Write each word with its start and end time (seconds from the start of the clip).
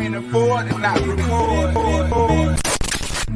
can't 0.00 0.16
afford 0.16 0.66
to 0.66 0.78
not 0.78 0.98
record. 1.06 2.58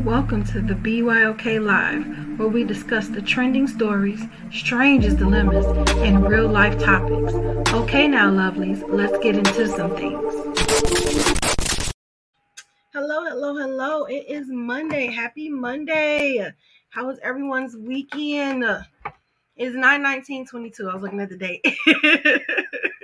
Welcome 0.03 0.45
to 0.47 0.63
the 0.63 0.73
BYOK 0.73 1.63
Live, 1.63 2.39
where 2.39 2.49
we 2.49 2.65
discuss 2.65 3.09
the 3.09 3.21
trending 3.21 3.67
stories, 3.67 4.23
strangest 4.51 5.19
dilemmas, 5.19 5.67
and 5.99 6.27
real 6.27 6.49
life 6.49 6.79
topics. 6.83 7.35
Okay, 7.75 8.09
now, 8.09 8.31
lovelies, 8.31 8.83
let's 8.89 9.19
get 9.19 9.37
into 9.37 9.69
some 9.69 9.95
things. 9.95 10.35
Hello, 12.95 13.25
hello, 13.25 13.55
hello. 13.59 14.05
It 14.07 14.25
is 14.27 14.47
Monday. 14.49 15.09
Happy 15.09 15.51
Monday. 15.51 16.51
How 16.89 17.07
was 17.07 17.19
everyone's 17.23 17.77
weekend? 17.77 18.65
It's 19.57 19.77
9 19.77 20.03
19 20.03 20.47
22. 20.47 20.89
I 20.89 20.95
was 20.95 21.03
looking 21.03 21.21
at 21.21 21.29
the 21.29 21.37
date. 21.37 21.63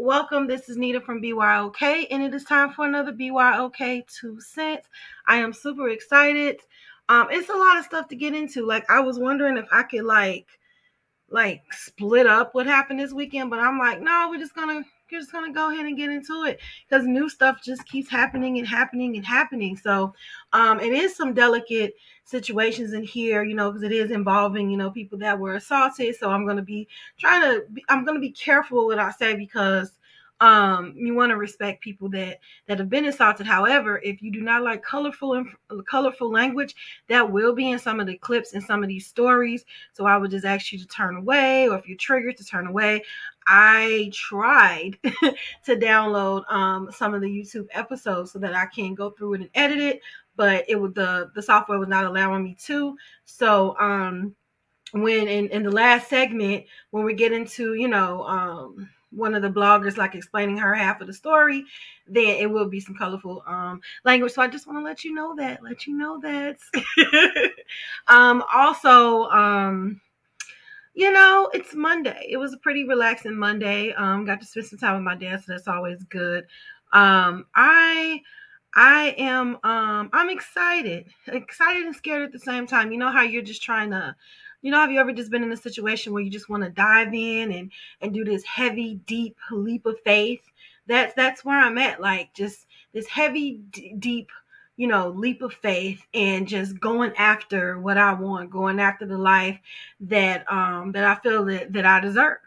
Welcome. 0.00 0.46
This 0.46 0.68
is 0.68 0.76
Nita 0.76 1.00
from 1.00 1.20
BYOK, 1.20 2.06
and 2.12 2.22
it 2.22 2.32
is 2.32 2.44
time 2.44 2.72
for 2.72 2.86
another 2.86 3.10
BYOK 3.10 4.06
Two 4.06 4.40
Cents. 4.40 4.86
I 5.26 5.38
am 5.38 5.52
super 5.52 5.88
excited. 5.88 6.60
Um, 7.08 7.26
it's 7.32 7.48
a 7.48 7.56
lot 7.56 7.78
of 7.78 7.84
stuff 7.84 8.06
to 8.10 8.14
get 8.14 8.32
into. 8.32 8.64
Like, 8.64 8.88
I 8.88 9.00
was 9.00 9.18
wondering 9.18 9.56
if 9.56 9.66
I 9.72 9.82
could 9.82 10.04
like 10.04 10.46
like 11.30 11.62
split 11.72 12.28
up 12.28 12.54
what 12.54 12.66
happened 12.66 13.00
this 13.00 13.12
weekend, 13.12 13.50
but 13.50 13.58
I'm 13.58 13.76
like, 13.76 14.00
no, 14.00 14.28
we're 14.30 14.38
just 14.38 14.54
gonna 14.54 14.84
we're 15.10 15.20
just 15.20 15.32
gonna 15.32 15.52
go 15.52 15.70
ahead 15.70 15.86
and 15.86 15.96
get 15.96 16.10
into 16.10 16.44
it 16.44 16.60
because 16.88 17.06
new 17.06 17.28
stuff 17.28 17.62
just 17.62 17.86
keeps 17.86 18.08
happening 18.08 18.58
and 18.58 18.66
happening 18.66 19.16
and 19.16 19.24
happening. 19.24 19.76
So, 19.76 20.14
um, 20.52 20.80
it 20.80 20.92
is 20.92 21.16
some 21.16 21.34
delicate 21.34 21.94
situations 22.24 22.92
in 22.92 23.02
here, 23.02 23.42
you 23.42 23.54
know, 23.54 23.70
because 23.70 23.82
it 23.82 23.92
is 23.92 24.10
involving, 24.10 24.70
you 24.70 24.76
know, 24.76 24.90
people 24.90 25.18
that 25.18 25.38
were 25.38 25.54
assaulted. 25.54 26.16
So 26.16 26.30
I'm 26.30 26.46
to 26.56 26.62
be 26.62 26.88
trying 27.18 27.42
to, 27.42 27.64
be, 27.72 27.84
I'm 27.88 28.04
to 28.06 28.18
be 28.18 28.30
careful 28.30 28.86
what 28.86 28.98
I 28.98 29.10
say 29.12 29.34
because 29.34 29.92
um 30.40 30.94
you 30.96 31.14
want 31.14 31.30
to 31.30 31.36
respect 31.36 31.82
people 31.82 32.08
that 32.08 32.38
that 32.68 32.78
have 32.78 32.88
been 32.88 33.06
assaulted 33.06 33.44
however 33.44 34.00
if 34.04 34.22
you 34.22 34.30
do 34.30 34.40
not 34.40 34.62
like 34.62 34.82
colorful 34.84 35.34
and 35.34 35.48
colorful 35.90 36.30
language 36.30 36.76
that 37.08 37.28
will 37.28 37.52
be 37.52 37.70
in 37.70 37.78
some 37.78 37.98
of 37.98 38.06
the 38.06 38.16
clips 38.18 38.52
in 38.52 38.60
some 38.60 38.82
of 38.82 38.88
these 38.88 39.06
stories 39.06 39.64
so 39.92 40.06
i 40.06 40.16
would 40.16 40.30
just 40.30 40.44
ask 40.44 40.72
you 40.72 40.78
to 40.78 40.86
turn 40.86 41.16
away 41.16 41.68
or 41.68 41.76
if 41.76 41.88
you're 41.88 41.98
triggered 41.98 42.36
to 42.36 42.44
turn 42.44 42.68
away 42.68 43.02
i 43.48 44.10
tried 44.12 44.96
to 45.64 45.74
download 45.76 46.42
um 46.52 46.88
some 46.92 47.14
of 47.14 47.20
the 47.20 47.26
youtube 47.26 47.66
episodes 47.72 48.32
so 48.32 48.38
that 48.38 48.54
i 48.54 48.66
can 48.66 48.94
go 48.94 49.10
through 49.10 49.34
it 49.34 49.40
and 49.40 49.50
edit 49.54 49.78
it 49.78 50.00
but 50.38 50.64
it 50.68 50.76
was 50.76 50.94
the 50.94 51.30
the 51.34 51.42
software 51.42 51.78
was 51.78 51.88
not 51.88 52.04
allowing 52.04 52.44
me 52.44 52.56
to. 52.64 52.96
So 53.26 53.76
um 53.78 54.34
when 54.92 55.28
in, 55.28 55.48
in 55.48 55.64
the 55.64 55.70
last 55.70 56.08
segment 56.08 56.64
when 56.92 57.04
we 57.04 57.12
get 57.12 57.32
into 57.32 57.74
you 57.74 57.88
know 57.88 58.22
um 58.22 58.88
one 59.10 59.34
of 59.34 59.42
the 59.42 59.50
bloggers 59.50 59.96
like 59.98 60.14
explaining 60.14 60.56
her 60.56 60.74
half 60.74 61.00
of 61.02 61.06
the 61.06 61.12
story 61.12 61.64
then 62.06 62.36
it 62.36 62.50
will 62.50 62.68
be 62.68 62.80
some 62.80 62.94
colorful 62.94 63.42
um 63.46 63.80
language 64.04 64.32
so 64.32 64.40
i 64.40 64.48
just 64.48 64.66
want 64.66 64.78
to 64.78 64.82
let 64.82 65.04
you 65.04 65.12
know 65.14 65.34
that 65.36 65.62
let 65.62 65.86
you 65.86 65.94
know 65.96 66.18
that 66.20 66.56
um 68.08 68.42
also 68.54 69.24
um 69.24 70.00
you 70.98 71.12
know 71.12 71.48
it's 71.54 71.74
monday 71.76 72.26
it 72.28 72.36
was 72.36 72.52
a 72.52 72.56
pretty 72.58 72.82
relaxing 72.82 73.36
monday 73.36 73.92
um 73.92 74.24
got 74.24 74.40
to 74.40 74.46
spend 74.46 74.66
some 74.66 74.78
time 74.78 74.94
with 74.94 75.04
my 75.04 75.14
dad 75.14 75.38
so 75.38 75.52
that's 75.52 75.68
always 75.68 76.02
good 76.04 76.44
um 76.92 77.46
i 77.54 78.20
I 78.74 79.14
am 79.16 79.56
um 79.64 80.10
I'm 80.12 80.28
excited. 80.28 81.06
Excited 81.26 81.86
and 81.86 81.96
scared 81.96 82.22
at 82.22 82.32
the 82.32 82.38
same 82.38 82.66
time. 82.66 82.92
You 82.92 82.98
know 82.98 83.10
how 83.10 83.22
you're 83.22 83.42
just 83.42 83.62
trying 83.62 83.90
to 83.90 84.14
you 84.62 84.70
know 84.70 84.78
have 84.78 84.90
you 84.92 85.00
ever 85.00 85.12
just 85.12 85.30
been 85.30 85.42
in 85.42 85.50
a 85.50 85.56
situation 85.56 86.12
where 86.12 86.22
you 86.22 86.30
just 86.30 86.50
want 86.50 86.62
to 86.64 86.70
dive 86.70 87.14
in 87.14 87.50
and 87.50 87.72
and 88.02 88.12
do 88.12 88.24
this 88.24 88.44
heavy 88.44 88.96
deep 89.06 89.36
leap 89.50 89.86
of 89.86 89.98
faith? 90.04 90.42
That's 90.86 91.14
that's 91.14 91.44
where 91.44 91.58
I'm 91.58 91.78
at 91.78 92.00
like 92.00 92.34
just 92.34 92.66
this 92.92 93.08
heavy 93.08 93.62
d- 93.70 93.94
deep 93.98 94.28
you 94.78 94.86
know, 94.86 95.08
leap 95.08 95.42
of 95.42 95.52
faith 95.52 96.06
and 96.14 96.46
just 96.46 96.78
going 96.78 97.12
after 97.18 97.80
what 97.80 97.98
I 97.98 98.14
want, 98.14 98.48
going 98.48 98.78
after 98.78 99.06
the 99.06 99.18
life 99.18 99.58
that 100.00 100.50
um 100.50 100.92
that 100.92 101.04
I 101.04 101.16
feel 101.16 101.44
that, 101.46 101.72
that 101.72 101.84
I 101.84 101.98
deserve. 102.00 102.38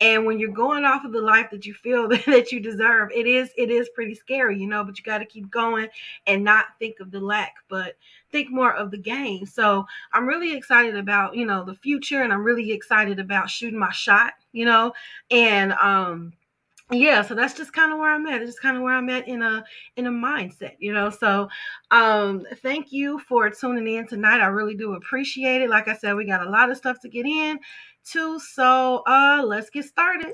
And 0.00 0.24
when 0.24 0.38
you're 0.40 0.50
going 0.50 0.86
off 0.86 1.04
of 1.04 1.12
the 1.12 1.20
life 1.20 1.50
that 1.50 1.66
you 1.66 1.74
feel 1.74 2.08
that, 2.08 2.24
that 2.26 2.50
you 2.52 2.60
deserve, 2.60 3.10
it 3.14 3.26
is 3.26 3.50
it 3.58 3.70
is 3.70 3.90
pretty 3.94 4.14
scary, 4.14 4.58
you 4.58 4.66
know, 4.66 4.82
but 4.82 4.98
you 4.98 5.04
got 5.04 5.18
to 5.18 5.26
keep 5.26 5.50
going 5.50 5.88
and 6.26 6.42
not 6.42 6.66
think 6.78 7.00
of 7.00 7.10
the 7.10 7.20
lack, 7.20 7.54
but 7.68 7.98
think 8.32 8.50
more 8.50 8.74
of 8.74 8.90
the 8.90 8.98
gain. 8.98 9.44
So 9.44 9.84
I'm 10.14 10.26
really 10.26 10.56
excited 10.56 10.96
about, 10.96 11.36
you 11.36 11.44
know, 11.44 11.64
the 11.66 11.74
future 11.74 12.22
and 12.22 12.32
I'm 12.32 12.44
really 12.44 12.72
excited 12.72 13.20
about 13.20 13.50
shooting 13.50 13.78
my 13.78 13.92
shot, 13.92 14.32
you 14.52 14.64
know, 14.64 14.94
and 15.30 15.74
um 15.74 16.32
yeah 16.90 17.22
so 17.22 17.34
that's 17.34 17.54
just 17.54 17.72
kind 17.72 17.92
of 17.92 17.98
where 17.98 18.12
i'm 18.12 18.26
at 18.26 18.42
it's 18.42 18.50
just 18.50 18.62
kind 18.62 18.76
of 18.76 18.82
where 18.82 18.92
i'm 18.92 19.08
at 19.08 19.26
in 19.26 19.40
a 19.40 19.64
in 19.96 20.06
a 20.06 20.10
mindset 20.10 20.72
you 20.78 20.92
know 20.92 21.08
so 21.08 21.48
um 21.90 22.44
thank 22.62 22.92
you 22.92 23.18
for 23.20 23.48
tuning 23.48 23.96
in 23.96 24.06
tonight 24.06 24.40
i 24.40 24.46
really 24.46 24.74
do 24.74 24.92
appreciate 24.92 25.62
it 25.62 25.70
like 25.70 25.88
i 25.88 25.94
said 25.94 26.14
we 26.14 26.26
got 26.26 26.46
a 26.46 26.50
lot 26.50 26.70
of 26.70 26.76
stuff 26.76 27.00
to 27.00 27.08
get 27.08 27.24
in 27.24 27.58
to 28.04 28.38
so 28.38 29.02
uh 29.06 29.42
let's 29.46 29.70
get 29.70 29.84
started 29.84 30.32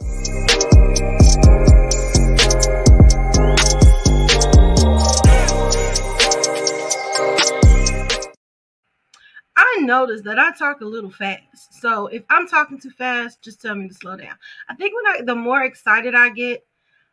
noticed 9.81 10.25
that 10.25 10.39
I 10.39 10.53
talk 10.53 10.81
a 10.81 10.87
little 10.87 11.11
fast. 11.11 11.81
So 11.81 12.07
if 12.09 12.23
I'm 12.31 12.47
talking 12.47 12.79
too 12.79 12.91
fast, 12.91 13.43
just 13.43 13.61
tell 13.61 13.75
me 13.75 13.89
to 13.89 13.95
slow 13.95 14.17
down. 14.17 14.35
I 14.69 14.75
think 14.75 14.95
when 14.95 15.07
I 15.07 15.23
the 15.23 15.35
more 15.35 15.63
excited 15.63 16.15
I 16.15 16.31
get, 16.31 16.67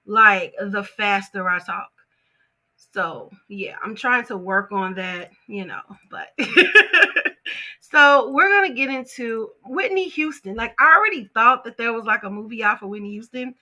like 0.06 0.54
the 0.60 0.84
faster 0.84 1.48
I 1.48 1.60
talk. 1.60 1.92
So 2.94 3.32
yeah, 3.48 3.76
I'm 3.84 3.96
trying 3.96 4.26
to 4.26 4.38
work 4.38 4.72
on 4.72 4.94
that, 4.96 5.32
you 5.48 5.66
know, 5.66 5.82
but 6.10 6.30
so 7.80 8.32
we're 8.32 8.50
gonna 8.50 8.74
get 8.74 8.90
into 8.90 9.52
Whitney 9.66 10.10
Houston. 10.10 10.56
Like 10.56 10.76
I 10.80 10.96
already 10.96 11.30
thought 11.34 11.64
that 11.64 11.78
there 11.78 11.94
was 11.94 12.06
like 12.06 12.24
a 12.24 12.30
movie 12.30 12.64
out 12.64 12.80
for 12.80 12.88
Whitney 12.88 13.12
Houston, 13.12 13.56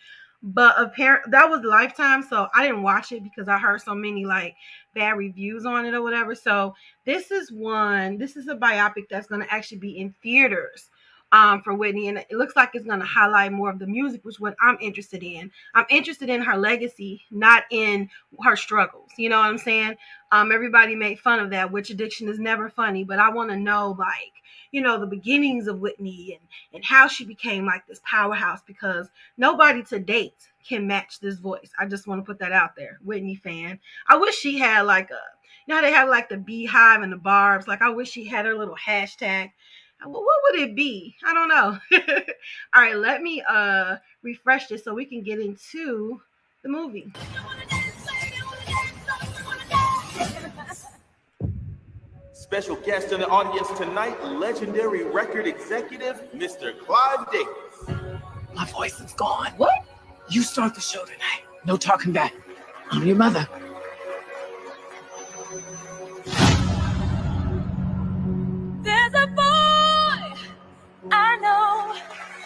but 0.46 0.76
apparently 0.78 1.32
that 1.32 1.50
was 1.50 1.62
Lifetime, 1.64 2.22
so 2.22 2.48
I 2.54 2.64
didn't 2.68 2.84
watch 2.84 3.12
it 3.12 3.24
because 3.24 3.48
I 3.48 3.58
heard 3.58 3.82
so 3.82 3.96
many 3.96 4.26
like 4.26 4.56
bad 4.94 5.18
reviews 5.18 5.66
on 5.66 5.86
it 5.86 5.96
or 5.96 6.04
whatever. 6.04 6.36
So 6.36 6.76
this 7.04 7.32
is 7.32 7.52
one. 7.52 8.20
This 8.20 8.36
is 8.36 8.48
a 8.48 8.56
biopic 8.56 9.10
that's 9.10 9.26
going 9.26 9.42
to 9.42 9.52
actually 9.52 9.80
be 9.80 9.98
in 9.98 10.14
theaters 10.22 10.92
um, 11.36 11.62
for 11.64 11.74
Whitney, 11.74 12.08
and 12.08 12.18
it 12.18 12.32
looks 12.32 12.56
like 12.56 12.70
it's 12.74 12.86
going 12.86 13.02
to 13.02 13.06
highlight 13.06 13.52
more 13.52 13.70
of 13.70 13.78
the 13.78 13.88
music, 13.88 14.24
which 14.24 14.36
is 14.36 14.40
what 14.40 14.56
I'm 14.62 14.78
interested 14.80 15.22
in. 15.22 15.52
I'm 15.74 15.86
interested 15.90 16.30
in 16.30 16.42
her 16.42 16.56
legacy, 16.56 17.26
not 17.30 17.64
in 17.70 18.10
her 18.42 18.56
struggles. 18.56 19.10
You 19.18 19.28
know 19.28 19.40
what 19.40 19.48
I'm 19.48 19.58
saying? 19.58 19.96
Um, 20.32 20.54
everybody 20.54 20.96
made 20.96 21.20
fun 21.20 21.42
of 21.42 21.50
that, 21.50 21.74
which 21.74 21.90
addiction 21.90 22.30
is 22.30 22.40
never 22.40 22.70
funny, 22.70 23.04
but 23.04 23.20
I 23.20 23.32
want 23.32 23.50
to 23.50 23.58
know 23.58 23.98
like 24.00 24.32
you 24.72 24.80
know 24.80 24.98
the 24.98 25.08
beginnings 25.08 25.68
of 25.68 25.82
Whitney 25.82 26.40
and 26.40 26.48
and 26.74 26.86
how 26.86 27.10
she 27.10 27.26
became 27.26 27.66
like 27.66 27.86
this 27.86 28.02
powerhouse 28.10 28.62
because 28.66 29.10
nobody 29.38 29.84
to 29.84 30.00
date 30.00 30.50
can 30.66 30.88
match 30.88 31.20
this 31.20 31.40
voice. 31.40 31.70
I 31.78 31.86
just 31.86 32.08
want 32.08 32.22
to 32.22 32.26
put 32.26 32.40
that 32.40 32.54
out 32.54 32.78
there. 32.78 32.98
Whitney 33.04 33.36
fan. 33.36 33.80
I 34.08 34.16
wish 34.16 34.36
she 34.36 34.58
had 34.58 34.84
like 34.84 35.12
a 35.12 35.20
you 35.68 35.76
know 35.76 35.82
they 35.82 35.92
have 35.92 36.08
like 36.08 36.30
the 36.30 36.38
Beyhive 36.38 37.04
and 37.04 37.12
the 37.12 37.18
Barbz. 37.18 37.68
Like 37.68 37.82
I 37.82 37.90
wish 37.90 38.10
she 38.10 38.24
had 38.24 38.46
her 38.46 38.56
little 38.56 38.78
hashtag 38.78 39.52
what 40.12 40.38
would 40.44 40.60
it 40.60 40.76
be? 40.76 41.16
I 41.26 41.34
don't 41.34 41.48
know. 41.48 41.78
All 42.74 42.82
right, 42.82 42.96
let 42.96 43.22
me 43.22 43.42
uh 43.48 43.98
refresh 44.24 44.68
this 44.68 44.84
so 44.84 44.94
we 44.94 45.06
can 45.06 45.22
get 45.22 45.40
into 45.40 46.22
the 46.64 46.70
movie. 46.70 47.12
Special 52.34 52.76
guest 52.76 53.12
in 53.12 53.20
the 53.20 53.28
audience 53.28 53.68
tonight, 53.78 54.24
legendary 54.24 55.04
record 55.04 55.48
executive, 55.48 56.24
Mr. 56.34 56.78
Clive 56.80 57.26
Davis. 57.32 58.06
My 58.54 58.66
voice 58.66 59.00
is 59.00 59.14
gone. 59.14 59.52
What? 59.58 59.86
You 60.30 60.44
start 60.44 60.76
the 60.76 60.82
show 60.82 61.04
tonight. 61.04 61.42
No 61.66 61.76
talking 61.76 62.14
back. 62.14 62.34
I'm 62.92 63.06
your 63.06 63.16
mother. 63.16 63.48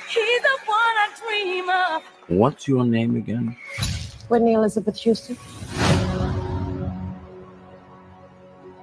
He's 0.09 0.41
the 0.41 0.57
one 0.65 0.77
I 0.77 1.09
dream 1.19 1.69
of. 1.69 2.03
What's 2.27 2.67
your 2.67 2.83
name 2.83 3.15
again? 3.15 3.56
Whitney 4.27 4.53
Elizabeth 4.53 4.97
Houston. 4.97 5.38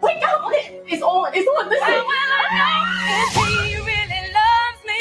Wait, 0.02 0.20
no, 0.20 0.46
okay. 0.46 0.81
It's 0.87 1.02
on. 1.02 1.32
It's 1.34 1.49
on. 1.49 1.69
Listen. 1.69 2.05
he 3.69 3.76
really 3.76 4.23
loves 4.38 4.81
me. 4.87 4.99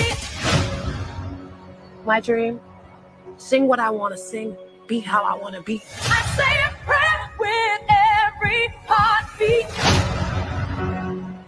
My 2.06 2.20
dream. 2.20 2.60
Sing 3.38 3.68
what 3.68 3.80
I 3.80 3.90
want 3.90 4.14
to 4.14 4.18
sing. 4.18 4.58
Be 4.88 5.00
how 5.00 5.24
I 5.24 5.36
want 5.36 5.56
to 5.56 5.62
be. 5.62 5.82
I 6.04 6.22
say 6.38 6.62
a 6.64 6.72
prayer 6.86 7.30
with 7.40 7.82
every 7.90 8.68
heartbeat. 8.88 9.68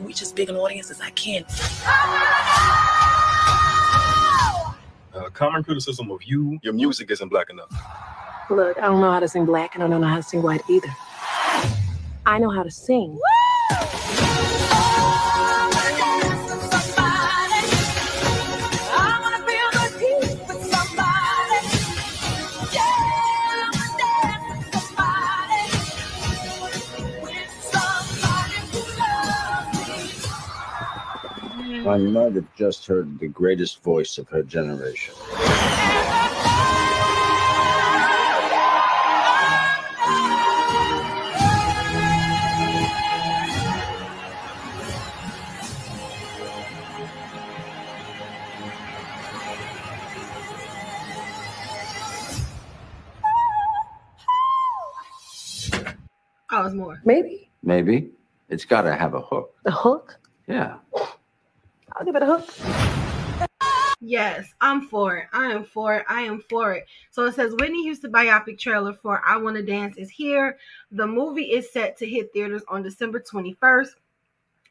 Reach 0.05 0.21
as 0.21 0.31
big 0.31 0.49
an 0.49 0.55
audience 0.55 0.91
as 0.91 1.01
I 1.01 1.09
can. 1.11 1.45
A 5.25 5.31
common 5.31 5.63
criticism 5.63 6.11
of 6.11 6.23
you, 6.23 6.59
your 6.61 6.73
music 6.73 7.09
isn't 7.11 7.29
black 7.29 7.49
enough. 7.49 7.71
Look, 8.49 8.77
I 8.77 8.81
don't 8.81 9.01
know 9.01 9.11
how 9.11 9.19
to 9.19 9.27
sing 9.27 9.45
black 9.45 9.73
and 9.73 9.83
I 9.83 9.87
don't 9.87 9.99
know 9.99 10.07
how 10.07 10.17
to 10.17 10.23
sing 10.23 10.41
white 10.41 10.61
either. 10.69 10.89
I 12.25 12.37
know 12.39 12.49
how 12.49 12.63
to 12.63 12.71
sing. 12.71 13.19
Well, 13.71 13.89
you 31.95 32.09
might 32.09 32.35
have 32.35 32.53
just 32.55 32.85
heard 32.85 33.19
the 33.19 33.27
greatest 33.27 33.81
voice 33.81 34.17
of 34.17 34.27
her 34.29 34.43
generation. 34.43 35.13
Oh, 56.49 56.65
it's 56.65 56.73
more. 56.73 57.01
Maybe. 57.05 57.49
Maybe. 57.61 58.09
It's 58.49 58.65
got 58.65 58.83
to 58.83 58.95
have 58.95 59.13
a 59.13 59.21
hook. 59.21 59.53
The 59.63 59.71
hook? 59.71 60.17
Yeah. 60.47 60.77
I'll 61.97 62.05
give 62.05 62.15
it 62.15 62.21
a 62.21 62.25
hook. 62.27 62.47
Yes, 63.99 64.53
I'm 64.61 64.87
for 64.87 65.17
it. 65.17 65.27
I 65.33 65.47
am 65.47 65.63
for 65.63 65.95
it. 65.95 66.05
I 66.07 66.21
am 66.21 66.43
for 66.47 66.73
it. 66.73 66.85
So 67.09 67.25
it 67.25 67.33
says 67.33 67.55
Whitney 67.59 67.81
Houston 67.83 68.11
biopic 68.11 68.59
trailer 68.59 68.93
for 68.93 69.21
I 69.25 69.37
Want 69.37 69.55
to 69.55 69.63
Dance 69.63 69.97
is 69.97 70.09
here. 70.11 70.57
The 70.91 71.07
movie 71.07 71.45
is 71.45 71.71
set 71.73 71.97
to 71.97 72.05
hit 72.05 72.31
theaters 72.31 72.61
on 72.69 72.83
December 72.83 73.19
21st. 73.19 73.89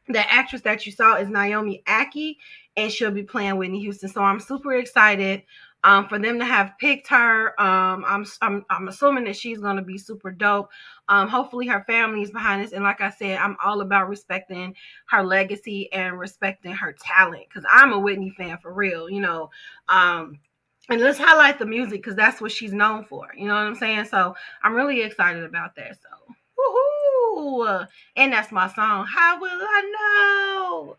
The 0.09 0.33
actress 0.33 0.63
that 0.63 0.87
you 0.87 0.93
saw 0.93 1.17
is 1.17 1.29
Naomi 1.29 1.83
Ackie, 1.89 2.37
and 2.77 2.93
she'll 2.93 3.11
be 3.11 3.25
playing 3.25 3.57
Whitney 3.57 3.81
Houston. 3.81 4.09
So 4.09 4.23
I'm 4.23 4.39
super 4.39 4.77
excited 4.77 5.43
um, 5.87 6.09
for 6.09 6.19
them 6.19 6.41
to 6.41 6.45
have 6.45 6.73
picked 6.81 7.07
her. 7.09 7.59
Um, 7.61 8.05
I'm, 8.07 8.27
I'm 8.43 8.67
I'm 8.69 8.89
assuming 8.89 9.23
that 9.25 9.37
she's 9.37 9.61
gonna 9.61 9.83
be 9.83 9.97
super 9.97 10.33
dope. 10.33 10.69
Um, 11.09 11.29
hopefully 11.29 11.69
her 11.69 11.85
family 11.87 12.23
is 12.23 12.33
behind 12.33 12.63
this. 12.63 12.73
And 12.73 12.83
like 12.83 13.01
I 13.01 13.11
said, 13.11 13.39
I'm 13.39 13.57
all 13.65 13.81
about 13.81 14.09
respecting 14.09 14.75
her 15.11 15.23
legacy 15.23 15.91
and 15.93 16.19
respecting 16.19 16.73
her 16.73 16.93
talent 17.01 17.45
because 17.49 17.65
I'm 17.71 17.93
a 17.93 18.01
Whitney 18.01 18.31
fan 18.37 18.59
for 18.59 18.75
real. 18.75 19.09
You 19.09 19.21
know, 19.21 19.51
um, 19.89 20.41
and 20.89 21.01
let's 21.01 21.19
highlight 21.19 21.61
the 21.61 21.67
music 21.67 22.03
because 22.03 22.17
that's 22.17 22.41
what 22.41 22.51
she's 22.51 22.73
known 22.73 23.05
for. 23.05 23.29
You 23.37 23.47
know 23.47 23.55
what 23.55 23.63
I'm 23.63 23.77
saying? 23.77 24.07
So 24.07 24.35
I'm 24.65 24.75
really 24.75 25.03
excited 25.03 25.45
about 25.45 25.77
that. 25.77 25.97
So 26.03 26.35
woohoo! 26.59 27.87
And 28.17 28.33
that's 28.33 28.51
my 28.51 28.67
song. 28.73 29.07
How 29.07 29.41
will 29.41 29.51
I 29.51 29.93
know? 29.95 30.97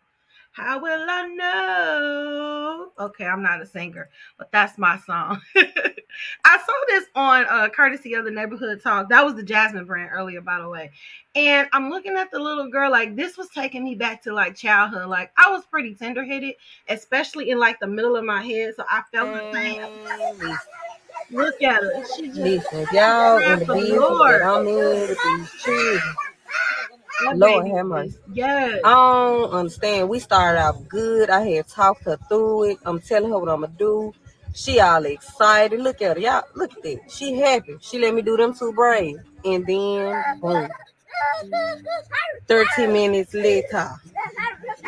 How 0.57 0.79
will 0.79 1.05
I 1.07 1.27
know? 1.27 2.91
Okay, 2.99 3.25
I'm 3.25 3.43
not 3.43 3.61
a 3.61 3.65
singer, 3.67 4.09
but 4.39 4.51
that's 4.51 4.75
my 4.79 4.97
song. 4.97 5.39
I 5.55 6.57
saw 6.57 6.73
this 6.87 7.05
on 7.13 7.45
uh, 7.45 7.69
courtesy 7.69 8.15
of 8.15 8.25
the 8.25 8.31
neighborhood 8.31 8.81
talk. 8.81 9.09
That 9.09 9.23
was 9.23 9.35
the 9.35 9.43
Jasmine 9.43 9.85
brand 9.85 10.09
earlier, 10.11 10.41
by 10.41 10.59
the 10.59 10.67
way. 10.67 10.89
And 11.35 11.67
I'm 11.73 11.91
looking 11.91 12.15
at 12.17 12.31
the 12.31 12.39
little 12.39 12.71
girl, 12.71 12.89
like 12.89 13.15
this 13.15 13.37
was 13.37 13.49
taking 13.49 13.83
me 13.83 13.93
back 13.93 14.23
to 14.23 14.33
like 14.33 14.55
childhood. 14.55 15.09
Like 15.09 15.31
I 15.37 15.51
was 15.51 15.63
pretty 15.67 15.93
tender 15.93 16.25
headed, 16.25 16.55
especially 16.89 17.51
in 17.51 17.59
like 17.59 17.79
the 17.79 17.85
middle 17.85 18.15
of 18.15 18.25
my 18.25 18.41
head. 18.41 18.73
So 18.75 18.83
I 18.89 19.03
felt 19.13 19.31
the 19.33 19.45
same. 19.53 19.85
Look 21.29 21.61
at 21.61 21.83
her. 21.83 22.03
She 22.15 22.27
just 22.29 22.39
Listen, 22.39 22.87
y'all 22.93 23.37
in 23.37 23.59
the 23.59 23.65
Praise 23.65 23.89
the 23.93 23.99
Lord. 24.01 24.41
I'm 24.41 24.65
with 24.65 25.19
these 25.23 25.51
children, 25.61 26.01
Lord 27.35 27.67
have 27.67 27.85
mercy. 27.85 28.17
Yes. 28.33 28.81
I 28.83 28.93
don't 28.93 29.51
understand. 29.51 30.09
We 30.09 30.19
started 30.19 30.59
out 30.59 30.87
good. 30.87 31.29
I 31.29 31.41
had 31.47 31.67
talked 31.67 32.03
her 32.05 32.17
through 32.27 32.71
it. 32.71 32.77
I'm 32.85 32.99
telling 32.99 33.31
her 33.31 33.39
what 33.39 33.49
I'm 33.49 33.61
gonna 33.61 33.73
do. 33.77 34.13
She 34.53 34.79
all 34.79 35.05
excited. 35.05 35.79
Look 35.79 36.01
at 36.01 36.17
her. 36.17 36.21
Y'all 36.21 36.43
look 36.55 36.71
at 36.73 36.83
that. 36.83 37.11
She 37.11 37.35
happy. 37.35 37.77
She 37.81 37.99
let 37.99 38.13
me 38.13 38.21
do 38.21 38.37
them 38.37 38.53
two 38.53 38.73
braids. 38.73 39.19
And 39.45 39.65
then 39.65 40.23
boom. 40.41 40.67
30 42.47 42.87
minutes 42.87 43.33
later. 43.33 43.89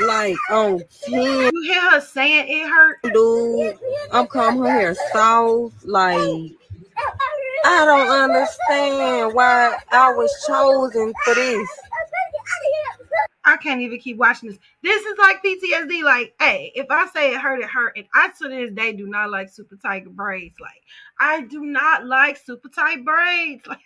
Like 0.02 0.38
on 0.50 0.82
10 1.04 1.14
You 1.14 1.52
hear 1.64 1.92
her 1.92 2.02
saying 2.02 2.46
it 2.48 2.68
hurt? 2.68 2.98
dude. 3.14 3.78
I'm 4.12 4.28
combing 4.28 4.64
her 4.64 4.72
hair 4.72 4.96
soft. 5.12 5.86
Like 5.86 6.18
I 7.66 7.86
don't 7.86 8.08
understand 8.10 9.34
why 9.34 9.78
I 9.92 10.14
was 10.14 10.32
chosen 10.48 11.14
for 11.26 11.36
this. 11.36 11.70
I 13.46 13.58
can't 13.58 13.82
even 13.82 14.00
keep 14.00 14.18
watching 14.18 14.50
this. 14.50 14.60
This 14.84 15.04
is 15.06 15.18
like 15.18 15.44
PTSD. 15.44 16.04
Like, 16.04 16.34
hey, 16.40 16.72
if 16.76 16.88
I 16.90 17.08
say 17.08 17.34
it 17.34 17.42
hurt, 17.42 17.60
it 17.62 17.70
hurt. 17.70 17.98
And 17.98 18.06
I 18.14 18.30
to 18.30 18.48
this 18.48 18.72
day 18.72 18.94
do 18.94 19.08
not 19.08 19.32
like 19.32 19.50
super 19.50 19.76
tight 19.76 20.06
braids. 20.16 20.56
Like, 20.60 20.84
I 21.20 21.42
do 21.42 21.66
not 21.66 22.06
like 22.06 22.38
super 22.38 22.70
tight 22.70 23.04
braids. 23.06 23.64
Like, 23.68 23.80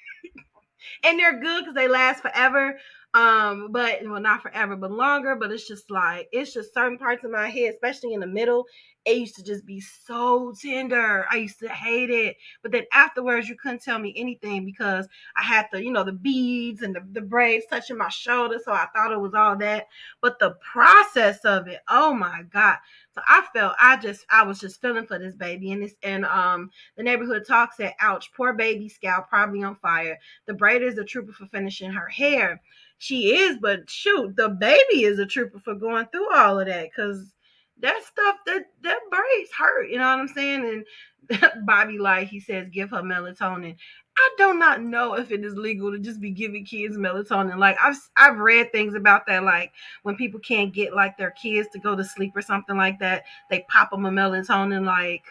and 1.04 1.18
they're 1.18 1.40
good 1.40 1.62
because 1.62 1.76
they 1.76 1.88
last 1.88 2.22
forever. 2.22 2.78
Um, 3.16 3.72
but 3.72 4.00
well, 4.04 4.20
not 4.20 4.42
forever, 4.42 4.76
but 4.76 4.92
longer. 4.92 5.36
But 5.36 5.52
it's 5.52 5.68
just 5.68 5.92
like 5.92 6.28
it's 6.32 6.54
just 6.54 6.74
certain 6.74 6.98
parts 6.98 7.24
of 7.24 7.32
my 7.32 7.48
head, 7.48 7.74
especially 7.74 8.14
in 8.14 8.20
the 8.20 8.28
middle. 8.28 8.66
It 9.06 9.18
used 9.18 9.36
to 9.36 9.44
just 9.44 9.66
be 9.66 9.82
so 9.82 10.54
tender. 10.60 11.26
I 11.30 11.36
used 11.36 11.60
to 11.60 11.68
hate 11.68 12.10
it. 12.10 12.38
But 12.62 12.72
then 12.72 12.86
afterwards, 12.94 13.50
you 13.50 13.56
couldn't 13.56 13.84
tell 13.84 14.00
me 14.00 14.14
anything 14.16 14.66
because 14.66 15.08
I 15.36 15.44
had 15.44 15.68
the, 15.72 15.84
you 15.84 15.92
know, 15.92 16.06
the 16.06 16.14
beads 16.14 16.82
and 16.82 16.96
the, 16.96 17.02
the 17.12 17.22
braids 17.22 17.66
touching 17.70 17.98
my 17.98 18.08
shoulder. 18.10 18.60
So 18.64 18.72
I 18.72 18.88
thought 18.96 19.12
it 19.12 19.20
was 19.20 19.34
all 19.34 19.58
that. 19.58 19.88
But 20.22 20.40
the 20.40 20.56
process 20.72 21.40
of 21.44 21.68
it, 21.68 21.82
oh 21.90 22.14
my 22.14 22.44
God. 22.50 22.78
So 23.14 23.22
I 23.28 23.46
felt 23.54 23.76
I 23.80 23.98
just 23.98 24.26
I 24.32 24.44
was 24.44 24.60
just 24.60 24.82
feeling 24.82 25.06
for 25.06 25.20
this 25.20 25.36
baby. 25.36 25.72
And 25.72 25.84
this 25.84 25.96
and 26.02 26.26
um 26.26 26.72
the 26.98 27.04
neighborhood 27.04 27.46
talk 27.46 27.74
said, 27.74 27.94
ouch, 28.00 28.32
poor 28.34 28.54
baby 28.54 28.90
scalp 28.90 29.30
probably 29.30 29.64
on 29.64 29.76
fire. 29.76 30.18
The 30.48 30.54
braider 30.54 30.88
is 30.88 30.98
a 30.98 31.04
trooper 31.04 31.34
for 31.34 31.46
finishing 31.48 31.92
her 31.92 32.08
hair. 32.08 32.62
She 33.04 33.36
is, 33.36 33.58
but 33.62 33.90
shoot, 33.90 34.38
the 34.38 34.48
baby 34.48 35.04
is 35.04 35.20
a 35.20 35.26
trooper 35.26 35.60
for 35.60 35.76
going 35.76 36.06
through 36.06 36.34
all 36.34 36.62
of 36.62 36.68
that 36.68 36.90
because 36.90 37.34
that 37.82 38.02
stuff 38.06 38.38
that 38.46 38.68
that 38.82 39.00
braids 39.10 39.52
hurt. 39.52 39.90
You 39.90 39.98
know 39.98 40.08
what 40.08 40.20
I'm 40.20 40.30
saying? 40.30 40.86
And 41.30 41.52
Bobby 41.66 41.98
like 41.98 42.30
he 42.30 42.40
says, 42.40 42.70
give 42.72 42.92
her 42.92 43.02
melatonin. 43.02 43.76
I 44.18 44.30
do 44.38 44.54
not 44.54 44.82
know 44.82 45.16
if 45.16 45.34
it 45.34 45.44
is 45.44 45.56
legal 45.56 45.92
to 45.92 46.00
just 46.00 46.22
be 46.22 46.32
giving 46.32 46.64
kids 46.64 46.96
melatonin. 46.96 47.58
Like 47.58 47.76
I've 47.84 47.98
I've 48.16 48.38
read 48.38 48.72
things 48.72 48.96
about 48.96 49.28
that, 49.28 49.44
like 49.44 49.74
when 50.04 50.16
people 50.16 50.40
can't 50.40 50.74
get 50.74 50.96
like 50.96 51.18
their 51.18 51.32
kids 51.32 51.68
to 51.74 51.80
go 51.80 51.98
to 51.98 52.06
sleep 52.06 52.32
or 52.38 52.42
something 52.42 52.78
like 52.78 53.00
that, 53.00 53.26
they 53.50 53.66
pop 53.68 53.92
them 53.92 54.06
a 54.06 54.12
melatonin. 54.12 54.86
Like, 54.86 55.26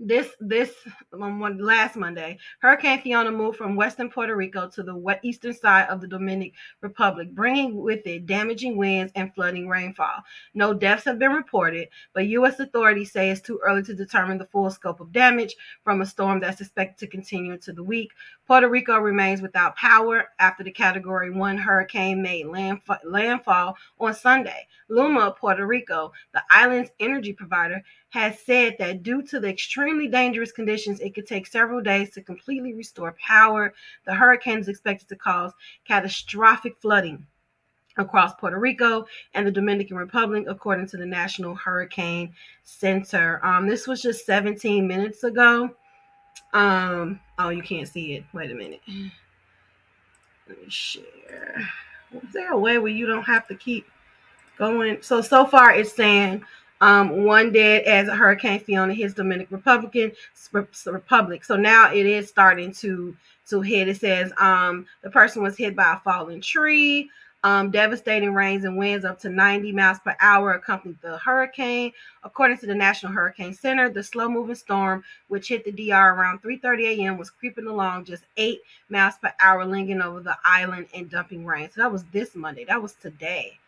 this 0.01 0.29
this 0.41 0.73
um, 1.13 1.39
one 1.39 1.59
last 1.59 1.95
Monday, 1.95 2.39
Hurricane 2.61 3.03
Fiona 3.03 3.31
moved 3.31 3.59
from 3.59 3.77
western 3.77 4.09
Puerto 4.09 4.35
Rico 4.35 4.69
to 4.71 4.83
the 4.83 5.19
eastern 5.23 5.53
side 5.53 5.89
of 5.89 6.01
the 6.01 6.09
Dominican 6.09 6.57
Republic, 6.81 7.31
bringing 7.33 7.77
with 7.77 8.07
it 8.07 8.25
damaging 8.25 8.79
winds 8.79 9.13
and 9.15 9.33
flooding 9.35 9.69
rainfall. 9.69 10.23
No 10.55 10.73
deaths 10.73 11.05
have 11.05 11.19
been 11.19 11.33
reported, 11.33 11.89
but 12.15 12.27
U.S. 12.29 12.59
authorities 12.59 13.13
say 13.13 13.31
it's 13.31 13.43
too 13.43 13.61
early 13.63 13.83
to 13.83 13.95
determine 13.95 14.39
the 14.39 14.47
full 14.47 14.71
scope 14.71 15.01
of 15.01 15.13
damage 15.13 15.55
from 15.85 16.01
a 16.01 16.07
storm 16.07 16.41
that's 16.41 16.63
expected 16.63 16.99
to 16.99 17.11
continue 17.11 17.53
into 17.53 17.73
the 17.73 17.85
week. 17.85 18.11
Puerto 18.47 18.69
Rico 18.69 18.99
remains 18.99 19.43
without 19.43 19.77
power 19.77 20.25
after 20.39 20.65
the 20.65 20.71
Category 20.71 21.31
1 21.31 21.59
hurricane 21.59 22.23
made 22.23 22.47
landfall, 22.47 22.99
landfall 23.05 23.77
on 23.99 24.15
Sunday. 24.15 24.67
Luma, 24.89 25.37
Puerto 25.39 25.67
Rico, 25.67 26.13
the 26.33 26.43
island's 26.51 26.91
energy 26.99 27.33
provider, 27.33 27.83
has 28.11 28.41
said 28.41 28.75
that 28.79 29.03
due 29.03 29.23
to 29.23 29.39
the 29.39 29.49
extremely 29.91 30.09
dangerous 30.09 30.53
conditions, 30.53 31.01
it 31.01 31.17
could 31.17 31.27
take 31.27 31.49
several 31.49 31.81
days 31.81 32.11
to 32.11 32.23
completely 32.23 32.75
restore 32.75 33.17
power. 33.27 33.75
The 34.07 34.15
hurricane 34.15 34.61
is 34.61 34.69
expected 34.69 35.09
to 35.09 35.17
cause 35.17 35.53
catastrophic 35.85 36.77
flooding 36.81 37.27
across 37.97 38.33
Puerto 38.35 38.57
Rico 38.57 39.05
and 39.35 39.45
the 39.45 39.51
Dominican 39.51 39.97
Republic, 39.97 40.45
according 40.47 40.87
to 40.91 40.97
the 40.97 41.07
National 41.07 41.57
Hurricane 41.57 42.33
Center. 42.63 43.45
Um, 43.45 43.67
this 43.67 43.89
was 43.89 44.01
just 44.01 44.25
17 44.27 44.87
minutes 44.87 45.25
ago. 45.25 45.75
Um, 46.53 47.19
oh, 47.41 47.49
you 47.49 47.63
can't 47.63 47.89
see 47.89 48.15
it. 48.15 48.25
Wait 48.33 48.53
a 48.53 48.55
minute. 48.55 48.83
Let 50.49 50.63
me 50.63 50.69
share. 50.69 51.69
Is 52.13 52.33
there 52.33 52.53
a 52.53 52.59
way 52.59 52.79
where 52.79 52.93
you 52.93 53.07
don't 53.07 53.25
have 53.25 53.49
to 53.49 53.57
keep 53.57 53.89
going? 54.57 54.99
So 55.03 55.21
so 55.21 55.45
far 55.45 55.75
it's 55.75 55.93
saying 55.93 56.45
um, 56.81 57.25
one 57.25 57.53
dead 57.53 57.85
as 57.85 58.09
a 58.09 58.17
Hurricane 58.17 58.61
Fiona 58.61 58.95
hits 58.95 59.15
Dominican 59.15 59.57
Republican 59.57 60.13
Republic. 60.87 61.45
So 61.45 61.57
now 61.57 61.93
it 61.93 62.07
is 62.07 62.29
starting 62.29 62.73
to 62.75 63.17
to 63.49 63.61
hit. 63.61 63.89
It 63.89 63.99
says 63.99 64.33
um, 64.39 64.87
the 65.03 65.11
person 65.11 65.43
was 65.43 65.57
hit 65.57 65.77
by 65.77 65.95
a 65.95 66.01
falling 66.01 66.41
tree. 66.41 67.11
Um, 67.43 67.71
devastating 67.71 68.35
rains 68.35 68.65
and 68.65 68.77
winds 68.77 69.07
up 69.07 69.19
to 69.21 69.31
90 69.31 69.73
miles 69.73 69.99
per 69.99 70.15
hour 70.21 70.53
accompanied 70.53 71.01
the 71.01 71.17
hurricane. 71.17 71.91
According 72.23 72.59
to 72.59 72.67
the 72.67 72.75
National 72.75 73.13
Hurricane 73.13 73.55
Center, 73.55 73.89
the 73.89 74.03
slow-moving 74.03 74.57
storm, 74.57 75.03
which 75.29 75.49
hit 75.49 75.65
the 75.65 75.73
DR 75.73 76.15
around 76.15 76.43
3:30 76.43 76.99
a.m., 76.99 77.17
was 77.17 77.31
creeping 77.31 77.67
along 77.67 78.05
just 78.05 78.25
8 78.37 78.61
miles 78.91 79.15
per 79.23 79.33
hour, 79.41 79.65
lingering 79.65 80.03
over 80.03 80.21
the 80.21 80.37
island 80.45 80.89
and 80.95 81.11
dumping 81.11 81.47
rain. 81.47 81.71
So 81.71 81.81
that 81.81 81.93
was 81.93 82.05
this 82.13 82.35
Monday. 82.35 82.65
That 82.67 82.83
was 82.83 82.93
today. 82.93 83.59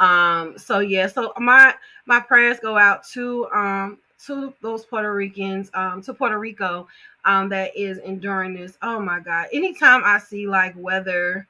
Um, 0.00 0.58
so 0.58 0.80
yeah, 0.80 1.06
so 1.06 1.32
my 1.38 1.74
my 2.06 2.20
prayers 2.20 2.58
go 2.60 2.76
out 2.76 3.04
to 3.12 3.46
um 3.54 3.98
to 4.26 4.54
those 4.62 4.84
Puerto 4.86 5.12
Ricans, 5.12 5.70
um, 5.74 6.02
to 6.02 6.14
Puerto 6.14 6.38
Rico, 6.38 6.88
um, 7.24 7.48
that 7.50 7.76
is 7.76 7.98
enduring 7.98 8.54
this. 8.54 8.76
Oh 8.82 9.00
my 9.00 9.20
God! 9.20 9.46
Anytime 9.52 10.02
I 10.04 10.18
see 10.18 10.46
like 10.48 10.74
weather 10.76 11.46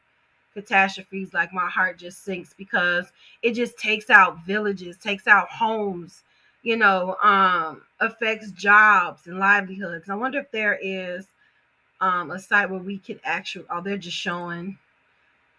catastrophes, 0.54 1.34
like 1.34 1.52
my 1.52 1.68
heart 1.68 1.98
just 1.98 2.24
sinks 2.24 2.54
because 2.56 3.06
it 3.42 3.52
just 3.54 3.78
takes 3.78 4.10
out 4.10 4.44
villages, 4.46 4.96
takes 4.98 5.26
out 5.26 5.48
homes, 5.50 6.22
you 6.62 6.76
know, 6.76 7.16
um, 7.22 7.82
affects 8.00 8.50
jobs 8.52 9.26
and 9.26 9.38
livelihoods. 9.38 10.08
I 10.10 10.14
wonder 10.14 10.40
if 10.40 10.50
there 10.50 10.78
is 10.82 11.26
um 12.00 12.30
a 12.30 12.38
site 12.38 12.70
where 12.70 12.80
we 12.80 12.98
could 12.98 13.20
actually. 13.24 13.66
Oh, 13.70 13.80
they're 13.80 13.98
just 13.98 14.16
showing 14.16 14.78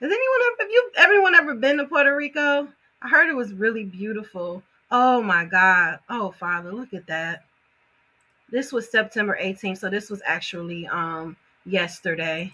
has 0.02 0.12
anyone 0.12 0.40
ever, 0.48 0.56
have 0.60 0.70
you 0.70 0.92
everyone 0.98 1.36
ever 1.36 1.56
been 1.56 1.78
to 1.78 1.86
Puerto 1.86 2.16
Rico? 2.16 2.68
I 3.02 3.10
heard 3.10 3.30
it 3.30 3.36
was 3.36 3.54
really 3.54 3.84
beautiful. 3.84 4.62
Oh 4.92 5.22
my 5.22 5.46
God. 5.46 6.00
Oh 6.10 6.32
Father, 6.32 6.72
look 6.72 6.94
at 6.94 7.08
that. 7.08 7.46
This 8.50 8.72
was 8.72 8.92
September 8.92 9.38
18th, 9.42 9.80
so 9.80 9.90
this 9.90 10.10
was 10.10 10.22
actually 10.26 10.88
um 10.88 11.36
yesterday. 11.66 12.54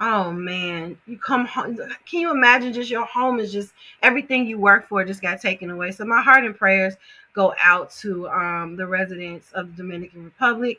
Oh 0.00 0.32
man, 0.32 0.98
you 1.06 1.18
come 1.18 1.44
home. 1.46 1.76
Can 2.06 2.20
you 2.20 2.30
imagine 2.30 2.72
just 2.72 2.90
your 2.90 3.04
home 3.04 3.38
is 3.38 3.52
just 3.52 3.72
everything 4.02 4.46
you 4.46 4.58
work 4.58 4.88
for 4.88 5.04
just 5.04 5.22
got 5.22 5.40
taken 5.40 5.70
away? 5.70 5.90
So 5.92 6.04
my 6.04 6.22
heart 6.22 6.44
and 6.44 6.56
prayers 6.56 6.94
go 7.34 7.54
out 7.62 7.90
to 8.00 8.28
um 8.28 8.76
the 8.76 8.86
residents 8.86 9.50
of 9.52 9.70
the 9.70 9.82
Dominican 9.82 10.24
Republic. 10.24 10.78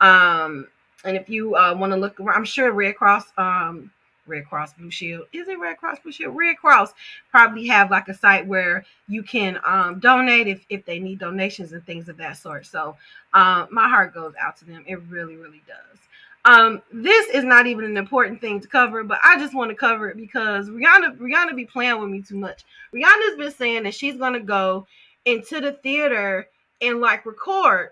Um 0.00 0.66
and 1.04 1.16
if 1.16 1.28
you 1.28 1.56
uh, 1.56 1.74
want 1.76 1.92
to 1.92 1.96
look 1.96 2.18
I'm 2.32 2.44
sure 2.44 2.72
Red 2.72 2.96
Cross 2.96 3.32
um 3.36 3.90
Red 4.26 4.46
Cross 4.46 4.74
Blue 4.74 4.90
Shield. 4.90 5.26
Is 5.32 5.48
it 5.48 5.58
Red 5.58 5.78
Cross 5.78 5.98
Blue 6.00 6.12
Shield? 6.12 6.36
Red 6.36 6.56
Cross 6.56 6.92
probably 7.30 7.66
have 7.66 7.90
like 7.90 8.08
a 8.08 8.14
site 8.14 8.46
where 8.46 8.84
you 9.08 9.22
can 9.22 9.58
um, 9.64 9.98
donate 9.98 10.46
if, 10.46 10.64
if 10.68 10.84
they 10.84 10.98
need 10.98 11.18
donations 11.18 11.72
and 11.72 11.84
things 11.84 12.08
of 12.08 12.16
that 12.18 12.36
sort. 12.36 12.66
So 12.66 12.96
um, 13.34 13.68
my 13.70 13.88
heart 13.88 14.14
goes 14.14 14.34
out 14.40 14.56
to 14.58 14.64
them. 14.64 14.84
It 14.86 15.02
really, 15.08 15.36
really 15.36 15.62
does. 15.66 15.98
Um, 16.44 16.82
this 16.92 17.28
is 17.28 17.44
not 17.44 17.66
even 17.66 17.84
an 17.84 17.96
important 17.96 18.40
thing 18.40 18.60
to 18.60 18.66
cover, 18.66 19.04
but 19.04 19.20
I 19.22 19.38
just 19.38 19.54
want 19.54 19.70
to 19.70 19.76
cover 19.76 20.08
it 20.08 20.16
because 20.16 20.68
Rihanna 20.68 21.16
Rihanna 21.18 21.54
be 21.54 21.64
playing 21.64 22.00
with 22.00 22.10
me 22.10 22.20
too 22.20 22.36
much. 22.36 22.64
Rihanna's 22.92 23.36
been 23.36 23.52
saying 23.52 23.84
that 23.84 23.94
she's 23.94 24.16
gonna 24.16 24.40
go 24.40 24.86
into 25.24 25.60
the 25.60 25.72
theater 25.72 26.48
and 26.80 27.00
like 27.00 27.24
record 27.26 27.90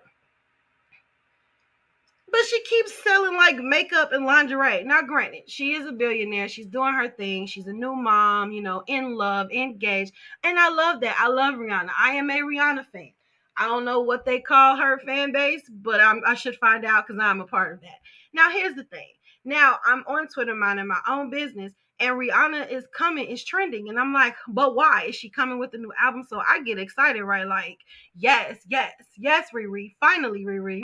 but 2.31 2.41
she 2.49 2.63
keeps 2.63 3.03
selling 3.03 3.37
like 3.37 3.57
makeup 3.59 4.13
and 4.13 4.25
lingerie. 4.25 4.85
Now, 4.85 5.03
granted, 5.03 5.49
she 5.49 5.73
is 5.73 5.87
a 5.87 5.93
billionaire. 5.93 6.49
She's 6.49 6.67
doing 6.67 6.95
her 6.95 7.09
thing. 7.09 7.47
She's 7.47 7.67
a 7.67 7.73
new 7.73 7.95
mom, 7.95 8.53
you 8.53 8.63
know, 8.63 8.83
in 8.87 9.17
love, 9.17 9.51
engaged. 9.51 10.13
And 10.45 10.59
I 10.59 10.69
love 10.69 11.01
that. 11.01 11.17
I 11.19 11.29
love 11.29 11.55
Rihanna. 11.55 11.91
I 11.99 12.13
am 12.13 12.31
a 12.31 12.39
Rihanna 12.39 12.87
fan. 12.93 13.13
I 13.57 13.67
don't 13.67 13.85
know 13.85 14.01
what 14.01 14.25
they 14.25 14.41
call 14.41 14.77
her 14.77 14.99
fan 15.01 15.33
base, 15.33 15.63
but 15.69 16.01
I'm, 16.01 16.23
I 16.27 16.35
should 16.35 16.57
find 16.57 16.85
out 16.85 17.07
because 17.07 17.21
I'm 17.23 17.41
a 17.41 17.47
part 17.47 17.75
of 17.75 17.81
that. 17.83 17.99
Now, 18.33 18.51
here's 18.51 18.75
the 18.75 18.85
thing. 18.85 19.09
Now, 19.45 19.79
I'm 19.85 20.05
on 20.07 20.29
Twitter 20.29 20.55
minding 20.55 20.87
my 20.87 21.01
own 21.09 21.31
business, 21.31 21.73
and 21.99 22.15
Rihanna 22.17 22.71
is 22.71 22.87
coming, 22.97 23.27
is 23.27 23.45
trending. 23.45 23.89
And 23.89 23.99
I'm 23.99 24.13
like, 24.13 24.35
but 24.49 24.75
why? 24.75 25.07
Is 25.09 25.17
she 25.17 25.29
coming 25.29 25.59
with 25.59 25.75
a 25.75 25.79
new 25.79 25.93
album? 26.01 26.25
So 26.29 26.41
I 26.47 26.63
get 26.63 26.79
excited, 26.79 27.23
right? 27.23 27.47
Like, 27.47 27.79
yes, 28.15 28.59
yes, 28.69 28.93
yes, 29.19 29.49
Riri. 29.55 29.95
Finally, 30.01 30.45
Riri. 30.45 30.83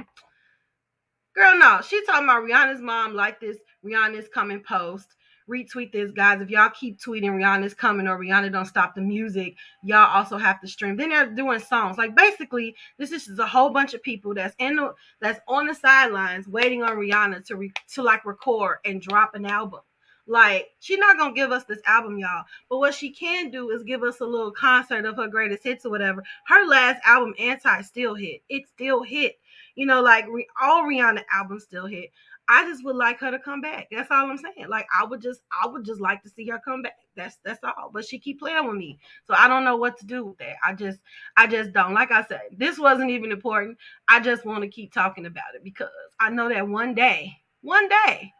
Girl, 1.37 1.59
no. 1.59 1.81
She 1.87 2.03
talking 2.07 2.25
about 2.25 2.45
Rihanna's 2.45 2.81
mom 2.81 3.15
like 3.15 3.41
this. 3.41 3.59
Rihanna's 3.85 4.29
coming 4.29 4.61
post. 4.61 5.17
Retweet 5.49 5.93
this, 5.93 6.11
guys. 6.11 6.41
If 6.41 6.49
y'all 6.49 6.71
keep 6.71 6.99
tweeting 6.99 7.31
Rihanna's 7.31 7.75
coming 7.75 8.09
or 8.09 8.19
Rihanna 8.19 8.51
don't 8.51 8.65
stop 8.65 8.95
the 8.95 9.03
music, 9.03 9.55
y'all 9.85 10.17
also 10.17 10.39
have 10.39 10.61
to 10.63 10.67
stream. 10.67 10.97
Then 10.97 11.11
they're 11.11 11.27
doing 11.27 11.61
songs. 11.61 11.99
Like 11.99 12.17
basically, 12.17 12.75
this 12.99 13.13
is 13.13 13.27
just 13.27 13.39
a 13.39 13.47
whole 13.47 13.71
bunch 13.71 13.93
of 13.93 14.03
people 14.03 14.35
that's 14.35 14.57
in 14.59 14.77
the 14.77 14.95
that's 15.21 15.39
on 15.47 15.67
the 15.67 15.75
sidelines 15.75 16.49
waiting 16.49 16.83
on 16.83 16.97
Rihanna 16.97 17.45
to 17.47 17.57
re, 17.57 17.73
to 17.95 18.03
like 18.03 18.25
record 18.25 18.79
and 18.85 19.01
drop 19.01 19.35
an 19.35 19.45
album. 19.45 19.81
Like 20.27 20.71
she's 20.81 20.99
not 20.99 21.17
gonna 21.17 21.35
give 21.35 21.53
us 21.53 21.65
this 21.65 21.81
album, 21.87 22.19
y'all. 22.19 22.45
But 22.69 22.79
what 22.79 22.95
she 22.95 23.11
can 23.11 23.51
do 23.51 23.71
is 23.71 23.85
give 23.85 24.03
us 24.03 24.21
a 24.21 24.25
little 24.25 24.51
concert 24.51 25.05
of 25.05 25.17
her 25.17 25.29
greatest 25.29 25.63
hits 25.63 25.87
or 25.87 25.91
whatever. 25.91 26.25
Her 26.49 26.67
last 26.67 27.01
album, 27.05 27.35
Anti, 27.39 27.83
still 27.83 28.15
hit. 28.15 28.43
It 28.49 28.67
still 28.67 29.05
hit. 29.05 29.37
You 29.77 29.87
know, 29.87 30.03
like 30.03 30.27
all 30.61 30.83
Rihanna 30.83 31.23
albums 31.33 31.65
still 31.65 31.87
hit. 31.87 32.11
I 32.49 32.65
just 32.69 32.85
would 32.85 32.97
like 32.97 33.19
her 33.21 33.31
to 33.31 33.39
come 33.39 33.61
back. 33.61 33.89
That's 33.91 34.11
all 34.11 34.31
I'm 34.31 34.39
saying. 34.39 34.69
Like 34.69 34.87
I 34.97 35.05
would 35.05 35.21
just, 35.21 35.43
I 35.63 35.67
would 35.67 35.85
just 35.85 36.01
like 36.01 36.23
to 36.23 36.31
see 36.31 36.47
her 36.49 36.61
come 36.65 36.83
back. 36.83 36.97
That's 37.17 37.39
that's 37.45 37.63
all. 37.63 37.91
But 37.93 38.05
she 38.05 38.19
keep 38.19 38.39
playing 38.39 38.67
with 38.67 38.77
me, 38.77 38.99
so 39.25 39.35
I 39.35 39.49
don't 39.49 39.65
know 39.65 39.77
what 39.77 39.99
to 39.99 40.07
do 40.07 40.25
with 40.25 40.39
that. 40.39 40.57
I 40.65 40.73
just, 40.73 41.01
I 41.37 41.47
just 41.47 41.73
don't. 41.73 41.95
Like 41.95 42.13
I 42.13 42.25
said, 42.25 42.43
this 42.57 42.79
wasn't 42.79 43.11
even 43.11 43.33
important. 43.33 43.79
I 44.09 44.21
just 44.21 44.45
want 44.45 44.63
to 44.63 44.69
keep 44.69 44.93
talking 44.93 45.27
about 45.27 45.55
it 45.55 45.65
because 45.65 45.89
I 46.21 46.31
know 46.31 46.49
that 46.49 46.69
one 46.69 46.95
day, 46.95 47.37
one 47.63 47.89
day, 47.89 48.33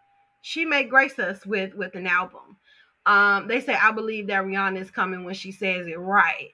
she 0.43 0.65
may 0.65 0.85
grace 0.85 1.19
us 1.19 1.45
with 1.45 1.75
with 1.75 1.97
an 1.97 2.07
album. 2.07 2.57
Um, 3.07 3.47
they 3.49 3.61
say 3.61 3.75
I 3.75 3.93
believe 3.93 4.27
that 4.29 4.45
Rihanna 4.45 4.81
is 4.81 4.91
coming 4.91 5.25
when 5.25 5.35
she 5.35 5.53
says 5.53 5.87
it 5.87 5.99
right. 5.99 6.51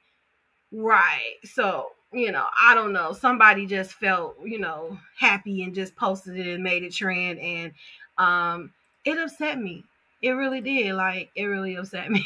Right. 0.70 1.34
So, 1.44 1.88
you 2.12 2.30
know, 2.30 2.46
I 2.60 2.74
don't 2.74 2.92
know. 2.92 3.12
Somebody 3.12 3.66
just 3.66 3.92
felt, 3.94 4.36
you 4.44 4.58
know, 4.58 4.98
happy 5.18 5.62
and 5.62 5.74
just 5.74 5.96
posted 5.96 6.36
it 6.36 6.46
and 6.46 6.62
made 6.62 6.82
it 6.82 6.92
trend 6.92 7.38
and 7.38 7.72
um 8.18 8.72
it 9.04 9.18
upset 9.18 9.58
me. 9.58 9.84
It 10.20 10.30
really 10.30 10.60
did. 10.60 10.94
Like 10.94 11.30
it 11.34 11.44
really 11.44 11.76
upset 11.76 12.10
me. 12.10 12.24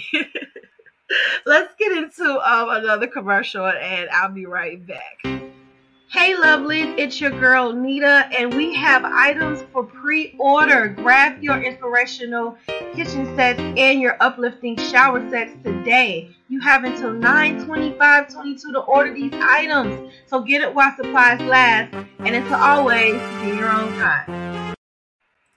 Let's 1.47 1.73
get 1.79 1.93
into 1.97 2.25
um 2.25 2.71
another 2.71 3.07
commercial 3.07 3.67
and 3.67 4.11
I'll 4.11 4.33
be 4.33 4.47
right 4.47 4.85
back. 4.85 5.23
Hey 6.09 6.35
lovelies, 6.35 6.99
it's 6.99 7.21
your 7.21 7.33
girl 7.33 7.73
Nita, 7.73 8.29
and 8.37 8.55
we 8.55 8.75
have 8.75 9.05
items 9.05 9.65
for 9.73 9.85
pre-order. 9.85 10.89
Grab 10.89 11.43
your 11.43 11.61
inspirational 11.61 12.57
kitchen 12.95 13.37
sets 13.37 13.59
and 13.59 14.01
your 14.01 14.17
uplifting 14.21 14.77
shower 14.77 15.29
sets 15.31 15.53
today. 15.65 16.36
You 16.49 16.61
have 16.61 16.85
until 16.85 17.11
9-25-22 17.11 18.61
to 18.61 18.79
order 18.81 19.13
these 19.13 19.33
items. 19.35 20.13
So 20.27 20.43
get 20.43 20.63
it 20.63 20.73
while 20.73 20.95
supplies 20.97 21.41
last, 21.41 21.93
and 22.21 22.37
until 22.37 22.55
always, 22.55 23.15
be 23.43 23.49
your 23.57 23.69
own 23.69 23.93
kind. 23.99 24.56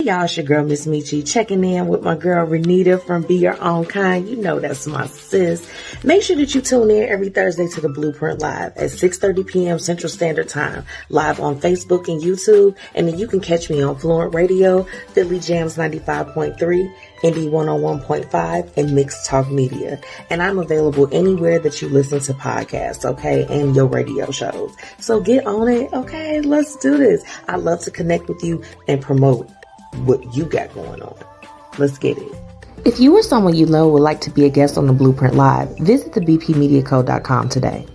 Y'all, 0.01 0.23
it's 0.23 0.37
your 0.37 0.45
girl, 0.45 0.63
Miss 0.63 0.85
Michi, 0.87 1.29
checking 1.29 1.61
in 1.61 1.89
with 1.89 2.01
my 2.01 2.15
girl, 2.15 2.47
Renita 2.47 3.03
from 3.03 3.21
Be 3.21 3.35
Your 3.35 3.61
Own 3.61 3.83
Kind. 3.83 4.29
You 4.29 4.37
know 4.37 4.57
that's 4.57 4.87
my 4.87 5.07
sis. 5.07 5.69
Make 6.05 6.23
sure 6.23 6.37
that 6.37 6.55
you 6.55 6.61
tune 6.61 6.89
in 6.89 7.09
every 7.09 7.27
Thursday 7.27 7.67
to 7.67 7.81
the 7.81 7.89
Blueprint 7.89 8.39
Live 8.39 8.77
at 8.77 8.91
6.30 8.91 9.45
p.m. 9.45 9.77
Central 9.77 10.09
Standard 10.09 10.47
Time, 10.47 10.85
live 11.09 11.41
on 11.41 11.59
Facebook 11.59 12.07
and 12.07 12.21
YouTube. 12.21 12.77
And 12.95 13.09
then 13.09 13.19
you 13.19 13.27
can 13.27 13.41
catch 13.41 13.69
me 13.69 13.83
on 13.83 13.97
Fluent 13.97 14.33
Radio, 14.33 14.83
Philly 15.09 15.41
Jams 15.41 15.75
95.3, 15.75 16.55
Indie 16.57 17.49
101.5, 17.49 18.77
and 18.77 18.95
Mixed 18.95 19.25
Talk 19.25 19.51
Media. 19.51 19.99
And 20.29 20.41
I'm 20.41 20.59
available 20.59 21.09
anywhere 21.11 21.59
that 21.59 21.81
you 21.81 21.89
listen 21.89 22.21
to 22.21 22.33
podcasts, 22.35 23.03
okay, 23.03 23.45
and 23.49 23.75
your 23.75 23.87
radio 23.87 24.31
shows. 24.31 24.73
So 24.99 25.19
get 25.19 25.45
on 25.45 25.67
it, 25.67 25.91
okay? 25.91 26.39
Let's 26.39 26.77
do 26.77 26.95
this. 26.95 27.21
I 27.49 27.57
love 27.57 27.81
to 27.81 27.91
connect 27.91 28.29
with 28.29 28.41
you 28.45 28.63
and 28.87 29.01
promote 29.01 29.51
what 30.05 30.35
you 30.35 30.45
got 30.45 30.73
going 30.73 31.01
on. 31.01 31.17
Let's 31.77 31.97
get 31.97 32.17
it. 32.17 32.35
If 32.85 32.99
you 32.99 33.15
or 33.15 33.23
someone 33.23 33.55
you 33.55 33.65
know 33.65 33.89
would 33.89 34.01
like 34.01 34.21
to 34.21 34.29
be 34.29 34.45
a 34.45 34.49
guest 34.49 34.77
on 34.77 34.87
the 34.87 34.93
Blueprint 34.93 35.35
Live, 35.35 35.77
visit 35.79 36.13
the 36.13 36.21
bpmediaco.com 36.21 37.49
today. 37.49 37.85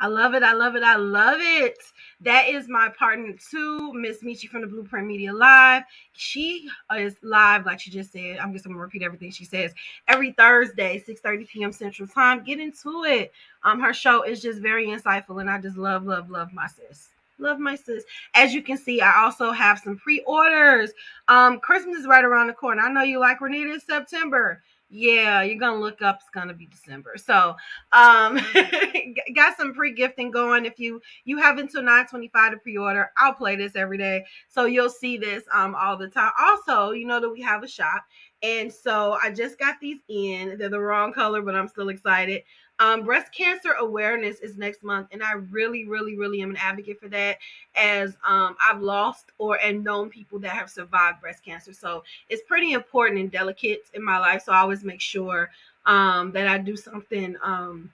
I 0.00 0.08
love 0.08 0.34
it. 0.34 0.42
I 0.42 0.52
love 0.52 0.74
it. 0.74 0.82
I 0.82 0.96
love 0.96 1.38
it. 1.38 1.78
That 2.22 2.48
is 2.48 2.68
my 2.68 2.88
partner 2.88 3.34
too, 3.50 3.92
Miss 3.92 4.22
Michi 4.22 4.48
from 4.48 4.62
the 4.62 4.66
Blueprint 4.66 5.06
Media 5.06 5.32
Live. 5.32 5.84
She 6.12 6.68
is 6.96 7.14
live, 7.22 7.66
like 7.66 7.78
she 7.78 7.92
just 7.92 8.12
said. 8.12 8.38
I'm 8.38 8.52
just 8.52 8.64
gonna 8.64 8.78
repeat 8.78 9.02
everything 9.02 9.30
she 9.30 9.44
says 9.44 9.72
every 10.08 10.32
Thursday, 10.32 11.02
6:30 11.08 11.48
p.m. 11.48 11.72
Central 11.72 12.08
Time. 12.08 12.42
Get 12.42 12.58
into 12.58 13.04
it. 13.04 13.32
Um, 13.62 13.80
her 13.80 13.94
show 13.94 14.22
is 14.22 14.42
just 14.42 14.60
very 14.60 14.88
insightful, 14.88 15.40
and 15.40 15.48
I 15.48 15.60
just 15.60 15.76
love, 15.76 16.04
love, 16.04 16.30
love 16.30 16.52
my 16.52 16.66
sis. 16.66 17.08
Love 17.42 17.58
my 17.58 17.74
sis. 17.74 18.04
As 18.34 18.54
you 18.54 18.62
can 18.62 18.78
see, 18.78 19.00
I 19.00 19.22
also 19.22 19.50
have 19.50 19.80
some 19.80 19.96
pre-orders. 19.98 20.92
Um, 21.28 21.58
Christmas 21.58 21.98
is 21.98 22.06
right 22.06 22.24
around 22.24 22.46
the 22.46 22.52
corner. 22.52 22.82
I 22.82 22.92
know 22.92 23.02
you 23.02 23.18
like 23.18 23.40
Renita 23.40 23.74
It's 23.74 23.86
September. 23.86 24.62
Yeah, 24.94 25.40
you're 25.42 25.58
gonna 25.58 25.80
look 25.80 26.02
up. 26.02 26.18
It's 26.20 26.28
gonna 26.28 26.52
be 26.52 26.66
December. 26.66 27.14
So, 27.16 27.56
um, 27.92 28.38
got 29.34 29.56
some 29.56 29.72
pre-gifting 29.72 30.30
going. 30.30 30.66
If 30.66 30.78
you 30.78 31.00
you 31.24 31.38
have 31.38 31.56
until 31.56 31.82
9:25 31.82 32.50
to 32.50 32.56
pre-order, 32.58 33.10
I'll 33.16 33.32
play 33.32 33.56
this 33.56 33.74
every 33.74 33.96
day, 33.96 34.26
so 34.48 34.66
you'll 34.66 34.90
see 34.90 35.16
this 35.16 35.44
um 35.50 35.74
all 35.74 35.96
the 35.96 36.08
time. 36.08 36.32
Also, 36.38 36.90
you 36.90 37.06
know 37.06 37.20
that 37.20 37.30
we 37.30 37.40
have 37.40 37.62
a 37.62 37.68
shop, 37.68 38.04
and 38.42 38.70
so 38.70 39.16
I 39.22 39.30
just 39.30 39.58
got 39.58 39.76
these 39.80 40.00
in. 40.08 40.58
They're 40.58 40.68
the 40.68 40.78
wrong 40.78 41.14
color, 41.14 41.40
but 41.40 41.54
I'm 41.54 41.68
still 41.68 41.88
excited. 41.88 42.42
Um, 42.82 43.04
breast 43.04 43.30
cancer 43.32 43.74
awareness 43.78 44.40
is 44.40 44.56
next 44.56 44.82
month, 44.82 45.06
and 45.12 45.22
I 45.22 45.34
really, 45.34 45.84
really, 45.84 46.16
really 46.16 46.42
am 46.42 46.50
an 46.50 46.56
advocate 46.56 46.98
for 46.98 47.08
that. 47.10 47.38
As 47.76 48.16
um, 48.26 48.56
I've 48.60 48.82
lost 48.82 49.30
or 49.38 49.56
and 49.62 49.84
known 49.84 50.10
people 50.10 50.40
that 50.40 50.50
have 50.50 50.68
survived 50.68 51.20
breast 51.20 51.44
cancer, 51.44 51.72
so 51.72 52.02
it's 52.28 52.42
pretty 52.42 52.72
important 52.72 53.20
and 53.20 53.30
delicate 53.30 53.84
in 53.94 54.02
my 54.02 54.18
life. 54.18 54.42
So 54.42 54.52
I 54.52 54.58
always 54.58 54.82
make 54.82 55.00
sure 55.00 55.48
um, 55.86 56.32
that 56.32 56.48
I 56.48 56.58
do 56.58 56.76
something 56.76 57.36
um, 57.40 57.88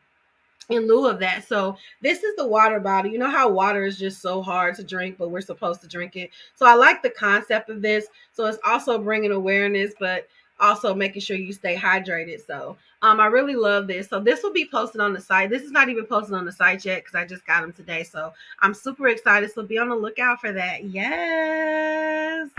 in 0.70 0.88
lieu 0.88 1.06
of 1.06 1.18
that. 1.18 1.46
So 1.46 1.76
this 2.00 2.22
is 2.22 2.34
the 2.36 2.46
water 2.46 2.80
bottle. 2.80 3.10
You 3.10 3.18
know 3.18 3.30
how 3.30 3.50
water 3.50 3.84
is 3.84 3.98
just 3.98 4.22
so 4.22 4.40
hard 4.40 4.74
to 4.76 4.84
drink, 4.84 5.18
but 5.18 5.30
we're 5.30 5.42
supposed 5.42 5.82
to 5.82 5.86
drink 5.86 6.16
it. 6.16 6.30
So 6.54 6.64
I 6.64 6.72
like 6.74 7.02
the 7.02 7.10
concept 7.10 7.68
of 7.68 7.82
this. 7.82 8.06
So 8.32 8.46
it's 8.46 8.58
also 8.64 8.98
bringing 8.98 9.32
awareness, 9.32 9.92
but 10.00 10.28
also 10.60 10.94
making 10.94 11.22
sure 11.22 11.36
you 11.36 11.52
stay 11.52 11.76
hydrated. 11.76 12.44
So 12.46 12.76
um, 13.02 13.20
I 13.20 13.26
really 13.26 13.54
love 13.54 13.86
this. 13.86 14.08
So 14.08 14.18
this 14.20 14.42
will 14.42 14.52
be 14.52 14.68
posted 14.70 15.00
on 15.00 15.12
the 15.12 15.20
site. 15.20 15.50
This 15.50 15.62
is 15.62 15.70
not 15.70 15.88
even 15.88 16.04
posted 16.04 16.34
on 16.34 16.44
the 16.44 16.52
site 16.52 16.84
yet 16.84 17.04
because 17.04 17.14
I 17.14 17.24
just 17.24 17.46
got 17.46 17.62
them 17.62 17.72
today. 17.72 18.02
So 18.02 18.32
I'm 18.60 18.74
super 18.74 19.08
excited. 19.08 19.52
So 19.52 19.62
be 19.62 19.78
on 19.78 19.88
the 19.88 19.94
lookout 19.94 20.40
for 20.40 20.52
that. 20.52 20.84
Yes. 20.84 22.50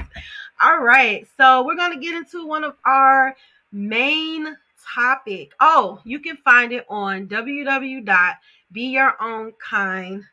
All 0.61 0.79
right. 0.79 1.27
So 1.37 1.65
we're 1.65 1.75
going 1.75 1.93
to 1.93 1.99
get 1.99 2.15
into 2.15 2.45
one 2.45 2.63
of 2.63 2.75
our 2.85 3.35
main 3.71 4.55
topic. 4.93 5.51
Oh, 5.59 5.99
you 6.03 6.19
can 6.19 6.37
find 6.37 6.71
it 6.71 6.85
on 6.89 7.27
www.beyourownkind 7.27 10.23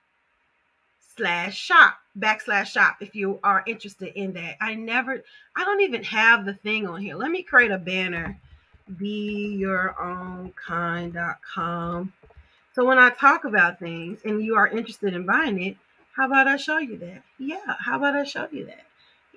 slash 1.16 1.56
shop 1.56 1.99
backslash 2.18 2.66
shop 2.66 2.96
if 3.00 3.14
you 3.14 3.38
are 3.42 3.62
interested 3.66 4.12
in 4.14 4.33
that. 4.35 4.57
I 4.61 4.74
never, 4.74 5.22
I 5.57 5.64
don't 5.64 5.81
even 5.81 6.05
have 6.05 6.44
the 6.44 6.55
thing 6.55 6.87
on 6.87 7.00
here. 7.00 7.16
Let 7.16 7.31
me 7.31 7.42
create 7.42 7.70
a 7.70 7.79
banner. 7.79 8.38
Be 8.96 9.57
your 9.59 10.00
own 10.00 10.52
kind.com. 10.52 12.12
So 12.74 12.85
when 12.85 12.98
I 12.98 13.11
talk 13.11 13.44
about 13.44 13.79
things 13.79 14.20
and 14.24 14.44
you 14.44 14.57
are 14.57 14.68
interested 14.68 15.14
in 15.14 15.26
buying 15.26 15.61
it, 15.62 15.76
how 16.14 16.26
about 16.26 16.46
I 16.46 16.57
show 16.57 16.79
you 16.79 16.96
that? 16.98 17.22
Yeah, 17.38 17.74
how 17.79 17.96
about 17.96 18.14
I 18.14 18.24
show 18.24 18.48
you 18.50 18.66
that? 18.66 18.87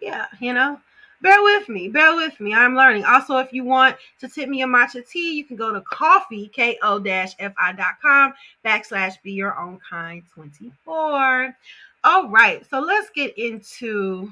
Yeah, 0.01 0.27
you 0.39 0.53
know, 0.53 0.79
bear 1.21 1.41
with 1.43 1.69
me, 1.69 1.87
bear 1.89 2.15
with 2.15 2.39
me. 2.39 2.53
I'm 2.53 2.75
learning. 2.75 3.05
Also, 3.05 3.37
if 3.37 3.53
you 3.53 3.63
want 3.63 3.95
to 4.19 4.27
tip 4.27 4.49
me 4.49 4.61
a 4.61 4.67
matcha 4.67 5.07
tea, 5.07 5.33
you 5.33 5.43
can 5.43 5.55
go 5.55 5.73
to 5.73 5.81
coffee, 5.81 6.49
ko-fi.com 6.55 8.33
backslash 8.65 9.13
be 9.23 9.31
your 9.31 9.57
own 9.59 9.79
kind 9.87 10.23
24. 10.33 11.55
All 12.03 12.29
right, 12.29 12.65
so 12.69 12.79
let's 12.79 13.09
get 13.09 13.37
into 13.37 14.31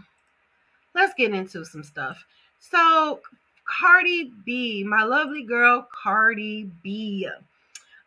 let's 0.95 1.13
get 1.15 1.33
into 1.33 1.65
some 1.65 1.83
stuff. 1.83 2.25
So 2.59 3.19
Cardi 3.65 4.31
B, 4.45 4.83
my 4.83 5.03
lovely 5.03 5.43
girl 5.43 5.87
Cardi 5.91 6.71
B. 6.81 7.29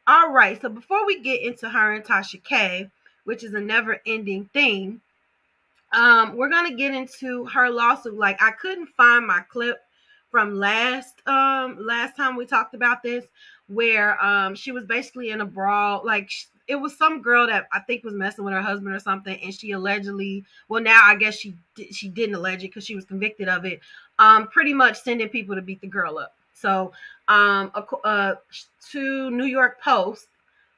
All 0.06 0.32
right, 0.32 0.60
so 0.60 0.68
before 0.68 1.06
we 1.06 1.20
get 1.20 1.42
into 1.42 1.68
her 1.68 1.92
and 1.92 2.04
Tasha 2.04 2.42
K, 2.42 2.90
which 3.24 3.44
is 3.44 3.54
a 3.54 3.60
never-ending 3.60 4.46
thing, 4.52 5.00
um, 5.92 6.36
we're 6.36 6.48
gonna 6.48 6.74
get 6.74 6.94
into 6.94 7.44
her 7.46 7.70
lawsuit. 7.70 8.18
Like 8.18 8.40
I 8.42 8.52
couldn't 8.52 8.88
find 8.88 9.26
my 9.26 9.40
clip 9.48 9.78
from 10.30 10.54
last 10.54 11.26
um 11.26 11.76
last 11.80 12.16
time 12.16 12.36
we 12.36 12.46
talked 12.46 12.74
about 12.74 13.02
this, 13.02 13.26
where 13.68 14.22
um 14.24 14.54
she 14.54 14.72
was 14.72 14.84
basically 14.84 15.30
in 15.30 15.40
a 15.40 15.46
brawl, 15.46 16.02
like 16.04 16.30
it 16.68 16.76
was 16.76 16.96
some 16.96 17.20
girl 17.20 17.48
that 17.48 17.66
I 17.72 17.80
think 17.80 18.04
was 18.04 18.14
messing 18.14 18.44
with 18.44 18.54
her 18.54 18.62
husband 18.62 18.94
or 18.94 19.00
something, 19.00 19.36
and 19.42 19.52
she 19.52 19.72
allegedly, 19.72 20.44
well, 20.68 20.80
now 20.80 21.00
I 21.02 21.16
guess 21.16 21.34
she 21.34 21.56
she 21.90 22.08
didn't 22.08 22.36
allege 22.36 22.62
it 22.62 22.68
because 22.68 22.84
she 22.84 22.94
was 22.94 23.04
convicted 23.04 23.48
of 23.48 23.64
it. 23.64 23.80
Um, 24.20 24.46
pretty 24.48 24.72
much 24.72 25.02
sending 25.02 25.28
people 25.28 25.56
to 25.56 25.62
beat 25.62 25.80
the 25.80 25.88
girl 25.88 26.18
up. 26.18 26.36
So, 26.54 26.92
um, 27.26 27.72
uh, 28.04 28.34
to 28.90 29.30
New 29.30 29.46
York 29.46 29.80
Post, 29.80 30.28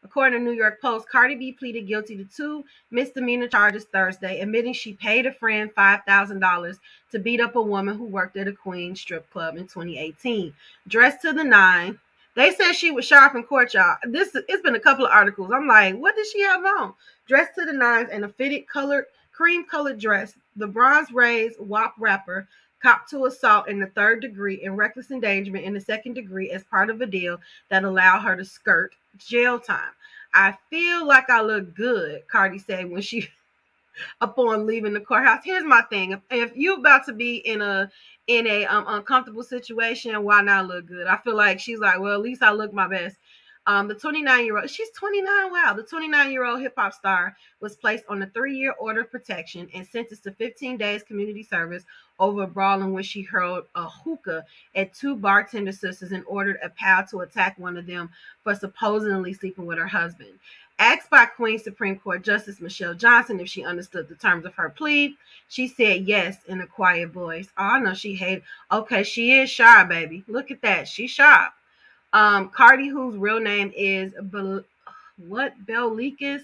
according 0.05 0.39
to 0.39 0.45
New 0.45 0.57
York 0.57 0.81
Post, 0.81 1.09
Cardi 1.09 1.35
B 1.35 1.53
pleaded 1.53 1.87
guilty 1.87 2.17
to 2.17 2.25
two 2.25 2.65
misdemeanor 2.91 3.49
charges 3.49 3.85
Thursday, 3.85 4.41
admitting 4.41 4.73
she 4.73 4.95
paid 4.95 5.27
a 5.27 5.33
friend 5.33 5.71
five 5.75 6.01
thousand 6.07 6.41
dollars 6.41 6.79
to 7.11 7.19
beat 7.19 7.41
up 7.41 7.57
a 7.57 7.63
woman 7.63 7.97
who 7.97 8.05
worked 8.05 8.37
at 8.37 8.49
a 8.49 8.53
Queen 8.53 8.97
strip 8.97 9.31
club 9.31 9.57
in 9.57 9.65
2018. 9.65 10.53
Dressed 10.89 11.23
to 11.23 11.33
the 11.33 11.45
nine, 11.45 11.99
they 12.35 12.53
said 12.53 12.73
she 12.73 12.91
was 12.91 13.05
sharp 13.05 13.35
in 13.35 13.43
court, 13.43 13.75
y'all. 13.75 13.97
This 14.05 14.35
it's 14.35 14.63
been 14.63 14.75
a 14.75 14.81
couple 14.81 15.07
of 15.07 15.13
articles. 15.13 15.51
I'm 15.53 15.67
like, 15.67 15.97
what 15.97 16.17
did 16.17 16.27
she 16.27 16.41
have 16.43 16.65
on? 16.65 16.95
Dressed 17.27 17.55
to 17.59 17.65
the 17.65 17.73
nines 17.73 18.11
in 18.11 18.25
a 18.25 18.29
fitted 18.29 18.69
colored 18.69 19.07
cream 19.33 19.65
colored 19.65 19.99
dress, 19.99 20.35
the 20.57 20.67
Bronx 20.67 21.11
raised 21.11 21.59
WAP 21.59 21.95
rapper 21.99 22.47
cop 22.83 23.09
to 23.09 23.27
assault 23.27 23.69
in 23.69 23.79
the 23.79 23.87
third 23.87 24.21
degree 24.21 24.63
and 24.65 24.77
reckless 24.77 25.11
endangerment 25.11 25.65
in 25.65 25.73
the 25.73 25.81
second 25.81 26.15
degree 26.15 26.51
as 26.51 26.65
part 26.65 26.91
of 26.91 27.01
a 27.01 27.07
deal 27.07 27.39
that 27.69 27.85
allowed 27.85 28.21
her 28.21 28.37
to 28.37 28.45
skirt 28.45 28.95
jail 29.17 29.59
time. 29.59 29.93
I 30.35 30.57
feel 30.71 31.07
like 31.07 31.29
I 31.29 31.43
look 31.43 31.75
good, 31.75 32.23
Cardi 32.29 32.59
said 32.59 32.91
when 32.91 33.03
she 33.03 33.29
upon 34.21 34.67
leaving 34.67 34.95
the 34.95 35.01
courthouse. 35.01 35.43
Here's 35.45 35.65
my 35.65 35.83
thing: 35.83 36.13
if, 36.13 36.21
if 36.31 36.57
you're 36.57 36.79
about 36.79 37.07
to 37.07 37.13
be 37.13 37.37
in 37.37 37.61
a 37.61 37.91
in 38.27 38.47
a 38.47 38.65
um, 38.67 38.85
uncomfortable 38.89 39.43
situation, 39.43 40.23
why 40.23 40.43
not 40.43 40.67
look 40.67 40.87
good? 40.87 41.07
I 41.07 41.17
feel 41.19 41.37
like 41.37 41.61
she's 41.61 41.81
like, 41.81 41.99
well, 42.01 42.15
at 42.15 42.21
least 42.21 42.43
I 42.43 42.53
look 42.53 42.73
my 42.73 42.89
best. 42.89 43.17
Um, 43.67 43.87
the 43.87 43.95
29 43.95 44.45
year 44.45 44.59
old, 44.59 44.71
she's 44.71 44.91
29. 44.91 45.53
Wow. 45.53 45.75
The 45.77 45.85
29 45.85 46.33
year 46.33 46.45
old 46.45 46.61
hip 46.61 46.75
hop 46.77 46.95
star 46.95 47.37
was 47.61 47.77
placed 47.77 48.05
on 48.09 48.23
a 48.23 48.27
three 48.27 48.57
year 48.57 48.75
order 48.81 49.03
of 49.03 49.11
protection 49.11 49.69
and 49.73 49.87
sentenced 49.87 50.25
to 50.25 50.33
15 50.33 50.79
days 50.79 51.03
community 51.05 51.45
service 51.45 51.85
over 52.23 52.45
a 52.45 52.47
brawl 52.47 52.81
in 52.81 52.93
which 52.93 53.07
she 53.07 53.23
hurled 53.23 53.65
a 53.75 53.89
hookah 53.89 54.45
at 54.77 54.95
two 54.95 55.17
bartender 55.17 55.73
sisters 55.73 56.13
and 56.13 56.23
ordered 56.27 56.57
a 56.63 56.69
pal 56.69 57.05
to 57.05 57.21
attack 57.21 57.59
one 57.59 57.77
of 57.77 57.85
them 57.85 58.09
for 58.45 58.55
supposedly 58.55 59.35
sleeping 59.35 59.67
with 59.67 59.77
her 59.77 59.89
husband. 59.89 60.31
Asked 60.79 61.11
by 61.11 61.27
Queen 61.27 61.59
Supreme 61.59 61.99
Court 61.99 62.23
Justice 62.23 62.61
Michelle 62.61 62.95
Johnson 62.95 63.41
if 63.41 63.49
she 63.49 63.65
understood 63.65 64.09
the 64.09 64.15
terms 64.15 64.47
of 64.47 64.55
her 64.55 64.71
plea, 64.71 65.17
she 65.49 65.67
said 65.67 66.07
yes 66.07 66.39
in 66.47 66.61
a 66.61 66.67
quiet 66.67 67.11
voice. 67.11 67.49
Oh, 67.59 67.65
I 67.65 67.81
know 67.81 67.93
she 67.93 68.15
hated. 68.15 68.45
Okay, 68.71 69.03
she 69.03 69.39
is 69.39 69.51
shy, 69.51 69.83
baby. 69.85 70.23
Look 70.29 70.53
at 70.53 70.63
that. 70.63 70.87
She's 70.87 71.11
shy. 71.11 71.49
Um, 72.13 72.51
Cardi, 72.51 72.89
whose 72.89 73.17
real 73.17 73.41
name 73.41 73.73
is 73.77 74.13
Bel- 74.23 74.65
what 75.17 75.55
Bellikis 75.67 76.43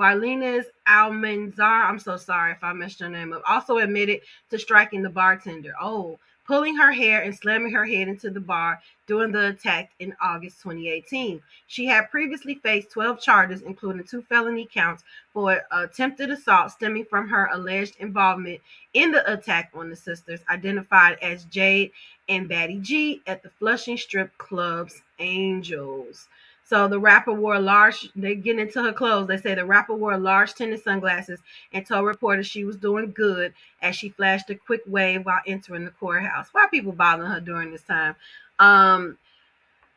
Marlenas 0.00 0.64
Almanzar. 0.88 1.84
I'm 1.84 1.98
so 1.98 2.16
sorry 2.16 2.52
if 2.52 2.64
I 2.64 2.72
messed 2.72 3.00
your 3.00 3.10
name 3.10 3.34
up. 3.34 3.42
Also 3.46 3.76
admitted 3.76 4.22
to 4.48 4.58
striking 4.58 5.02
the 5.02 5.10
bartender. 5.10 5.74
Oh, 5.78 6.18
pulling 6.46 6.74
her 6.74 6.90
hair 6.90 7.20
and 7.20 7.36
slamming 7.36 7.70
her 7.72 7.84
head 7.84 8.08
into 8.08 8.30
the 8.30 8.40
bar 8.40 8.80
during 9.06 9.30
the 9.30 9.48
attack 9.48 9.90
in 9.98 10.16
August 10.22 10.62
2018. 10.62 11.42
She 11.66 11.84
had 11.84 12.10
previously 12.10 12.54
faced 12.54 12.90
12 12.92 13.20
charges, 13.20 13.60
including 13.60 14.04
two 14.04 14.22
felony 14.22 14.66
counts 14.72 15.04
for 15.34 15.60
attempted 15.70 16.30
assault 16.30 16.72
stemming 16.72 17.04
from 17.04 17.28
her 17.28 17.50
alleged 17.52 17.96
involvement 17.98 18.60
in 18.94 19.12
the 19.12 19.30
attack 19.30 19.70
on 19.74 19.90
the 19.90 19.96
sisters, 19.96 20.40
identified 20.48 21.18
as 21.20 21.44
Jade 21.44 21.92
and 22.26 22.48
Baddie 22.48 22.80
Gi 22.80 23.20
at 23.26 23.42
the 23.42 23.50
Flushing 23.50 23.98
Strip 23.98 24.36
Club's 24.38 25.02
Angels. 25.18 26.26
So 26.70 26.86
the 26.86 27.00
rapper 27.00 27.32
wore 27.32 27.58
large, 27.58 28.08
they 28.14 28.36
get 28.36 28.60
into 28.60 28.80
her 28.80 28.92
clothes. 28.92 29.26
They 29.26 29.38
say 29.38 29.56
the 29.56 29.64
rapper 29.64 29.92
wore 29.92 30.16
large 30.16 30.54
tinted 30.54 30.80
sunglasses 30.80 31.40
and 31.72 31.84
told 31.84 32.06
reporters 32.06 32.46
she 32.46 32.64
was 32.64 32.76
doing 32.76 33.10
good 33.10 33.52
as 33.82 33.96
she 33.96 34.10
flashed 34.10 34.50
a 34.50 34.54
quick 34.54 34.82
wave 34.86 35.26
while 35.26 35.40
entering 35.48 35.84
the 35.84 35.90
courthouse. 35.90 36.46
Why 36.52 36.62
are 36.62 36.70
people 36.70 36.92
bothering 36.92 37.28
her 37.28 37.40
during 37.40 37.72
this 37.72 37.82
time? 37.82 38.14
Um, 38.60 39.18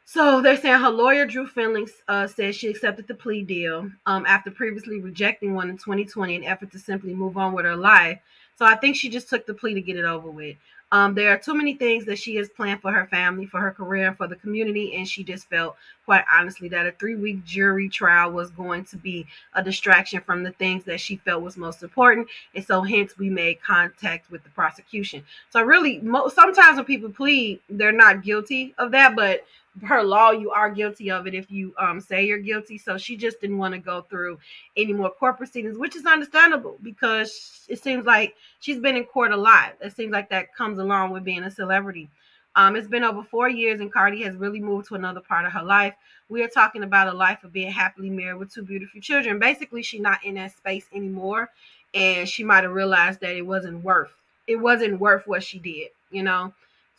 so 0.05 0.41
they're 0.41 0.57
saying 0.57 0.79
her 0.79 0.89
lawyer, 0.89 1.27
Drew 1.27 1.45
Findling, 1.45 1.87
uh, 2.07 2.25
says 2.25 2.55
she 2.55 2.69
accepted 2.69 3.07
the 3.07 3.13
plea 3.13 3.43
deal 3.43 3.91
um, 4.07 4.25
after 4.25 4.49
previously 4.49 4.99
rejecting 4.99 5.53
one 5.53 5.69
in 5.69 5.77
2020 5.77 6.33
in 6.33 6.43
effort 6.43 6.71
to 6.71 6.79
simply 6.79 7.13
move 7.13 7.37
on 7.37 7.53
with 7.53 7.65
her 7.65 7.75
life. 7.75 8.17
So 8.57 8.65
I 8.65 8.77
think 8.77 8.95
she 8.95 9.09
just 9.09 9.29
took 9.29 9.45
the 9.45 9.53
plea 9.53 9.75
to 9.75 9.81
get 9.81 9.97
it 9.97 10.05
over 10.05 10.31
with. 10.31 10.57
Um, 10.93 11.15
there 11.15 11.31
are 11.31 11.39
too 11.39 11.55
many 11.55 11.73
things 11.73 12.05
that 12.05 12.19
she 12.19 12.35
has 12.35 12.49
planned 12.49 12.79
for 12.79 12.91
her 12.91 13.07
family, 13.07 13.47
for 13.47 13.59
her 13.59 13.71
career, 13.71 14.13
for 14.13 14.27
the 14.27 14.35
community, 14.35 14.95
and 14.95 15.07
she 15.07 15.23
just 15.23 15.49
felt, 15.49 15.75
quite 16.05 16.23
honestly, 16.31 16.69
that 16.69 16.85
a 16.85 16.91
three-week 16.91 17.43
jury 17.43 17.89
trial 17.89 18.31
was 18.31 18.51
going 18.51 18.85
to 18.85 18.97
be 18.97 19.25
a 19.55 19.63
distraction 19.63 20.21
from 20.21 20.43
the 20.43 20.51
things 20.51 20.83
that 20.83 21.01
she 21.01 21.15
felt 21.15 21.41
was 21.41 21.57
most 21.57 21.81
important, 21.81 22.27
and 22.53 22.63
so 22.63 22.83
hence 22.83 23.17
we 23.17 23.27
made 23.27 23.59
contact 23.63 24.29
with 24.29 24.43
the 24.43 24.51
prosecution. 24.51 25.23
So 25.49 25.63
really, 25.63 25.99
mo- 26.01 26.27
sometimes 26.27 26.75
when 26.75 26.85
people 26.85 27.09
plead, 27.09 27.59
they're 27.71 27.91
not 27.91 28.21
guilty 28.21 28.75
of 28.77 28.91
that, 28.91 29.15
but 29.15 29.47
her 29.81 30.03
law, 30.03 30.31
you 30.31 30.51
are 30.51 30.69
guilty 30.69 31.09
of 31.09 31.25
it 31.27 31.33
if 31.33 31.49
you 31.49 31.73
um, 31.77 31.99
say 31.99 32.25
you're 32.25 32.37
guilty. 32.37 32.77
So 32.77 32.97
she 32.97 33.17
just 33.17 33.41
didn't 33.41 33.57
want 33.57 33.73
to 33.73 33.79
go 33.79 34.01
through 34.01 34.39
any 34.77 34.93
more 34.93 35.09
court 35.09 35.37
proceedings, 35.37 35.77
which 35.77 35.95
is 35.95 36.05
understandable 36.05 36.77
because 36.83 37.65
it 37.67 37.81
seems 37.81 38.05
like 38.05 38.35
she's 38.59 38.79
been 38.79 38.95
in 38.95 39.05
court 39.05 39.31
a 39.31 39.37
lot. 39.37 39.73
It 39.81 39.95
seems 39.95 40.11
like 40.11 40.29
that 40.29 40.53
comes 40.55 40.79
along 40.79 41.11
with 41.11 41.23
being 41.23 41.43
a 41.43 41.51
celebrity. 41.51 42.09
Um, 42.55 42.75
it's 42.75 42.87
been 42.87 43.03
over 43.03 43.23
four 43.23 43.49
years, 43.49 43.79
and 43.79 43.91
Cardi 43.91 44.21
has 44.23 44.35
really 44.35 44.59
moved 44.59 44.87
to 44.89 44.95
another 44.95 45.21
part 45.21 45.45
of 45.45 45.51
her 45.53 45.63
life. 45.63 45.95
We 46.29 46.43
are 46.43 46.47
talking 46.47 46.83
about 46.83 47.07
a 47.07 47.13
life 47.13 47.43
of 47.43 47.51
being 47.51 47.71
happily 47.71 48.11
married 48.11 48.37
with 48.37 48.53
two 48.53 48.61
beautiful 48.61 49.01
children. 49.01 49.39
Basically, 49.39 49.81
she's 49.81 50.01
not 50.01 50.23
in 50.23 50.35
that 50.35 50.55
space 50.55 50.85
anymore, 50.93 51.49
and 51.95 52.29
she 52.29 52.43
might 52.43 52.63
have 52.63 52.73
realized 52.73 53.21
that 53.21 53.35
it 53.35 53.41
wasn't 53.41 53.83
worth 53.83 54.11
it 54.47 54.57
wasn't 54.57 54.99
worth 54.99 55.25
what 55.27 55.43
she 55.43 55.59
did, 55.59 55.89
you 56.11 56.23
know. 56.23 56.53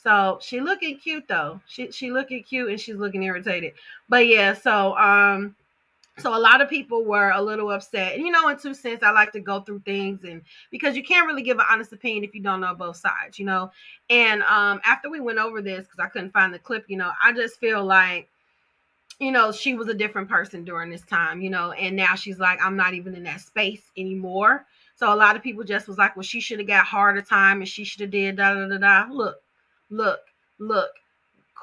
So 0.04 0.38
she 0.42 0.60
looking 0.60 0.98
cute 0.98 1.26
though. 1.26 1.60
She 1.66 1.90
she 1.90 2.12
looking 2.12 2.42
cute 2.44 2.70
and 2.70 2.80
she's 2.80 2.96
looking 2.96 3.22
irritated. 3.22 3.72
But 4.08 4.26
yeah, 4.26 4.52
so 4.52 4.96
um 4.98 5.56
so 6.18 6.36
a 6.36 6.38
lot 6.38 6.60
of 6.60 6.68
people 6.68 7.04
were 7.04 7.30
a 7.30 7.42
little 7.42 7.70
upset. 7.70 8.14
And 8.14 8.24
you 8.24 8.30
know, 8.30 8.48
in 8.48 8.58
two 8.58 8.74
cents, 8.74 9.02
I 9.02 9.10
like 9.10 9.32
to 9.32 9.40
go 9.40 9.62
through 9.62 9.80
things 9.80 10.22
and 10.24 10.42
because 10.70 10.94
you 10.94 11.02
can't 11.02 11.26
really 11.26 11.42
give 11.42 11.58
an 11.58 11.64
honest 11.68 11.92
opinion 11.92 12.22
if 12.22 12.34
you 12.34 12.42
don't 12.42 12.60
know 12.60 12.74
both 12.74 12.96
sides, 12.96 13.38
you 13.38 13.46
know. 13.46 13.72
And 14.10 14.42
um 14.42 14.80
after 14.84 15.10
we 15.10 15.20
went 15.20 15.38
over 15.38 15.62
this, 15.62 15.86
because 15.86 15.98
I 15.98 16.08
couldn't 16.08 16.32
find 16.32 16.52
the 16.52 16.58
clip, 16.58 16.84
you 16.88 16.98
know, 16.98 17.10
I 17.22 17.32
just 17.32 17.58
feel 17.58 17.82
like 17.84 18.28
you 19.20 19.30
know, 19.32 19.52
she 19.52 19.74
was 19.74 19.88
a 19.88 19.94
different 19.94 20.28
person 20.28 20.64
during 20.64 20.90
this 20.90 21.04
time, 21.04 21.40
you 21.40 21.48
know, 21.48 21.72
and 21.72 21.94
now 21.96 22.16
she's 22.16 22.38
like, 22.40 22.58
I'm 22.60 22.76
not 22.76 22.94
even 22.94 23.14
in 23.14 23.22
that 23.24 23.40
space 23.40 23.82
anymore. 23.96 24.66
So 24.96 25.12
a 25.12 25.16
lot 25.16 25.36
of 25.36 25.42
people 25.42 25.64
just 25.64 25.88
was 25.88 25.98
like, 25.98 26.16
well, 26.16 26.24
she 26.24 26.40
should 26.40 26.58
have 26.58 26.68
got 26.68 26.84
harder 26.84 27.22
time 27.22 27.60
and 27.60 27.68
she 27.68 27.84
should 27.84 28.00
have 28.00 28.10
did 28.10 28.36
da 28.36 28.54
da 28.54 28.68
da 28.68 28.78
da. 28.78 29.12
Look, 29.12 29.36
look, 29.90 30.20
look. 30.58 30.90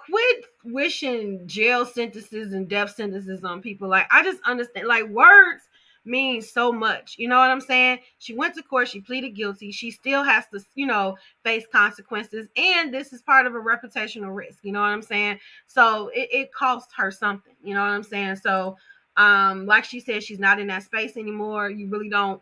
Quit 0.06 0.46
wishing 0.64 1.48
jail 1.48 1.86
sentences 1.86 2.54
and 2.54 2.68
death 2.68 2.96
sentences 2.96 3.44
on 3.44 3.62
people. 3.62 3.88
Like, 3.88 4.08
I 4.12 4.24
just 4.24 4.42
understand, 4.46 4.88
like, 4.88 5.08
words 5.08 5.62
mean 6.06 6.42
so 6.42 6.72
much. 6.72 7.16
You 7.18 7.28
know 7.28 7.38
what 7.38 7.50
I'm 7.50 7.62
saying? 7.62 8.00
She 8.18 8.34
went 8.34 8.56
to 8.56 8.64
court, 8.64 8.88
she 8.88 9.02
pleaded 9.02 9.36
guilty. 9.36 9.72
She 9.72 9.92
still 9.92 10.24
has 10.24 10.46
to, 10.54 10.60
you 10.76 10.86
know, 10.88 11.18
face 11.44 11.66
consequences. 11.72 12.48
And 12.58 12.94
this 12.94 13.14
is 13.14 13.22
part 13.22 13.46
of 13.46 13.54
a 13.54 13.60
reputational 13.60 14.36
risk. 14.36 14.60
You 14.64 14.72
know 14.72 14.82
what 14.82 14.88
I'm 14.88 15.02
saying? 15.02 15.40
So 15.68 16.10
it, 16.10 16.30
it 16.32 16.54
cost 16.54 16.90
her 16.98 17.12
something. 17.12 17.54
You 17.64 17.74
know 17.74 17.82
what 17.82 17.90
I'm 17.90 18.04
saying? 18.04 18.38
So, 18.38 18.78
um, 19.18 19.66
like 19.66 19.84
she 19.84 20.00
said, 20.00 20.24
she's 20.24 20.40
not 20.40 20.60
in 20.60 20.68
that 20.68 20.84
space 20.84 21.18
anymore. 21.18 21.70
You 21.70 21.90
really 21.90 22.10
don't 22.10 22.42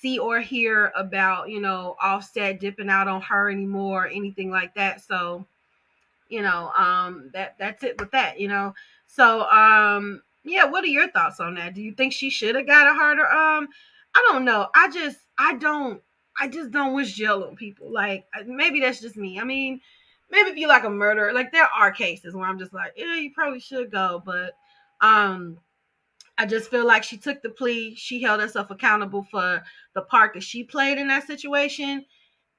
see 0.00 0.18
or 0.18 0.40
hear 0.40 0.92
about, 0.96 1.50
you 1.50 1.60
know, 1.60 1.96
Offset 2.02 2.58
dipping 2.60 2.88
out 2.88 3.08
on 3.08 3.20
her 3.22 3.50
anymore, 3.50 4.04
or 4.04 4.08
anything 4.08 4.50
like 4.50 4.74
that. 4.74 5.02
So, 5.02 5.46
you 6.28 6.42
know, 6.42 6.70
um, 6.76 7.30
that 7.32 7.56
that's 7.58 7.82
it 7.82 8.00
with 8.00 8.10
that, 8.12 8.40
you 8.40 8.48
know. 8.48 8.74
So, 9.06 9.42
um, 9.50 10.22
yeah, 10.44 10.64
what 10.64 10.84
are 10.84 10.88
your 10.88 11.10
thoughts 11.10 11.40
on 11.40 11.54
that? 11.56 11.74
Do 11.74 11.82
you 11.82 11.92
think 11.92 12.12
she 12.12 12.30
should 12.30 12.54
have 12.54 12.66
got 12.66 12.86
a 12.86 12.94
harder? 12.94 13.26
Um, 13.26 13.68
I 14.14 14.26
don't 14.28 14.44
know. 14.44 14.68
I 14.74 14.90
just, 14.90 15.18
I 15.38 15.54
don't, 15.54 16.00
I 16.38 16.48
just 16.48 16.70
don't 16.70 16.94
wish 16.94 17.14
jail 17.14 17.44
on 17.44 17.56
people. 17.56 17.92
Like, 17.92 18.26
maybe 18.46 18.80
that's 18.80 19.00
just 19.00 19.16
me. 19.16 19.38
I 19.38 19.44
mean, 19.44 19.80
maybe 20.30 20.50
if 20.50 20.56
you 20.56 20.68
like 20.68 20.84
a 20.84 20.90
murderer, 20.90 21.32
like 21.32 21.52
there 21.52 21.68
are 21.76 21.92
cases 21.92 22.34
where 22.34 22.46
I'm 22.46 22.58
just 22.58 22.72
like, 22.72 22.92
yeah, 22.96 23.16
you 23.16 23.32
probably 23.34 23.60
should 23.60 23.90
go, 23.90 24.22
but, 24.24 24.56
um, 25.00 25.58
I 26.40 26.46
just 26.46 26.70
feel 26.70 26.86
like 26.86 27.04
she 27.04 27.18
took 27.18 27.42
the 27.42 27.50
plea. 27.50 27.94
She 27.94 28.22
held 28.22 28.40
herself 28.40 28.70
accountable 28.70 29.24
for 29.30 29.62
the 29.94 30.00
part 30.00 30.32
that 30.32 30.42
she 30.42 30.64
played 30.64 30.96
in 30.96 31.08
that 31.08 31.26
situation. 31.26 32.06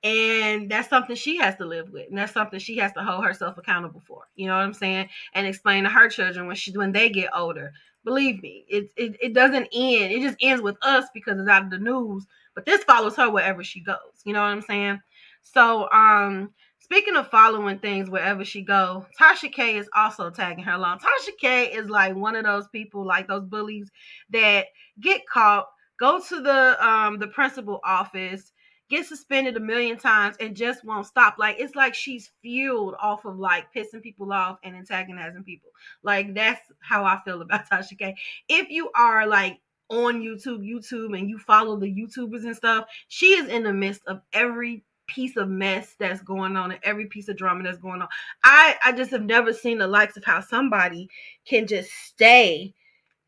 And 0.04 0.70
that's 0.70 0.88
something 0.88 1.16
she 1.16 1.38
has 1.38 1.56
to 1.56 1.66
live 1.66 1.90
with. 1.90 2.08
And 2.10 2.18
that's 2.20 2.32
something 2.32 2.60
she 2.60 2.78
has 2.78 2.94
to 2.94 3.04
hold 3.04 3.26
herself 3.26 3.58
accountable 3.58 4.04
for. 4.06 4.26
You 4.36 4.46
know 4.46 4.56
what 4.56 4.66
I'm 4.66 4.76
saying? 4.76 5.10
And 5.34 5.48
explain 5.48 5.84
to 5.84 5.90
her 5.90 6.10
children 6.10 6.46
when 6.46 6.56
she 6.56 6.78
when 6.78 6.92
they 6.92 7.10
get 7.10 7.32
older. 7.36 7.74
Believe 8.04 8.44
me, 8.44 8.66
it, 8.68 8.92
it, 8.98 9.16
it 9.20 9.34
doesn't 9.34 9.68
end. 9.74 10.12
It 10.12 10.22
just 10.22 10.38
ends 10.42 10.62
with 10.62 10.78
us 10.84 11.06
because 11.12 11.40
it's 11.40 11.50
out 11.50 11.64
of 11.64 11.72
the 11.72 11.80
news. 11.80 12.28
But 12.54 12.66
this 12.66 12.84
follows 12.84 13.16
her 13.16 13.32
wherever 13.32 13.64
she 13.64 13.82
goes. 13.82 14.22
You 14.26 14.34
know 14.34 14.42
what 14.42 14.50
I'm 14.50 14.62
saying? 14.62 15.00
So 15.42 15.90
um 15.92 16.52
Speaking 16.92 17.16
of 17.16 17.30
following 17.30 17.80
things 17.80 18.10
wherever 18.10 18.44
she 18.44 18.64
go, 18.64 19.06
Tasha 19.18 19.50
K 19.50 19.78
is 19.78 19.88
also 19.96 20.30
tagging 20.30 20.66
her 20.66 20.74
along. 20.74 21.00
Tasha 21.00 21.38
K 21.40 21.72
is 21.72 21.90
like 21.90 22.18
one 22.18 22.36
of 22.36 22.44
those 22.44 22.68
people, 22.68 23.08
like 23.08 23.30
those 23.30 23.46
bullies 23.46 23.90
that 24.32 24.66
get 25.00 25.22
caught, 25.26 25.68
go 25.98 26.20
to 26.20 26.42
the 26.42 26.86
um 26.86 27.18
the 27.18 27.28
principal 27.28 27.80
office, 27.86 28.52
get 28.90 29.06
suspended 29.06 29.56
a 29.56 29.62
million 29.62 29.98
times, 29.98 30.36
and 30.42 30.54
just 30.54 30.84
won't 30.84 31.06
stop. 31.06 31.36
Like 31.40 31.62
it's 31.62 31.76
like 31.76 31.96
she's 31.96 32.30
fueled 32.42 32.96
off 33.02 33.24
of 33.24 33.40
like 33.40 33.74
pissing 33.74 34.04
people 34.04 34.34
off 34.34 34.58
and 34.62 34.76
antagonizing 34.76 35.46
people. 35.46 35.70
Like 36.04 36.34
that's 36.34 36.60
how 36.82 37.06
I 37.06 37.20
feel 37.24 37.42
about 37.42 37.70
Tasha 37.72 37.98
K. 37.98 38.18
If 38.50 38.70
you 38.70 38.92
are 38.98 39.26
like 39.26 39.62
on 39.90 40.22
YouTube, 40.22 40.60
YouTube, 40.60 41.18
and 41.18 41.30
you 41.30 41.38
follow 41.38 41.80
the 41.80 41.88
YouTubers 41.88 42.44
and 42.44 42.56
stuff, 42.56 42.84
she 43.08 43.28
is 43.28 43.48
in 43.48 43.64
the 43.64 43.72
midst 43.72 44.02
of 44.08 44.20
every 44.34 44.84
piece 45.12 45.38
of 45.38 45.50
mess 45.50 45.96
that's 46.00 46.22
going 46.22 46.56
on 46.56 46.72
and 46.72 46.80
every 46.84 47.06
piece 47.06 47.28
of 47.28 47.38
drama 47.38 47.64
that's 47.64 47.78
going 47.78 48.02
on. 48.02 48.08
I 48.44 48.76
I 48.84 48.92
just 48.94 49.12
have 49.12 49.24
never 49.24 49.54
seen 49.54 49.78
the 49.78 49.88
likes 49.88 50.18
of 50.18 50.24
how 50.24 50.42
somebody 50.42 51.10
can 51.46 51.68
just 51.68 51.92
stay 51.92 52.74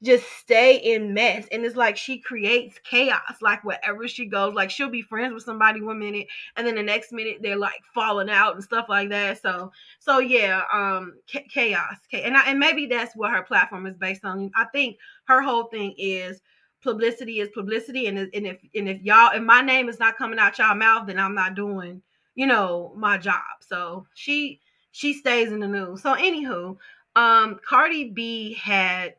just 0.04 0.30
stay 0.38 0.76
in 0.76 1.13
mess. 1.13 1.48
And 1.52 1.63
it's 1.63 1.78
like 1.78 1.96
she 1.96 2.19
creates 2.19 2.78
chaos 2.84 3.41
like 3.41 3.63
wherever 3.63 4.08
she 4.08 4.26
goes 4.26 4.54
like 4.54 4.69
she'll 4.69 4.89
be 4.89 5.02
friends 5.02 5.34
with 5.34 5.43
somebody 5.43 5.82
one 5.82 6.00
minute 6.00 6.28
and 6.58 6.67
then 6.67 6.76
the 6.76 6.84
next 6.84 7.13
minute 7.13 7.38
they're 7.41 7.58
like 7.58 7.82
falling 7.96 8.30
out 8.30 8.56
and 8.56 8.63
stuff 8.63 8.88
like 8.89 9.10
that. 9.10 9.41
So 9.41 9.72
so 10.00 10.19
yeah 10.19 10.63
um 10.74 11.13
chaos 11.50 11.98
and 12.12 12.36
I, 12.38 12.50
and 12.50 12.60
maybe 12.60 12.86
that's 12.86 13.15
what 13.15 13.32
her 13.32 13.43
platform 13.43 13.88
is 13.88 13.98
based 13.98 14.26
on. 14.26 14.52
I 14.56 14.65
think 14.65 14.98
her 15.26 15.41
whole 15.41 15.65
thing 15.65 15.96
is 15.98 16.41
publicity 16.84 17.39
is 17.39 17.50
publicity 17.50 18.08
and, 18.08 18.17
and 18.19 18.46
if 18.46 18.58
and 18.76 18.89
if 18.89 19.02
y'all 19.02 19.32
if 19.34 19.41
my 19.41 19.62
name 19.62 19.88
is 19.88 20.00
not 20.00 20.17
coming 20.17 20.38
out 20.38 20.58
y'all 20.58 20.76
mouth 20.76 21.08
then 21.08 21.17
i'm 21.17 21.34
not 21.34 21.56
doing 21.56 22.02
you 22.36 22.48
know 22.48 22.93
my 22.96 23.17
job. 23.17 23.41
So 23.62 24.06
she 24.13 24.60
she 24.91 25.13
stays 25.13 25.52
in 25.52 25.60
the 25.60 25.67
news. 25.67 26.02
So 26.02 26.15
anywho 26.15 26.78
um 27.15 27.60
cardi 27.67 28.10
b 28.10 28.54
had 28.54 29.15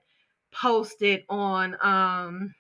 posted 0.53 1.25
on 1.29 1.77
um 1.81 2.55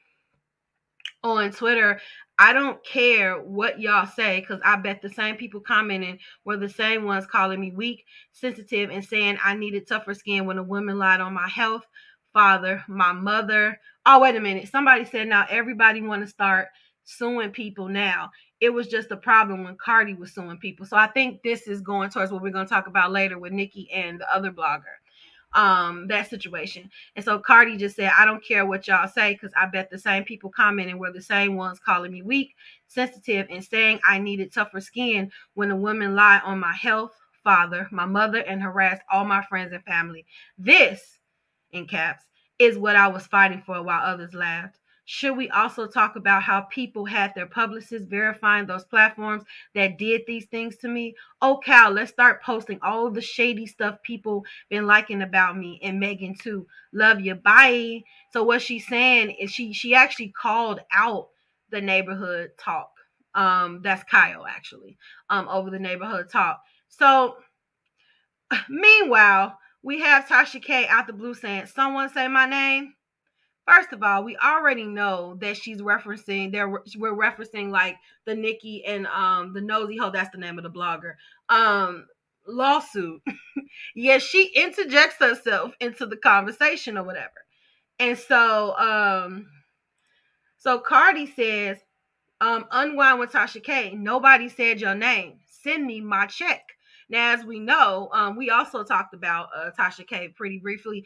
on 1.22 1.50
twitter 1.50 2.00
I 2.38 2.52
don't 2.52 2.84
care 2.84 3.40
what 3.40 3.80
y'all 3.80 4.06
say 4.06 4.40
because 4.40 4.60
I 4.64 4.76
bet 4.76 5.00
the 5.00 5.08
same 5.08 5.36
people 5.36 5.60
commenting 5.60 6.18
were 6.44 6.56
the 6.56 6.68
same 6.68 7.04
ones 7.04 7.26
calling 7.26 7.60
me 7.60 7.70
weak, 7.70 8.04
sensitive, 8.32 8.90
and 8.90 9.04
saying 9.04 9.38
I 9.42 9.54
needed 9.54 9.86
tougher 9.86 10.14
skin 10.14 10.44
when 10.44 10.58
a 10.58 10.62
woman 10.62 10.98
lied 10.98 11.20
on 11.20 11.32
my 11.32 11.48
health, 11.48 11.86
father, 12.34 12.84
my 12.88 13.12
mother. 13.12 13.80
Oh, 14.04 14.20
wait 14.20 14.36
a 14.36 14.40
minute. 14.40 14.68
Somebody 14.68 15.06
said 15.06 15.28
now 15.28 15.46
everybody 15.48 16.02
want 16.02 16.22
to 16.22 16.28
start 16.28 16.68
suing 17.04 17.50
people 17.50 17.88
now. 17.88 18.30
It 18.60 18.70
was 18.70 18.88
just 18.88 19.10
a 19.10 19.16
problem 19.16 19.64
when 19.64 19.76
Cardi 19.76 20.14
was 20.14 20.34
suing 20.34 20.58
people. 20.58 20.84
So 20.84 20.96
I 20.96 21.06
think 21.06 21.42
this 21.42 21.66
is 21.66 21.80
going 21.80 22.10
towards 22.10 22.32
what 22.32 22.42
we're 22.42 22.50
going 22.50 22.66
to 22.66 22.70
talk 22.72 22.86
about 22.86 23.12
later 23.12 23.38
with 23.38 23.52
Nicki 23.52 23.90
and 23.92 24.20
the 24.20 24.30
other 24.34 24.50
blogger. 24.50 24.82
Um, 25.54 26.08
that 26.08 26.28
situation. 26.28 26.90
And 27.14 27.24
so 27.24 27.38
Cardi 27.38 27.76
just 27.76 27.94
said, 27.94 28.10
I 28.18 28.24
don't 28.24 28.44
care 28.44 28.66
what 28.66 28.88
y'all 28.88 29.06
say, 29.06 29.34
because 29.34 29.52
I 29.56 29.66
bet 29.66 29.88
the 29.88 29.98
same 29.98 30.24
people 30.24 30.50
commenting 30.50 30.98
were 30.98 31.12
the 31.12 31.22
same 31.22 31.54
ones 31.54 31.78
calling 31.78 32.10
me 32.10 32.22
weak, 32.22 32.56
sensitive, 32.88 33.46
and 33.48 33.64
saying 33.64 34.00
I 34.04 34.18
needed 34.18 34.52
tougher 34.52 34.80
skin 34.80 35.30
when 35.54 35.70
a 35.70 35.76
woman 35.76 36.16
lied 36.16 36.42
on 36.44 36.58
my 36.58 36.72
health, 36.72 37.12
father, 37.44 37.86
my 37.92 38.04
mother, 38.04 38.40
and 38.40 38.60
harassed 38.60 39.02
all 39.12 39.24
my 39.24 39.44
friends 39.44 39.72
and 39.72 39.84
family. 39.84 40.26
This, 40.58 41.20
in 41.74 41.86
caps, 41.86 42.24
is 42.58 42.78
what 42.78 42.96
I 42.96 43.08
was 43.08 43.26
fighting 43.26 43.62
for 43.66 43.82
while 43.82 44.00
others 44.02 44.32
laughed. 44.32 44.78
Should 45.06 45.36
we 45.36 45.50
also 45.50 45.86
talk 45.86 46.16
about 46.16 46.42
how 46.44 46.62
people 46.62 47.04
had 47.04 47.34
their 47.34 47.46
publicists 47.46 48.08
verifying 48.08 48.66
those 48.66 48.84
platforms 48.84 49.42
that 49.74 49.98
did 49.98 50.22
these 50.26 50.46
things 50.46 50.76
to 50.78 50.88
me? 50.88 51.14
Oh, 51.42 51.58
Cal, 51.62 51.90
let's 51.90 52.10
start 52.10 52.42
posting 52.42 52.78
all 52.80 53.10
the 53.10 53.20
shady 53.20 53.66
stuff 53.66 54.00
people 54.02 54.44
been 54.70 54.86
liking 54.86 55.20
about 55.20 55.58
me 55.58 55.78
and 55.82 56.00
Megan 56.00 56.34
too. 56.34 56.66
Love 56.92 57.20
you. 57.20 57.34
Bye. 57.34 58.02
So 58.32 58.44
what 58.44 58.62
she's 58.62 58.86
saying 58.86 59.32
is 59.32 59.50
she 59.50 59.74
she 59.74 59.94
actually 59.94 60.30
called 60.30 60.80
out 60.90 61.28
the 61.70 61.82
neighborhood 61.82 62.52
talk. 62.58 62.90
Um, 63.34 63.80
that's 63.82 64.04
Kyle 64.04 64.46
actually. 64.46 64.96
Um, 65.28 65.48
over 65.48 65.68
the 65.68 65.78
neighborhood 65.78 66.30
talk. 66.30 66.62
So 66.88 67.36
meanwhile, 68.70 69.58
we 69.84 70.00
have 70.00 70.26
Tasha 70.26 70.62
K 70.62 70.86
out 70.88 71.06
the 71.06 71.12
blue 71.12 71.34
saying, 71.34 71.66
"Someone 71.66 72.08
say 72.08 72.26
my 72.26 72.46
name." 72.46 72.94
First 73.66 73.92
of 73.92 74.02
all, 74.02 74.24
we 74.24 74.36
already 74.36 74.84
know 74.84 75.36
that 75.40 75.56
she's 75.56 75.80
referencing 75.80 76.52
there 76.52 76.68
we're 76.68 77.14
referencing 77.14 77.70
like 77.70 77.96
the 78.26 78.34
Nicki 78.34 78.84
and 78.84 79.06
um 79.06 79.52
the 79.52 79.60
Nosy 79.60 79.96
Heaux, 79.96 80.10
that's 80.10 80.30
the 80.30 80.38
name 80.38 80.58
of 80.58 80.64
the 80.64 80.70
blogger. 80.70 81.14
Um 81.48 82.06
lawsuit. 82.46 83.22
yes, 83.94 84.22
she 84.22 84.46
interjects 84.54 85.16
herself 85.20 85.72
into 85.80 86.06
the 86.06 86.16
conversation 86.16 86.98
or 86.98 87.04
whatever. 87.04 87.44
And 87.98 88.18
so 88.18 88.76
um 88.78 89.46
so 90.58 90.78
Cardi 90.78 91.26
says, 91.26 91.76
um, 92.40 92.66
unwind 92.70 93.20
with 93.20 93.32
Tasha 93.32 93.62
K. 93.62 93.94
Nobody 93.94 94.48
said 94.48 94.80
your 94.80 94.94
name. 94.94 95.40
Send 95.46 95.86
me 95.86 96.00
my 96.00 96.26
check. 96.26 96.63
Now, 97.08 97.32
as 97.32 97.44
we 97.44 97.58
know, 97.58 98.08
um, 98.12 98.36
we 98.36 98.50
also 98.50 98.82
talked 98.84 99.14
about 99.14 99.48
uh, 99.54 99.70
Tasha 99.78 100.06
K 100.06 100.28
pretty 100.28 100.58
briefly. 100.58 101.04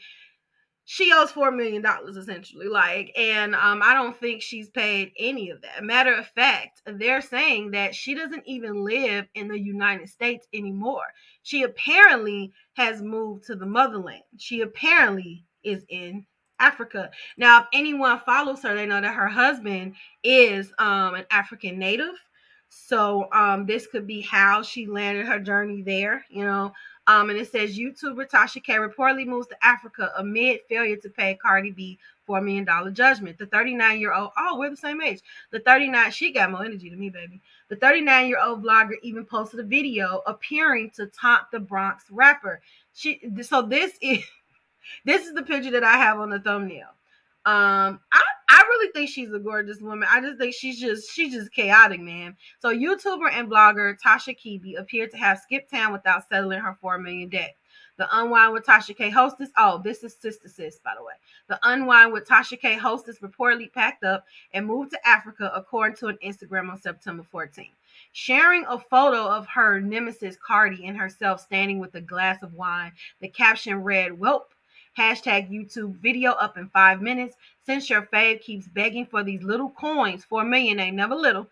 She 0.91 1.13
owes 1.13 1.31
four 1.31 1.51
million 1.51 1.83
dollars 1.83 2.17
essentially 2.17 2.67
like 2.67 3.13
and 3.15 3.55
um 3.55 3.83
i 3.83 3.93
don't 3.93 4.19
think 4.19 4.41
she's 4.41 4.71
paid 4.71 5.13
any 5.19 5.51
of 5.51 5.61
that. 5.61 5.85
Matter 5.85 6.15
of 6.15 6.27
fact 6.29 6.81
they're 6.87 7.21
saying 7.21 7.73
that 7.73 7.95
she 7.95 8.15
doesn't 8.15 8.45
even 8.47 8.85
live 8.87 9.27
in 9.35 9.49
the 9.49 9.59
united 9.61 10.09
states 10.09 10.47
anymore. 10.55 11.05
She 11.43 11.63
apparently 11.63 12.55
has 12.73 13.03
moved 13.03 13.45
to 13.49 13.55
the 13.55 13.67
motherland. 13.67 14.23
She 14.39 14.63
apparently 14.63 15.45
is 15.63 15.85
in 15.91 16.25
africa. 16.59 17.11
Now 17.37 17.61
if 17.61 17.67
anyone 17.75 18.21
follows 18.25 18.63
her 18.63 18.75
they 18.75 18.87
know 18.87 19.03
that 19.03 19.15
her 19.15 19.29
husband 19.29 19.95
is 20.25 20.73
um 20.79 21.17
an 21.17 21.27
african 21.31 21.79
native 21.79 22.15
so 22.69 23.29
um 23.33 23.67
this 23.67 23.87
could 23.87 24.07
be 24.07 24.21
how 24.21 24.63
she 24.63 24.87
landed 24.87 25.27
her 25.27 25.39
journey 25.39 25.83
there 25.83 26.25
you 26.31 26.45
know 26.45 26.73
um, 27.09 27.31
and 27.31 27.39
it 27.39 27.51
says 27.51 27.79
YouTuber 27.79 28.29
Tasha 28.29 28.63
K 28.63 28.75
reportedly 28.75 29.27
moves 29.27 29.47
to 29.47 29.57
Africa 29.65 30.13
amid 30.19 30.61
failure 30.69 30.97
to 30.97 31.09
pay 31.09 31.39
Cardi 31.41 31.71
B 31.71 31.99
$4 32.29 32.45
million 32.45 32.95
judgment. 32.95 33.39
The 33.39 33.47
39 33.47 33.99
year 33.99 34.13
old, 34.13 34.31
oh, 34.37 34.59
we're 34.59 34.69
the 34.71 34.77
same 34.77 35.01
age. 35.01 35.23
The 35.51 35.61
39, 35.61 36.11
she 36.11 36.33
got 36.33 36.51
more 36.51 36.65
energy 36.65 36.91
than 36.91 37.01
me, 37.01 37.09
baby. 37.09 37.41
The 37.69 37.77
39 37.77 38.29
year 38.29 38.39
old 38.45 38.63
vlogger 38.63 38.97
even 39.03 39.25
posted 39.25 39.61
a 39.61 39.63
video 39.63 40.23
appearing 40.27 40.91
to 40.97 41.07
taunt 41.07 41.51
the 41.51 41.61
Bronx 41.61 42.05
rapper. 42.11 42.61
She, 42.93 43.23
so 43.41 43.63
this 43.63 43.95
is, 44.03 44.19
this 45.07 45.27
is 45.27 45.35
the 45.35 45.43
picture 45.43 45.71
that 45.71 45.85
I 45.85 45.97
have 45.97 46.19
on 46.19 46.29
the 46.29 46.41
thumbnail. 46.41 46.89
Um, 47.47 48.01
I 48.13 48.23
I 48.49 48.63
really 48.69 48.91
think 48.93 49.11
she's 49.11 49.33
a 49.33 49.39
gorgeous 49.39 49.81
woman. 49.81 50.09
I 50.11 50.21
just 50.21 50.39
think 50.39 50.55
she's 50.55 50.81
just 50.81 51.11
she's 51.13 51.35
just 51.35 51.53
chaotic, 51.53 52.01
man. 52.01 52.37
So 52.61 52.75
YouTuber 52.75 53.31
and 53.33 53.51
blogger 53.51 53.95
Tasha 54.05 54.37
Kebe 54.39 54.79
appeared 54.79 55.11
to 55.11 55.19
have 55.19 55.39
skipped 55.39 55.71
town 55.71 55.93
without 55.93 56.29
settling 56.29 56.61
her 56.61 56.77
four 56.81 56.99
million 56.99 57.29
debt. 57.29 57.57
The 57.99 58.09
Unwind 58.17 58.53
with 58.53 58.65
Tasha 58.65 58.97
K 58.97 59.11
hostess. 59.11 59.51
Oh, 59.57 59.81
this 59.83 60.05
is 60.05 60.15
Sister 60.15 60.49
Sis, 60.49 60.79
by 60.85 60.93
the 60.97 61.03
way. 61.03 61.15
The 61.49 61.59
Unwind 61.65 62.13
with 62.13 62.29
Tasha 62.29 62.59
K 62.59 62.75
hostess 62.75 63.19
reportedly 63.19 63.73
packed 63.73 64.05
up 64.05 64.25
and 64.55 64.67
moved 64.67 64.93
to 64.93 65.09
Africa, 65.09 65.51
according 65.55 65.97
to 65.97 66.07
an 66.07 66.19
Instagram 66.25 66.71
on 66.71 66.79
September 66.79 67.25
14th. 67.35 67.73
Sharing 68.13 68.65
a 68.67 68.79
photo 68.79 69.27
of 69.27 69.49
her 69.49 69.81
nemesis 69.81 70.37
Cardi 70.37 70.87
and 70.87 70.97
herself 70.97 71.41
standing 71.41 71.81
with 71.81 71.95
a 71.97 72.01
glass 72.01 72.43
of 72.45 72.55
wine, 72.55 72.93
the 73.21 73.29
caption 73.29 73.83
read, 73.83 74.13
Welp, 74.13 74.45
Hashtag 74.99 75.49
YouTube 75.49 75.95
video 75.99 76.33
up 76.33 76.59
in 76.59 76.69
five 76.71 77.01
minutes. 77.01 77.37
Since 77.65 77.89
your 77.89 78.03
fave 78.13 78.41
keeps 78.41 78.67
begging 78.67 79.07
for 79.07 79.23
these 79.23 79.45
little 79.45 79.71
coins, 79.71 80.25
four 80.25 80.43
million 80.45 80.81
ain't 80.81 80.97
never 80.97 81.15
little. 81.15 81.47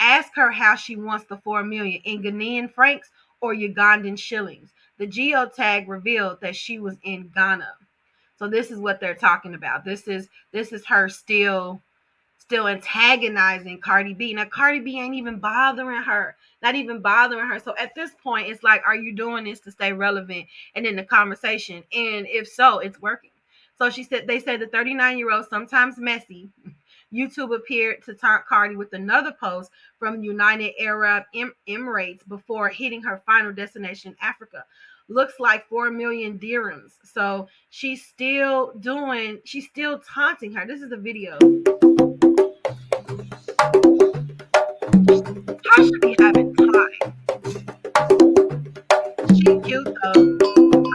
Ask 0.00 0.32
her 0.34 0.50
how 0.50 0.74
she 0.74 0.96
wants 0.96 1.24
the 1.26 1.36
four 1.36 1.62
million 1.62 2.02
in 2.02 2.24
Ghanaian 2.24 2.74
francs 2.74 3.08
or 3.40 3.54
Ugandan 3.54 4.18
shillings. 4.18 4.70
The 4.98 5.06
geotag 5.06 5.86
revealed 5.86 6.40
that 6.40 6.56
she 6.56 6.80
was 6.80 6.96
in 7.04 7.30
Ghana. 7.32 7.70
So 8.36 8.48
this 8.48 8.72
is 8.72 8.80
what 8.80 8.98
they're 8.98 9.14
talking 9.14 9.54
about. 9.54 9.84
This 9.84 10.08
is 10.08 10.28
this 10.50 10.72
is 10.72 10.84
her 10.86 11.08
still 11.08 11.80
still 12.48 12.66
antagonizing 12.66 13.80
Cardi 13.80 14.14
B. 14.14 14.32
Now 14.32 14.46
Cardi 14.46 14.80
B 14.80 14.98
ain't 14.98 15.14
even 15.14 15.38
bothering 15.38 16.02
her 16.02 16.36
not 16.62 16.74
even 16.74 17.00
bothering 17.00 17.48
her. 17.48 17.58
So 17.58 17.74
at 17.78 17.94
this 17.94 18.10
point, 18.22 18.48
it's 18.48 18.62
like, 18.62 18.82
are 18.84 18.96
you 18.96 19.14
doing 19.14 19.44
this 19.44 19.60
to 19.60 19.70
stay 19.70 19.92
relevant 19.92 20.46
and 20.74 20.86
in 20.86 20.96
the 20.96 21.04
conversation? 21.04 21.84
And 21.92 22.26
if 22.28 22.48
so, 22.48 22.78
it's 22.78 23.00
working. 23.00 23.30
So 23.76 23.90
she 23.90 24.02
said, 24.02 24.26
they 24.26 24.40
said 24.40 24.60
the 24.60 24.66
39 24.66 25.18
year 25.18 25.30
old, 25.30 25.46
sometimes 25.48 25.98
messy, 25.98 26.48
YouTube 27.12 27.54
appeared 27.54 28.02
to 28.04 28.14
taunt 28.14 28.44
Cardi 28.46 28.76
with 28.76 28.92
another 28.92 29.32
post 29.32 29.70
from 29.98 30.22
United 30.22 30.74
Arab 30.80 31.24
Emirates 31.68 32.26
before 32.28 32.68
hitting 32.68 33.02
her 33.02 33.22
final 33.24 33.52
destination, 33.52 34.16
Africa. 34.20 34.64
Looks 35.08 35.34
like 35.38 35.66
4 35.68 35.90
million 35.90 36.38
dirhams. 36.38 36.98
So 37.02 37.48
she's 37.70 38.04
still 38.04 38.72
doing, 38.80 39.38
she's 39.44 39.66
still 39.66 40.00
taunting 40.00 40.52
her. 40.52 40.66
This 40.66 40.82
is 40.82 40.90
the 40.90 40.98
video. 40.98 41.38
I 45.78 45.84
should 45.84 46.00
be 46.00 46.16
having 46.18 46.54
time. 46.56 47.14
She 49.36 49.44
cute 49.60 49.84
though. 50.02 50.38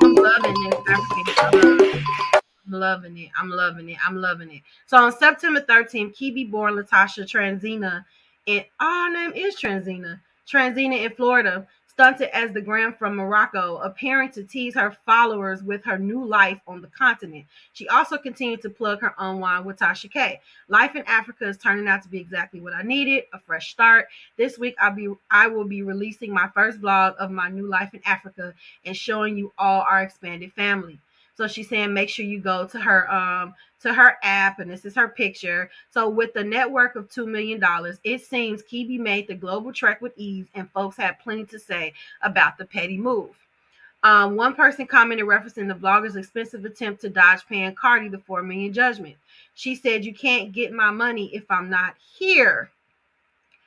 I'm 0.04 0.16
loving 0.16 0.56
this 0.64 0.80
African 0.90 1.36
I'm 2.68 2.74
loving 2.74 3.18
it. 3.18 3.30
I'm 3.40 3.50
loving 3.50 3.90
it. 3.90 3.98
I'm 4.06 4.18
loving 4.18 4.52
it. 4.52 4.62
So 4.88 4.98
on 4.98 5.18
September 5.18 5.62
13th, 5.62 6.18
Kebe 6.18 6.52
born 6.52 6.74
Latasha 6.74 7.24
Transina 7.24 8.04
and 8.46 8.66
oh, 8.82 9.10
her 9.10 9.14
name 9.14 9.32
is 9.36 9.56
Transina. 9.56 10.20
Transina 10.52 11.06
in 11.06 11.12
Florida 11.16 11.66
stunted 11.94 12.30
as 12.34 12.52
the 12.54 12.62
gram 12.62 12.94
from 12.94 13.16
Morocco, 13.16 13.78
appearing 13.78 14.32
to 14.32 14.44
tease 14.44 14.74
her 14.76 14.96
followers 15.06 15.62
with 15.62 15.84
her 15.86 15.98
new 16.00 16.26
life 16.26 16.60
on 16.68 16.82
the 16.82 16.88
continent. 16.88 17.46
She 17.74 17.88
also 17.88 18.18
continued 18.18 18.62
to 18.64 18.70
plug 18.70 19.02
her 19.02 19.14
unwind 19.18 19.66
with 19.66 19.78
Tasha 19.78 20.12
K. 20.12 20.42
Life 20.68 20.96
in 20.96 21.04
Africa 21.06 21.48
is 21.48 21.58
turning 21.58 21.88
out 21.88 22.02
to 22.04 22.10
be 22.10 22.20
exactly 22.20 22.60
what 22.60 22.74
I 22.74 22.82
needed, 22.82 23.26
a 23.32 23.40
fresh 23.40 23.72
start. 23.72 24.08
This 24.38 24.58
week 24.58 24.76
I'll 24.82 24.96
be 24.96 25.10
I 25.30 25.48
will 25.48 25.66
be 25.66 25.84
releasing 25.84 26.34
my 26.34 26.50
first 26.54 26.82
vlog 26.82 27.16
of 27.18 27.30
my 27.30 27.50
new 27.50 27.68
life 27.68 27.94
in 27.94 28.02
Africa 28.06 28.54
and 28.86 28.98
showing 28.98 29.38
you 29.38 29.54
all 29.58 29.82
our 29.82 30.02
expanded 30.02 30.52
family. 30.54 31.00
So 31.36 31.48
she's 31.48 31.70
saying 31.70 31.94
make 31.94 32.10
sure 32.10 32.26
you 32.26 32.40
go 32.40 32.66
to 32.68 32.80
her 32.80 33.12
um 33.12 33.54
to 33.84 33.94
her 33.94 34.18
app, 34.24 34.60
and 34.60 34.72
this 34.72 34.86
is 34.86 34.96
her 34.96 35.10
picture. 35.10 35.70
So 35.92 36.10
with 36.10 36.34
the 36.34 36.44
network 36.44 36.96
of 36.96 37.10
two 37.10 37.28
million 37.28 37.60
dollars, 37.60 38.00
it 38.04 38.22
seems 38.22 38.64
Kebe 38.64 39.00
made 39.00 39.28
the 39.28 39.36
global 39.36 39.72
trek 39.72 40.02
with 40.02 40.14
ease, 40.18 40.48
and 40.56 40.70
folks 40.72 40.98
had 40.98 41.20
plenty 41.20 41.46
to 41.46 41.60
say 41.60 41.94
about 42.22 42.58
the 42.58 42.66
petty 42.66 42.98
move. 42.98 43.30
Um, 44.04 44.36
one 44.36 44.54
person 44.54 44.86
commented 44.86 45.28
referencing 45.28 45.68
the 45.68 45.76
vlogger's 45.76 46.18
expensive 46.18 46.66
attempt 46.66 47.02
to 47.02 47.10
dodge 47.10 47.46
paying 47.48 47.74
Cardi 47.76 48.10
the 48.10 48.18
four 48.18 48.44
million 48.44 48.74
judgment. 48.74 49.16
She 49.54 49.76
said, 49.76 50.04
"You 50.04 50.14
can't 50.14 50.52
get 50.52 50.74
my 50.74 50.92
money 50.92 51.34
if 51.34 51.44
I'm 51.50 51.70
not 51.70 51.96
here." 52.18 52.70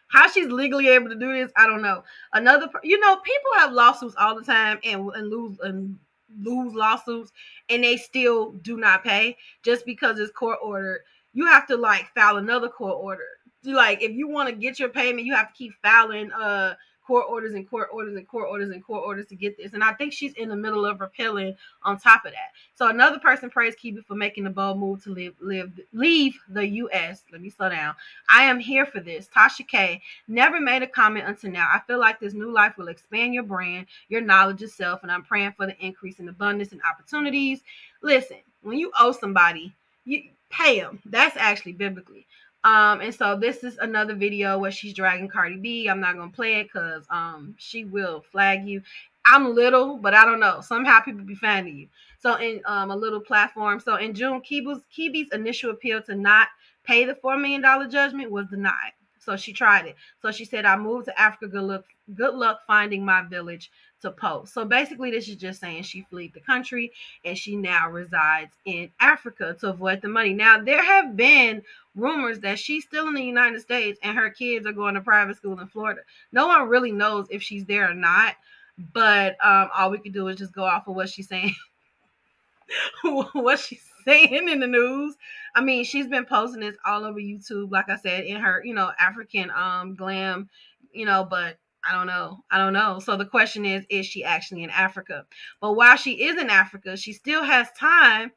How 0.09 0.29
she's 0.29 0.49
legally 0.49 0.89
able 0.89 1.09
to 1.09 1.17
do 1.17 1.33
this, 1.33 1.51
I 1.57 1.67
don't 1.67 1.83
know. 1.83 2.05
Another, 2.33 2.69
you 2.85 2.99
know, 3.01 3.17
people 3.17 3.51
have 3.57 3.73
lawsuits 3.73 4.15
all 4.17 4.37
the 4.37 4.45
time 4.45 4.79
and, 4.85 5.11
and 5.11 5.29
lose 5.29 5.59
and 5.61 5.99
lose 6.41 6.75
lawsuits 6.75 7.33
and 7.69 7.85
they 7.85 7.97
still 7.97 8.53
do 8.53 8.77
not 8.77 9.05
pay 9.05 9.37
just 9.63 9.85
because 9.87 10.19
it's 10.19 10.33
court 10.33 10.59
ordered. 10.63 11.01
You 11.33 11.47
have 11.47 11.67
to 11.69 11.77
like 11.77 12.13
file 12.15 12.37
another 12.37 12.69
court 12.69 12.97
order. 13.01 13.27
Like 13.65 14.03
if 14.03 14.13
you 14.13 14.29
want 14.29 14.49
to 14.49 14.55
get 14.55 14.79
your 14.79 14.89
payment, 14.89 15.27
you 15.27 15.35
have 15.35 15.49
to 15.49 15.55
keep 15.55 15.73
filing 15.83 16.33
uh 16.33 16.75
court 17.07 17.27
orders 17.29 17.55
and 17.55 17.69
court 17.69 17.89
orders 17.93 18.17
and 18.17 18.27
court 18.27 18.49
orders 18.51 18.71
and 18.71 18.85
court 18.85 19.05
orders 19.05 19.27
to 19.29 19.37
get 19.37 19.57
this. 19.57 19.73
And 19.73 19.85
I 19.85 19.93
think 19.93 20.13
she's 20.13 20.33
in 20.35 20.49
the 20.49 20.57
middle 20.57 20.85
of 20.85 21.01
repealing 21.01 21.57
on 21.83 21.99
top 21.99 22.25
of 22.25 22.33
that. 22.33 22.53
So 22.75 22.89
another 22.89 23.19
person 23.19 23.49
praised 23.49 23.79
Kebe 23.79 24.05
for 24.05 24.15
making 24.15 24.45
the 24.45 24.51
bold 24.51 24.79
move 24.79 25.03
to 25.05 25.11
live, 25.11 25.35
live, 25.41 25.79
leave 25.93 26.39
the 26.49 26.67
U.S. 26.67 27.23
Let 27.31 27.41
me 27.41 27.51
slow 27.51 27.69
down. 27.69 27.95
I 28.29 28.43
am 28.45 28.59
here 28.59 28.87
for 28.87 29.01
this. 29.01 29.29
Tasha 29.35 29.67
K 29.67 30.03
never 30.29 30.61
made 30.61 30.83
a 30.83 30.87
comment 30.87 31.29
until 31.29 31.51
now. 31.51 31.69
I 31.71 31.81
feel 31.87 31.99
like 31.99 32.19
this 32.19 32.35
new 32.35 32.53
life 32.53 32.77
will 32.77 32.89
expand 32.89 33.35
your 33.35 33.45
brand, 33.45 33.87
your 34.09 34.21
knowledge 34.21 34.61
yourself, 34.61 35.03
and 35.03 35.13
I'm 35.13 35.23
praying 35.23 35.53
for 35.57 35.67
the 35.67 35.79
increase 35.85 36.19
in 36.19 36.29
abundance 36.29 36.73
and 36.73 36.81
opportunities. 36.83 37.61
Listen, 38.03 38.39
when 38.63 38.79
you 38.79 38.91
owe 38.99 39.13
somebody, 39.13 39.73
you 40.05 40.25
pay 40.51 40.81
them. 40.81 41.01
That's 41.07 41.37
actually 41.37 41.73
biblically. 41.73 42.27
Um, 42.65 43.01
and 43.01 43.15
so 43.15 43.37
this 43.37 43.63
is 43.63 43.79
another 43.79 44.15
video 44.15 44.59
where 44.59 44.73
she's 44.73 44.93
dragging 44.95 45.29
Cardi 45.29 45.57
B. 45.57 45.89
I'm 45.89 46.01
not 46.01 46.17
gonna 46.17 46.33
play 46.33 46.61
it 46.61 46.65
because 46.65 47.05
um 47.11 47.55
she 47.59 47.85
will 47.85 48.25
flag 48.33 48.67
you. 48.67 48.83
I'm 49.27 49.55
little, 49.55 49.97
but 49.99 50.15
I 50.15 50.25
don't 50.25 50.41
know. 50.41 50.61
Somehow 50.61 51.01
people 51.01 51.25
be 51.25 51.35
finding 51.35 51.77
you. 51.77 51.89
So 52.21 52.37
in 52.37 52.61
um, 52.65 52.91
a 52.91 52.97
little 52.97 53.21
platform. 53.21 53.81
So 53.81 53.97
in 53.97 54.15
June, 54.15 54.41
Kebe's, 54.41 54.83
Kebe's 54.89 55.29
initial 55.33 55.71
appeal 55.71 56.01
to 56.03 56.15
not 56.15 56.49
pay 56.85 57.05
the 57.05 57.15
$4 57.15 57.41
million 57.41 57.63
judgment 57.91 58.31
was 58.31 58.47
denied. 58.47 58.93
So 59.27 59.37
she 59.37 59.53
tried 59.53 59.87
it. 59.87 59.97
So 60.23 60.31
she 60.31 60.45
said, 60.45 60.65
I 60.65 60.77
moved 60.77 61.07
to 61.07 61.21
Africa. 61.21 61.49
Good 61.49 61.65
luck, 61.65 61.85
good 62.15 62.35
luck 62.35 62.61
finding 62.65 63.05
my 63.05 63.23
village 63.23 63.73
to 64.03 64.13
post. 64.13 64.55
So 64.55 64.65
basically, 64.65 65.11
this 65.11 65.29
is 65.29 65.35
just 65.35 65.61
saying 65.61 65.83
she 65.83 66.07
fled 66.09 66.31
the 66.33 66.41
country 66.41 66.93
and 67.25 67.37
she 67.37 67.57
now 67.57 67.91
resides 67.91 68.53
in 68.65 68.89
Africa 69.01 69.57
to 69.61 69.71
avoid 69.71 70.01
the 70.01 70.09
money. 70.09 70.33
Now, 70.33 70.63
there 70.63 70.83
have 70.83 71.17
been 71.17 71.63
rumors 71.97 72.39
that 72.41 72.61
she's 72.61 72.85
still 72.85 73.09
in 73.09 73.15
the 73.15 73.25
United 73.25 73.61
States 73.61 73.99
and 74.05 74.17
her 74.17 74.31
kids 74.31 74.65
are 74.65 74.73
going 74.73 74.95
to 74.95 75.01
private 75.01 75.37
school 75.37 75.59
in 75.59 75.67
Florida. 75.67 76.03
No 76.31 76.47
one 76.47 76.69
really 76.69 76.93
knows 76.93 77.27
if 77.29 77.43
she's 77.43 77.65
there 77.65 77.91
or 77.91 77.95
not, 77.95 78.37
but 78.93 79.37
um, 79.45 79.71
all 79.77 79.91
we 79.91 79.99
can 79.99 80.13
do 80.13 80.29
is 80.29 80.37
just 80.37 80.53
go 80.53 80.63
off 80.63 80.87
of 80.87 80.95
what 80.95 81.09
she's 81.09 81.29
saying. 81.29 81.55
what 83.03 83.59
she's 83.59 83.83
saying 84.07 84.49
in 84.49 84.61
the 84.61 84.67
news. 84.67 85.17
I 85.55 85.61
mean, 85.61 85.85
she's 85.85 86.09
been 86.09 86.25
posting 86.27 86.61
this 86.61 86.77
all 86.85 87.05
over 87.05 87.19
YouTube, 87.19 87.71
like 87.71 87.89
I 87.89 87.97
said, 87.97 88.25
in 88.25 88.37
her, 88.37 88.63
you 88.65 88.75
know, 88.75 88.93
African 88.99 89.51
um 89.51 89.95
glam, 89.95 90.49
you 90.93 91.07
know, 91.07 91.27
but 91.29 91.59
I 91.89 91.93
don't 91.93 92.07
know. 92.07 92.45
I 92.51 92.59
don't 92.59 92.73
know. 92.73 92.99
So 92.99 93.17
the 93.17 93.27
question 93.27 93.65
is, 93.65 93.85
is 93.89 94.07
she 94.07 94.25
actually 94.25 94.65
in 94.65 94.71
Africa? 94.71 95.25
But 95.61 95.75
while 95.75 95.97
she 95.97 96.25
is 96.25 96.41
in 96.41 96.51
Africa, 96.51 96.97
she 96.97 97.13
still 97.13 97.45
has 97.45 97.69
time 97.79 98.33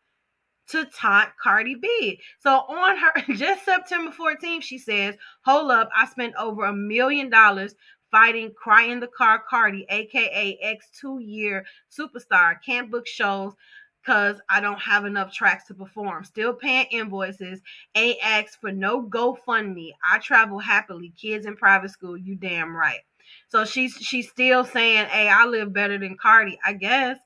to 0.70 0.86
taunt 0.86 1.30
Cardi 1.42 1.76
B. 1.76 2.20
So 2.40 2.52
on 2.52 2.98
her 2.98 3.34
just 3.34 3.66
September 3.66 4.12
14th, 4.12 4.62
she 4.62 4.78
says, 4.78 5.16
Hold 5.46 5.72
up, 5.72 5.90
I 5.96 6.06
spent 6.08 6.36
over 6.36 6.66
a 6.66 6.74
million 6.74 7.30
dollars 7.30 7.74
fighting 8.12 8.52
Cry 8.54 8.84
in 8.84 9.00
the 9.00 9.08
Car 9.08 9.44
Cardi, 9.48 9.86
aka 9.90 10.58
X 10.62 10.90
two 11.00 11.20
year 11.20 11.66
superstar, 11.92 12.56
can't 12.64 12.92
book 12.92 13.08
shows 13.08 13.54
because 14.02 14.38
I 14.50 14.60
don't 14.62 14.80
have 14.80 15.06
enough 15.06 15.34
tracks 15.34 15.66
to 15.68 15.74
perform. 15.74 16.24
Still 16.24 16.54
paying 16.54 16.88
invoices. 16.92 17.62
AX 17.96 18.56
for 18.56 18.72
no 18.72 19.04
GoFundMe. 19.04 19.92
I 20.10 20.20
travel 20.20 20.60
happily. 20.60 21.14
Kids 21.18 21.46
in 21.46 21.56
private 21.56 21.92
school. 21.92 22.18
You 22.18 22.36
damn 22.36 22.76
right. 22.76 23.02
So 23.50 23.66
she's 23.66 23.94
she's 23.96 24.30
still 24.30 24.64
saying, 24.64 25.06
"Hey, 25.08 25.30
I 25.30 25.46
live 25.46 25.74
better 25.74 25.98
than 25.98 26.18
Cardi." 26.18 26.58
I 26.66 26.74
guess 26.74 27.20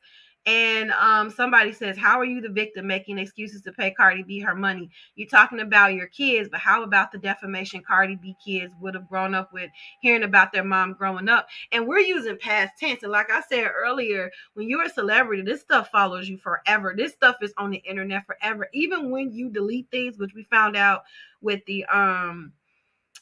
and 0.45 0.91
um, 0.91 1.29
somebody 1.29 1.71
says, 1.71 1.97
How 1.97 2.19
are 2.19 2.25
you 2.25 2.41
the 2.41 2.49
victim 2.49 2.86
making 2.86 3.17
excuses 3.17 3.62
to 3.62 3.71
pay 3.71 3.91
Cardi 3.91 4.23
B 4.23 4.39
her 4.41 4.56
money? 4.56 4.89
You're 5.15 5.29
talking 5.29 5.62
about 5.62 5.93
your 5.93 6.08
kids, 6.08 6.49
but 6.51 6.60
how 6.60 6.84
about 6.84 7.13
the 7.13 7.17
defamation 7.17 7.82
Cardi 7.82 8.15
B 8.15 8.36
kids 8.43 8.73
would 8.82 8.93
have 8.95 9.08
grown 9.08 9.34
up 9.34 9.53
with 9.53 9.69
hearing 10.01 10.23
about 10.23 10.51
their 10.51 10.65
mom 10.65 10.93
growing 10.93 11.29
up? 11.29 11.47
And 11.71 11.88
we're 11.88 11.99
using 11.99 12.38
past 12.38 12.73
tense. 12.77 13.03
And 13.03 13.12
like 13.12 13.32
I 13.32 13.41
said 13.41 13.67
earlier, 13.73 14.29
when 14.53 14.67
you're 14.67 14.84
a 14.84 14.89
celebrity, 14.89 15.43
this 15.43 15.62
stuff 15.62 15.89
follows 15.89 16.27
you 16.27 16.38
forever. 16.38 16.93
This 16.95 17.13
stuff 17.13 17.38
is 17.41 17.53
on 17.58 17.71
the 17.71 17.77
internet 17.77 18.25
forever. 18.25 18.67
Even 18.73 19.12
when 19.12 19.32
you 19.32 19.49
delete 19.49 19.89
things, 19.91 20.17
which 20.17 20.34
we 20.36 20.43
found 20.43 20.75
out 20.75 21.03
with 21.41 21.62
the 21.67 21.86
um 21.86 22.51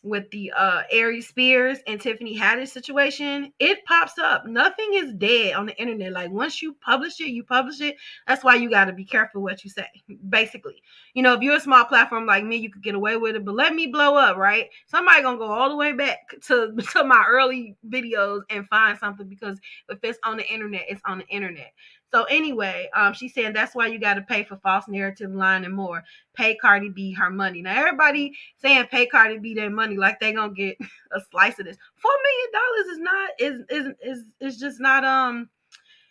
with 0.04 0.30
the 0.32 0.52
uh 0.52 0.82
Aries 0.92 1.28
Spears 1.28 1.80
and 1.88 2.00
Tiffany 2.02 2.38
Haddish 2.38 2.70
situation, 2.70 3.52
it 3.60 3.84
pops 3.86 4.18
up. 4.18 4.46
Nothing 4.46 4.94
is 4.94 5.14
dead 5.14 5.54
on 5.54 5.66
the 5.68 5.78
internet. 5.80 6.12
Like 6.12 6.32
once 6.32 6.62
you 6.62 6.74
publish 6.74 7.20
it, 7.20 7.30
you 7.30 7.44
publish 7.44 7.82
it. 7.82 7.96
That's 8.28 8.44
why 8.44 8.56
you 8.56 8.70
got 8.70 8.86
to 8.86 8.94
be 8.94 9.06
careful 9.06 9.42
what 9.42 9.64
you 9.64 9.70
say. 9.70 9.88
Basically, 10.30 10.82
you 11.14 11.24
know, 11.24 11.34
if 11.34 11.42
you're 11.42 11.56
a 11.56 11.62
small 11.62 11.86
platform 11.86 12.26
like 12.26 12.44
me, 12.44 12.58
you 12.58 12.72
could 12.72 12.84
get 12.84 12.96
away 12.96 13.18
with 13.18 13.36
it. 13.36 13.46
But 13.46 13.56
let 13.56 13.76
me 13.76 13.88
blow 13.88 14.16
up, 14.16 14.38
right? 14.38 14.70
Somebody 14.88 15.22
gonna 15.22 15.38
go 15.38 15.52
all 15.52 15.70
the 15.70 15.76
way 15.76 15.92
back 15.94 16.20
to 16.48 16.76
to 16.94 17.04
my 17.04 17.24
early 17.28 17.76
videos 17.88 18.42
and 18.50 18.68
find 18.70 18.98
something 18.98 19.28
because 19.28 19.60
if 19.90 20.00
it's 20.04 20.20
on 20.24 20.38
the 20.38 20.48
internet, 20.52 20.86
it's 20.90 21.02
on 21.06 21.20
the 21.20 21.28
internet. 21.28 21.74
So 22.14 22.26
anyway, 22.26 22.90
um, 22.94 23.14
she's 23.14 23.34
saying 23.34 23.54
that's 23.54 23.74
why 23.74 23.88
you 23.88 23.98
got 23.98 24.16
to 24.16 24.22
pay 24.22 24.44
for 24.44 24.58
false 24.58 24.88
narrative, 24.90 25.32
line, 25.32 25.64
and 25.64 25.74
more. 25.74 26.04
Pay 26.34 26.56
Cardi 26.56 26.90
B 26.90 27.14
her 27.14 27.30
money. 27.30 27.62
Now 27.62 27.78
everybody 27.78 28.34
saying 28.58 28.88
pay 28.88 29.06
Cardi 29.06 29.38
B 29.38 29.54
their 29.54 29.70
money 29.70 29.96
like 29.96 30.20
they 30.20 30.34
gonna 30.34 30.54
get 30.54 30.78
a 31.12 31.22
slice 31.32 31.58
of 31.60 31.66
this. 31.66 31.78
Four 31.96 32.12
million 32.24 32.52
dollars 32.54 32.88
is 32.88 33.00
not 33.00 33.30
is 33.40 33.62
is 33.70 33.96
is 34.04 34.26
is 34.42 34.60
just 34.60 34.80
not 34.82 35.06
um 35.06 35.50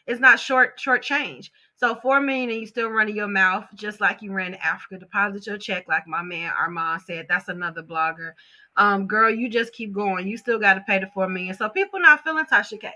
it's 0.06 0.20
not 0.20 0.40
short 0.40 0.80
short 0.80 1.02
change. 1.02 1.52
So 1.76 1.94
four 1.94 2.20
million 2.20 2.50
and 2.50 2.60
you 2.60 2.66
still 2.66 2.88
running 2.88 3.16
your 3.16 3.28
mouth 3.28 3.66
just 3.74 4.00
like 4.00 4.22
you 4.22 4.32
ran 4.32 4.52
to 4.52 4.64
Africa. 4.64 4.98
Deposit 4.98 5.46
your 5.46 5.58
check 5.58 5.86
like 5.86 6.06
my 6.06 6.22
man 6.22 6.52
Armand 6.58 7.02
said. 7.02 7.26
That's 7.28 7.48
another 7.48 7.82
blogger. 7.82 8.32
Um, 8.76 9.06
girl, 9.06 9.30
you 9.30 9.50
just 9.50 9.74
keep 9.74 9.92
going. 9.92 10.26
You 10.26 10.38
still 10.38 10.58
got 10.58 10.74
to 10.74 10.80
pay 10.80 10.98
the 10.98 11.08
four 11.08 11.28
million. 11.28 11.54
So 11.54 11.68
people 11.68 12.00
not 12.00 12.24
feeling 12.24 12.46
Tasha 12.46 12.80
K. 12.80 12.90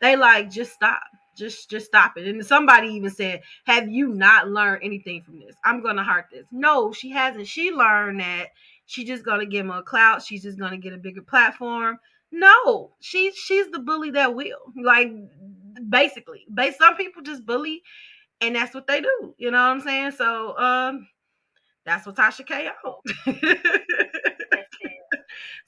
They 0.00 0.16
like 0.16 0.50
just 0.50 0.72
stop 0.72 1.02
just 1.36 1.70
just 1.70 1.86
stop 1.86 2.16
it. 2.16 2.26
And 2.26 2.44
somebody 2.44 2.88
even 2.88 3.10
said 3.10 3.42
have 3.64 3.88
you 3.88 4.08
not 4.08 4.48
learned 4.48 4.82
anything 4.82 5.22
from 5.22 5.40
this? 5.40 5.54
I'm 5.64 5.82
gonna 5.82 6.04
heart 6.04 6.26
this. 6.32 6.46
No 6.52 6.92
she 6.92 7.10
hasn't. 7.10 7.46
She 7.46 7.70
learned 7.70 8.20
that 8.20 8.48
she's 8.86 9.06
just 9.06 9.24
gonna 9.24 9.46
give 9.46 9.64
him 9.64 9.70
a 9.70 9.82
clout. 9.82 10.22
She's 10.22 10.42
just 10.42 10.58
gonna 10.58 10.78
get 10.78 10.92
a 10.92 10.98
bigger 10.98 11.22
platform. 11.22 11.98
No 12.30 12.92
she's 13.00 13.36
she's 13.36 13.70
the 13.70 13.78
bully 13.78 14.10
that 14.12 14.34
will. 14.34 14.72
Like 14.82 15.12
basically 15.88 16.44
but 16.48 16.74
some 16.76 16.96
people 16.96 17.22
just 17.22 17.46
bully 17.46 17.82
and 18.40 18.56
that's 18.56 18.74
what 18.74 18.86
they 18.86 19.00
do. 19.00 19.34
You 19.38 19.50
know 19.50 19.58
what 19.58 19.70
i'm 19.70 19.80
saying? 19.80 20.12
So 20.12 20.56
um 20.58 21.08
that's 21.84 22.06
what 22.06 22.16
tasha 22.16 22.46
k 22.46 22.70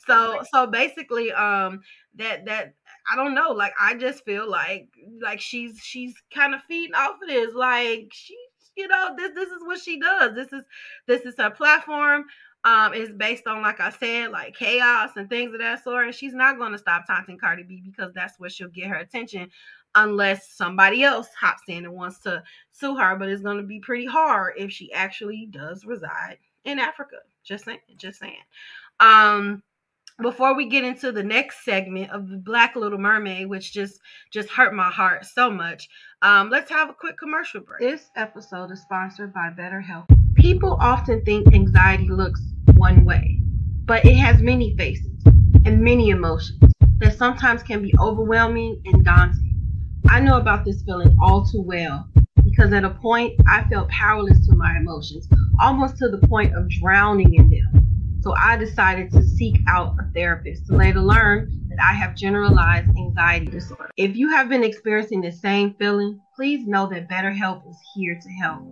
so 0.07 0.43
so 0.53 0.67
basically 0.67 1.33
um 1.33 1.81
that 2.15 2.45
that 2.45 2.75
I 3.11 3.17
don't 3.17 3.35
know. 3.35 3.51
Like 3.51 3.75
I 3.81 3.95
just 3.95 4.25
feel 4.25 4.49
like 4.49 4.89
like 5.21 5.41
she's 5.41 5.79
she's 5.83 6.15
kind 6.33 6.55
of 6.55 6.61
feeding 6.69 6.95
off 6.95 7.17
of 7.23 7.29
this. 7.29 7.55
Like 7.55 8.11
she, 8.13 8.37
you 8.77 8.89
know, 8.89 9.15
this 9.17 9.33
this 9.35 9.49
is 9.49 9.63
what 9.63 9.81
she 9.81 10.01
does. 10.01 10.35
This 10.35 10.53
is 10.53 10.65
this 11.07 11.23
is 11.23 11.35
her 11.39 11.51
platform. 11.51 12.25
Um, 12.65 12.95
it's 12.95 13.13
based 13.13 13.47
on, 13.47 13.61
like 13.61 13.79
I 13.79 13.91
said, 13.91 14.31
like 14.31 14.57
chaos 14.57 15.11
and 15.17 15.29
things 15.29 15.53
of 15.53 15.61
that 15.61 15.85
sort. 15.85 16.07
And 16.07 16.15
she's 16.15 16.33
not 16.33 16.57
going 16.57 16.73
to 16.73 16.79
stop 16.79 17.07
taunting 17.07 17.37
Cardi 17.39 17.63
B 17.63 17.83
because 17.85 18.15
that's 18.15 18.41
where 18.41 18.49
she'll 18.49 18.69
get 18.69 18.87
her 18.87 18.97
attention, 18.97 19.51
unless 19.95 20.49
somebody 20.49 21.03
else 21.03 21.29
hops 21.39 21.65
in 21.69 21.85
and 21.85 21.93
wants 21.93 22.21
to 22.21 22.43
sue 22.73 22.97
her. 22.97 23.17
But 23.17 23.29
it's 23.29 23.43
going 23.43 23.59
to 23.59 23.65
be 23.65 23.81
pretty 23.81 24.07
hard 24.07 24.55
if 24.57 24.73
she 24.73 24.91
actually 24.95 25.47
does 25.51 25.85
reside 25.85 26.39
in 26.65 26.79
Africa. 26.79 27.17
Just 27.45 27.67
saying, 27.67 27.81
just 27.99 28.19
saying. 28.19 28.39
Um, 28.99 29.63
before 30.23 30.57
we 30.57 30.67
get 30.69 30.85
into 30.85 31.11
the 31.11 31.23
next 31.23 31.65
segment 31.65 32.11
of 32.11 32.29
the 32.29 32.37
black 32.37 32.77
little 32.77 32.99
mermaid 32.99 33.49
which 33.49 33.73
just 33.73 34.01
just 34.33 34.49
hurt 34.49 34.73
my 34.73 34.89
heart 34.91 35.25
so 35.25 35.51
much 35.51 35.89
um 36.23 36.51
let's 36.51 36.71
have 36.71 36.89
a 36.89 36.95
quick 36.95 37.19
commercial 37.19 37.61
break. 37.61 37.81
This 37.81 38.11
episode 38.17 38.71
is 38.71 38.81
sponsored 38.83 39.35
by 39.35 39.51
betterhelp. 39.51 40.07
People 40.37 40.77
often 40.81 41.25
think 41.25 41.53
anxiety 41.53 42.09
looks 42.09 42.41
one 42.75 43.05
way 43.05 43.41
but 43.87 44.05
it 44.05 44.15
has 44.15 44.41
many 44.41 44.77
faces 44.77 45.25
and 45.65 45.83
many 45.83 46.11
emotions 46.11 46.61
that 46.99 47.19
sometimes 47.19 47.63
can 47.63 47.83
be 47.83 47.93
overwhelming 48.01 48.81
and 48.87 49.05
daunting. 49.05 49.41
I 50.09 50.21
know 50.21 50.37
about 50.37 50.65
this 50.65 50.83
feeling 50.83 51.17
all 51.21 51.45
too 51.45 51.63
well 51.63 52.09
because 52.45 52.73
at 52.73 52.85
a 52.85 52.91
point 52.91 53.33
i 53.49 53.65
felt 53.65 53.89
powerless 53.89 54.47
to 54.47 54.55
my 54.55 54.77
emotions 54.77 55.27
almost 55.61 55.97
to 55.97 56.09
the 56.09 56.19
point 56.29 56.55
of 56.55 56.69
drowning 56.69 57.35
in 57.35 57.51
them 57.51 57.74
so 58.25 58.35
I 58.35 58.57
decided 58.57 59.13
to 59.13 59.23
seek 59.23 59.61
out 59.69 59.97
a 60.01 60.11
therapist 60.15 60.67
to 60.67 60.77
later 60.77 61.03
learn 61.03 61.69
that 61.69 61.79
I 61.79 61.93
have 61.93 62.17
generalized 62.17 62.89
anxiety 62.97 63.45
disorder. 63.47 63.91
If 63.99 64.17
you 64.17 64.31
have 64.31 64.49
been 64.49 64.65
experiencing 64.65 65.21
the 65.21 65.31
same 65.31 65.75
feeling, 65.75 66.23
please 66.35 66.67
know 66.67 66.89
that 66.89 67.07
BetterHelp 67.07 67.69
is 67.69 67.77
here 67.95 68.19
to 68.19 68.29
help. 68.31 68.63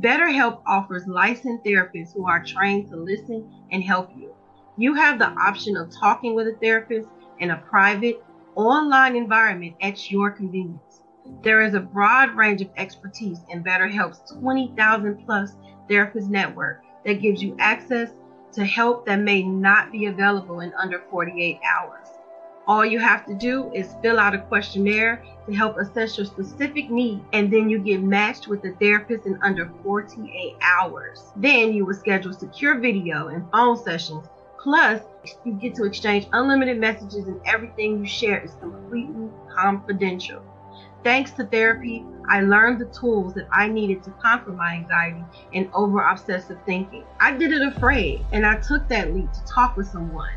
BetterHelp 0.00 0.62
offers 0.66 1.06
licensed 1.06 1.64
therapists 1.64 2.12
who 2.12 2.26
are 2.26 2.44
trained 2.44 2.90
to 2.90 2.96
listen 2.96 3.48
and 3.70 3.80
help 3.80 4.10
you. 4.16 4.34
You 4.76 4.94
have 4.94 5.20
the 5.20 5.28
option 5.28 5.76
of 5.76 5.92
talking 5.94 6.34
with 6.34 6.48
a 6.48 6.56
therapist 6.60 7.08
in 7.38 7.52
a 7.52 7.58
private, 7.58 8.20
online 8.56 9.14
environment 9.14 9.76
at 9.82 10.10
your 10.10 10.32
convenience. 10.32 11.02
There 11.44 11.62
is 11.62 11.74
a 11.74 11.80
broad 11.80 12.34
range 12.34 12.60
of 12.60 12.70
expertise 12.76 13.38
in 13.50 13.62
BetterHelp's 13.62 14.32
20,000 14.32 15.24
plus 15.24 15.52
therapist 15.88 16.28
network 16.28 16.82
that 17.04 17.22
gives 17.22 17.40
you 17.40 17.56
access 17.60 18.10
to 18.52 18.64
help 18.64 19.06
that 19.06 19.20
may 19.20 19.42
not 19.42 19.92
be 19.92 20.06
available 20.06 20.60
in 20.60 20.72
under 20.74 21.02
48 21.10 21.58
hours. 21.64 22.06
All 22.66 22.84
you 22.84 22.98
have 22.98 23.26
to 23.26 23.34
do 23.34 23.72
is 23.72 23.96
fill 24.02 24.20
out 24.20 24.34
a 24.34 24.38
questionnaire 24.42 25.24
to 25.46 25.52
help 25.52 25.78
assess 25.78 26.16
your 26.16 26.26
specific 26.26 26.90
need, 26.90 27.20
and 27.32 27.52
then 27.52 27.68
you 27.68 27.78
get 27.78 28.02
matched 28.02 28.46
with 28.46 28.64
a 28.64 28.72
therapist 28.74 29.26
in 29.26 29.38
under 29.42 29.70
48 29.82 30.56
hours. 30.62 31.32
Then 31.36 31.72
you 31.72 31.84
will 31.84 31.94
schedule 31.94 32.32
secure 32.32 32.78
video 32.78 33.28
and 33.28 33.50
phone 33.50 33.76
sessions. 33.76 34.26
Plus, 34.62 35.00
you 35.44 35.52
get 35.54 35.74
to 35.76 35.84
exchange 35.84 36.28
unlimited 36.32 36.78
messages, 36.78 37.26
and 37.26 37.40
everything 37.44 37.98
you 37.98 38.06
share 38.06 38.40
is 38.44 38.52
completely 38.60 39.30
confidential. 39.52 40.42
Thanks 41.02 41.30
to 41.32 41.44
therapy, 41.44 42.04
I 42.28 42.42
learned 42.42 42.78
the 42.78 42.84
tools 42.86 43.32
that 43.34 43.48
I 43.50 43.68
needed 43.68 44.02
to 44.04 44.10
conquer 44.10 44.52
my 44.52 44.74
anxiety 44.74 45.24
and 45.54 45.70
over 45.72 46.00
obsessive 46.00 46.58
thinking. 46.66 47.04
I 47.18 47.32
did 47.32 47.52
it 47.52 47.62
afraid, 47.62 48.24
and 48.32 48.44
I 48.44 48.56
took 48.58 48.86
that 48.88 49.14
leap 49.14 49.32
to 49.32 49.44
talk 49.46 49.76
with 49.76 49.88
someone 49.88 50.30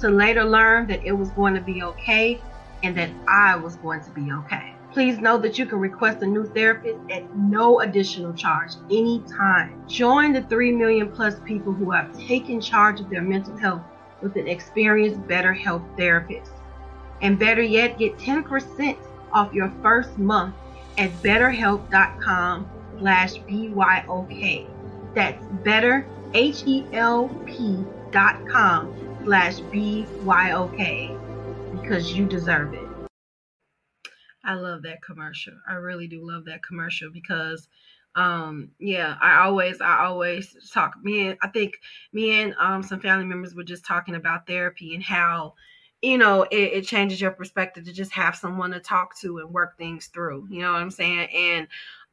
to 0.00 0.08
later 0.08 0.44
learn 0.44 0.86
that 0.86 1.04
it 1.04 1.12
was 1.12 1.30
going 1.30 1.54
to 1.54 1.60
be 1.60 1.82
okay 1.82 2.40
and 2.82 2.96
that 2.96 3.10
I 3.28 3.56
was 3.56 3.76
going 3.76 4.02
to 4.04 4.10
be 4.10 4.30
okay. 4.32 4.72
Please 4.92 5.18
know 5.18 5.36
that 5.38 5.58
you 5.58 5.66
can 5.66 5.78
request 5.78 6.22
a 6.22 6.26
new 6.26 6.46
therapist 6.46 6.98
at 7.10 7.36
no 7.36 7.80
additional 7.80 8.32
charge 8.32 8.72
anytime. 8.90 9.86
Join 9.86 10.32
the 10.32 10.42
3 10.42 10.72
million 10.72 11.12
plus 11.12 11.38
people 11.44 11.72
who 11.72 11.90
have 11.90 12.16
taken 12.18 12.60
charge 12.60 13.00
of 13.00 13.10
their 13.10 13.22
mental 13.22 13.56
health 13.56 13.82
with 14.22 14.36
an 14.36 14.48
experienced 14.48 15.20
BetterHelp 15.22 15.82
therapist. 15.96 16.52
And 17.20 17.38
better 17.38 17.62
yet, 17.62 17.98
get 17.98 18.16
10% 18.18 18.96
off 19.32 19.52
your 19.52 19.72
first 19.82 20.16
month 20.18 20.54
at 20.98 21.10
betterhelp.com 21.22 22.68
slash 22.98 23.34
BYOK. 23.34 24.66
That's 25.14 25.44
better, 25.64 26.06
H-E-L-P 26.34 27.84
dot 28.10 28.48
com 28.48 28.94
slash 29.24 29.58
BYOK 29.58 31.20
because 31.80 32.12
you 32.12 32.26
deserve 32.26 32.74
it. 32.74 32.86
I 34.44 34.54
love 34.54 34.82
that 34.82 35.02
commercial. 35.02 35.54
I 35.68 35.74
really 35.74 36.06
do 36.06 36.24
love 36.24 36.44
that 36.46 36.62
commercial 36.62 37.10
because 37.10 37.68
um 38.16 38.70
yeah 38.78 39.16
i 39.20 39.44
always 39.44 39.80
i 39.82 40.04
always 40.06 40.56
talk 40.72 40.94
me 41.02 41.28
and 41.28 41.38
i 41.42 41.48
think 41.48 41.74
me 42.14 42.40
and 42.40 42.54
um 42.58 42.82
some 42.82 42.98
family 42.98 43.26
members 43.26 43.54
were 43.54 43.62
just 43.62 43.84
talking 43.84 44.14
about 44.14 44.46
therapy 44.46 44.94
and 44.94 45.04
how 45.04 45.52
you 46.02 46.18
know 46.18 46.42
it, 46.44 46.56
it 46.56 46.86
changes 46.86 47.20
your 47.20 47.30
perspective 47.30 47.84
to 47.84 47.92
just 47.92 48.12
have 48.12 48.36
someone 48.36 48.70
to 48.70 48.80
talk 48.80 49.16
to 49.18 49.38
and 49.38 49.50
work 49.50 49.76
things 49.78 50.06
through 50.06 50.46
you 50.50 50.60
know 50.60 50.72
what 50.72 50.82
i'm 50.82 50.90
saying 50.90 51.28
and 51.34 51.68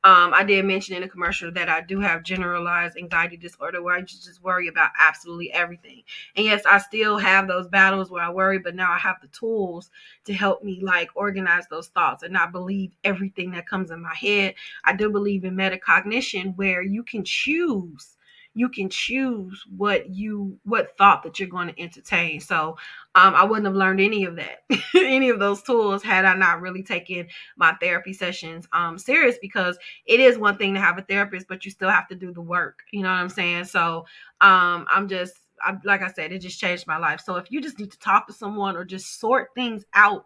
um, 0.05 0.33
I 0.33 0.43
did 0.43 0.65
mention 0.65 0.95
in 0.95 1.01
the 1.01 1.07
commercial 1.07 1.49
that 1.53 1.69
I 1.69 1.79
do 1.79 2.01
have 2.01 2.23
generalized 2.23 2.97
anxiety 2.97 3.37
disorder 3.37 3.81
where 3.81 3.95
I 3.95 4.01
just 4.01 4.43
worry 4.43 4.67
about 4.67 4.89
absolutely 4.99 5.49
everything. 5.53 6.03
And 6.35 6.45
yes, 6.45 6.63
I 6.65 6.79
still 6.79 7.17
have 7.17 7.47
those 7.47 7.69
battles 7.69 8.11
where 8.11 8.21
I 8.21 8.29
worry, 8.29 8.59
but 8.59 8.75
now 8.75 8.91
I 8.91 8.97
have 8.97 9.21
the 9.21 9.29
tools 9.29 9.89
to 10.25 10.33
help 10.33 10.61
me 10.61 10.81
like 10.81 11.09
organize 11.15 11.67
those 11.69 11.87
thoughts 11.87 12.21
and 12.21 12.33
not 12.33 12.51
believe 12.51 12.91
everything 13.05 13.51
that 13.51 13.65
comes 13.65 13.91
in 13.91 14.01
my 14.01 14.13
head. 14.13 14.55
I 14.83 14.93
do 14.93 15.09
believe 15.09 15.45
in 15.45 15.55
metacognition 15.55 16.53
where 16.57 16.81
you 16.81 17.03
can 17.03 17.23
choose 17.23 18.12
you 18.53 18.69
can 18.69 18.89
choose 18.89 19.63
what 19.75 20.09
you 20.09 20.57
what 20.63 20.97
thought 20.97 21.23
that 21.23 21.39
you're 21.39 21.49
going 21.49 21.67
to 21.67 21.81
entertain. 21.81 22.39
So 22.39 22.77
um, 23.15 23.35
i 23.35 23.43
wouldn't 23.43 23.65
have 23.65 23.75
learned 23.75 24.01
any 24.01 24.25
of 24.25 24.35
that 24.35 24.63
any 24.95 25.29
of 25.29 25.39
those 25.39 25.61
tools 25.61 26.03
had 26.03 26.25
i 26.25 26.35
not 26.35 26.61
really 26.61 26.83
taken 26.83 27.27
my 27.57 27.73
therapy 27.81 28.13
sessions 28.13 28.67
um, 28.73 28.97
serious 28.97 29.37
because 29.41 29.77
it 30.05 30.19
is 30.19 30.37
one 30.37 30.57
thing 30.57 30.73
to 30.73 30.79
have 30.79 30.97
a 30.97 31.03
therapist 31.03 31.47
but 31.47 31.63
you 31.65 31.71
still 31.71 31.89
have 31.89 32.07
to 32.07 32.15
do 32.15 32.31
the 32.31 32.41
work 32.41 32.79
you 32.91 33.01
know 33.01 33.09
what 33.09 33.15
i'm 33.15 33.29
saying? 33.29 33.65
So 33.65 34.05
um, 34.41 34.85
i'm 34.91 35.07
just 35.07 35.35
I, 35.61 35.77
like 35.85 36.01
i 36.01 36.11
said 36.11 36.31
it 36.31 36.39
just 36.39 36.59
changed 36.59 36.87
my 36.87 36.97
life. 36.97 37.21
So 37.23 37.35
if 37.35 37.49
you 37.51 37.61
just 37.61 37.79
need 37.79 37.91
to 37.91 37.99
talk 37.99 38.27
to 38.27 38.33
someone 38.33 38.75
or 38.75 38.83
just 38.83 39.19
sort 39.19 39.49
things 39.55 39.85
out 39.93 40.25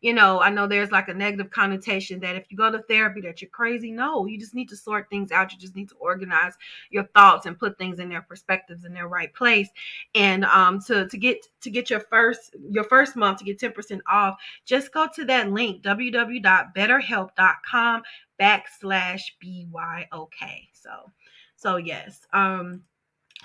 you 0.00 0.14
know, 0.14 0.40
I 0.40 0.50
know 0.50 0.68
there's 0.68 0.92
like 0.92 1.08
a 1.08 1.14
negative 1.14 1.50
connotation 1.50 2.20
that 2.20 2.36
if 2.36 2.46
you 2.50 2.56
go 2.56 2.70
to 2.70 2.80
therapy 2.82 3.20
that 3.22 3.42
you're 3.42 3.50
crazy. 3.50 3.90
No, 3.90 4.26
you 4.26 4.38
just 4.38 4.54
need 4.54 4.68
to 4.68 4.76
sort 4.76 5.10
things 5.10 5.32
out. 5.32 5.52
You 5.52 5.58
just 5.58 5.74
need 5.74 5.88
to 5.88 5.96
organize 5.96 6.52
your 6.90 7.02
thoughts 7.14 7.46
and 7.46 7.58
put 7.58 7.76
things 7.78 7.98
in 7.98 8.08
their 8.08 8.22
perspectives 8.22 8.84
in 8.84 8.94
their 8.94 9.08
right 9.08 9.34
place. 9.34 9.68
And 10.14 10.44
um 10.44 10.78
to 10.82 11.08
to 11.08 11.18
get 11.18 11.48
to 11.62 11.70
get 11.70 11.90
your 11.90 11.98
first 12.00 12.54
your 12.70 12.84
first 12.84 13.16
month 13.16 13.38
to 13.38 13.44
get 13.44 13.58
10% 13.58 13.98
off, 14.08 14.36
just 14.64 14.92
go 14.92 15.08
to 15.14 15.24
that 15.24 15.50
link 15.50 15.82
www.betterhelp.com 15.82 18.02
backslash 18.40 19.22
BYOK. 19.42 20.68
So 20.74 21.10
so 21.56 21.74
yes. 21.76 22.20
Um 22.32 22.82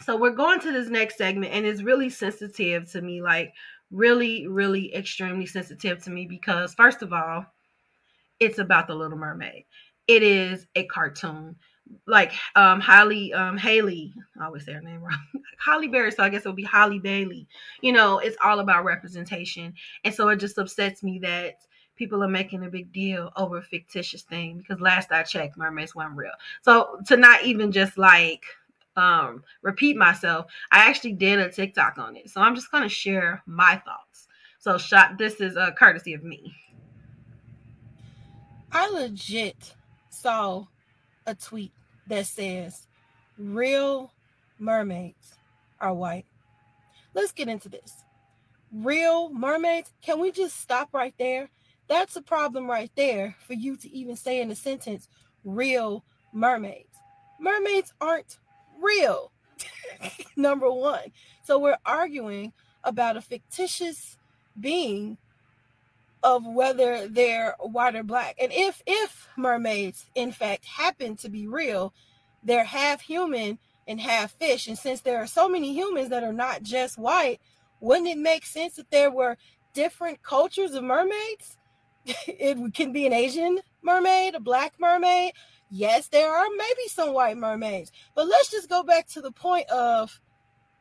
so 0.02 0.18
we're 0.18 0.32
going 0.32 0.60
to 0.60 0.72
this 0.72 0.90
next 0.90 1.18
segment 1.18 1.54
and 1.54 1.66
it's 1.66 1.84
really 1.84 2.10
sensitive 2.10 2.92
to 2.92 3.02
me 3.02 3.22
like 3.22 3.54
really, 3.94 4.48
really 4.48 4.94
extremely 4.94 5.46
sensitive 5.46 6.04
to 6.04 6.10
me 6.10 6.26
because, 6.26 6.74
first 6.74 7.02
of 7.02 7.14
all, 7.14 7.46
it's 8.40 8.60
about 8.60 8.88
the 8.88 8.96
Little 8.96 9.18
Mermaid. 9.18 9.66
It 10.08 10.24
is 10.24 10.66
a 10.76 10.84
cartoon. 10.86 11.56
Like 12.08 12.32
um 12.56 12.80
Holly 12.80 13.34
um 13.34 13.58
Haley, 13.58 14.14
I 14.40 14.46
always 14.46 14.66
say 14.66 14.74
her 14.74 14.82
name 14.82 15.02
wrong. 15.02 15.20
Holly 15.60 15.88
Berry, 15.88 16.12
so 16.12 16.24
I 16.24 16.30
guess 16.30 16.42
it'll 16.42 16.54
be 16.54 16.64
Holly 16.64 17.00
Bailey. 17.00 17.48
You 17.82 17.92
know, 17.92 18.20
it's 18.20 18.38
all 18.44 18.60
about 18.60 18.86
representation. 18.86 19.74
And 20.04 20.14
so 20.14 20.30
it 20.30 20.38
just 20.38 20.58
upsets 20.58 21.04
me 21.04 21.20
that 21.20 21.58
people 21.96 22.24
are 22.24 22.30
making 22.30 22.66
a 22.66 22.70
big 22.70 22.92
deal 22.92 23.32
over 23.36 23.58
a 23.58 23.62
fictitious 23.62 24.24
thing 24.24 24.58
because 24.58 24.82
last 24.82 25.12
I 25.12 25.24
checked, 25.24 25.58
mermaids 25.58 25.94
weren't 25.94 26.16
real. 26.16 26.32
So 26.62 27.00
to 27.08 27.18
not 27.18 27.44
even 27.44 27.72
just 27.72 27.98
like 27.98 28.46
um, 28.96 29.44
repeat 29.62 29.98
myself, 29.98 30.46
I 30.72 30.90
actually 30.90 31.14
did 31.14 31.40
a 31.40 31.50
TikTok 31.50 31.98
on 31.98 32.16
it. 32.16 32.30
So 32.30 32.42
I'm 32.42 32.56
just 32.56 32.72
going 32.72 32.84
to 32.84 32.90
share 32.90 33.42
my 33.46 33.82
thoughts. 33.86 34.28
So, 34.60 34.78
shot, 34.78 35.18
this 35.18 35.42
is 35.42 35.58
a 35.58 35.74
courtesy 35.78 36.14
of 36.14 36.24
me. 36.24 36.56
I 38.72 38.90
legit 38.90 39.76
saw 40.10 40.66
a 41.28 41.36
tweet 41.36 41.72
that 42.08 42.26
says 42.28 42.88
real 43.38 44.12
mermaids 44.60 45.36
are 45.80 45.94
white. 45.94 46.26
Let's 47.14 47.32
get 47.32 47.50
into 47.50 47.70
this. 47.70 48.04
Real 48.72 49.30
mermaids, 49.32 49.92
can 50.02 50.20
we 50.20 50.32
just 50.32 50.60
stop 50.60 50.90
right 50.94 51.14
there? 51.20 51.50
That's 51.88 52.16
a 52.16 52.22
problem 52.22 52.70
right 52.70 52.92
there 52.96 53.36
for 53.46 53.54
you 53.54 53.76
to 53.78 53.92
even 53.94 54.16
say 54.16 54.42
in 54.42 54.50
a 54.50 54.56
sentence, 54.56 55.10
real 55.44 56.04
mermaids. 56.34 56.98
Mermaids 57.40 57.94
aren't 58.02 58.40
real. 58.82 59.32
Number 60.36 60.72
one. 60.72 61.12
So 61.44 61.60
we're 61.60 61.78
arguing 61.86 62.54
about 62.84 63.18
a 63.18 63.22
fictitious 63.22 64.18
being 64.60 65.18
of 66.24 66.46
whether 66.46 67.08
they're 67.08 67.56
white 67.60 67.96
or 67.96 68.04
black. 68.04 68.36
And 68.42 68.52
if 68.54 68.82
if 68.88 69.28
mermaids 69.36 70.06
in 70.16 70.32
fact 70.32 70.66
happen 70.66 71.18
to 71.18 71.30
be 71.30 71.48
real, 71.48 71.94
they're 72.44 72.64
half 72.64 73.02
human 73.02 73.60
and 73.88 74.00
half 74.00 74.32
fish. 74.32 74.68
And 74.68 74.78
since 74.78 75.02
there 75.02 75.18
are 75.18 75.28
so 75.28 75.50
many 75.50 75.74
humans 75.74 76.10
that 76.10 76.24
are 76.24 76.34
not 76.34 76.64
just 76.64 76.98
white, 76.98 77.40
wouldn't 77.82 78.08
it 78.08 78.18
make 78.18 78.46
sense 78.46 78.76
that 78.76 78.90
there 78.92 79.12
were 79.12 79.38
different 79.74 80.24
cultures 80.24 80.74
of 80.74 80.84
mermaids? 80.84 81.58
it 82.06 82.74
can 82.74 82.94
be 82.94 83.06
an 83.06 83.14
Asian 83.14 83.60
mermaid, 83.82 84.36
a 84.36 84.40
black 84.40 84.74
mermaid, 84.80 85.34
Yes, 85.76 86.08
there 86.10 86.32
are 86.32 86.46
maybe 86.56 86.88
some 86.88 87.16
white 87.16 87.36
mermaids, 87.36 87.92
but 88.14 88.28
let's 88.28 88.52
just 88.52 88.70
go 88.70 88.84
back 88.84 89.08
to 89.08 89.22
the 89.22 89.32
point 89.32 89.68
of 89.72 90.22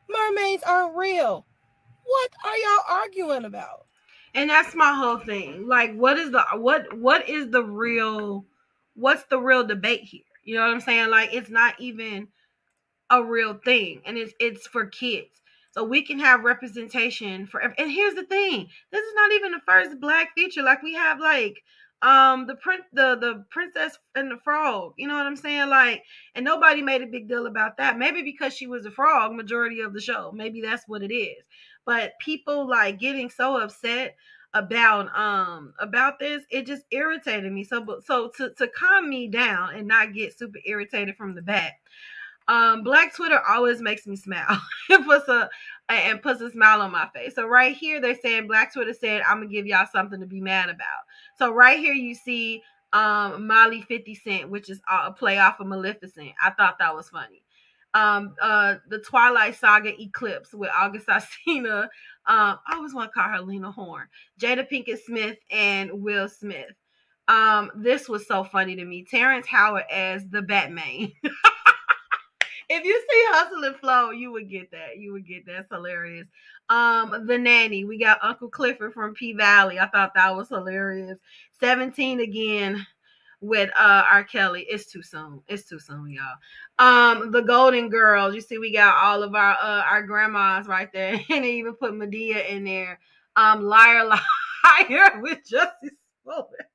mermaids 0.07 0.61
aren't 0.61 0.95
real. 0.95 1.47
What 2.03 2.29
are 2.45 2.57
y'all 2.57 2.99
arguing 3.01 3.45
about? 3.45 3.87
And 4.35 4.51
that's 4.51 4.75
my 4.75 4.93
whole 4.93 5.17
thing. 5.17 5.67
Like 5.67 5.95
what 5.95 6.19
is 6.19 6.29
the 6.29 6.43
what 6.57 6.95
what 6.95 7.27
is 7.27 7.49
the 7.49 7.63
real 7.63 8.45
what's 8.93 9.23
the 9.31 9.39
real 9.39 9.65
debate 9.65 10.01
here? 10.01 10.21
You 10.43 10.57
know 10.57 10.61
what 10.61 10.75
I'm 10.75 10.81
saying? 10.81 11.09
Like 11.09 11.33
it's 11.33 11.49
not 11.49 11.73
even 11.79 12.27
a 13.09 13.23
real 13.23 13.55
thing 13.65 14.01
and 14.05 14.15
it's 14.15 14.33
it's 14.39 14.67
for 14.67 14.85
kids. 14.85 15.41
So 15.71 15.83
we 15.83 16.03
can 16.03 16.19
have 16.19 16.43
representation 16.43 17.47
for 17.47 17.61
and 17.61 17.91
here's 17.91 18.13
the 18.13 18.25
thing. 18.25 18.67
This 18.91 19.01
is 19.01 19.13
not 19.15 19.31
even 19.31 19.53
the 19.53 19.61
first 19.67 19.99
black 19.99 20.35
feature. 20.35 20.61
Like 20.61 20.83
we 20.83 20.93
have 20.93 21.19
like 21.19 21.63
um 22.03 22.45
the 22.45 22.55
print 22.55 22.83
the 22.93 23.15
the 23.15 23.45
princess 23.49 23.97
and 24.15 24.29
the 24.29 24.37
frog 24.43 24.93
you 24.97 25.07
know 25.07 25.15
what 25.15 25.25
i'm 25.25 25.35
saying? 25.37 25.69
Like 25.69 26.03
and 26.35 26.43
nobody 26.45 26.81
made 26.81 27.01
a 27.01 27.07
big 27.07 27.27
deal 27.27 27.47
about 27.47 27.77
that. 27.77 27.97
Maybe 27.97 28.21
because 28.21 28.53
she 28.53 28.67
was 28.67 28.85
a 28.85 28.91
frog 28.91 29.33
majority 29.33 29.81
of 29.81 29.93
the 29.93 30.01
show. 30.01 30.31
Maybe 30.33 30.61
that's 30.61 30.87
what 30.87 31.01
it 31.01 31.13
is. 31.13 31.43
But 31.85 32.13
people 32.19 32.67
like 32.67 32.99
getting 32.99 33.29
so 33.29 33.57
upset 33.61 34.15
about 34.53 35.15
um 35.17 35.73
about 35.79 36.19
this 36.19 36.43
it 36.51 36.67
just 36.67 36.83
irritated 36.91 37.51
me. 37.51 37.63
So 37.63 38.01
so 38.05 38.29
to, 38.37 38.51
to 38.51 38.67
calm 38.67 39.09
me 39.09 39.27
down 39.27 39.73
and 39.75 39.87
not 39.87 40.13
get 40.13 40.37
super 40.37 40.59
irritated 40.65 41.15
from 41.15 41.33
the 41.35 41.41
back 41.41 41.79
um 42.49 42.83
black 42.83 43.15
twitter 43.15 43.39
always 43.47 43.81
makes 43.81 44.05
me 44.05 44.15
smile. 44.15 44.61
It 44.89 45.05
puts 45.05 45.27
a 45.29 45.49
and 45.89 46.21
puts 46.21 46.41
a 46.41 46.49
smile 46.51 46.81
on 46.81 46.91
my 46.91 47.07
face. 47.13 47.35
So 47.35 47.45
right 47.45 47.75
here 47.75 47.99
they're 47.99 48.15
saying 48.15 48.47
black 48.47 48.73
twitter 48.73 48.93
said 48.93 49.21
i'm 49.27 49.37
gonna 49.37 49.51
give 49.51 49.65
y'all 49.65 49.87
something 49.91 50.19
to 50.19 50.25
be 50.25 50.41
mad 50.41 50.69
about. 50.69 51.03
So 51.37 51.51
right 51.51 51.79
here 51.79 51.93
you 51.93 52.15
see 52.15 52.63
um 52.93 53.47
molly 53.47 53.81
50 53.81 54.15
cent 54.15 54.49
which 54.49 54.69
is 54.69 54.79
a 54.89 55.11
play 55.11 55.37
off 55.37 55.59
of 55.59 55.67
maleficent. 55.67 56.31
I 56.41 56.51
thought 56.51 56.79
that 56.79 56.95
was 56.95 57.09
funny. 57.09 57.43
Um 57.93 58.35
uh 58.41 58.75
the 58.89 58.99
twilight 58.99 59.55
saga 59.55 59.99
eclipse 60.01 60.53
with 60.53 60.69
august 60.75 61.07
Alsina. 61.07 61.83
um 62.27 62.59
i 62.67 62.75
always 62.75 62.93
want 62.93 63.11
to 63.11 63.19
call 63.19 63.29
her 63.29 63.41
lena 63.41 63.71
horne. 63.71 64.07
Jada 64.39 64.67
pinkett 64.69 64.99
smith 65.05 65.37
and 65.51 65.91
will 65.91 66.29
smith. 66.29 66.73
Um 67.27 67.71
this 67.75 68.07
was 68.07 68.25
so 68.27 68.43
funny 68.43 68.75
to 68.75 68.85
me. 68.85 69.03
Terrence 69.03 69.47
howard 69.47 69.83
as 69.91 70.27
the 70.29 70.41
batman 70.41 71.11
if 72.69 72.83
you 72.83 72.93
see 72.93 73.25
Hustle 73.29 73.63
and 73.63 73.75
Flow, 73.75 74.11
you 74.11 74.31
would 74.31 74.49
get 74.49 74.71
that. 74.71 74.97
You 74.97 75.13
would 75.13 75.27
get 75.27 75.45
that. 75.45 75.67
hilarious. 75.71 76.27
Um, 76.69 77.25
the 77.27 77.37
nanny. 77.37 77.85
We 77.85 77.99
got 77.99 78.19
Uncle 78.21 78.49
Clifford 78.49 78.93
from 78.93 79.13
P 79.13 79.33
Valley. 79.33 79.79
I 79.79 79.87
thought 79.87 80.13
that 80.15 80.35
was 80.35 80.49
hilarious. 80.49 81.17
17 81.59 82.21
again 82.21 82.85
with 83.41 83.69
uh 83.77 84.03
R. 84.09 84.23
Kelly. 84.23 84.65
It's 84.69 84.85
too 84.85 85.03
soon. 85.03 85.41
It's 85.47 85.67
too 85.67 85.79
soon, 85.79 86.09
y'all. 86.09 86.37
Um, 86.79 87.31
the 87.31 87.41
Golden 87.41 87.89
Girls. 87.89 88.33
You 88.33 88.41
see, 88.41 88.57
we 88.57 88.71
got 88.73 88.95
all 88.95 89.21
of 89.21 89.35
our 89.35 89.51
uh 89.61 89.83
our 89.83 90.03
grandmas 90.03 90.67
right 90.67 90.91
there, 90.91 91.13
and 91.29 91.43
they 91.43 91.55
even 91.55 91.75
put 91.75 91.93
Madea 91.93 92.47
in 92.49 92.63
there. 92.63 92.99
Um, 93.35 93.63
liar, 93.63 94.05
liar 94.05 95.19
with 95.21 95.39
Justice 95.45 95.91
Smollett. 96.23 96.72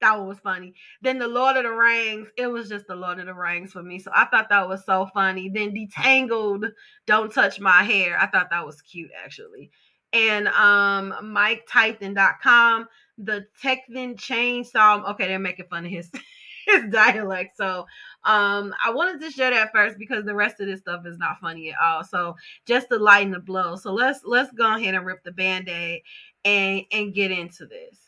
That 0.00 0.18
one 0.18 0.28
was 0.28 0.38
funny. 0.40 0.74
Then 1.02 1.18
the 1.18 1.28
Lord 1.28 1.56
of 1.56 1.64
the 1.64 1.70
Rings, 1.70 2.28
it 2.36 2.46
was 2.46 2.68
just 2.68 2.86
the 2.86 2.96
Lord 2.96 3.18
of 3.18 3.26
the 3.26 3.34
Rings 3.34 3.72
for 3.72 3.82
me. 3.82 3.98
So 3.98 4.10
I 4.14 4.24
thought 4.26 4.48
that 4.48 4.68
was 4.68 4.84
so 4.84 5.08
funny. 5.12 5.48
Then 5.48 5.74
Detangled, 5.74 6.70
Don't 7.06 7.32
Touch 7.32 7.60
My 7.60 7.82
Hair. 7.82 8.18
I 8.18 8.26
thought 8.26 8.50
that 8.50 8.66
was 8.66 8.82
cute 8.82 9.10
actually. 9.24 9.70
And 10.12 10.48
um 10.48 11.14
MikeTython.com, 11.22 12.88
the 13.18 13.46
Tekton 13.62 14.16
Chainsaw. 14.16 15.08
Okay, 15.10 15.28
they're 15.28 15.38
making 15.38 15.66
fun 15.66 15.84
of 15.84 15.90
his 15.90 16.10
his 16.66 16.84
dialect. 16.90 17.56
So 17.56 17.86
um 18.24 18.74
I 18.84 18.90
wanted 18.92 19.20
to 19.20 19.30
share 19.30 19.50
that 19.50 19.72
first 19.72 19.98
because 19.98 20.24
the 20.24 20.34
rest 20.34 20.60
of 20.60 20.66
this 20.66 20.80
stuff 20.80 21.06
is 21.06 21.18
not 21.18 21.40
funny 21.40 21.70
at 21.70 21.76
all. 21.82 22.04
So 22.04 22.36
just 22.66 22.88
to 22.88 22.96
lighten 22.96 23.32
the 23.32 23.40
blow. 23.40 23.76
So 23.76 23.92
let's 23.92 24.20
let's 24.24 24.50
go 24.52 24.76
ahead 24.76 24.94
and 24.94 25.06
rip 25.06 25.22
the 25.24 25.32
band-aid 25.32 26.02
and 26.44 26.82
and 26.90 27.14
get 27.14 27.30
into 27.30 27.66
this. 27.66 27.98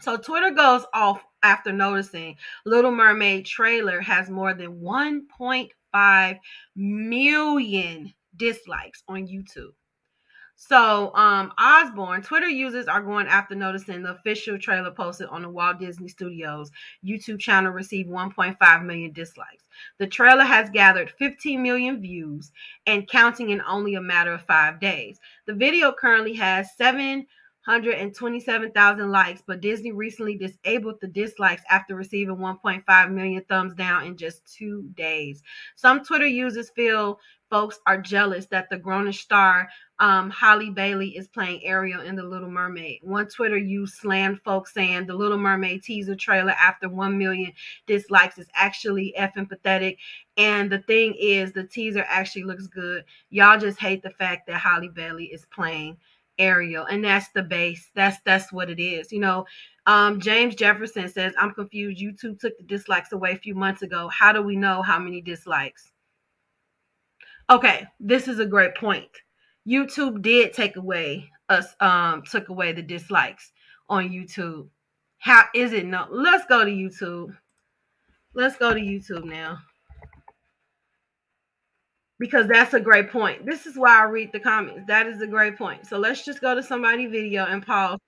So 0.00 0.16
Twitter 0.16 0.52
goes 0.52 0.84
off 0.94 1.24
after 1.42 1.72
noticing 1.72 2.36
Little 2.64 2.92
Mermaid 2.92 3.46
trailer 3.46 4.00
has 4.00 4.30
more 4.30 4.54
than 4.54 4.80
1.5 4.80 6.38
million 6.76 8.14
dislikes 8.36 9.02
on 9.08 9.26
YouTube. 9.26 9.72
So, 10.60 11.14
um, 11.14 11.52
Osborne, 11.56 12.22
Twitter 12.22 12.48
users 12.48 12.88
are 12.88 13.00
going 13.00 13.28
after 13.28 13.54
noticing 13.54 14.02
the 14.02 14.10
official 14.10 14.58
trailer 14.58 14.90
posted 14.90 15.28
on 15.28 15.42
the 15.42 15.48
Walt 15.48 15.78
Disney 15.78 16.08
Studios 16.08 16.72
YouTube 17.04 17.38
channel 17.38 17.70
received 17.70 18.08
1.5 18.08 18.84
million 18.84 19.12
dislikes. 19.12 19.62
The 19.98 20.08
trailer 20.08 20.42
has 20.42 20.68
gathered 20.70 21.10
15 21.10 21.62
million 21.62 22.00
views 22.00 22.50
and 22.86 23.06
counting 23.06 23.50
in 23.50 23.62
only 23.68 23.94
a 23.94 24.00
matter 24.00 24.32
of 24.32 24.42
five 24.42 24.80
days. 24.80 25.20
The 25.46 25.54
video 25.54 25.92
currently 25.92 26.34
has 26.34 26.72
727,000 27.66 29.10
likes, 29.10 29.42
but 29.46 29.60
Disney 29.60 29.92
recently 29.92 30.36
disabled 30.36 30.96
the 31.00 31.08
dislikes 31.08 31.62
after 31.68 31.94
receiving 31.94 32.36
1.5 32.36 33.10
million 33.12 33.44
thumbs 33.48 33.74
down 33.74 34.04
in 34.04 34.16
just 34.16 34.40
two 34.46 34.88
days. 34.94 35.42
Some 35.76 36.02
Twitter 36.02 36.26
users 36.26 36.70
feel 36.70 37.18
folks 37.50 37.78
are 37.86 38.00
jealous 38.00 38.46
that 38.46 38.68
the 38.70 38.78
grownish 38.78 39.20
star 39.20 39.68
um, 40.00 40.30
Halle 40.30 40.70
Bailey 40.70 41.16
is 41.16 41.26
playing 41.28 41.64
Ariel 41.64 42.02
in 42.02 42.14
The 42.14 42.22
Little 42.22 42.50
Mermaid. 42.50 43.00
One 43.02 43.26
Twitter 43.26 43.58
use 43.58 43.94
slammed 43.94 44.40
folks 44.44 44.72
saying 44.72 45.06
the 45.06 45.14
Little 45.14 45.38
Mermaid 45.38 45.82
teaser 45.82 46.14
trailer 46.14 46.52
after 46.52 46.88
1 46.88 47.18
million 47.18 47.52
dislikes 47.86 48.38
is 48.38 48.46
actually 48.54 49.14
effing 49.18 49.48
pathetic. 49.48 49.98
And 50.36 50.70
the 50.70 50.78
thing 50.78 51.14
is, 51.18 51.52
the 51.52 51.64
teaser 51.64 52.04
actually 52.08 52.44
looks 52.44 52.68
good. 52.68 53.04
Y'all 53.30 53.58
just 53.58 53.80
hate 53.80 54.02
the 54.02 54.10
fact 54.10 54.46
that 54.46 54.60
Holly 54.60 54.88
Bailey 54.88 55.26
is 55.26 55.46
playing 55.52 55.96
Ariel. 56.38 56.84
And 56.84 57.04
that's 57.04 57.28
the 57.34 57.42
base. 57.42 57.90
That's 57.94 58.18
that's 58.24 58.52
what 58.52 58.70
it 58.70 58.80
is. 58.80 59.12
You 59.12 59.20
know, 59.20 59.46
um, 59.86 60.20
James 60.20 60.54
Jefferson 60.54 61.08
says, 61.08 61.32
I'm 61.38 61.52
confused. 61.52 62.02
YouTube 62.02 62.38
took 62.38 62.56
the 62.58 62.64
dislikes 62.64 63.12
away 63.12 63.32
a 63.32 63.38
few 63.38 63.54
months 63.54 63.82
ago. 63.82 64.08
How 64.08 64.32
do 64.32 64.42
we 64.42 64.56
know 64.56 64.82
how 64.82 64.98
many 64.98 65.20
dislikes? 65.20 65.92
Okay, 67.50 67.86
this 67.98 68.28
is 68.28 68.38
a 68.38 68.46
great 68.46 68.74
point. 68.74 69.08
YouTube 69.66 70.22
did 70.22 70.52
take 70.52 70.76
away 70.76 71.30
us 71.48 71.74
um 71.80 72.22
took 72.22 72.50
away 72.50 72.72
the 72.72 72.82
dislikes 72.82 73.52
on 73.88 74.10
YouTube. 74.10 74.68
How 75.18 75.44
is 75.54 75.72
it 75.72 75.86
no? 75.86 76.06
Let's 76.10 76.44
go 76.46 76.64
to 76.64 76.70
YouTube. 76.70 77.36
Let's 78.34 78.56
go 78.56 78.74
to 78.74 78.80
YouTube 78.80 79.24
now. 79.24 79.58
Because 82.18 82.48
that's 82.48 82.74
a 82.74 82.80
great 82.80 83.10
point. 83.10 83.46
This 83.46 83.66
is 83.66 83.76
why 83.76 84.00
I 84.00 84.04
read 84.04 84.32
the 84.32 84.40
comments. 84.40 84.82
That 84.88 85.06
is 85.06 85.22
a 85.22 85.26
great 85.26 85.56
point. 85.56 85.86
So 85.86 85.98
let's 85.98 86.24
just 86.24 86.40
go 86.40 86.54
to 86.54 86.62
somebody 86.62 87.06
video 87.06 87.44
and 87.44 87.64
pause. 87.64 87.98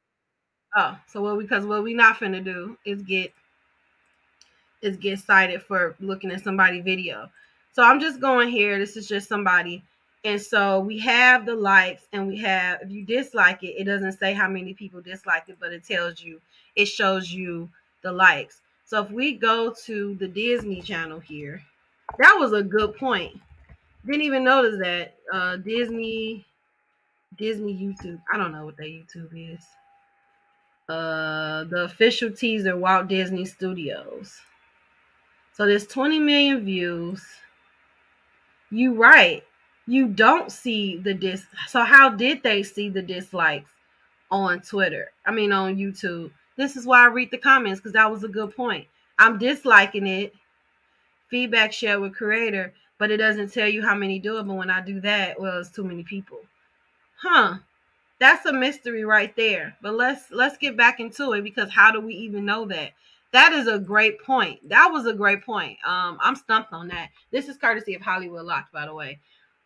Oh, 0.77 0.97
so 1.07 1.23
what 1.23 1.39
because 1.39 1.65
what 1.65 1.83
we 1.83 1.95
not 1.95 2.17
finna 2.17 2.45
do 2.45 2.77
is 2.85 3.03
get 3.03 3.33
is 4.83 4.97
get 4.97 5.19
cited 5.19 5.63
for 5.63 5.95
looking 6.01 6.31
at 6.31 6.43
somebody 6.43 6.81
video. 6.81 7.29
So 7.73 7.83
I'm 7.83 8.01
just 8.01 8.21
going 8.21 8.49
here. 8.49 8.79
This 8.79 8.97
is 8.97 9.07
just 9.07 9.29
somebody 9.29 9.83
and 10.23 10.41
so 10.41 10.81
we 10.81 10.99
have 10.99 11.47
the 11.47 11.55
likes 11.55 12.03
and 12.13 12.27
we 12.29 12.37
have, 12.39 12.83
if 12.83 12.91
you 12.91 13.05
dislike 13.05 13.63
it, 13.63 13.75
it 13.79 13.85
doesn't 13.85 14.19
say 14.19 14.35
how 14.35 14.49
many 14.49 14.75
people 14.75 15.01
dislike 15.01 15.45
it, 15.49 15.57
but 15.59 15.73
it 15.73 15.85
tells 15.85 16.23
you, 16.23 16.41
it 16.77 16.87
shows 16.87 17.33
you 17.33 17.71
the 18.03 18.13
likes. 18.13 18.61
So 18.85 19.03
if 19.03 19.11
we 19.11 19.33
go 19.33 19.75
to 19.87 20.15
the 20.17 20.29
Disney 20.29 20.83
channel 20.83 21.21
here, 21.21 21.63
that 22.19 22.37
was 22.39 22.53
a 22.53 22.63
good 22.63 22.97
point. 22.97 23.41
Didn't 24.07 24.23
even 24.23 24.45
notice 24.45 24.79
that 24.81 25.15
uh, 25.33 25.57
Disney, 25.57 26.47
Disney 27.37 27.75
YouTube. 27.75 28.21
I 28.33 28.37
don't 28.37 28.53
know 28.53 28.65
what 28.65 28.77
that 28.79 28.85
YouTube 28.85 29.55
is. 29.55 29.65
Uh, 30.89 31.65
the 31.65 31.85
official 31.85 32.31
teaser, 32.31 32.77
Walt 32.77 33.09
Disney 33.09 33.45
Studios. 33.45 34.41
So 35.53 35.67
there's 35.67 35.87
20 35.87 36.19
million 36.19 36.65
views. 36.65 37.23
You 38.71 38.95
right 38.95 39.45
you 39.91 40.07
don't 40.07 40.53
see 40.53 40.99
the 40.99 41.13
dis 41.13 41.45
so 41.67 41.83
how 41.83 42.09
did 42.09 42.43
they 42.45 42.63
see 42.63 42.89
the 42.89 43.03
dislikes 43.03 43.71
on 44.31 44.61
twitter 44.61 45.11
i 45.27 45.33
mean 45.33 45.51
on 45.51 45.77
youtube 45.77 46.31
this 46.57 46.77
is 46.77 46.87
why 46.87 47.03
i 47.03 47.07
read 47.07 47.31
the 47.33 47.39
comments 47.39 47.81
because 47.81 47.93
that 47.93 48.11
was 48.11 48.23
a 48.23 48.29
good 48.29 48.55
point 48.55 48.87
i'm 49.19 49.37
disliking 49.37 50.07
it 50.07 50.33
feedback 51.29 51.73
shared 51.73 52.01
with 52.01 52.15
creator 52.15 52.73
but 53.01 53.11
it 53.11 53.17
doesn't 53.17 53.53
tell 53.53 53.67
you 53.67 53.83
how 53.83 53.95
many 53.95 54.21
do 54.21 54.39
it 54.39 54.45
but 54.45 54.55
when 54.55 54.71
i 54.71 54.81
do 54.81 55.01
that 55.01 55.41
well 55.41 55.59
it's 55.59 55.71
too 55.71 55.83
many 55.83 56.05
people. 56.05 56.39
Huh. 57.21 57.57
That's 58.19 58.45
a 58.47 58.53
mystery 58.53 59.05
right 59.05 59.35
there. 59.35 59.77
But 59.83 59.95
let's 59.95 60.31
let's 60.31 60.59
get 60.59 60.77
back 60.77 61.01
into 61.01 61.33
it 61.33 61.43
because 61.43 61.71
how 61.71 61.91
do 61.91 62.01
we 62.01 62.15
even 62.15 62.45
know 62.45 62.67
that? 62.67 62.91
That 63.33 63.53
is 63.53 63.67
a 63.67 63.79
great 63.79 64.23
point. 64.23 64.69
That 64.69 64.91
was 64.93 65.07
a 65.07 65.15
great 65.15 65.43
point. 65.45 65.79
Um 65.85 66.19
i'm 66.21 66.37
stumped 66.37 66.73
on 66.73 66.89
that. 66.89 67.09
This 67.33 67.49
is 67.49 67.57
courtesy 67.57 67.95
of 67.95 68.03
hollywood 68.03 68.45
locked 68.45 68.73
by 68.73 68.87
the 68.87 68.95
way. 68.95 69.19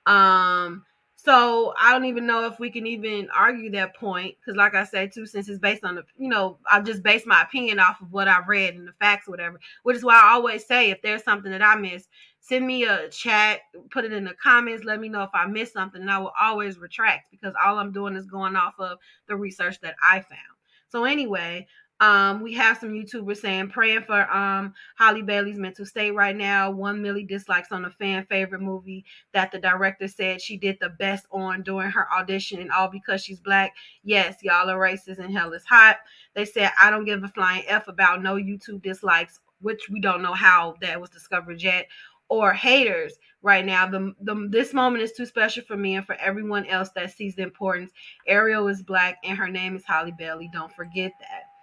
Um, 0.07 0.85
so 1.25 1.73
I 1.81 1.93
don't 1.93 2.05
even 2.05 2.27
know 2.27 2.47
if 2.47 2.59
we 2.59 2.69
can 2.69 2.87
even 2.87 3.31
argue 3.35 3.71
that 3.71 3.97
point 3.97 4.37
because, 4.39 4.59
like 4.59 4.75
I 4.75 4.85
said, 4.85 5.11
too, 5.11 5.25
since 5.25 5.49
it's 5.49 5.59
based 5.59 5.83
on 5.83 5.95
the, 5.95 6.05
you 6.19 6.29
know, 6.29 6.59
I 6.71 6.83
just 6.83 7.03
base 7.03 7.25
my 7.25 7.41
opinion 7.43 7.79
off 7.79 8.03
of 8.03 8.13
what 8.13 8.29
I've 8.29 8.47
read 8.47 8.75
and 8.75 8.87
the 8.87 8.93
facts, 9.01 9.27
or 9.27 9.31
whatever. 9.31 9.59
Which 9.85 9.97
is 9.97 10.05
why 10.05 10.21
I 10.23 10.35
always 10.35 10.67
say, 10.67 10.91
if 10.91 11.01
there's 11.01 11.25
something 11.25 11.51
that 11.51 11.63
I 11.63 11.77
miss, 11.77 12.09
send 12.41 12.67
me 12.67 12.85
a 12.85 13.09
chat, 13.09 13.61
put 13.91 14.05
it 14.05 14.13
in 14.13 14.25
the 14.25 14.35
comments, 14.35 14.85
let 14.85 15.01
me 15.01 15.09
know 15.09 15.23
if 15.23 15.31
I 15.33 15.47
missed 15.47 15.73
something, 15.73 16.03
and 16.03 16.11
I 16.11 16.19
will 16.19 16.33
always 16.39 16.79
retract 16.79 17.31
because 17.31 17.55
all 17.65 17.79
I'm 17.79 17.93
doing 17.93 18.17
is 18.17 18.27
going 18.27 18.55
off 18.55 18.75
of 18.79 18.99
the 19.27 19.35
research 19.35 19.81
that 19.81 19.95
I 20.03 20.21
found. 20.21 20.41
So 20.89 21.05
anyway, 21.05 21.67
um, 22.01 22.43
we 22.43 22.53
have 22.55 22.79
some 22.79 22.91
YouTubers 22.91 23.39
saying 23.39 23.71
praying 23.71 24.03
for 24.03 24.29
um 24.35 24.75
Halle 24.97 25.23
Bailey's 25.23 25.59
mental 25.59 25.87
state 25.87 26.11
right 26.11 26.37
now. 26.37 26.71
One 26.71 27.01
million 27.01 27.27
dislikes 27.27 27.71
on 27.73 27.85
a 27.85 27.91
fan 27.91 28.27
favorite 28.27 28.63
movie 28.63 29.05
that 29.33 29.53
the 29.53 29.59
director 29.59 30.09
said 30.09 30.43
she 30.43 30.57
did 30.57 30.77
the 30.81 30.91
best 30.91 31.27
on 31.31 31.63
during 31.63 31.91
her 31.91 32.07
audition, 32.13 32.61
and 32.61 32.73
all 32.73 32.89
because 32.89 33.23
she's 33.23 33.41
black. 33.41 33.75
Yes, 34.03 34.37
y'all 34.43 34.69
are 34.69 34.79
racist 34.79 35.19
and 35.19 35.33
hell 35.33 35.53
is 35.53 35.65
hot. 35.65 35.99
They 36.35 36.45
said 36.45 36.73
I 36.81 36.91
don't 36.91 37.05
give 37.05 37.23
a 37.23 37.29
flying 37.29 37.65
f 37.69 37.87
about 37.89 38.23
no 38.23 38.35
YouTube 38.35 38.83
dislikes, 38.83 39.41
which 39.61 39.89
we 39.89 40.01
don't 40.01 40.23
know 40.23 40.35
how 40.35 40.75
that 40.81 41.01
was 41.01 41.11
discovered 41.11 41.63
yet, 41.63 41.87
or 42.29 42.53
haters 42.53 43.15
right 43.41 43.65
now. 43.65 43.87
The, 43.89 44.13
the 44.21 44.49
this 44.51 44.75
moment 44.75 45.05
is 45.05 45.13
too 45.13 45.27
special 45.27 45.63
for 45.65 45.77
me 45.77 45.95
and 45.95 46.05
for 46.05 46.17
everyone 46.17 46.67
else 46.67 46.91
that 46.97 47.13
sees 47.13 47.37
the 47.37 47.43
importance. 47.43 47.93
Ariel 48.27 48.67
is 48.69 48.83
black 48.83 49.19
and 49.23 49.39
her 49.39 49.49
name 49.49 49.77
is 49.77 49.85
Holly 49.85 50.13
Bailey. 50.19 50.51
Don't 50.53 50.75
forget 50.75 51.13
that. 51.21 51.54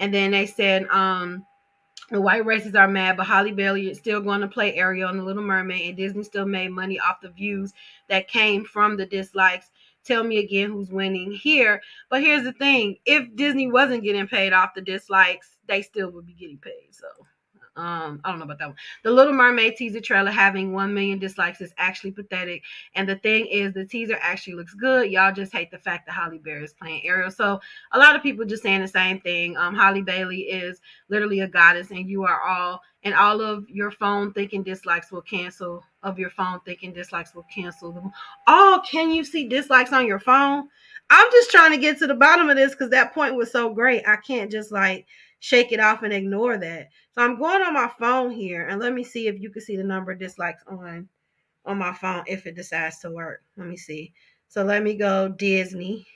And 0.00 0.12
then 0.12 0.32
they 0.32 0.46
said, 0.46 0.88
um, 0.88 1.46
the 2.10 2.20
white 2.20 2.44
races 2.44 2.74
are 2.74 2.88
mad, 2.88 3.16
but 3.16 3.26
Holly 3.26 3.52
Bailey 3.52 3.88
is 3.88 3.98
still 3.98 4.20
going 4.20 4.40
to 4.40 4.48
play 4.48 4.74
Ariel 4.74 5.10
in 5.10 5.18
The 5.18 5.22
Little 5.22 5.44
Mermaid, 5.44 5.88
and 5.88 5.96
Disney 5.96 6.24
still 6.24 6.46
made 6.46 6.70
money 6.70 6.98
off 6.98 7.20
the 7.20 7.28
views 7.28 7.72
that 8.08 8.26
came 8.26 8.64
from 8.64 8.96
the 8.96 9.06
dislikes. 9.06 9.70
Tell 10.02 10.24
me 10.24 10.38
again 10.38 10.70
who's 10.70 10.90
winning 10.90 11.30
here. 11.30 11.80
But 12.08 12.22
here's 12.22 12.42
the 12.42 12.54
thing 12.54 12.96
if 13.04 13.36
Disney 13.36 13.70
wasn't 13.70 14.02
getting 14.02 14.26
paid 14.26 14.52
off 14.52 14.74
the 14.74 14.80
dislikes, 14.80 15.58
they 15.68 15.82
still 15.82 16.10
would 16.10 16.26
be 16.26 16.32
getting 16.32 16.58
paid. 16.58 16.88
So 16.90 17.06
um, 17.80 18.20
I 18.24 18.30
don't 18.30 18.38
know 18.38 18.44
about 18.44 18.58
that 18.58 18.68
one. 18.68 18.76
The 19.04 19.10
Little 19.10 19.32
Mermaid 19.32 19.74
teaser 19.74 20.02
trailer 20.02 20.30
having 20.30 20.74
1 20.74 20.92
million 20.92 21.18
dislikes 21.18 21.62
is 21.62 21.72
actually 21.78 22.12
pathetic. 22.12 22.62
And 22.94 23.08
the 23.08 23.16
thing 23.16 23.46
is, 23.46 23.72
the 23.72 23.86
teaser 23.86 24.18
actually 24.20 24.54
looks 24.54 24.74
good. 24.74 25.10
Y'all 25.10 25.32
just 25.32 25.50
hate 25.50 25.70
the 25.70 25.78
fact 25.78 26.06
that 26.06 26.12
Holly 26.12 26.38
Berry 26.38 26.62
is 26.62 26.74
playing 26.74 27.06
Ariel. 27.06 27.30
So 27.30 27.58
a 27.92 27.98
lot 27.98 28.14
of 28.14 28.22
people 28.22 28.44
just 28.44 28.62
saying 28.62 28.82
the 28.82 28.88
same 28.88 29.18
thing. 29.20 29.56
Um, 29.56 29.74
Halle 29.74 30.02
Bailey 30.02 30.42
is 30.42 30.80
literally 31.08 31.40
a 31.40 31.48
goddess, 31.48 31.90
and 31.90 32.08
you 32.08 32.24
are 32.24 32.42
all, 32.42 32.82
and 33.02 33.14
all 33.14 33.40
of 33.40 33.68
your 33.70 33.90
phone 33.90 34.34
thinking 34.34 34.62
dislikes 34.62 35.10
will 35.10 35.22
cancel. 35.22 35.82
Of 36.02 36.18
your 36.18 36.30
phone 36.30 36.60
thinking 36.64 36.94
dislikes 36.94 37.34
will 37.34 37.46
cancel 37.54 37.92
them. 37.92 38.10
Oh, 38.46 38.82
can 38.90 39.10
you 39.10 39.22
see 39.22 39.48
dislikes 39.48 39.92
on 39.92 40.06
your 40.06 40.18
phone? 40.18 40.68
I'm 41.10 41.30
just 41.30 41.50
trying 41.50 41.72
to 41.72 41.76
get 41.76 41.98
to 41.98 42.06
the 42.06 42.14
bottom 42.14 42.48
of 42.48 42.56
this 42.56 42.72
because 42.72 42.90
that 42.90 43.12
point 43.12 43.34
was 43.34 43.50
so 43.50 43.74
great. 43.74 44.02
I 44.06 44.16
can't 44.16 44.50
just 44.50 44.72
like 44.72 45.06
shake 45.40 45.72
it 45.72 45.80
off 45.80 46.02
and 46.02 46.12
ignore 46.12 46.56
that. 46.58 46.88
So 47.12 47.22
I'm 47.22 47.38
going 47.38 47.62
on 47.62 47.74
my 47.74 47.90
phone 47.98 48.30
here 48.30 48.68
and 48.68 48.80
let 48.80 48.92
me 48.92 49.02
see 49.02 49.26
if 49.26 49.40
you 49.40 49.50
can 49.50 49.62
see 49.62 49.76
the 49.76 49.84
number 49.84 50.12
of 50.12 50.18
dislikes 50.18 50.62
on 50.68 51.08
on 51.66 51.78
my 51.78 51.92
phone 51.92 52.24
if 52.26 52.46
it 52.46 52.54
decides 52.54 53.00
to 53.00 53.10
work. 53.10 53.42
Let 53.56 53.66
me 53.66 53.76
see. 53.76 54.12
So 54.48 54.62
let 54.64 54.82
me 54.82 54.94
go 54.94 55.28
Disney. 55.28 56.06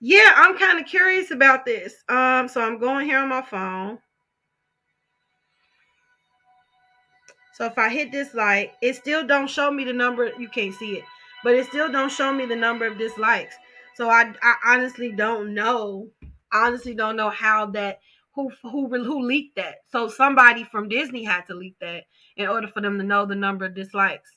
yeah, 0.00 0.32
I'm 0.36 0.58
kind 0.58 0.80
of 0.80 0.86
curious 0.86 1.30
about 1.30 1.64
this. 1.64 2.04
Um, 2.08 2.48
so 2.48 2.62
I'm 2.62 2.78
going 2.78 3.06
here 3.06 3.18
on 3.18 3.28
my 3.28 3.42
phone. 3.42 3.98
So 7.54 7.66
if 7.66 7.76
I 7.76 7.90
hit 7.90 8.10
dislike, 8.10 8.72
it 8.80 8.96
still 8.96 9.26
don't 9.26 9.48
show 9.48 9.70
me 9.70 9.84
the 9.84 9.92
number. 9.92 10.32
You 10.38 10.48
can't 10.48 10.74
see 10.74 10.96
it, 10.96 11.04
but 11.44 11.54
it 11.54 11.66
still 11.66 11.92
don't 11.92 12.10
show 12.10 12.32
me 12.32 12.46
the 12.46 12.56
number 12.56 12.86
of 12.86 12.96
dislikes. 12.96 13.54
So 13.96 14.08
I, 14.08 14.32
I 14.42 14.54
honestly 14.66 15.12
don't 15.12 15.52
know. 15.52 16.08
Honestly, 16.52 16.94
don't 16.94 17.16
know 17.16 17.30
how 17.30 17.66
that 17.66 18.00
who 18.34 18.50
who 18.62 18.88
who 18.88 19.22
leaked 19.22 19.56
that. 19.56 19.76
So 19.90 20.08
somebody 20.08 20.64
from 20.64 20.88
Disney 20.88 21.24
had 21.24 21.46
to 21.46 21.54
leak 21.54 21.76
that 21.80 22.04
in 22.36 22.48
order 22.48 22.68
for 22.68 22.80
them 22.80 22.98
to 22.98 23.04
know 23.04 23.26
the 23.26 23.34
number 23.34 23.64
of 23.64 23.74
dislikes. 23.74 24.30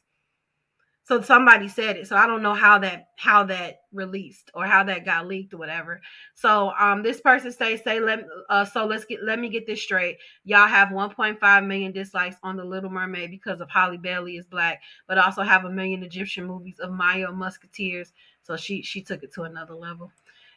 So 1.05 1.21
somebody 1.21 1.67
said 1.67 1.97
it. 1.97 2.07
So 2.07 2.15
i 2.15 2.25
don't 2.25 2.41
know 2.41 2.53
how 2.53 2.79
that 2.79 3.09
how 3.17 3.43
that 3.45 3.81
released 3.91 4.49
or 4.53 4.65
how 4.65 4.85
that 4.85 5.03
got 5.05 5.27
leaked 5.27 5.53
or 5.53 5.57
whatever. 5.57 6.01
So 6.33 6.71
um 6.79 7.03
this 7.03 7.19
person 7.19 7.51
say 7.51 7.75
say 7.77 7.99
let 7.99 8.25
uh 8.49 8.63
so 8.63 8.85
let's 8.85 9.03
get 9.05 9.21
let 9.21 9.37
me 9.37 9.49
get 9.49 9.67
this 9.67 9.81
straight. 9.81 10.17
Y'all 10.45 10.67
have 10.67 10.89
1.5 10.89 11.67
million 11.67 11.91
dislikes 11.91 12.37
on 12.41 12.55
the 12.55 12.63
little 12.63 12.89
mermaid 12.89 13.31
because 13.31 13.59
of 13.59 13.69
Holly 13.69 13.97
Bailey 13.97 14.37
is 14.37 14.45
black 14.45 14.81
but 15.07 15.17
also 15.17 15.43
have 15.43 15.65
a 15.65 15.69
million 15.69 16.03
egyptian 16.03 16.45
movies 16.45 16.79
of 16.79 16.91
maya 16.91 17.31
musketeers. 17.31 18.13
So 18.41 18.55
she 18.55 18.81
she 18.81 19.01
took 19.01 19.23
it 19.23 19.33
to 19.33 19.43
another 19.43 19.75
level 19.75 20.09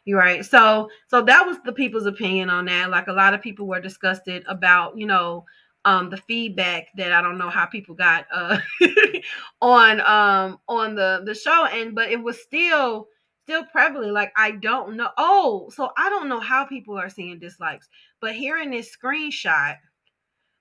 you're 0.07 0.17
right? 0.17 0.45
So 0.45 0.89
so 1.09 1.21
that 1.21 1.45
was 1.45 1.57
the 1.65 1.73
people's 1.73 2.05
opinion 2.05 2.49
on 2.49 2.63
that. 2.65 2.89
Like 2.89 3.07
a 3.07 3.13
lot 3.13 3.33
of 3.33 3.41
people 3.41 3.67
were 3.67 3.81
disgusted 3.81 4.45
about 4.47 4.97
you 4.97 5.05
know 5.05 5.43
um 5.83 6.09
the 6.09 6.15
feedback 6.15 6.87
that 6.95 7.11
I 7.11 7.21
don't 7.21 7.37
know 7.37 7.49
how 7.49 7.65
people 7.65 7.93
got 7.93 8.25
uh 8.31 8.57
on 9.61 9.99
um 9.99 10.59
on 10.69 10.95
the 10.95 11.23
the 11.25 11.35
show. 11.35 11.65
And 11.65 11.93
but 11.93 12.09
it 12.09 12.23
was 12.23 12.41
still 12.41 13.09
still 13.43 13.65
prevalent. 13.65 14.13
Like 14.13 14.31
I 14.37 14.51
don't 14.51 14.95
know. 14.95 15.09
Oh 15.17 15.69
so 15.75 15.91
I 15.97 16.09
don't 16.09 16.29
know 16.29 16.39
how 16.39 16.63
people 16.63 16.97
are 16.97 17.09
seeing 17.09 17.37
dislikes 17.37 17.89
but 18.21 18.33
hearing 18.33 18.71
this 18.71 18.95
screenshot 18.95 19.75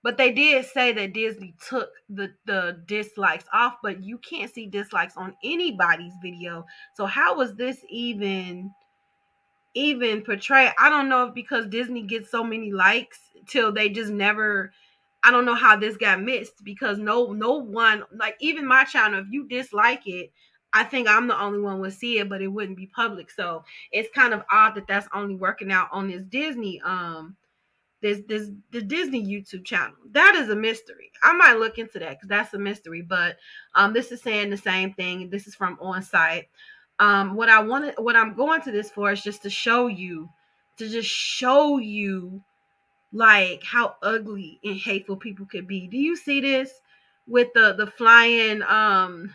but 0.02 0.16
they 0.16 0.32
did 0.32 0.66
say 0.66 0.92
that 0.92 1.14
Disney 1.14 1.54
took 1.68 1.90
the 2.08 2.32
the 2.46 2.82
dislikes 2.86 3.44
off 3.52 3.74
but 3.80 4.02
you 4.02 4.18
can't 4.18 4.52
see 4.52 4.66
dislikes 4.66 5.16
on 5.16 5.36
anybody's 5.44 6.14
video. 6.20 6.64
So 6.96 7.06
how 7.06 7.36
was 7.36 7.54
this 7.54 7.78
even 7.88 8.72
even 9.76 10.22
portray. 10.22 10.70
I 10.80 10.88
don't 10.88 11.08
know 11.08 11.26
if 11.26 11.34
because 11.34 11.66
Disney 11.66 12.02
gets 12.02 12.30
so 12.30 12.42
many 12.42 12.72
likes 12.72 13.20
till 13.46 13.70
they 13.70 13.90
just 13.90 14.10
never 14.10 14.72
I 15.22 15.30
don't 15.30 15.44
know 15.44 15.54
how 15.54 15.76
this 15.76 15.96
got 15.96 16.22
missed 16.22 16.64
because 16.64 16.98
no 16.98 17.32
no 17.32 17.54
one 17.58 18.04
like 18.18 18.36
even 18.40 18.66
my 18.66 18.84
channel 18.84 19.20
if 19.20 19.26
you 19.30 19.46
dislike 19.46 20.02
it 20.06 20.32
I 20.72 20.82
think 20.84 21.08
I'm 21.08 21.26
the 21.26 21.40
only 21.40 21.60
one 21.60 21.78
would 21.80 21.92
see 21.92 22.18
it 22.18 22.28
but 22.28 22.42
it 22.42 22.48
wouldn't 22.48 22.78
be 22.78 22.86
public. 22.86 23.30
So 23.30 23.64
it's 23.92 24.08
kind 24.14 24.32
of 24.32 24.42
odd 24.50 24.74
that 24.76 24.86
that's 24.86 25.08
only 25.14 25.36
working 25.36 25.70
out 25.70 25.88
on 25.92 26.08
this 26.08 26.22
Disney 26.22 26.80
um 26.82 27.36
this 28.00 28.22
this 28.26 28.48
the 28.72 28.80
Disney 28.80 29.22
YouTube 29.22 29.66
channel. 29.66 29.96
That 30.12 30.34
is 30.36 30.48
a 30.48 30.56
mystery. 30.56 31.12
I 31.22 31.34
might 31.34 31.58
look 31.58 31.76
into 31.76 31.98
that 31.98 32.12
because 32.12 32.28
that's 32.28 32.54
a 32.54 32.58
mystery 32.58 33.02
but 33.02 33.36
um 33.74 33.92
this 33.92 34.10
is 34.10 34.22
saying 34.22 34.48
the 34.48 34.56
same 34.56 34.94
thing. 34.94 35.28
This 35.28 35.46
is 35.46 35.54
from 35.54 35.76
on 35.82 36.02
site 36.02 36.48
um 36.98 37.34
what 37.34 37.48
I 37.48 37.60
wanted 37.60 37.94
what 37.98 38.16
I'm 38.16 38.34
going 38.34 38.62
to 38.62 38.72
this 38.72 38.90
for 38.90 39.12
is 39.12 39.22
just 39.22 39.42
to 39.42 39.50
show 39.50 39.86
you 39.86 40.28
to 40.78 40.88
just 40.88 41.08
show 41.08 41.78
you 41.78 42.42
like 43.12 43.62
how 43.64 43.96
ugly 44.02 44.60
and 44.64 44.76
hateful 44.76 45.16
people 45.16 45.46
could 45.46 45.66
be. 45.66 45.86
Do 45.86 45.96
you 45.96 46.16
see 46.16 46.40
this 46.40 46.70
with 47.26 47.48
the 47.54 47.74
the 47.74 47.86
flying 47.86 48.62
um 48.62 49.34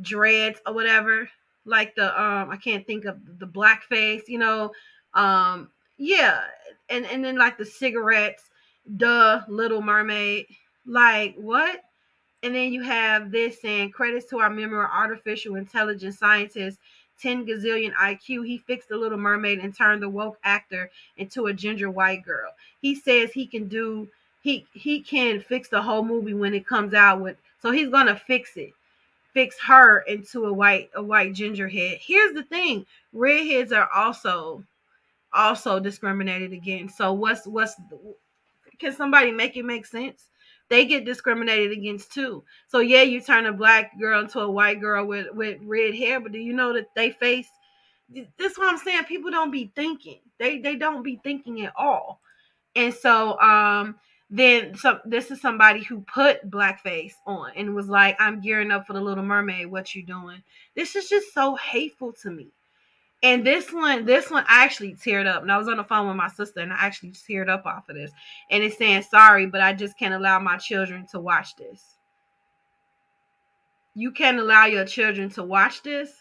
dreads 0.00 0.60
or 0.66 0.74
whatever? 0.74 1.28
Like 1.64 1.94
the 1.94 2.08
um 2.20 2.50
I 2.50 2.56
can't 2.56 2.86
think 2.86 3.04
of 3.04 3.18
the 3.38 3.46
blackface, 3.46 4.22
you 4.28 4.38
know. 4.38 4.72
Um 5.14 5.70
yeah, 5.98 6.42
and 6.88 7.06
and 7.06 7.24
then 7.24 7.36
like 7.36 7.58
the 7.58 7.64
cigarettes, 7.66 8.50
the 8.86 9.44
little 9.48 9.82
mermaid. 9.82 10.46
Like 10.86 11.34
what? 11.36 11.80
And 12.46 12.54
then 12.54 12.72
you 12.72 12.82
have 12.82 13.32
this 13.32 13.60
saying 13.60 13.90
credits 13.90 14.30
to 14.30 14.38
our 14.38 14.48
member 14.48 14.80
artificial 14.80 15.56
intelligence 15.56 16.20
scientist 16.20 16.78
10 17.20 17.44
gazillion 17.44 17.92
IQ, 17.94 18.46
he 18.46 18.58
fixed 18.58 18.88
the 18.88 18.96
little 18.96 19.18
mermaid 19.18 19.58
and 19.58 19.76
turned 19.76 20.00
the 20.00 20.08
woke 20.08 20.38
actor 20.44 20.88
into 21.16 21.46
a 21.46 21.52
ginger 21.52 21.90
white 21.90 22.24
girl. 22.24 22.52
He 22.80 22.94
says 22.94 23.32
he 23.32 23.48
can 23.48 23.66
do 23.66 24.08
he 24.44 24.64
he 24.74 25.00
can 25.00 25.40
fix 25.40 25.68
the 25.68 25.82
whole 25.82 26.04
movie 26.04 26.34
when 26.34 26.54
it 26.54 26.64
comes 26.64 26.94
out 26.94 27.20
with 27.20 27.36
so 27.60 27.72
he's 27.72 27.88
gonna 27.88 28.14
fix 28.14 28.56
it. 28.56 28.72
Fix 29.34 29.58
her 29.66 30.02
into 30.02 30.44
a 30.44 30.52
white 30.52 30.88
a 30.94 31.02
white 31.02 31.34
ginger 31.34 31.66
head. 31.66 31.98
Here's 32.00 32.32
the 32.32 32.44
thing: 32.44 32.86
redheads 33.12 33.72
are 33.72 33.90
also 33.92 34.62
also 35.32 35.80
discriminated 35.80 36.52
against. 36.52 36.96
So 36.96 37.12
what's 37.12 37.44
what's 37.44 37.74
can 38.78 38.92
somebody 38.92 39.32
make 39.32 39.56
it 39.56 39.64
make 39.64 39.84
sense? 39.84 40.26
They 40.68 40.84
get 40.84 41.04
discriminated 41.04 41.72
against 41.72 42.12
too. 42.12 42.42
So 42.68 42.80
yeah, 42.80 43.02
you 43.02 43.20
turn 43.20 43.46
a 43.46 43.52
black 43.52 43.98
girl 43.98 44.20
into 44.20 44.40
a 44.40 44.50
white 44.50 44.80
girl 44.80 45.06
with 45.06 45.28
with 45.32 45.58
red 45.62 45.94
hair, 45.94 46.20
but 46.20 46.32
do 46.32 46.38
you 46.38 46.52
know 46.52 46.72
that 46.74 46.94
they 46.94 47.10
face 47.10 47.48
this 48.08 48.52
is 48.52 48.58
what 48.58 48.68
I'm 48.68 48.78
saying? 48.78 49.04
People 49.04 49.30
don't 49.30 49.50
be 49.50 49.72
thinking. 49.74 50.20
They 50.38 50.58
they 50.58 50.76
don't 50.76 51.02
be 51.02 51.20
thinking 51.22 51.64
at 51.64 51.72
all. 51.76 52.20
And 52.74 52.92
so 52.92 53.38
um 53.40 53.96
then 54.30 54.74
so 54.76 55.00
this 55.04 55.30
is 55.30 55.40
somebody 55.40 55.82
who 55.82 56.00
put 56.00 56.48
blackface 56.50 57.14
on 57.26 57.52
and 57.56 57.74
was 57.74 57.88
like, 57.88 58.16
I'm 58.20 58.40
gearing 58.40 58.70
up 58.70 58.86
for 58.86 58.92
the 58.92 59.00
little 59.00 59.24
mermaid. 59.24 59.68
What 59.68 59.94
you 59.94 60.04
doing? 60.04 60.42
This 60.74 60.96
is 60.96 61.08
just 61.08 61.32
so 61.32 61.56
hateful 61.56 62.12
to 62.22 62.30
me. 62.30 62.48
And 63.22 63.46
this 63.46 63.72
one, 63.72 64.04
this 64.04 64.30
one, 64.30 64.44
I 64.48 64.64
actually 64.64 64.94
teared 64.94 65.26
up. 65.26 65.42
And 65.42 65.50
I 65.50 65.58
was 65.58 65.68
on 65.68 65.78
the 65.78 65.84
phone 65.84 66.06
with 66.06 66.16
my 66.16 66.28
sister, 66.28 66.60
and 66.60 66.72
I 66.72 66.76
actually 66.76 67.12
teared 67.12 67.48
up 67.48 67.64
off 67.66 67.88
of 67.88 67.96
this. 67.96 68.12
And 68.50 68.62
it's 68.62 68.76
saying, 68.76 69.02
"Sorry, 69.02 69.46
but 69.46 69.60
I 69.60 69.72
just 69.72 69.98
can't 69.98 70.14
allow 70.14 70.38
my 70.38 70.58
children 70.58 71.06
to 71.12 71.20
watch 71.20 71.56
this." 71.56 71.96
You 73.94 74.12
can't 74.12 74.38
allow 74.38 74.66
your 74.66 74.84
children 74.84 75.30
to 75.30 75.42
watch 75.42 75.82
this 75.82 76.12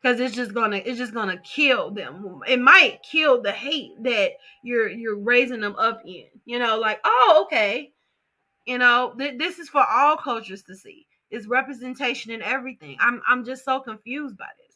because 0.00 0.18
it's 0.18 0.34
just 0.34 0.54
gonna, 0.54 0.76
it's 0.76 0.98
just 0.98 1.12
gonna 1.12 1.36
kill 1.38 1.90
them. 1.90 2.40
It 2.48 2.58
might 2.60 3.02
kill 3.02 3.42
the 3.42 3.52
hate 3.52 4.02
that 4.02 4.32
you're 4.62 4.88
you're 4.88 5.18
raising 5.18 5.60
them 5.60 5.76
up 5.76 6.00
in. 6.06 6.26
You 6.46 6.58
know, 6.58 6.78
like, 6.78 7.00
oh, 7.04 7.42
okay, 7.44 7.92
you 8.66 8.78
know, 8.78 9.14
th- 9.18 9.38
this 9.38 9.58
is 9.58 9.68
for 9.68 9.84
all 9.86 10.16
cultures 10.16 10.62
to 10.64 10.74
see. 10.74 11.06
It's 11.30 11.46
representation 11.46 12.32
in 12.32 12.42
everything. 12.42 12.96
I'm 13.00 13.20
I'm 13.28 13.44
just 13.44 13.64
so 13.64 13.80
confused 13.80 14.38
by 14.38 14.48
this. 14.66 14.69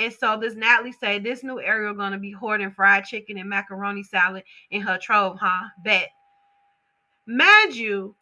And 0.00 0.12
so 0.14 0.38
this 0.40 0.54
Natalie 0.54 0.92
say 0.92 1.18
this 1.18 1.44
new 1.44 1.60
Ariel 1.60 1.92
gonna 1.92 2.18
be 2.18 2.32
hoarding 2.32 2.70
fried 2.70 3.04
chicken 3.04 3.36
and 3.36 3.50
macaroni 3.50 4.02
salad 4.02 4.44
in 4.70 4.80
her 4.80 4.96
trove, 4.96 5.36
huh? 5.38 5.68
Bet. 5.84 6.08
Mind 7.26 7.76
you, 7.76 8.16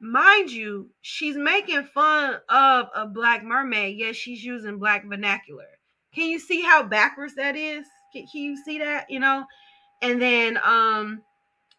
mind 0.00 0.50
you, 0.50 0.88
she's 1.02 1.36
making 1.36 1.84
fun 1.84 2.38
of 2.48 2.86
a 2.94 3.06
black 3.06 3.44
mermaid, 3.44 3.98
yet 3.98 4.16
she's 4.16 4.42
using 4.42 4.78
black 4.78 5.04
vernacular. 5.06 5.68
Can 6.14 6.30
you 6.30 6.38
see 6.38 6.62
how 6.62 6.82
backwards 6.82 7.34
that 7.34 7.54
is? 7.54 7.86
Can, 8.14 8.26
can 8.26 8.40
you 8.40 8.56
see 8.56 8.78
that? 8.78 9.10
You 9.10 9.20
know? 9.20 9.44
And 10.00 10.22
then 10.22 10.58
um 10.64 11.22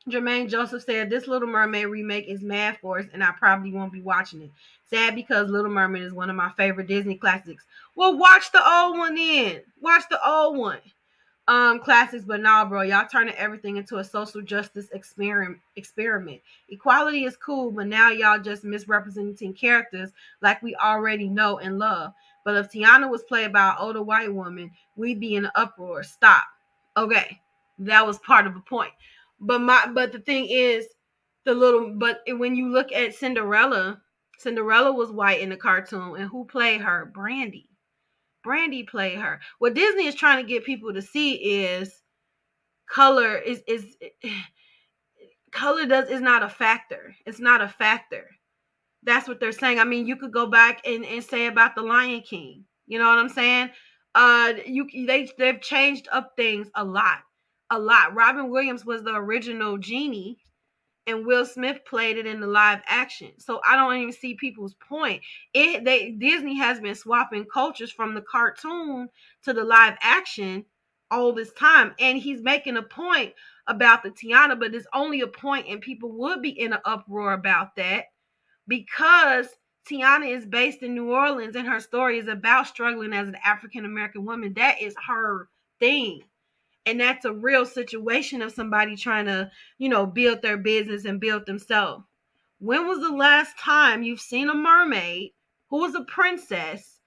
Jermaine 0.10 0.50
Joseph 0.50 0.84
said 0.84 1.10
this 1.10 1.28
Little 1.28 1.48
Mermaid 1.48 1.88
remake 1.88 2.28
is 2.28 2.42
mad 2.42 2.78
for 2.82 3.00
us, 3.00 3.06
and 3.14 3.24
I 3.24 3.32
probably 3.38 3.72
won't 3.72 3.94
be 3.94 4.02
watching 4.02 4.42
it. 4.42 4.52
Sad 4.90 5.14
because 5.16 5.50
Little 5.50 5.70
Mermaid 5.70 6.04
is 6.04 6.14
one 6.14 6.30
of 6.30 6.36
my 6.36 6.52
favorite 6.58 6.88
Disney 6.88 7.16
classics. 7.16 7.66
Well, 7.96 8.18
watch 8.18 8.52
the 8.52 8.68
old 8.68 8.98
one 8.98 9.16
then. 9.16 9.62
Watch 9.80 10.04
the 10.10 10.20
old 10.28 10.58
one. 10.58 10.80
Um, 11.48 11.80
classics, 11.80 12.24
but 12.26 12.40
nah, 12.40 12.66
bro, 12.66 12.82
y'all 12.82 13.08
turning 13.08 13.36
everything 13.36 13.78
into 13.78 13.98
a 13.98 14.04
social 14.04 14.42
justice 14.42 14.90
experiment. 14.92 15.60
Experiment. 15.76 16.42
Equality 16.70 17.26
is 17.26 17.36
cool, 17.36 17.72
but 17.72 17.88
now 17.88 18.10
y'all 18.10 18.40
just 18.40 18.64
misrepresenting 18.64 19.54
characters 19.54 20.12
like 20.42 20.64
we 20.64 20.76
already 20.76 21.28
know 21.28 21.60
and 21.60 21.78
love. 21.78 22.14
But 22.44 22.58
if 22.58 22.72
Tiana 22.72 23.10
was 23.10 23.24
played 23.24 23.54
by 23.54 23.70
an 23.70 23.76
older 23.80 24.02
white 24.02 24.34
woman, 24.34 24.72
we'd 24.96 25.20
be 25.20 25.36
in 25.36 25.46
an 25.46 25.52
uproar. 25.56 26.04
Stop. 26.04 26.44
Okay, 26.98 27.40
that 27.80 28.06
was 28.06 28.18
part 28.20 28.48
of 28.48 28.54
the 28.54 28.62
point. 28.62 28.92
But 29.42 29.60
my 29.60 29.88
but 29.94 30.12
the 30.12 30.20
thing 30.20 30.48
is, 30.50 30.88
the 31.46 31.56
little 31.56 31.96
but 31.98 32.22
when 32.28 32.56
you 32.56 32.70
look 32.72 32.92
at 32.92 33.16
Cinderella, 33.16 34.00
Cinderella 34.38 34.92
was 34.92 35.12
white 35.12 35.42
in 35.42 35.50
the 35.50 35.58
cartoon, 35.58 36.16
and 36.16 36.30
who 36.30 36.46
played 36.46 36.82
her? 36.82 37.12
Brandy. 37.12 37.68
Brandy 38.44 38.84
played 38.84 39.18
her. 39.18 39.42
What 39.60 39.74
Disney 39.74 40.06
is 40.06 40.16
trying 40.16 40.44
to 40.44 40.48
get 40.48 40.64
people 40.64 40.94
to 40.94 41.02
see 41.02 41.34
is 41.34 42.02
color 42.88 43.36
is 43.38 43.64
is 43.68 43.98
color 45.52 45.88
does 45.88 46.10
is 46.10 46.22
not 46.22 46.44
a 46.44 46.50
factor. 46.50 47.16
It's 47.26 47.40
not 47.40 47.62
a 47.62 47.68
factor. 47.68 48.30
That's 49.04 49.28
what 49.28 49.40
they're 49.40 49.52
saying. 49.52 49.80
I 49.80 49.86
mean, 49.86 50.06
you 50.06 50.16
could 50.16 50.32
go 50.32 50.46
back 50.46 50.86
and, 50.86 51.04
and 51.04 51.24
say 51.24 51.48
about 51.48 51.74
the 51.76 51.82
Lion 51.82 52.22
King. 52.22 52.66
You 52.86 53.00
know 53.00 53.08
what 53.08 53.18
I'm 53.18 53.30
saying? 53.30 53.72
Uh 54.14 54.54
you 54.68 54.88
they 55.08 55.30
they've 55.40 55.62
changed 55.62 56.08
up 56.12 56.34
things 56.36 56.70
a 56.76 56.84
lot 56.84 57.20
a 57.72 57.80
lot. 57.80 58.14
Robin 58.14 58.52
Williams 58.52 58.86
was 58.86 59.02
the 59.02 59.16
original 59.16 59.80
genie 59.80 60.38
and 61.08 61.26
Will 61.26 61.46
Smith 61.46 61.80
played 61.86 62.18
it 62.18 62.28
in 62.28 62.40
the 62.40 62.48
live 62.48 62.82
action. 62.86 63.32
So 63.40 63.60
I 63.68 63.76
don't 63.76 63.96
even 63.98 64.14
see 64.14 64.36
people's 64.36 64.76
point. 64.76 65.22
It 65.54 65.84
they 65.84 66.12
Disney 66.12 66.58
has 66.58 66.80
been 66.80 66.96
swapping 66.96 67.46
cultures 67.46 67.92
from 67.92 68.14
the 68.14 68.22
cartoon 68.22 69.10
to 69.44 69.54
the 69.54 69.64
live 69.64 69.98
action 70.02 70.66
all 71.10 71.34
this 71.34 71.52
time. 71.54 71.94
And 72.00 72.18
he's 72.18 72.42
making 72.42 72.78
a 72.78 72.84
point 72.84 73.34
about 73.68 74.04
the 74.04 74.12
Tiana, 74.12 74.60
but 74.60 74.76
it's 74.76 74.88
only 74.94 75.22
a 75.22 75.28
point, 75.28 75.68
and 75.68 75.82
people 75.82 76.12
would 76.14 76.42
be 76.42 76.50
in 76.50 76.74
an 76.74 76.80
uproar 76.86 77.34
about 77.34 77.76
that 77.78 78.06
because 78.68 79.48
Tiana 79.90 80.30
is 80.30 80.46
based 80.46 80.84
in 80.84 80.94
New 80.94 81.12
Orleans 81.12 81.56
and 81.56 81.68
her 81.68 81.80
story 81.80 82.20
is 82.20 82.28
about 82.28 82.68
struggling 82.68 83.14
as 83.14 83.28
an 83.28 83.38
African 83.44 83.86
American 83.86 84.26
woman. 84.26 84.54
That 84.54 84.82
is 84.82 84.96
her 85.08 85.50
thing. 85.80 86.22
And 86.86 87.00
that's 87.00 87.26
a 87.26 87.34
real 87.34 87.66
situation 87.66 88.42
of 88.42 88.52
somebody 88.52 88.96
trying 88.96 89.26
to, 89.26 89.52
you 89.78 89.90
know, 89.90 90.06
build 90.06 90.42
their 90.42 90.58
business 90.58 91.06
and 91.06 91.20
build 91.20 91.46
themselves. 91.46 92.06
When 92.60 92.88
was 92.88 93.00
the 93.00 93.16
last 93.16 93.58
time 93.60 94.04
you've 94.04 94.22
seen 94.22 94.50
a 94.50 94.56
mermaid 94.56 95.32
who 95.70 95.80
was 95.80 95.96
a 95.96 96.04
princess 96.04 97.00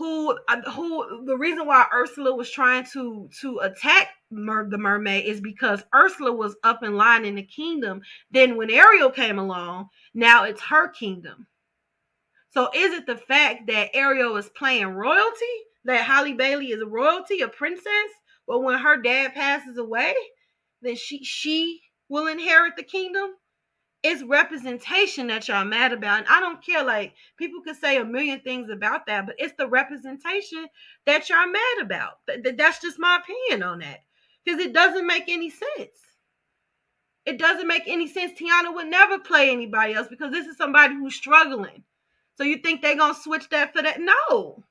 who 0.00 0.34
uh, 0.48 0.62
who 0.70 1.26
the 1.26 1.36
reason 1.36 1.66
why 1.66 1.84
Ursula 1.92 2.34
was 2.34 2.50
trying 2.50 2.86
to 2.92 3.28
to 3.40 3.58
attack 3.58 4.08
Mer, 4.30 4.66
the 4.68 4.78
mermaid 4.78 5.26
is 5.26 5.42
because 5.42 5.82
Ursula 5.94 6.32
was 6.32 6.56
up 6.64 6.82
in 6.82 6.96
line 6.96 7.26
in 7.26 7.34
the 7.34 7.42
kingdom. 7.42 8.00
Then 8.30 8.56
when 8.56 8.70
Ariel 8.70 9.10
came 9.10 9.38
along, 9.38 9.90
now 10.14 10.44
it's 10.44 10.62
her 10.62 10.88
kingdom. 10.88 11.46
So 12.52 12.70
is 12.74 12.94
it 12.94 13.06
the 13.06 13.16
fact 13.16 13.66
that 13.66 13.94
Ariel 13.94 14.36
is 14.36 14.48
playing 14.48 14.86
royalty? 14.86 15.56
That 15.84 16.04
Holly 16.04 16.34
Bailey 16.34 16.72
is 16.72 16.82
a 16.82 16.86
royalty, 16.86 17.40
a 17.40 17.48
princess? 17.48 18.10
But 18.46 18.60
when 18.62 18.78
her 18.78 19.00
dad 19.00 19.34
passes 19.34 19.78
away, 19.78 20.14
then 20.82 20.96
she 20.96 21.24
she 21.24 21.80
will 22.08 22.26
inherit 22.26 22.76
the 22.76 22.82
kingdom? 22.82 23.30
it's 24.02 24.22
representation 24.22 25.26
that 25.26 25.46
y'all 25.48 25.64
mad 25.64 25.92
about. 25.92 26.20
And 26.20 26.28
I 26.28 26.40
don't 26.40 26.64
care, 26.64 26.82
like 26.82 27.12
people 27.36 27.60
could 27.62 27.76
say 27.76 27.98
a 27.98 28.04
million 28.04 28.40
things 28.40 28.70
about 28.70 29.06
that, 29.06 29.26
but 29.26 29.34
it's 29.38 29.54
the 29.58 29.68
representation 29.68 30.66
that 31.06 31.28
y'all 31.28 31.46
mad 31.46 31.82
about. 31.82 32.12
That's 32.26 32.80
just 32.80 32.98
my 32.98 33.18
opinion 33.22 33.62
on 33.62 33.80
that. 33.80 34.00
Because 34.44 34.60
it 34.60 34.72
doesn't 34.72 35.06
make 35.06 35.24
any 35.28 35.50
sense. 35.50 35.98
It 37.26 37.38
doesn't 37.38 37.68
make 37.68 37.82
any 37.86 38.08
sense. 38.08 38.32
Tiana 38.40 38.74
would 38.74 38.86
never 38.86 39.18
play 39.18 39.50
anybody 39.50 39.92
else 39.92 40.08
because 40.08 40.32
this 40.32 40.46
is 40.46 40.56
somebody 40.56 40.94
who's 40.94 41.14
struggling. 41.14 41.84
So 42.36 42.44
you 42.44 42.56
think 42.56 42.80
they're 42.80 42.96
gonna 42.96 43.14
switch 43.14 43.50
that 43.50 43.74
for 43.74 43.82
that? 43.82 44.00
No. 44.00 44.64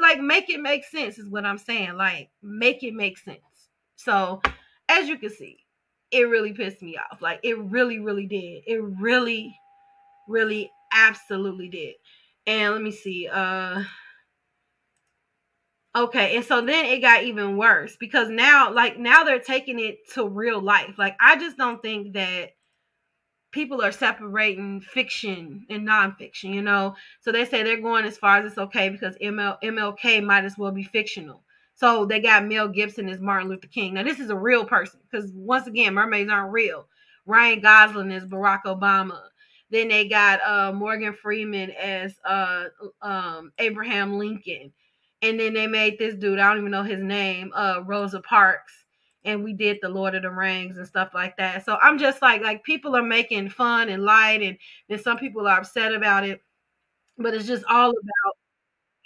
Like 0.00 0.20
make 0.20 0.50
it 0.50 0.60
make 0.60 0.84
sense 0.84 1.18
is 1.18 1.28
what 1.28 1.44
I'm 1.44 1.58
saying. 1.58 1.94
Like 1.96 2.30
make 2.42 2.82
it 2.82 2.94
make 2.94 3.18
sense. 3.18 3.38
So 3.96 4.40
as 4.88 5.08
you 5.08 5.18
can 5.18 5.30
see, 5.30 5.58
it 6.10 6.22
really 6.22 6.52
pissed 6.52 6.82
me 6.82 6.96
off. 6.96 7.20
Like 7.20 7.40
it 7.42 7.58
really, 7.58 7.98
really 7.98 8.26
did. 8.26 8.62
It 8.66 8.82
really, 9.00 9.54
really 10.28 10.70
absolutely 10.92 11.68
did. 11.68 11.94
And 12.46 12.72
let 12.72 12.82
me 12.82 12.90
see. 12.90 13.28
Uh 13.32 13.82
okay, 15.96 16.36
and 16.36 16.44
so 16.44 16.60
then 16.60 16.86
it 16.86 17.00
got 17.00 17.24
even 17.24 17.56
worse 17.56 17.96
because 17.98 18.28
now, 18.28 18.72
like 18.72 18.98
now 18.98 19.24
they're 19.24 19.38
taking 19.38 19.78
it 19.78 19.98
to 20.14 20.26
real 20.26 20.60
life. 20.60 20.94
Like 20.98 21.16
I 21.20 21.36
just 21.36 21.56
don't 21.56 21.82
think 21.82 22.14
that 22.14 22.50
people 23.50 23.82
are 23.82 23.92
separating 23.92 24.80
fiction 24.80 25.66
and 25.70 25.86
nonfiction, 25.86 26.54
you 26.54 26.62
know. 26.62 26.94
So 27.20 27.32
they 27.32 27.44
say 27.44 27.62
they're 27.62 27.80
going 27.80 28.04
as 28.04 28.18
far 28.18 28.38
as 28.38 28.46
it's 28.46 28.58
okay 28.58 28.88
because 28.88 29.16
ML, 29.18 29.56
MLK 29.62 30.22
might 30.22 30.44
as 30.44 30.58
well 30.58 30.72
be 30.72 30.84
fictional. 30.84 31.42
So 31.74 32.04
they 32.04 32.20
got 32.20 32.44
Mel 32.44 32.68
Gibson 32.68 33.08
as 33.08 33.20
Martin 33.20 33.48
Luther 33.48 33.68
King. 33.68 33.94
Now 33.94 34.02
this 34.02 34.18
is 34.20 34.30
a 34.30 34.36
real 34.36 34.64
person 34.64 35.00
because 35.10 35.30
once 35.32 35.66
again, 35.66 35.94
mermaids 35.94 36.30
aren't 36.30 36.52
real. 36.52 36.86
Ryan 37.24 37.60
Gosling 37.60 38.10
is 38.10 38.24
Barack 38.24 38.62
Obama. 38.66 39.20
Then 39.70 39.88
they 39.88 40.08
got 40.08 40.40
uh, 40.44 40.72
Morgan 40.72 41.12
Freeman 41.12 41.70
as 41.72 42.14
uh, 42.24 42.64
um, 43.02 43.52
Abraham 43.58 44.18
Lincoln. 44.18 44.72
And 45.20 45.38
then 45.38 45.52
they 45.52 45.66
made 45.66 45.98
this 45.98 46.14
dude, 46.14 46.38
I 46.38 46.48
don't 46.48 46.58
even 46.58 46.70
know 46.70 46.84
his 46.84 47.02
name, 47.02 47.52
uh, 47.54 47.82
Rosa 47.84 48.20
Parks. 48.20 48.77
And 49.24 49.44
we 49.44 49.52
did 49.52 49.78
the 49.82 49.88
Lord 49.88 50.14
of 50.14 50.22
the 50.22 50.30
Rings 50.30 50.78
and 50.78 50.86
stuff 50.86 51.10
like 51.12 51.36
that. 51.36 51.64
So 51.64 51.76
I'm 51.82 51.98
just 51.98 52.22
like, 52.22 52.42
like 52.42 52.62
people 52.64 52.96
are 52.96 53.02
making 53.02 53.50
fun 53.50 53.88
and 53.88 54.04
light, 54.04 54.42
and 54.42 54.56
then 54.88 54.98
some 54.98 55.18
people 55.18 55.46
are 55.46 55.58
upset 55.58 55.92
about 55.92 56.24
it. 56.24 56.40
But 57.18 57.34
it's 57.34 57.46
just 57.46 57.64
all 57.68 57.90
about 57.90 58.34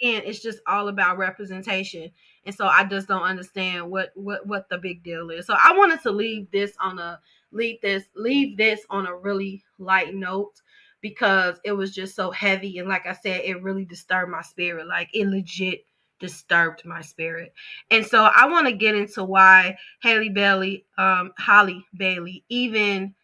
and 0.03 0.25
it's 0.25 0.41
just 0.41 0.59
all 0.67 0.89
about 0.89 1.17
representation 1.17 2.11
and 2.45 2.55
so 2.55 2.67
i 2.67 2.85
just 2.85 3.09
don't 3.09 3.23
understand 3.23 3.89
what 3.89 4.11
what 4.15 4.47
what 4.47 4.69
the 4.69 4.79
big 4.79 5.03
deal 5.03 5.31
is 5.31 5.47
so 5.47 5.55
i 5.63 5.73
wanted 5.77 6.03
to 6.03 6.11
leave 6.11 6.51
this 6.51 6.73
on 6.81 6.99
a 6.99 7.19
leave 7.53 7.81
this 7.81 8.05
leave 8.17 8.57
this 8.57 8.81
on 8.91 9.07
a 9.07 9.17
really 9.17 9.63
light 9.79 10.15
note 10.15 10.61
because 11.01 11.59
it 11.65 11.73
was 11.73 11.95
just 11.95 12.15
so 12.15 12.31
heavy 12.31 12.79
and 12.79 12.89
like 12.89 13.07
i 13.07 13.13
said 13.13 13.43
it 13.45 13.63
really 13.63 13.85
disturbed 13.85 14.31
my 14.31 14.43
spirit 14.43 14.87
like 14.87 15.09
it 15.15 15.27
legit 15.27 15.85
disturbed 16.23 16.83
my 16.87 17.03
spirit 17.03 17.53
and 17.91 18.07
so 18.07 18.31
i 18.35 18.47
want 18.47 18.67
to 18.67 18.73
get 18.73 18.95
into 18.95 19.23
why 19.23 19.77
haley 20.01 20.31
bailey 20.31 20.87
um 20.97 21.33
halle 21.37 21.85
bailey 21.97 22.43
even 22.49 23.15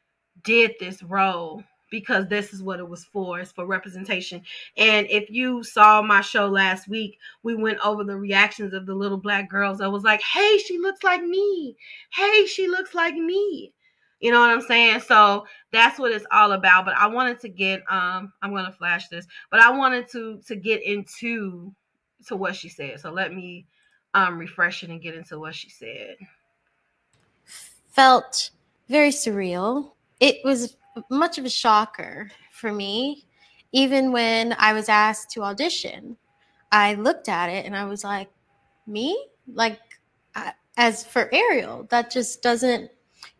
did 0.42 0.74
this 0.78 1.02
role 1.02 1.62
because 1.90 2.26
this 2.28 2.52
is 2.52 2.62
what 2.62 2.80
it 2.80 2.88
was 2.88 3.04
for. 3.04 3.40
It's 3.40 3.52
for 3.52 3.66
representation. 3.66 4.42
And 4.76 5.06
if 5.10 5.30
you 5.30 5.62
saw 5.62 6.02
my 6.02 6.20
show 6.20 6.46
last 6.46 6.88
week, 6.88 7.18
we 7.42 7.54
went 7.54 7.78
over 7.84 8.04
the 8.04 8.16
reactions 8.16 8.74
of 8.74 8.86
the 8.86 8.94
little 8.94 9.18
black 9.18 9.48
girls. 9.48 9.80
I 9.80 9.88
was 9.88 10.02
like, 10.02 10.20
hey, 10.22 10.58
she 10.58 10.78
looks 10.78 11.02
like 11.02 11.22
me. 11.22 11.76
Hey, 12.12 12.46
she 12.46 12.68
looks 12.68 12.94
like 12.94 13.14
me. 13.14 13.72
You 14.20 14.32
know 14.32 14.40
what 14.40 14.50
I'm 14.50 14.60
saying? 14.60 15.00
So 15.00 15.46
that's 15.72 15.98
what 15.98 16.10
it's 16.10 16.26
all 16.32 16.52
about. 16.52 16.84
But 16.84 16.96
I 16.96 17.06
wanted 17.06 17.40
to 17.40 17.48
get 17.48 17.82
um 17.88 18.32
I'm 18.42 18.52
gonna 18.52 18.72
flash 18.72 19.08
this, 19.08 19.26
but 19.50 19.60
I 19.60 19.70
wanted 19.70 20.10
to 20.10 20.40
to 20.46 20.56
get 20.56 20.82
into 20.82 21.72
to 22.26 22.36
what 22.36 22.56
she 22.56 22.68
said. 22.68 23.00
So 23.00 23.10
let 23.10 23.34
me 23.34 23.66
um 24.14 24.38
refresh 24.38 24.82
it 24.82 24.90
and 24.90 25.00
get 25.00 25.14
into 25.14 25.38
what 25.38 25.54
she 25.54 25.70
said. 25.70 26.16
Felt 27.90 28.50
very 28.88 29.10
surreal. 29.10 29.92
It 30.20 30.36
was 30.44 30.76
much 31.10 31.38
of 31.38 31.44
a 31.44 31.50
shocker 31.50 32.30
for 32.50 32.72
me. 32.72 33.24
Even 33.72 34.12
when 34.12 34.56
I 34.58 34.72
was 34.72 34.88
asked 34.88 35.30
to 35.32 35.42
audition, 35.42 36.16
I 36.72 36.94
looked 36.94 37.28
at 37.28 37.50
it 37.50 37.66
and 37.66 37.76
I 37.76 37.84
was 37.84 38.02
like, 38.02 38.28
me? 38.86 39.26
Like, 39.52 39.78
as 40.76 41.04
for 41.04 41.28
Ariel, 41.34 41.86
that 41.90 42.10
just 42.10 42.40
doesn't, 42.40 42.90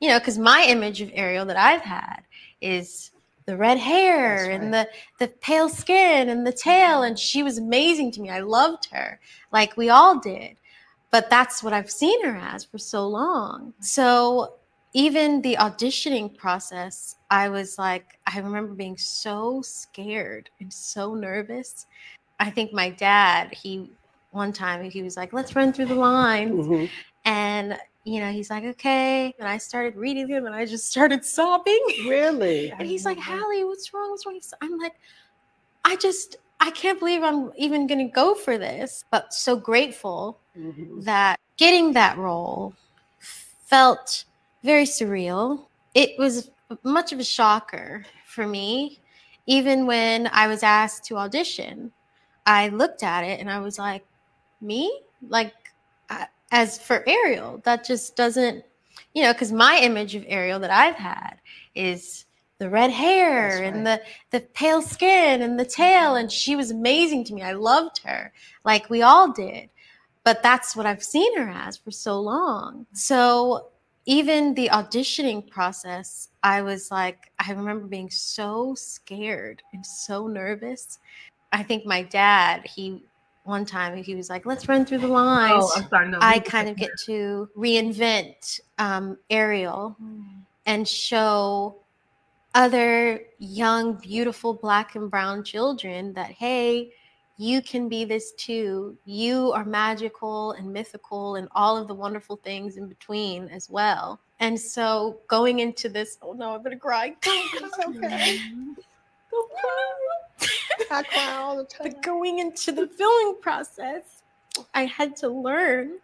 you 0.01 0.09
know, 0.09 0.19
because 0.19 0.39
my 0.39 0.65
image 0.69 1.01
of 1.01 1.11
Ariel 1.15 1.47
that 1.47 1.57
I've 1.57 1.81
had 1.81 2.21
is 2.61 3.13
the 3.49 3.57
red 3.57 3.79
hair 3.79 4.49
right. 4.49 4.61
and 4.61 4.73
the 4.73 4.89
the 5.19 5.29
pale 5.41 5.69
skin 5.69 6.29
and 6.29 6.47
the 6.47 6.53
tail 6.53 7.03
and 7.03 7.19
she 7.19 7.43
was 7.43 7.59
amazing 7.59 8.13
to 8.13 8.21
me 8.21 8.31
i 8.31 8.41
loved 8.41 8.87
her 8.93 9.19
like 9.53 9.77
we 9.77 9.89
all 9.89 10.21
did 10.21 10.55
but 11.11 11.31
that's 11.31 11.63
what 11.63 11.73
i've 11.73 11.91
seen 11.91 12.25
her 12.25 12.37
as 12.37 12.65
for 12.65 12.79
so 12.79 13.09
long 13.09 13.73
so 13.81 14.53
even 14.95 15.43
the 15.43 15.57
auditioning 15.61 16.35
process, 16.37 17.17
I 17.31 17.49
was 17.49 17.79
like, 17.79 18.19
I 18.27 18.39
remember 18.39 18.75
being 18.75 18.97
so 18.97 19.61
scared 19.63 20.51
and 20.61 20.73
so 20.73 21.15
nervous. 21.15 21.87
I 22.41 22.51
think 22.51 22.73
my 22.73 22.91
dad, 22.91 23.53
he 23.53 23.91
one 24.31 24.53
time 24.53 24.89
he 24.91 25.03
was 25.03 25.17
like, 25.17 25.33
let's 25.33 25.57
run 25.57 25.73
through 25.73 25.87
the 25.87 25.95
lines. 25.95 26.67
Mm-hmm. 26.67 26.87
And 27.29 27.79
you 28.05 28.21
know, 28.21 28.33
he's 28.33 28.49
like, 28.49 28.65
okay. 28.65 29.35
And 29.39 29.47
I 29.47 29.59
started 29.59 29.95
reading 29.95 30.29
them 30.29 30.47
and 30.47 30.55
I 30.55 30.65
just 30.65 30.91
started 30.91 31.25
sobbing. 31.27 31.83
Really? 32.07 32.71
and 32.79 32.89
he's 32.89 33.05
like, 33.05 33.19
Halle, 33.19 33.65
what's 33.65 33.93
wrong? 33.93 34.11
What's 34.11 34.25
wrong? 34.25 34.41
I'm 34.63 34.79
like, 34.79 34.95
I 35.85 35.95
just, 35.97 36.37
I 36.59 36.71
can't 36.71 36.99
believe 36.99 37.23
I'm 37.23 37.53
even 37.59 37.87
going 37.87 37.99
to 37.99 38.11
go 38.11 38.35
for 38.35 38.57
this. 38.57 39.05
But 39.11 39.35
so 39.35 39.57
grateful 39.57 40.41
mm-hmm. 40.59 41.01
that 41.03 41.39
getting 41.59 41.93
that 41.93 42.17
role 42.17 42.73
felt 43.19 44.25
very 44.65 44.85
surreal. 44.85 45.67
It 45.93 46.19
was 46.19 46.51
much 46.85 47.13
of 47.13 47.19
a 47.19 47.25
shocker 47.25 48.07
for 48.25 48.47
me. 48.47 49.01
Even 49.47 49.87
when 49.87 50.31
I 50.33 50.47
was 50.47 50.63
asked 50.63 51.05
to 51.05 51.19
audition, 51.19 51.93
I 52.47 52.69
looked 52.69 53.03
at 53.03 53.23
it 53.25 53.39
and 53.39 53.51
I 53.51 53.59
was 53.59 53.79
like, 53.79 54.07
me? 54.63 55.01
Like, 55.29 55.53
as 56.51 56.79
for 56.79 57.05
Ariel, 57.09 57.61
that 57.65 57.85
just 57.85 58.17
doesn't, 58.17 58.65
you 59.15 59.23
know, 59.23 59.33
because 59.33 59.53
my 59.53 59.79
image 59.83 60.15
of 60.15 60.25
Ariel 60.27 60.61
that 60.61 60.71
I've 60.71 60.97
had 60.97 61.37
is 61.75 62.25
the 62.59 62.69
red 62.69 62.91
hair 62.91 63.61
right. 63.61 63.73
and 63.73 63.87
the 63.87 64.03
the 64.31 64.41
pale 64.41 64.83
skin 64.83 65.43
and 65.43 65.61
the 65.61 65.65
tail 65.65 66.17
and 66.17 66.33
she 66.33 66.57
was 66.57 66.73
amazing 66.73 67.23
to 67.23 67.33
me 67.33 67.41
i 67.41 67.53
loved 67.53 67.99
her 67.99 68.33
like 68.65 68.91
we 68.91 69.01
all 69.01 69.31
did 69.31 69.71
but 70.25 70.43
that's 70.43 70.75
what 70.75 70.85
i've 70.85 71.05
seen 71.05 71.39
her 71.39 71.49
as 71.49 71.77
for 71.77 71.93
so 71.93 72.21
long 72.21 72.85
so 72.93 73.69
even 74.09 74.55
the 74.55 74.71
auditioning 74.73 75.47
process, 75.51 76.31
I 76.43 76.63
was 76.63 76.91
like, 76.91 77.31
I 77.39 77.53
remember 77.53 77.87
being 77.87 78.09
so 78.09 78.75
scared 78.75 79.63
and 79.75 79.85
so 79.85 80.27
nervous. 80.27 80.99
I 81.53 81.63
think 81.63 81.85
my 81.85 82.05
dad, 82.05 82.67
he 82.67 83.05
one 83.49 83.65
time 83.65 83.97
he 84.03 84.15
was 84.15 84.31
like, 84.31 84.47
"Let's 84.47 84.69
run 84.69 84.85
through 84.85 84.99
the 84.99 85.09
lines." 85.09 85.65
Oh, 85.65 85.73
I'm 85.77 85.89
sorry. 85.89 86.09
No, 86.11 86.19
I 86.21 86.39
kind 86.39 86.69
of 86.69 86.77
get 86.77 86.91
to 87.07 87.49
reinvent 87.57 88.61
um, 88.79 89.19
Ariel 89.31 89.97
mm. 90.01 90.25
and 90.67 90.87
show 90.87 91.77
other 92.55 93.23
young, 93.39 93.95
beautiful 93.95 94.55
black 94.55 94.95
and 94.95 95.11
brown 95.11 95.43
children 95.43 96.13
that 96.13 96.31
hey, 96.31 96.93
you 97.39 97.63
can 97.63 97.89
be 97.89 98.05
this 98.05 98.33
too. 98.33 98.97
You 99.05 99.53
are 99.53 99.65
magical 99.65 100.53
and 100.53 100.73
mythical 100.73 101.37
and 101.37 101.49
all 101.53 101.77
of 101.77 101.89
the 101.89 101.95
wonderful 101.95 102.37
things 102.37 102.77
in 102.77 102.89
between 102.89 103.49
as 103.49 103.71
well. 103.71 104.21
And 104.41 104.59
so 104.59 105.21
going 105.29 105.61
into 105.61 105.89
this, 105.89 106.19
oh 106.21 106.33
no, 106.33 106.55
I'm 106.55 106.63
gonna 106.63 106.77
cry. 106.77 107.15
It's 107.25 107.79
okay. 107.79 108.41
I 110.91 111.03
cry 111.03 111.35
all 111.35 111.57
the 111.57 111.65
time. 111.65 111.93
But 111.93 112.03
going 112.03 112.39
into 112.39 112.73
the 112.73 112.87
filming 112.87 113.41
process, 113.41 114.23
I 114.75 114.85
had 114.87 115.17
to 115.17 115.29
learn 115.29 115.99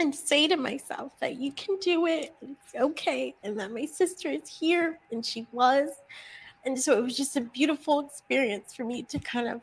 and 0.00 0.14
say 0.14 0.48
to 0.48 0.56
myself 0.56 1.12
that 1.20 1.36
you 1.36 1.52
can 1.52 1.78
do 1.80 2.06
it. 2.06 2.34
It's 2.42 2.74
okay. 2.74 3.34
And 3.42 3.58
that 3.60 3.72
my 3.72 3.84
sister 3.84 4.28
is 4.28 4.48
here 4.48 4.98
and 5.10 5.24
she 5.24 5.46
was. 5.52 5.90
And 6.64 6.78
so 6.78 6.96
it 6.98 7.02
was 7.02 7.16
just 7.16 7.36
a 7.36 7.40
beautiful 7.40 8.00
experience 8.00 8.74
for 8.74 8.84
me 8.84 9.02
to 9.04 9.18
kind 9.18 9.48
of 9.48 9.60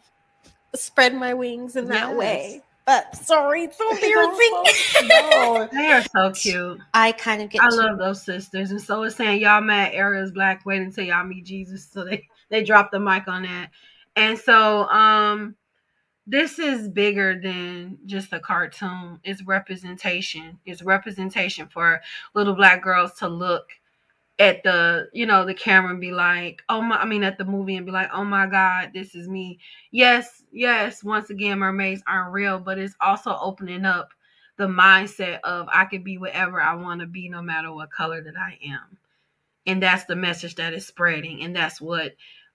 spread 0.75 1.15
my 1.15 1.33
wings 1.33 1.75
in 1.75 1.87
that 1.89 2.09
Yes. 2.09 2.17
way. 2.17 2.61
But 2.85 3.15
sorry, 3.15 3.63
it's 3.63 3.77
so 3.77 3.89
embarrassing. 3.95 4.63
No, 5.09 5.67
they 5.71 5.91
are 5.91 6.01
so 6.01 6.31
cute. 6.35 6.79
I 6.93 7.11
kind 7.13 7.41
of 7.41 7.49
get 7.49 7.61
I 7.61 7.69
to- 7.69 7.75
love 7.75 7.97
those 7.97 8.21
sisters. 8.23 8.71
And 8.71 8.81
so 8.81 9.03
it's 9.03 9.15
saying 9.15 9.41
y'all 9.41 9.61
mad 9.61 9.91
Era's 9.93 10.31
black. 10.31 10.65
Wait 10.65 10.81
until 10.81 11.05
y'all 11.05 11.23
meet 11.25 11.45
Jesus. 11.45 11.87
So 11.91 12.03
they 12.03 12.27
they 12.49 12.63
dropped 12.63 12.91
the 12.91 12.99
mic 12.99 13.27
on 13.27 13.43
that. 13.43 13.71
And 14.15 14.37
so 14.37 14.87
um 14.89 15.55
this 16.27 16.59
is 16.59 16.87
bigger 16.87 17.39
than 17.41 17.97
just 18.05 18.33
a 18.33 18.39
cartoon. 18.39 19.19
It's 19.23 19.43
representation. 19.43 20.59
It's 20.65 20.83
representation 20.83 21.67
for 21.67 22.01
little 22.35 22.53
black 22.53 22.83
girls 22.83 23.13
to 23.15 23.27
look 23.27 23.71
at 24.39 24.63
the 24.63 25.09
you 25.11 25.25
know 25.25 25.45
the 25.45 25.53
camera 25.53 25.91
and 25.91 25.99
be 25.99 26.11
like 26.11 26.63
oh 26.69 26.81
my 26.81 26.95
i 26.95 27.05
mean 27.05 27.23
at 27.23 27.37
the 27.37 27.43
movie 27.45 27.75
and 27.75 27.85
be 27.85 27.91
like 27.91 28.09
oh 28.13 28.23
my 28.23 28.47
god 28.47 28.89
this 28.93 29.13
is 29.13 29.27
me 29.27 29.59
yes 29.91 30.43
yes 30.51 31.03
once 31.03 31.29
again 31.29 31.59
mermaids 31.59 32.01
aren't 32.07 32.31
real 32.31 32.57
but 32.57 32.77
it's 32.77 32.95
also 33.01 33.37
opening 33.41 33.83
up 33.85 34.09
the 34.57 34.65
mindset 34.65 35.39
of 35.41 35.67
i 35.73 35.83
can 35.83 36.03
be 36.03 36.17
whatever 36.17 36.61
i 36.61 36.73
want 36.73 37.01
to 37.01 37.07
be 37.07 37.27
no 37.27 37.41
matter 37.41 37.73
what 37.73 37.91
color 37.91 38.21
that 38.21 38.37
i 38.37 38.57
am 38.65 38.97
and 39.67 39.83
that's 39.83 40.05
the 40.05 40.15
message 40.15 40.55
that 40.55 40.73
is 40.73 40.87
spreading 40.87 41.43
and 41.43 41.53
that's 41.53 41.81
what 41.81 42.13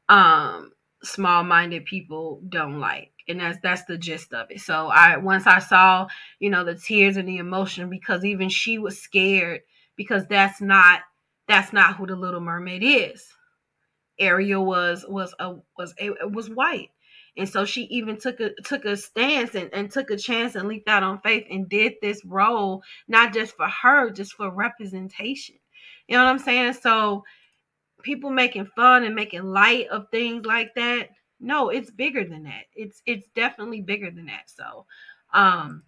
um 0.09 0.71
small-minded 1.03 1.85
people 1.85 2.41
don't 2.49 2.81
like 2.81 3.13
and 3.29 3.41
that's 3.41 3.59
that's 3.63 3.85
the 3.85 3.99
gist 3.99 4.33
of 4.33 4.47
it. 4.51 4.61
So 4.61 4.89
i 4.89 5.17
once 5.17 5.47
i 5.47 5.59
saw 5.59 6.07
you 6.39 6.51
know 6.51 6.65
the 6.65 6.75
tears 6.75 7.17
and 7.17 7.29
the 7.29 7.39
emotion 7.39 7.91
because 7.91 8.25
even 8.25 8.49
she 8.49 8.79
was 8.79 9.01
scared 9.01 9.61
because 9.97 10.27
that's 10.27 10.61
not 10.61 11.01
that's 11.49 11.73
not 11.73 11.97
who 11.97 12.07
the 12.07 12.17
little 12.17 12.41
mermaid 12.41 12.83
is. 12.83 13.27
Ariel 14.19 14.65
was 14.65 15.05
was 15.09 15.35
a 15.39 15.55
was 15.77 15.95
a 16.01 16.29
was 16.29 16.51
white. 16.51 16.91
And 17.37 17.49
so 17.49 17.65
she 17.65 17.83
even 17.85 18.17
took 18.17 18.39
a 18.41 18.51
took 18.65 18.85
a 18.85 18.97
stance 18.97 19.55
and, 19.55 19.69
and 19.73 19.91
took 19.91 20.11
a 20.11 20.17
chance 20.17 20.55
and 20.55 20.69
leaped 20.69 20.89
out 20.89 21.03
on 21.03 21.21
faith 21.21 21.45
and 21.51 21.69
did 21.69 21.95
this 22.01 22.25
role 22.25 22.83
not 23.09 23.35
just 23.35 23.57
for 23.57 23.69
her 23.69 24.11
just 24.11 24.35
for 24.35 24.51
representation. 24.51 25.57
You 26.07 26.17
know 26.17 26.25
what 26.25 26.31
i'm 26.31 26.39
saying? 26.39 26.75
So 26.75 27.25
people 28.05 28.31
making 28.31 28.67
fun 28.67 29.03
and 29.05 29.15
making 29.15 29.43
light 29.43 29.89
of 29.89 30.09
things 30.11 30.47
like 30.47 30.73
that 30.77 31.09
no 31.41 31.69
it's 31.69 31.91
bigger 31.91 32.25
than 32.25 32.45
that. 32.45 32.65
It's 32.75 33.03
it's 33.07 33.29
definitely 33.35 33.81
bigger 33.81 34.11
than 34.11 34.27
that. 34.27 34.49
So 34.49 34.87
um 35.33 35.83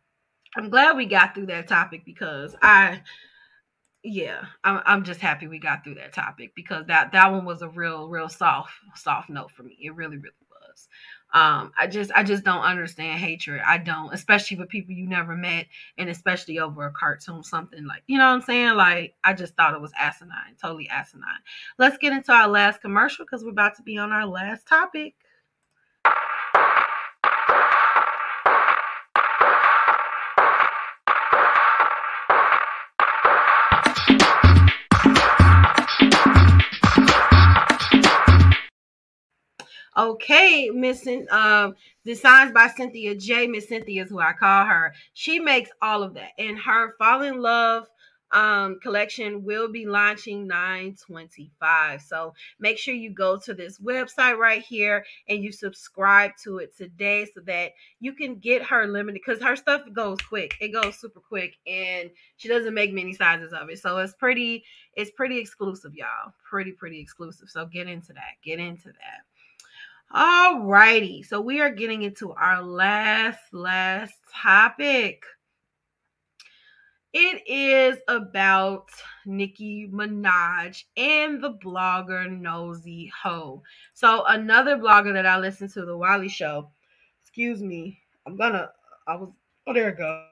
i'm 0.57 0.71
glad 0.71 0.97
we 0.97 1.07
got 1.07 1.35
through 1.35 1.47
that 1.47 1.69
topic 1.69 2.05
because 2.05 2.57
i 2.63 3.01
yeah 4.03 4.45
I'm, 4.65 4.81
I'm 4.87 5.05
just 5.05 5.21
happy 5.21 5.47
we 5.47 5.59
got 5.59 5.85
through 5.85 5.97
that 5.97 6.13
topic 6.13 6.53
because 6.55 6.87
that 6.87 7.13
that 7.13 7.31
one 7.31 7.45
was 7.45 7.63
a 7.63 7.69
real 7.69 8.09
real 8.09 8.29
soft 8.29 8.73
soft 8.95 9.29
note 9.31 9.51
for 9.51 9.63
me. 9.63 9.77
It 9.81 9.95
really 9.95 10.17
really 10.17 10.35
was 10.51 10.89
um 11.37 11.71
i 11.79 11.87
just 11.87 12.11
i 12.13 12.23
just 12.23 12.45
don't 12.45 12.63
understand 12.63 13.21
hatred. 13.21 13.61
I 13.67 13.77
don't 13.77 14.13
especially 14.15 14.57
with 14.57 14.71
people 14.71 14.95
you 14.95 15.07
never 15.07 15.37
met 15.37 15.67
and 15.99 16.09
especially 16.09 16.59
over 16.59 16.87
a 16.87 16.93
cartoon 16.93 17.45
something 17.45 17.85
like 17.85 18.03
you 18.07 18.17
know 18.17 18.27
what 18.29 18.37
i'm 18.37 18.41
saying? 18.43 18.75
Like 18.75 19.15
i 19.23 19.35
just 19.35 19.55
thought 19.55 19.75
it 19.75 19.81
was 19.81 19.93
asinine 19.99 20.57
totally 20.61 20.89
asinine. 20.89 21.29
Let's 21.79 21.99
get 21.99 22.15
into 22.15 22.33
our 22.33 22.49
last 22.49 22.81
commercial 22.81 23.27
because 23.27 23.45
we're 23.45 23.51
about 23.51 23.77
to 23.77 23.83
be 23.83 23.99
on 23.99 24.13
our 24.13 24.27
last 24.27 24.67
topic 24.67 25.15
Okay, 40.07 40.71
Miss 40.73 41.05
um, 41.33 41.75
designs 42.05 42.53
by 42.53 42.69
Cynthia 42.69 43.17
J. 43.17 43.49
Miss 43.49 43.67
Cynthia 43.67 44.05
is 44.05 44.09
who 44.09 44.21
I 44.21 44.35
call 44.35 44.65
her. 44.65 44.95
She 45.15 45.41
makes 45.41 45.71
all 45.83 46.05
of 46.05 46.15
that, 46.15 46.31
and 46.39 46.57
her 46.61 46.95
Fall 46.97 47.23
in 47.23 47.41
Love 47.41 47.89
um 48.33 48.79
collection 48.81 49.45
will 49.45 49.71
be 49.71 49.87
launching 49.87 50.49
925 50.49 52.03
so 52.03 52.35
make 52.59 52.77
sure 52.77 52.93
you 52.93 53.09
go 53.09 53.37
to 53.37 53.55
this 53.55 53.79
website 53.79 54.37
right 54.37 54.63
here 54.63 55.05
and 55.29 55.45
you 55.45 55.53
subscribe 55.53 56.33
to 56.43 56.59
it 56.59 56.77
today 56.77 57.25
so 57.33 57.41
that 57.47 57.71
you 58.01 58.13
can 58.13 58.35
get 58.35 58.65
her 58.65 58.89
limited 58.89 59.21
because 59.25 59.41
her 59.41 59.55
stuff 59.55 59.83
goes 59.93 60.19
quick. 60.29 60.57
It 60.61 60.73
goes 60.73 60.99
super 60.99 61.21
quick 61.21 61.55
and 61.69 62.11
she 62.37 62.49
doesn't 62.49 62.75
make 62.75 62.93
many 62.93 63.15
sizes 63.15 63.53
of 63.53 63.71
it. 63.71 63.79
So 63.79 63.97
it's 63.99 64.15
pretty 64.15 64.65
it's 64.95 65.13
pretty 65.13 65.39
exclusive 65.39 65.95
y'all. 65.95 66.33
Pretty 66.51 66.73
pretty 66.73 67.01
exclusive. 67.01 67.49
So 67.49 67.67
get 67.67 67.87
into 67.87 68.13
that 68.13 68.35
get 68.43 68.59
into 68.59 68.89
that 68.89 69.23
all 70.13 70.61
righty. 70.61 71.23
So 71.23 71.41
we 71.41 71.61
are 71.61 71.71
getting 71.71 72.03
into 72.03 72.33
our 72.33 72.63
last, 72.63 73.41
last 73.53 74.15
topic. 74.33 75.23
It 77.13 77.43
is 77.47 77.99
about 78.09 78.91
Nicki 79.25 79.89
Minaj 79.89 80.85
and 80.97 81.43
the 81.43 81.55
blogger 81.55 82.31
Nosy 82.31 83.11
Heaux. 83.23 83.63
So 83.95 84.25
another 84.27 84.77
blogger 84.77 85.15
that 85.15 85.25
I 85.25 85.39
listen 85.39 85.69
to, 85.71 85.87
The 85.87 85.97
Wiley 85.97 86.29
Show. 86.29 86.71
Excuse 87.23 87.63
me. 87.63 87.99
I'm 88.27 88.37
gonna. 88.37 88.71
I 89.07 89.17
was. 89.17 89.31
Oh, 89.67 89.73
there 89.73 89.89
it 89.89 89.99
goes. 89.99 90.25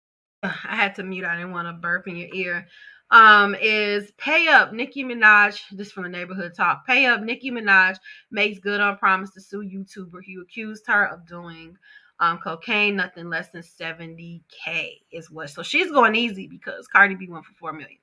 I 0.42 0.76
had 0.76 0.94
to 0.96 1.02
mute. 1.02 1.24
I 1.24 1.36
didn't 1.36 1.52
want 1.52 1.66
to 1.66 1.72
burp 1.72 2.06
in 2.06 2.16
your 2.16 2.28
ear 2.32 2.68
um, 3.10 3.54
is 3.60 4.10
pay 4.18 4.48
up 4.48 4.72
Nicki 4.72 5.04
Minaj. 5.04 5.60
This 5.72 5.92
from 5.92 6.04
the 6.04 6.08
neighborhood 6.08 6.54
talk. 6.54 6.86
Pay 6.86 7.06
up 7.06 7.22
Nicki 7.22 7.50
Minaj 7.50 7.96
makes 8.30 8.58
good 8.58 8.80
on 8.80 8.98
promise 8.98 9.30
to 9.30 9.40
sue 9.40 9.62
YouTuber 9.62 10.20
who 10.26 10.42
accused 10.42 10.86
her 10.86 11.06
of 11.06 11.26
doing 11.26 11.76
um 12.20 12.38
cocaine, 12.38 12.96
nothing 12.96 13.30
less 13.30 13.50
than 13.50 13.62
70k 13.62 15.00
is 15.12 15.30
what. 15.30 15.50
So 15.50 15.62
she's 15.62 15.90
going 15.90 16.16
easy 16.16 16.46
because 16.48 16.88
Cardi 16.88 17.14
B 17.14 17.28
went 17.28 17.44
for 17.44 17.54
four 17.54 17.72
million. 17.72 17.98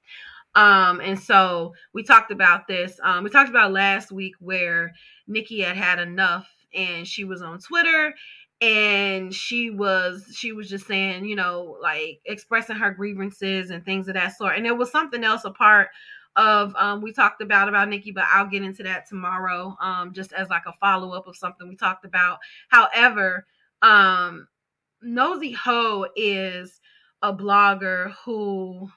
Um, 0.55 1.01
and 1.01 1.19
so 1.19 1.73
we 1.93 2.01
talked 2.03 2.31
about 2.31 2.65
this. 2.65 2.97
Um, 3.03 3.25
we 3.25 3.29
talked 3.29 3.49
about 3.49 3.73
last 3.73 4.11
week 4.11 4.35
where 4.39 4.93
Nicki 5.27 5.61
had 5.61 5.75
had 5.75 5.99
enough 5.99 6.47
and 6.73 7.05
she 7.07 7.25
was 7.25 7.41
on 7.41 7.59
Twitter 7.59 8.15
and 8.61 9.33
she 9.33 9.69
was 9.69 10.25
she 10.33 10.53
was 10.53 10.69
just 10.69 10.87
saying 10.87 11.25
you 11.25 11.35
know 11.35 11.77
like 11.81 12.21
expressing 12.25 12.75
her 12.75 12.91
grievances 12.91 13.69
and 13.69 13.83
things 13.83 14.07
of 14.07 14.13
that 14.13 14.35
sort 14.35 14.55
and 14.55 14.65
there 14.65 14.75
was 14.75 14.91
something 14.91 15.23
else 15.23 15.43
a 15.43 15.51
part 15.51 15.89
of 16.37 16.73
um 16.77 17.01
we 17.01 17.11
talked 17.11 17.41
about 17.41 17.67
about 17.67 17.89
Nicki 17.89 18.11
but 18.11 18.25
I'll 18.31 18.47
get 18.47 18.63
into 18.63 18.83
that 18.83 19.07
tomorrow 19.07 19.75
um 19.81 20.13
just 20.13 20.31
as 20.33 20.49
like 20.49 20.65
a 20.67 20.73
follow-up 20.79 21.27
of 21.27 21.35
something 21.35 21.67
we 21.67 21.75
talked 21.75 22.05
about. 22.05 22.39
However 22.69 23.45
um 23.81 24.47
Nosy 25.01 25.51
Heaux 25.51 26.07
is 26.15 26.79
a 27.21 27.33
blogger 27.33 28.13
who 28.23 28.89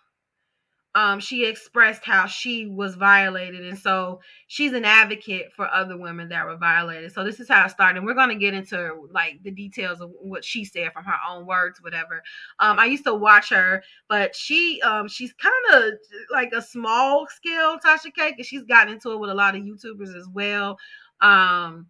um 0.98 1.20
she 1.20 1.46
expressed 1.46 2.04
how 2.04 2.26
she 2.26 2.66
was 2.66 2.96
violated 2.96 3.64
and 3.64 3.78
so 3.78 4.20
she's 4.48 4.72
an 4.72 4.84
advocate 4.84 5.52
for 5.54 5.72
other 5.72 5.96
women 5.96 6.28
that 6.28 6.44
were 6.44 6.56
violated. 6.56 7.12
So 7.12 7.22
this 7.22 7.38
is 7.38 7.48
how 7.48 7.64
it 7.64 7.70
started 7.70 7.98
and 7.98 8.06
we're 8.06 8.14
going 8.14 8.30
to 8.30 8.34
get 8.34 8.52
into 8.52 9.06
like 9.12 9.40
the 9.44 9.52
details 9.52 10.00
of 10.00 10.10
what 10.20 10.44
she 10.44 10.64
said 10.64 10.92
from 10.92 11.04
her 11.04 11.18
own 11.28 11.46
words 11.46 11.80
whatever. 11.80 12.22
Um 12.58 12.80
i 12.80 12.86
used 12.86 13.04
to 13.04 13.14
watch 13.14 13.50
her 13.50 13.82
but 14.08 14.34
she 14.34 14.82
um 14.82 15.06
she's 15.06 15.32
kind 15.34 15.54
of 15.74 15.92
like 16.32 16.50
a 16.52 16.60
small 16.60 17.26
scale 17.28 17.78
tasha 17.78 18.12
k 18.12 18.30
because 18.32 18.46
she's 18.46 18.64
gotten 18.64 18.94
into 18.94 19.12
it 19.12 19.20
with 19.20 19.30
a 19.30 19.34
lot 19.34 19.54
of 19.54 19.62
youtubers 19.62 20.16
as 20.16 20.26
well. 20.32 20.78
Um 21.20 21.86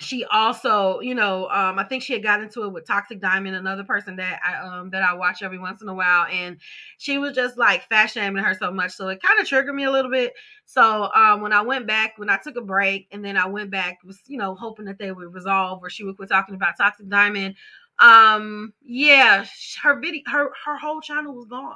she 0.00 0.24
also, 0.24 1.00
you 1.00 1.14
know, 1.14 1.48
um, 1.50 1.78
I 1.78 1.84
think 1.84 2.02
she 2.02 2.14
had 2.14 2.22
got 2.22 2.40
into 2.40 2.64
it 2.64 2.72
with 2.72 2.86
Toxic 2.86 3.20
Diamond, 3.20 3.54
another 3.54 3.84
person 3.84 4.16
that 4.16 4.40
I 4.44 4.66
um 4.66 4.90
that 4.90 5.02
I 5.02 5.12
watch 5.14 5.42
every 5.42 5.58
once 5.58 5.82
in 5.82 5.88
a 5.88 5.94
while, 5.94 6.26
and 6.26 6.56
she 6.98 7.18
was 7.18 7.34
just 7.34 7.58
like 7.58 7.88
fat 7.88 8.06
shaming 8.06 8.42
her 8.42 8.54
so 8.54 8.70
much, 8.72 8.92
so 8.92 9.08
it 9.08 9.22
kind 9.22 9.38
of 9.40 9.46
triggered 9.46 9.74
me 9.74 9.84
a 9.84 9.90
little 9.90 10.10
bit. 10.10 10.32
So 10.64 11.10
um, 11.14 11.42
when 11.42 11.52
I 11.52 11.62
went 11.62 11.86
back, 11.86 12.14
when 12.16 12.30
I 12.30 12.38
took 12.38 12.56
a 12.56 12.62
break, 12.62 13.08
and 13.12 13.24
then 13.24 13.36
I 13.36 13.46
went 13.46 13.70
back, 13.70 13.98
was 14.04 14.20
you 14.26 14.38
know 14.38 14.54
hoping 14.54 14.86
that 14.86 14.98
they 14.98 15.12
would 15.12 15.34
resolve, 15.34 15.80
or 15.82 15.90
she 15.90 16.04
would 16.04 16.16
quit 16.16 16.30
talking 16.30 16.54
about 16.54 16.76
Toxic 16.78 17.08
Diamond. 17.08 17.56
Um, 17.98 18.72
yeah, 18.82 19.44
her 19.82 20.00
video, 20.00 20.22
her 20.26 20.50
her 20.64 20.78
whole 20.78 21.00
channel 21.02 21.34
was 21.34 21.46
gone. 21.46 21.74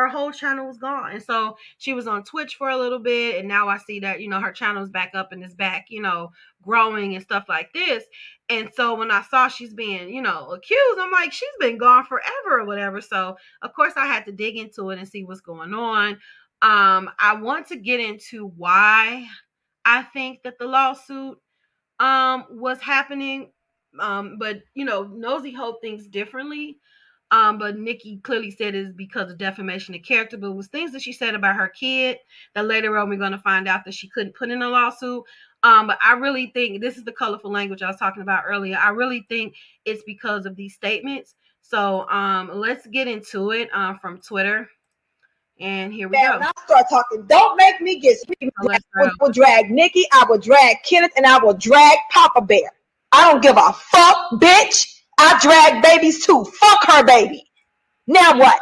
Her 0.00 0.08
whole 0.08 0.32
channel 0.32 0.66
was 0.66 0.78
gone. 0.78 1.12
And 1.12 1.22
so 1.22 1.56
she 1.78 1.92
was 1.92 2.06
on 2.06 2.24
Twitch 2.24 2.54
for 2.56 2.70
a 2.70 2.76
little 2.76 2.98
bit, 2.98 3.38
and 3.38 3.46
now 3.46 3.68
I 3.68 3.76
see 3.78 4.00
that 4.00 4.20
you 4.20 4.28
know 4.28 4.40
her 4.40 4.52
channel's 4.52 4.88
back 4.90 5.10
up 5.14 5.32
and 5.32 5.44
is 5.44 5.54
back, 5.54 5.86
you 5.90 6.00
know, 6.00 6.32
growing 6.62 7.14
and 7.14 7.22
stuff 7.22 7.44
like 7.48 7.72
this. 7.74 8.04
And 8.48 8.70
so 8.74 8.94
when 8.94 9.10
I 9.10 9.22
saw 9.22 9.48
she's 9.48 9.74
being, 9.74 10.12
you 10.12 10.22
know, 10.22 10.50
accused, 10.52 10.98
I'm 10.98 11.12
like, 11.12 11.32
she's 11.32 11.48
been 11.60 11.78
gone 11.78 12.04
forever 12.04 12.60
or 12.60 12.64
whatever. 12.64 13.00
So 13.00 13.36
of 13.62 13.74
course 13.74 13.92
I 13.96 14.06
had 14.06 14.24
to 14.26 14.32
dig 14.32 14.56
into 14.56 14.90
it 14.90 14.98
and 14.98 15.08
see 15.08 15.24
what's 15.24 15.40
going 15.40 15.74
on. 15.74 16.18
Um, 16.62 17.10
I 17.18 17.36
want 17.40 17.68
to 17.68 17.76
get 17.76 18.00
into 18.00 18.48
why 18.56 19.26
I 19.84 20.02
think 20.02 20.42
that 20.44 20.58
the 20.58 20.66
lawsuit 20.66 21.38
um 22.00 22.46
was 22.50 22.80
happening. 22.80 23.52
Um, 23.98 24.36
but 24.38 24.62
you 24.74 24.84
know, 24.84 25.04
Nosy 25.04 25.52
Heaux 25.52 25.78
thinks 25.82 26.06
differently. 26.06 26.78
Um, 27.32 27.58
but 27.58 27.78
Nicki 27.78 28.18
clearly 28.18 28.50
said 28.50 28.74
it's 28.74 28.92
because 28.92 29.30
of 29.30 29.38
defamation 29.38 29.94
of 29.94 30.02
character, 30.02 30.36
but 30.36 30.48
it 30.48 30.56
was 30.56 30.66
things 30.66 30.90
that 30.92 31.02
she 31.02 31.12
said 31.12 31.34
about 31.34 31.56
her 31.56 31.68
kid 31.68 32.18
that 32.54 32.66
later 32.66 32.98
on 32.98 33.08
we're 33.08 33.18
going 33.18 33.30
to 33.32 33.38
find 33.38 33.68
out 33.68 33.84
that 33.84 33.94
she 33.94 34.08
couldn't 34.08 34.34
put 34.34 34.50
in 34.50 34.62
a 34.62 34.68
lawsuit. 34.68 35.22
Um, 35.62 35.86
but 35.86 35.98
I 36.04 36.14
really 36.14 36.46
think 36.54 36.80
this 36.80 36.96
is 36.96 37.04
the 37.04 37.12
colorful 37.12 37.52
language 37.52 37.82
I 37.82 37.86
was 37.86 37.98
talking 37.98 38.22
about 38.22 38.44
earlier. 38.46 38.76
I 38.76 38.88
really 38.90 39.26
think 39.28 39.54
it's 39.84 40.02
because 40.04 40.46
of 40.46 40.56
these 40.56 40.74
statements. 40.74 41.34
So 41.60 42.08
um, 42.08 42.50
let's 42.52 42.86
get 42.86 43.06
into 43.06 43.52
it 43.52 43.68
um, 43.72 43.98
from 44.00 44.20
Twitter. 44.20 44.68
And 45.60 45.92
here 45.92 46.08
we 46.08 46.16
Man, 46.16 46.40
go. 46.40 46.46
I 46.46 46.52
start 46.64 46.86
talking, 46.88 47.26
don't 47.26 47.56
make 47.56 47.80
me 47.82 48.00
get 48.00 48.16
let's 48.62 48.84
I 48.98 49.04
go. 49.04 49.10
will 49.20 49.30
drag 49.30 49.70
Nicki, 49.70 50.06
I 50.10 50.24
will 50.26 50.38
drag 50.38 50.78
Kenneth, 50.84 51.12
and 51.16 51.26
I 51.26 51.38
will 51.38 51.52
drag 51.52 51.98
Papa 52.10 52.40
Bear. 52.40 52.72
I 53.12 53.30
don't 53.30 53.42
give 53.42 53.58
a 53.58 53.72
fuck, 53.72 54.30
bitch. 54.40 54.99
I 55.22 55.38
drag 55.42 55.82
babies 55.82 56.24
too. 56.24 56.44
Fuck 56.44 56.86
her 56.86 57.04
baby. 57.04 57.44
Now 58.06 58.38
what? 58.38 58.58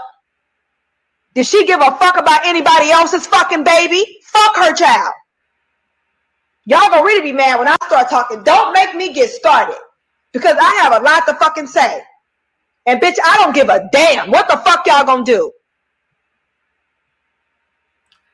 Did 1.35 1.47
she 1.47 1.65
give 1.67 1.81
a 1.81 1.93
fuck 1.93 2.19
about 2.19 2.45
anybody 2.45 2.91
else's 2.91 3.29
fucking 3.29 3.63
baby? 3.63 4.05
Fuck 4.25 4.57
her 4.57 4.75
child. 4.75 5.13
Y'all 6.65 6.91
gonna 6.91 7.05
really 7.05 7.23
be 7.23 7.33
mad 7.33 7.59
when 7.61 7.69
I 7.69 7.77
start 7.87 8.11
talking. 8.11 8.43
Don't 8.43 8.73
make 8.73 8.95
me 8.97 9.13
get 9.15 9.31
started 9.31 9.79
because 10.33 10.57
I 10.61 10.81
have 10.83 11.01
a 11.01 11.05
lot 11.05 11.27
to 11.27 11.35
fucking 11.35 11.69
say. 11.69 12.03
And 12.87 13.01
bitch, 13.01 13.17
I 13.25 13.37
don't 13.37 13.55
give 13.55 13.69
a 13.69 13.89
damn. 13.93 14.33
What 14.33 14.49
the 14.49 14.57
fuck 14.57 14.85
y'all 14.85 15.05
gonna 15.05 15.25
do? 15.25 15.53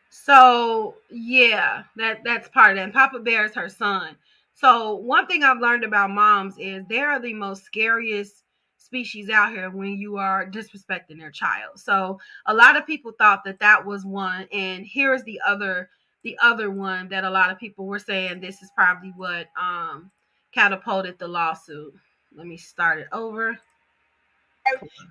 So 0.08 0.94
yeah, 1.10 1.82
that 1.96 2.24
that's 2.24 2.48
part 2.48 2.72
of 2.72 2.78
it. 2.78 2.84
And 2.84 2.92
Papa 2.94 3.18
Bear 3.18 3.44
is 3.44 3.54
her 3.54 3.68
son. 3.68 4.16
So 4.54 4.94
one 4.94 5.26
thing 5.26 5.42
I've 5.42 5.60
learned 5.60 5.84
about 5.84 6.10
moms 6.10 6.54
is 6.58 6.84
they 6.88 7.00
are 7.00 7.20
the 7.20 7.34
most 7.34 7.64
scariest 7.64 8.44
species 8.78 9.28
out 9.28 9.50
here 9.50 9.70
when 9.70 9.98
you 9.98 10.16
are 10.16 10.48
disrespecting 10.48 11.18
their 11.18 11.30
child. 11.30 11.80
So 11.80 12.20
a 12.46 12.54
lot 12.54 12.76
of 12.76 12.86
people 12.86 13.12
thought 13.18 13.42
that 13.44 13.58
that 13.58 13.84
was 13.84 14.04
one, 14.04 14.46
and 14.52 14.86
here's 14.86 15.24
the 15.24 15.40
other 15.46 15.90
the 16.22 16.38
other 16.42 16.70
one 16.70 17.08
that 17.08 17.24
a 17.24 17.30
lot 17.30 17.50
of 17.50 17.58
people 17.58 17.86
were 17.86 17.98
saying 17.98 18.40
this 18.40 18.62
is 18.62 18.70
probably 18.74 19.12
what 19.16 19.48
um 19.60 20.10
catapulted 20.52 21.18
the 21.18 21.28
lawsuit. 21.28 21.92
Let 22.36 22.46
me 22.46 22.56
start 22.56 23.00
it 23.00 23.08
over. 23.12 23.58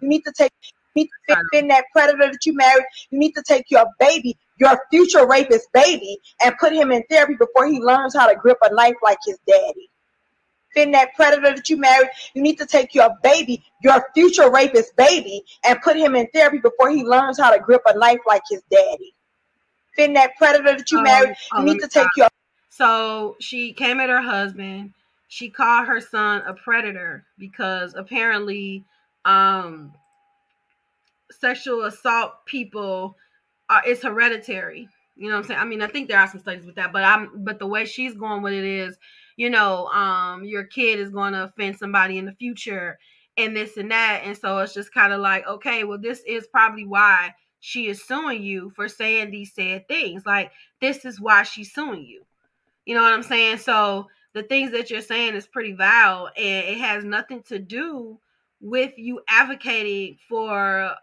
You 0.01 0.07
need 0.07 0.23
to 0.25 0.31
take 0.31 0.51
you 0.95 1.03
need 1.03 1.09
to 1.29 1.35
fit 1.35 1.59
in 1.59 1.67
that 1.67 1.85
predator 1.91 2.31
that 2.31 2.45
you 2.45 2.55
married. 2.55 2.85
You 3.09 3.19
need 3.19 3.33
to 3.33 3.43
take 3.47 3.69
your 3.69 3.85
baby, 3.99 4.37
your 4.59 4.79
future 4.91 5.27
rapist 5.27 5.67
baby, 5.73 6.19
and 6.43 6.55
put 6.59 6.73
him 6.73 6.91
in 6.91 7.03
therapy 7.09 7.35
before 7.35 7.67
he 7.67 7.79
learns 7.79 8.15
how 8.15 8.27
to 8.27 8.35
grip 8.35 8.57
a 8.63 8.73
knife 8.73 8.95
like 9.03 9.19
his 9.25 9.39
daddy. 9.47 9.89
In 10.75 10.91
that 10.91 11.09
predator 11.15 11.55
that 11.55 11.69
you 11.69 11.77
married. 11.77 12.09
You 12.33 12.41
need 12.41 12.57
to 12.57 12.65
take 12.65 12.95
your 12.95 13.09
baby, 13.23 13.63
your 13.83 14.05
future 14.15 14.49
rapist 14.51 14.95
baby, 14.95 15.43
and 15.65 15.79
put 15.81 15.97
him 15.97 16.15
in 16.15 16.27
therapy 16.33 16.59
before 16.59 16.89
he 16.89 17.03
learns 17.03 17.39
how 17.39 17.51
to 17.53 17.59
grip 17.59 17.81
a 17.87 17.97
knife 17.97 18.19
like 18.27 18.41
his 18.49 18.61
daddy. 18.71 19.13
In 19.97 20.13
that 20.13 20.31
predator 20.37 20.77
that 20.77 20.91
you 20.91 20.97
Um, 20.97 21.03
married. 21.03 21.35
oh, 21.53 21.59
You 21.59 21.65
need 21.65 21.79
to 21.79 21.87
take 21.87 22.03
stop. 22.03 22.11
your 22.17 22.29
So 22.69 23.35
she 23.39 23.73
came 23.73 23.99
at 23.99 24.09
her 24.09 24.21
husband. 24.21 24.93
She 25.27 25.49
called 25.49 25.87
her 25.87 26.01
son 26.01 26.41
a 26.45 26.53
predator 26.53 27.25
because 27.37 27.93
apparently, 27.95 28.83
um, 29.25 29.93
sexual 31.31 31.85
assault 31.85 32.45
people 32.45 33.15
are 33.69 33.81
it's 33.85 34.03
hereditary. 34.03 34.87
You 35.15 35.29
know 35.29 35.35
what 35.35 35.43
I'm 35.43 35.47
saying? 35.47 35.59
I 35.59 35.65
mean, 35.65 35.81
I 35.81 35.87
think 35.87 36.07
there 36.07 36.19
are 36.19 36.27
some 36.27 36.39
studies 36.39 36.65
with 36.65 36.75
that, 36.75 36.91
but 36.91 37.03
I'm 37.03 37.43
but 37.43 37.59
the 37.59 37.67
way 37.67 37.85
she's 37.85 38.15
going 38.15 38.41
with 38.41 38.53
it 38.53 38.63
is, 38.63 38.97
you 39.37 39.49
know, 39.49 39.87
um, 39.87 40.43
your 40.43 40.63
kid 40.63 40.99
is 40.99 41.09
going 41.09 41.33
to 41.33 41.43
offend 41.43 41.77
somebody 41.77 42.17
in 42.17 42.25
the 42.25 42.33
future 42.33 42.97
and 43.37 43.55
this 43.55 43.77
and 43.77 43.91
that, 43.91 44.21
and 44.25 44.37
so 44.37 44.59
it's 44.59 44.73
just 44.73 44.93
kind 44.93 45.13
of 45.13 45.19
like, 45.19 45.47
okay, 45.47 45.83
well, 45.83 45.99
this 45.99 46.21
is 46.27 46.47
probably 46.47 46.85
why 46.85 47.33
she 47.65 47.87
is 47.87 48.05
suing 48.05 48.43
you 48.43 48.71
for 48.75 48.89
saying 48.89 49.31
these 49.31 49.53
said 49.53 49.87
things. 49.87 50.25
Like 50.25 50.51
this 50.81 51.05
is 51.05 51.21
why 51.21 51.43
she's 51.43 51.73
suing 51.73 52.03
you. 52.03 52.25
You 52.85 52.93
know 52.93 53.01
what 53.01 53.13
I'm 53.13 53.23
saying? 53.23 53.59
So 53.59 54.07
the 54.33 54.43
things 54.43 54.71
that 54.71 54.89
you're 54.89 55.01
saying 55.01 55.35
is 55.35 55.47
pretty 55.47 55.71
vile 55.71 56.29
and 56.35 56.67
it 56.67 56.77
has 56.79 57.05
nothing 57.05 57.41
to 57.43 57.59
do 57.59 58.19
with 58.59 58.91
you 58.97 59.21
advocating 59.29 60.17
for 60.27 60.93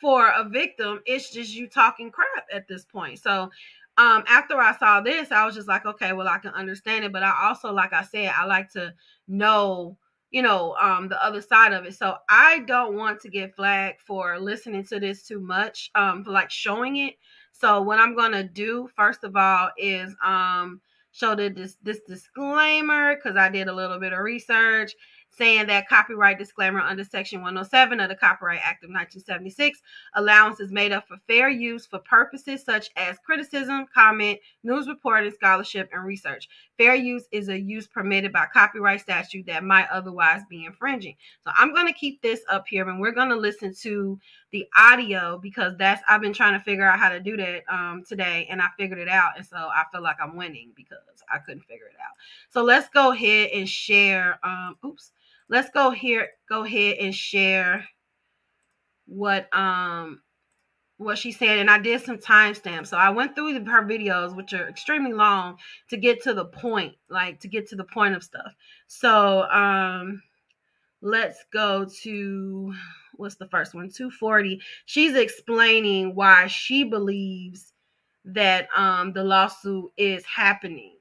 for 0.00 0.28
a 0.28 0.48
victim. 0.48 1.00
It's 1.06 1.32
just 1.32 1.54
you 1.54 1.68
talking 1.68 2.10
crap 2.10 2.46
at 2.52 2.68
this 2.68 2.84
point. 2.84 3.18
So 3.18 3.50
um 3.98 4.24
after 4.28 4.58
I 4.58 4.76
saw 4.76 5.00
this, 5.00 5.30
I 5.32 5.44
was 5.44 5.54
just 5.54 5.68
like, 5.68 5.86
okay, 5.86 6.12
well 6.12 6.28
I 6.28 6.38
can 6.38 6.52
understand 6.54 7.04
it, 7.04 7.12
but 7.12 7.22
I 7.22 7.48
also 7.48 7.72
like 7.72 7.92
I 7.92 8.02
said, 8.02 8.32
I 8.36 8.44
like 8.46 8.70
to 8.72 8.94
know 9.28 9.96
you 10.32 10.42
know 10.42 10.74
um 10.80 11.08
the 11.08 11.24
other 11.24 11.40
side 11.40 11.72
of 11.72 11.84
it 11.84 11.94
so 11.94 12.16
i 12.28 12.60
don't 12.60 12.96
want 12.96 13.20
to 13.20 13.28
get 13.28 13.54
flagged 13.54 14.00
for 14.00 14.38
listening 14.40 14.82
to 14.82 14.98
this 14.98 15.22
too 15.26 15.38
much 15.38 15.90
um 15.94 16.24
for 16.24 16.30
like 16.32 16.50
showing 16.50 16.96
it 16.96 17.14
so 17.52 17.80
what 17.80 18.00
i'm 18.00 18.16
gonna 18.16 18.42
do 18.42 18.88
first 18.96 19.22
of 19.24 19.36
all 19.36 19.68
is 19.76 20.16
um 20.24 20.80
show 21.12 21.34
the 21.34 21.50
this 21.50 21.76
this 21.82 22.00
disclaimer 22.08 23.14
because 23.14 23.36
i 23.36 23.48
did 23.48 23.68
a 23.68 23.72
little 23.74 24.00
bit 24.00 24.14
of 24.14 24.20
research 24.20 24.94
saying 25.36 25.66
that 25.66 25.88
copyright 25.88 26.38
disclaimer 26.38 26.80
under 26.80 27.04
section 27.04 27.40
107 27.40 28.00
of 28.00 28.08
the 28.08 28.14
copyright 28.14 28.60
act 28.62 28.84
of 28.84 28.90
1976 28.90 29.80
allowance 30.14 30.60
is 30.60 30.70
made 30.70 30.92
up 30.92 31.08
for 31.08 31.16
fair 31.26 31.48
use 31.48 31.86
for 31.86 31.98
purposes 32.00 32.62
such 32.62 32.90
as 32.96 33.16
criticism 33.24 33.86
comment 33.94 34.38
news 34.62 34.86
reporting 34.86 35.32
scholarship 35.32 35.88
and 35.92 36.04
research. 36.04 36.48
Fair 36.76 36.94
use 36.94 37.24
is 37.32 37.48
a 37.48 37.58
use 37.58 37.86
permitted 37.86 38.32
by 38.32 38.46
copyright 38.52 39.00
statute 39.00 39.46
that 39.46 39.64
might 39.64 39.88
otherwise 39.90 40.42
be 40.50 40.64
infringing. 40.64 41.16
So 41.44 41.52
i'm 41.56 41.72
going 41.72 41.86
to 41.86 41.92
keep 41.92 42.20
this 42.20 42.40
up 42.50 42.66
here 42.68 42.88
and 42.88 43.00
we're 43.00 43.12
going 43.12 43.30
to 43.30 43.36
listen 43.36 43.74
to 43.82 44.18
the 44.50 44.66
audio 44.76 45.38
because 45.38 45.74
that's 45.78 46.02
i've 46.08 46.20
been 46.20 46.32
trying 46.32 46.58
to 46.58 46.64
figure 46.64 46.84
out 46.84 46.98
how 46.98 47.08
to 47.08 47.20
do 47.20 47.36
that 47.36 47.62
um, 47.72 48.04
today 48.06 48.46
and 48.50 48.60
i 48.60 48.66
figured 48.78 48.98
it 48.98 49.08
out 49.08 49.32
and 49.36 49.46
so 49.46 49.56
i 49.56 49.84
feel 49.90 50.02
like 50.02 50.16
i'm 50.22 50.36
winning 50.36 50.72
because 50.76 50.98
i 51.32 51.38
couldn't 51.38 51.62
figure 51.62 51.86
it 51.86 51.96
out. 52.00 52.14
So 52.50 52.62
let's 52.62 52.88
go 52.90 53.12
ahead 53.12 53.50
and 53.54 53.68
share 53.68 54.38
um 54.44 54.76
oops 54.84 55.12
let's 55.48 55.70
go 55.70 55.90
here 55.90 56.28
go 56.48 56.64
ahead 56.64 56.96
and 56.98 57.14
share 57.14 57.84
what 59.06 59.54
um 59.56 60.20
what 60.98 61.18
she 61.18 61.32
said. 61.32 61.58
And 61.58 61.70
i 61.70 61.78
did 61.78 62.00
some 62.00 62.18
timestamps. 62.18 62.88
So 62.88 62.96
i 62.96 63.10
went 63.10 63.34
through 63.34 63.64
her 63.64 63.82
videos 63.82 64.36
which 64.36 64.52
are 64.52 64.68
extremely 64.68 65.12
long 65.12 65.56
to 65.88 65.96
get 65.96 66.22
to 66.24 66.34
the 66.34 66.46
point 66.46 66.94
like 67.08 67.40
to 67.40 67.48
get 67.48 67.68
to 67.70 67.76
the 67.76 67.84
point 67.84 68.14
of 68.14 68.22
stuff. 68.22 68.54
So 68.86 69.42
um 69.50 70.22
let's 71.00 71.44
go 71.52 71.86
to 72.02 72.74
what's 73.16 73.34
the 73.36 73.48
first 73.48 73.74
one? 73.74 73.90
240 73.90 74.60
she's 74.86 75.16
explaining 75.16 76.14
why 76.14 76.46
she 76.46 76.84
believes 76.84 77.72
that 78.24 78.68
um 78.76 79.12
the 79.12 79.24
lawsuit 79.24 79.90
is 79.96 80.24
happening. 80.24 80.96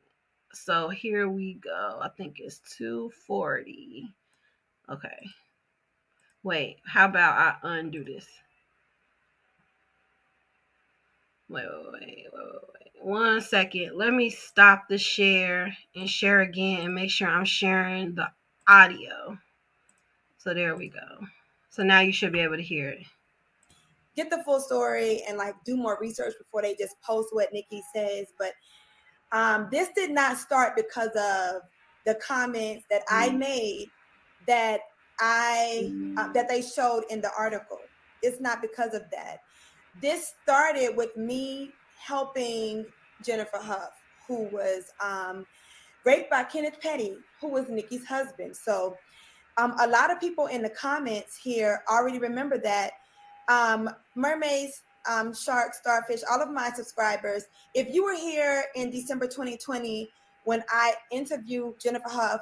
So 0.54 0.90
here 0.90 1.30
we 1.30 1.56
go. 1.56 2.00
I 2.02 2.10
think 2.10 2.38
it's 2.40 2.60
240 2.78 4.10
okay. 4.92 5.30
Wait 6.44 6.78
how 6.86 7.06
about 7.06 7.38
i 7.64 7.78
undo 7.78 8.04
this? 8.04 8.26
Wait 11.50 11.66
wait 11.66 11.92
wait 11.94 12.02
wait 12.02 12.28
wait, 12.34 12.62
wait. 12.96 13.06
one 13.06 13.42
second. 13.42 13.96
Let 13.96 14.14
me 14.14 14.30
stop 14.30 14.88
the 14.90 14.98
share 14.98 15.76
and 15.96 16.10
share 16.10 16.42
again 16.42 16.86
and 16.86 16.96
make 16.96 17.12
sure 17.12 17.28
i'm 17.28 17.46
sharing 17.46 18.16
the 18.16 18.28
audio. 18.68 19.38
So 20.38 20.54
there 20.54 20.76
we 20.76 20.90
go. 20.90 21.28
So 21.70 21.84
now 21.84 22.00
you 22.00 22.12
should 22.12 22.34
be 22.34 22.40
able 22.40 22.58
to 22.58 22.64
hear 22.64 22.90
it. 22.90 23.04
Get 24.16 24.30
the 24.30 24.44
full 24.44 24.60
story 24.60 25.22
and 25.28 25.38
like 25.38 25.56
do 25.64 25.78
more 25.78 25.98
research 26.02 26.34
before 26.38 26.64
they 26.64 26.76
just 26.76 27.00
post 27.02 27.30
what 27.32 27.54
Nicki 27.54 27.82
says. 27.94 28.28
But 28.38 28.54
um, 29.32 29.70
this 29.72 29.90
did 29.96 30.12
not 30.12 30.38
start 30.38 30.76
because 30.76 31.12
of 31.16 31.62
the 32.06 32.16
comments 32.16 32.86
that 32.90 33.04
I 33.10 33.30
made 33.30 33.88
that 34.48 34.82
I 35.20 35.94
uh, 36.18 36.32
that 36.34 36.50
they 36.50 36.62
showed 36.62 37.04
in 37.10 37.22
the 37.22 37.32
article. 37.38 37.80
It's 38.22 38.40
not 38.40 38.62
because 38.62 38.94
of 38.94 39.04
that. 39.12 39.38
This 40.02 40.34
started 40.44 40.96
with 40.96 41.16
me 41.18 41.72
helping 41.98 42.86
Jennifer 43.24 43.60
Hough, 43.62 43.92
who 44.28 44.44
was 44.52 44.86
um, 45.04 45.46
raped 46.06 46.30
by 46.30 46.44
Kenneth 46.44 46.80
Petty, 46.82 47.16
who 47.40 47.50
was 47.50 47.70
Nicki's 47.70 48.06
husband. 48.06 48.56
So 48.56 48.98
um, 49.58 49.76
a 49.80 49.88
lot 49.88 50.12
of 50.12 50.20
people 50.20 50.48
in 50.48 50.62
the 50.62 50.70
comments 50.70 51.38
here 51.38 51.84
already 51.90 52.20
remember 52.20 52.58
that 52.60 52.92
um, 53.50 53.90
mermaids 54.16 54.82
um, 55.10 55.34
Shark, 55.34 55.74
Starfish, 55.74 56.22
all 56.30 56.42
of 56.42 56.50
my 56.50 56.72
subscribers, 56.72 57.46
if 57.74 57.94
you 57.94 58.04
were 58.04 58.16
here 58.16 58.66
in 58.76 58.92
December 58.92 59.28
2020 59.28 60.10
when 60.44 60.64
I 60.70 60.94
interviewed 61.12 61.80
Jennifer 61.80 62.10
Hough 62.10 62.42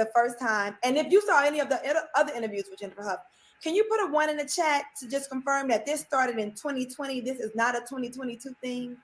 the 0.00 0.10
first 0.14 0.38
time, 0.40 0.76
and 0.82 0.96
if 0.96 1.12
you 1.12 1.20
saw 1.22 1.44
any 1.44 1.60
of 1.60 1.68
the 1.68 1.80
other- 2.14 2.32
interviews 2.34 2.64
with 2.70 2.80
Jennifer 2.80 3.02
Hough, 3.02 3.20
can 3.62 3.74
you 3.74 3.84
put 3.84 4.00
a 4.00 4.10
one 4.10 4.30
in 4.30 4.38
the 4.38 4.46
chat 4.46 4.84
to 5.00 5.08
just 5.08 5.28
confirm 5.30 5.68
that 5.68 5.84
this 5.84 6.00
started 6.00 6.38
in 6.38 6.52
2020? 6.52 7.20
This 7.20 7.38
is 7.38 7.54
not 7.54 7.76
a 7.76 7.80
2022 7.80 8.54
thing. 8.62 8.96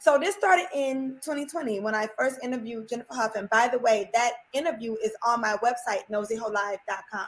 So 0.00 0.18
this 0.18 0.34
started 0.34 0.66
in 0.74 1.18
2020 1.22 1.80
when 1.80 1.94
I 1.94 2.08
first 2.18 2.38
interviewed 2.42 2.88
Jennifer 2.88 3.14
Hough. 3.14 3.36
And 3.36 3.48
by 3.50 3.68
the 3.68 3.78
way, 3.78 4.10
that 4.14 4.32
interview 4.52 4.96
is 5.04 5.12
on 5.24 5.40
my 5.40 5.56
website, 5.62 6.02
nosyholive.com. 6.10 7.26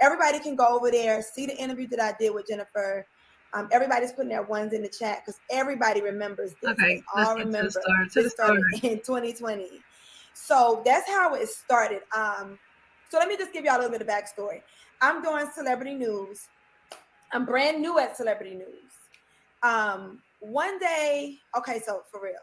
Everybody 0.00 0.40
can 0.40 0.56
go 0.56 0.66
over 0.66 0.90
there, 0.90 1.22
see 1.22 1.46
the 1.46 1.56
interview 1.56 1.86
that 1.88 2.00
I 2.00 2.14
did 2.18 2.34
with 2.34 2.46
Jennifer. 2.48 3.06
Um, 3.52 3.68
everybody's 3.72 4.12
putting 4.12 4.30
their 4.30 4.42
ones 4.42 4.72
in 4.72 4.82
the 4.82 4.88
chat 4.88 5.22
because 5.24 5.38
everybody 5.50 6.00
remembers 6.00 6.54
this. 6.62 6.72
Okay, 6.72 7.02
all 7.14 7.36
get 7.36 7.44
to 7.44 7.44
the 7.44 7.46
remember 7.46 7.70
story, 7.70 8.08
to 8.08 8.22
this 8.22 8.24
the 8.24 8.30
started 8.30 8.64
in 8.82 8.98
2020. 8.98 9.82
So 10.46 10.82
that's 10.84 11.08
how 11.08 11.34
it 11.34 11.48
started. 11.48 12.02
Um, 12.16 12.58
so 13.10 13.18
let 13.18 13.28
me 13.28 13.36
just 13.36 13.52
give 13.52 13.64
y'all 13.64 13.76
a 13.76 13.82
little 13.82 13.90
bit 13.90 14.00
of 14.00 14.06
backstory. 14.06 14.62
I'm 15.00 15.22
doing 15.22 15.46
celebrity 15.54 15.94
news. 15.94 16.48
I'm 17.32 17.44
brand 17.44 17.82
new 17.82 17.98
at 17.98 18.16
celebrity 18.16 18.54
news. 18.54 18.92
Um, 19.62 20.22
one 20.40 20.78
day, 20.78 21.36
okay, 21.56 21.80
so 21.84 22.02
for 22.10 22.22
real, 22.22 22.34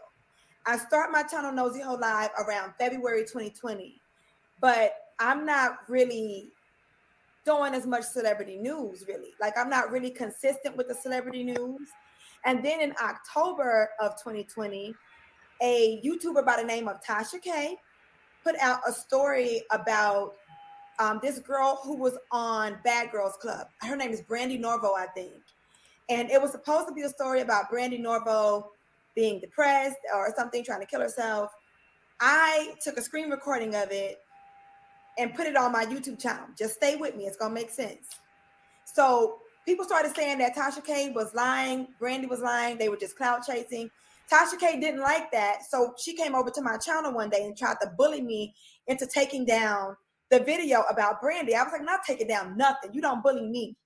I 0.67 0.77
start 0.77 1.11
my 1.11 1.23
channel 1.23 1.51
Nosy 1.51 1.81
Heaux 1.81 1.95
Live 1.95 2.29
around 2.45 2.73
February 2.77 3.21
2020, 3.21 3.99
but 4.59 4.93
I'm 5.19 5.45
not 5.45 5.79
really 5.87 6.49
doing 7.45 7.73
as 7.73 7.87
much 7.87 8.03
celebrity 8.03 8.57
news, 8.57 9.05
really. 9.07 9.29
Like, 9.39 9.57
I'm 9.57 9.69
not 9.69 9.91
really 9.91 10.09
consistent 10.09 10.75
with 10.75 10.87
the 10.87 10.95
celebrity 10.95 11.43
news. 11.43 11.87
And 12.43 12.63
then 12.63 12.81
in 12.81 12.93
October 13.01 13.89
of 13.99 14.11
2020, 14.17 14.93
a 15.61 16.01
YouTuber 16.05 16.45
by 16.45 16.57
the 16.57 16.67
name 16.67 16.87
of 16.87 17.01
Tasha 17.03 17.41
K 17.41 17.77
put 18.43 18.55
out 18.59 18.79
a 18.87 18.91
story 18.91 19.63
about 19.71 20.35
um, 20.99 21.19
this 21.21 21.39
girl 21.39 21.79
who 21.83 21.95
was 21.97 22.17
on 22.31 22.77
Bad 22.83 23.11
Girls 23.11 23.33
Club. 23.41 23.67
Her 23.81 23.95
name 23.95 24.11
is 24.11 24.21
Brandy 24.21 24.57
Norvo, 24.57 24.95
I 24.95 25.07
think. 25.07 25.33
And 26.09 26.29
it 26.29 26.41
was 26.41 26.51
supposed 26.51 26.87
to 26.87 26.93
be 26.93 27.01
a 27.01 27.09
story 27.09 27.41
about 27.41 27.69
Brandy 27.69 27.97
Norvo 27.97 28.67
being 29.15 29.39
depressed 29.39 29.97
or 30.13 30.33
something, 30.37 30.63
trying 30.63 30.81
to 30.81 30.85
kill 30.85 31.01
herself. 31.01 31.51
I 32.19 32.75
took 32.83 32.97
a 32.97 33.01
screen 33.01 33.29
recording 33.29 33.75
of 33.75 33.91
it 33.91 34.19
and 35.17 35.33
put 35.33 35.47
it 35.47 35.55
on 35.55 35.71
my 35.71 35.85
YouTube 35.85 36.19
channel. 36.19 36.45
Just 36.57 36.75
stay 36.75 36.95
with 36.95 37.15
me, 37.15 37.25
it's 37.25 37.37
gonna 37.37 37.53
make 37.53 37.69
sense. 37.69 38.07
So 38.85 39.39
people 39.65 39.85
started 39.85 40.15
saying 40.15 40.37
that 40.37 40.55
Tasha 40.55 40.83
K 40.83 41.11
was 41.11 41.33
lying, 41.33 41.87
Brandy 41.99 42.27
was 42.27 42.41
lying, 42.41 42.77
they 42.77 42.89
were 42.89 42.97
just 42.97 43.17
cloud 43.17 43.41
chasing. 43.45 43.89
Tasha 44.32 44.59
K 44.59 44.80
didn't 44.80 45.01
like 45.01 45.32
that, 45.32 45.59
so 45.69 45.93
she 45.97 46.15
came 46.15 46.34
over 46.36 46.49
to 46.49 46.61
my 46.61 46.78
channel 46.78 47.13
one 47.13 47.30
day 47.30 47.43
and 47.45 47.57
tried 47.57 47.78
to 47.82 47.91
bully 47.97 48.21
me 48.21 48.53
into 48.88 49.05
taking 49.05 49.45
down 49.45 49.95
the 50.32 50.39
video 50.39 50.82
about 50.89 51.21
Brandy. 51.21 51.55
I 51.55 51.63
was 51.63 51.71
like, 51.71 51.84
not 51.84 52.01
taking 52.05 52.28
down 52.28 52.57
nothing. 52.57 52.93
You 52.93 53.01
don't 53.01 53.21
bully 53.21 53.45
me. 53.45 53.78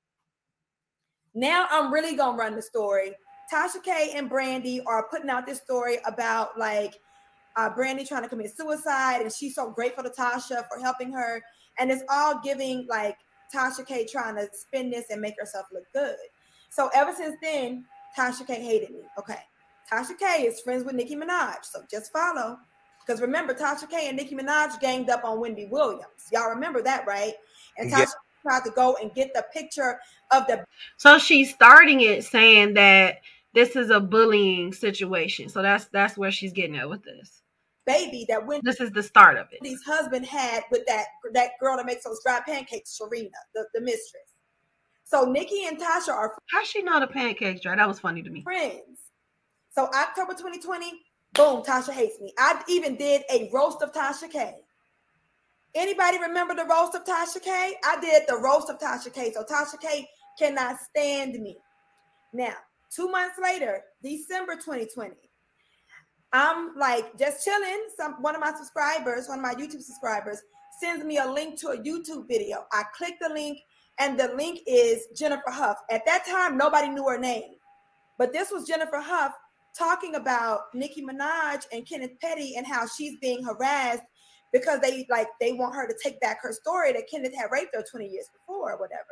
Now 1.33 1.67
I'm 1.69 1.93
really 1.93 2.15
gonna 2.15 2.37
run 2.37 2.55
the 2.55 2.61
story. 2.61 3.11
Tasha 3.53 3.83
K 3.83 4.13
and 4.15 4.29
Brandy 4.29 4.81
are 4.85 5.07
putting 5.09 5.29
out 5.29 5.45
this 5.45 5.59
story 5.59 5.97
about 6.05 6.57
like 6.57 6.95
uh, 7.57 7.69
Brandy 7.69 8.05
trying 8.05 8.23
to 8.23 8.29
commit 8.29 8.55
suicide, 8.55 9.21
and 9.21 9.31
she's 9.31 9.55
so 9.55 9.71
grateful 9.71 10.03
to 10.03 10.09
Tasha 10.09 10.65
for 10.69 10.79
helping 10.81 11.11
her. 11.11 11.41
And 11.79 11.91
it's 11.91 12.03
all 12.09 12.39
giving 12.43 12.87
like 12.89 13.17
Tasha 13.53 13.85
K 13.85 14.05
trying 14.05 14.35
to 14.35 14.47
spin 14.53 14.89
this 14.89 15.05
and 15.09 15.19
make 15.19 15.35
herself 15.39 15.65
look 15.73 15.85
good. 15.93 16.15
So 16.69 16.89
ever 16.93 17.13
since 17.13 17.35
then, 17.41 17.85
Tasha 18.17 18.47
K 18.47 18.63
hated 18.63 18.91
me. 18.91 19.01
Okay. 19.17 19.39
Tasha 19.91 20.17
K 20.17 20.43
is 20.43 20.61
friends 20.61 20.83
with 20.83 20.95
Nicki 20.95 21.15
Minaj. 21.15 21.63
So 21.63 21.81
just 21.89 22.11
follow. 22.11 22.57
Because 23.05 23.21
remember, 23.21 23.53
Tasha 23.53 23.89
K 23.89 24.07
and 24.07 24.17
Nicki 24.17 24.35
Minaj 24.35 24.79
ganged 24.79 25.09
up 25.09 25.23
on 25.23 25.39
Wendy 25.39 25.65
Williams. 25.65 26.05
Y'all 26.31 26.49
remember 26.49 26.81
that, 26.83 27.07
right? 27.07 27.33
And 27.77 27.89
Yeah. 27.89 28.05
Tasha 28.05 28.13
tried 28.43 28.63
to 28.65 28.71
go 28.71 28.95
and 29.01 29.13
get 29.13 29.33
the 29.33 29.45
picture 29.53 29.99
of 30.31 30.45
the 30.47 30.63
So 30.97 31.17
she's 31.17 31.53
starting 31.53 32.01
it 32.01 32.23
saying 32.23 32.75
that 32.75 33.21
this 33.53 33.75
is 33.75 33.89
a 33.89 33.99
bullying 33.99 34.71
situation. 34.73 35.49
So 35.49 35.61
that's 35.61 35.85
that's 35.85 36.17
where 36.17 36.31
she's 36.31 36.53
getting 36.53 36.77
at 36.77 36.89
with 36.89 37.03
this. 37.03 37.41
baby 37.85 38.25
that 38.29 38.45
Wendy 38.45 38.61
This 38.63 38.79
is 38.79 38.91
the 38.91 39.01
start 39.01 39.37
of 39.37 39.47
it. 39.51 39.59
Wendy's 39.61 39.81
husband 39.83 40.25
had 40.25 40.63
with 40.71 40.85
that 40.85 41.05
that 41.33 41.51
girl 41.59 41.77
that 41.77 41.85
makes 41.87 42.03
those 42.03 42.21
dry 42.23 42.39
pancakes, 42.45 42.95
Serena, 42.97 43.29
the, 43.55 43.65
the 43.73 43.81
mistress. 43.81 44.35
So 45.03 45.25
Nicki 45.25 45.65
and 45.65 45.79
Tasha 45.79 46.09
are 46.09 46.35
How 46.51 46.63
she 46.63 46.83
know 46.83 46.99
the 46.99 47.07
pancakes 47.07 47.61
dry? 47.61 47.75
That 47.75 47.87
was 47.87 47.99
funny 47.99 48.21
to 48.21 48.29
me. 48.29 48.43
friends. 48.43 49.08
So 49.71 49.85
October 49.85 50.33
2020, 50.33 50.91
boom, 51.33 51.63
Tasha 51.63 51.91
hates 51.91 52.19
me. 52.19 52.33
I 52.37 52.61
even 52.67 52.95
did 52.95 53.23
a 53.31 53.49
roast 53.53 53.81
of 53.81 53.91
Tasha 53.91 54.29
K. 54.31 54.55
Anybody 55.75 56.17
remember 56.19 56.55
the 56.55 56.65
roast 56.65 56.95
of 56.95 57.05
Tasha 57.05 57.41
K? 57.41 57.75
I 57.85 57.99
did 58.01 58.23
the 58.27 58.37
roast 58.37 58.69
of 58.69 58.79
Tasha 58.79 59.13
K. 59.13 59.31
So 59.31 59.43
Tasha 59.43 59.79
K 59.79 60.07
cannot 60.37 60.77
stand 60.89 61.39
me. 61.39 61.57
Now, 62.33 62.55
two 62.93 63.09
months 63.09 63.35
later, 63.41 63.81
December 64.03 64.55
2020, 64.55 65.15
I'm 66.33 66.75
like 66.75 67.17
just 67.17 67.45
chilling. 67.45 67.87
Some 67.95 68.21
one 68.21 68.35
of 68.35 68.41
my 68.41 68.53
subscribers, 68.55 69.27
one 69.27 69.39
of 69.39 69.43
my 69.43 69.53
YouTube 69.53 69.81
subscribers, 69.81 70.41
sends 70.79 71.03
me 71.03 71.17
a 71.17 71.25
link 71.25 71.59
to 71.59 71.69
a 71.69 71.77
YouTube 71.77 72.27
video. 72.27 72.65
I 72.71 72.83
click 72.95 73.15
the 73.21 73.29
link, 73.29 73.59
and 73.99 74.19
the 74.19 74.33
link 74.35 74.61
is 74.65 75.07
Jennifer 75.15 75.51
Hough. 75.51 75.77
At 75.91 76.05
that 76.05 76.25
time, 76.25 76.57
nobody 76.57 76.89
knew 76.89 77.07
her 77.07 77.19
name, 77.19 77.55
but 78.17 78.33
this 78.33 78.49
was 78.51 78.67
Jennifer 78.67 78.99
Hough 78.99 79.33
talking 79.77 80.15
about 80.15 80.61
Nicki 80.73 81.03
Minaj 81.03 81.65
and 81.71 81.87
Kenneth 81.87 82.19
Petty 82.21 82.55
and 82.55 82.65
how 82.65 82.85
she's 82.87 83.17
being 83.19 83.43
harassed 83.43 84.03
because 84.51 84.79
they 84.79 85.05
like 85.09 85.27
they 85.39 85.53
want 85.53 85.75
her 85.75 85.87
to 85.87 85.95
take 86.01 86.19
back 86.21 86.41
her 86.41 86.53
story 86.53 86.91
that 86.93 87.09
Kenneth 87.09 87.35
had 87.35 87.51
raped 87.51 87.75
her 87.75 87.83
20 87.89 88.07
years 88.07 88.25
before 88.33 88.73
or 88.73 88.79
whatever. 88.79 89.03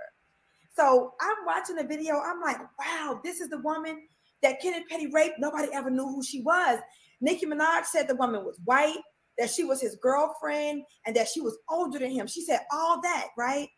So 0.75 1.13
I'm 1.19 1.45
watching 1.45 1.75
the 1.75 1.83
video. 1.83 2.19
I'm 2.19 2.41
like, 2.41 2.59
wow, 2.79 3.19
this 3.23 3.39
is 3.41 3.49
the 3.49 3.59
woman 3.59 4.01
that 4.43 4.61
Kenneth 4.61 4.87
Petty 4.89 5.07
raped. 5.07 5.39
Nobody 5.39 5.69
ever 5.73 5.89
knew 5.89 6.07
who 6.07 6.23
she 6.23 6.41
was. 6.41 6.79
Nicki 7.19 7.45
Minaj 7.45 7.85
said 7.85 8.07
the 8.07 8.15
woman 8.15 8.45
was 8.45 8.59
white, 8.65 8.99
that 9.37 9.49
she 9.49 9.63
was 9.63 9.81
his 9.81 9.97
girlfriend, 10.01 10.83
and 11.05 11.15
that 11.15 11.27
she 11.27 11.41
was 11.41 11.57
older 11.69 11.97
than 11.97 12.11
him. 12.11 12.27
She 12.27 12.43
said 12.43 12.59
all 12.71 13.01
that, 13.01 13.27
right? 13.37 13.69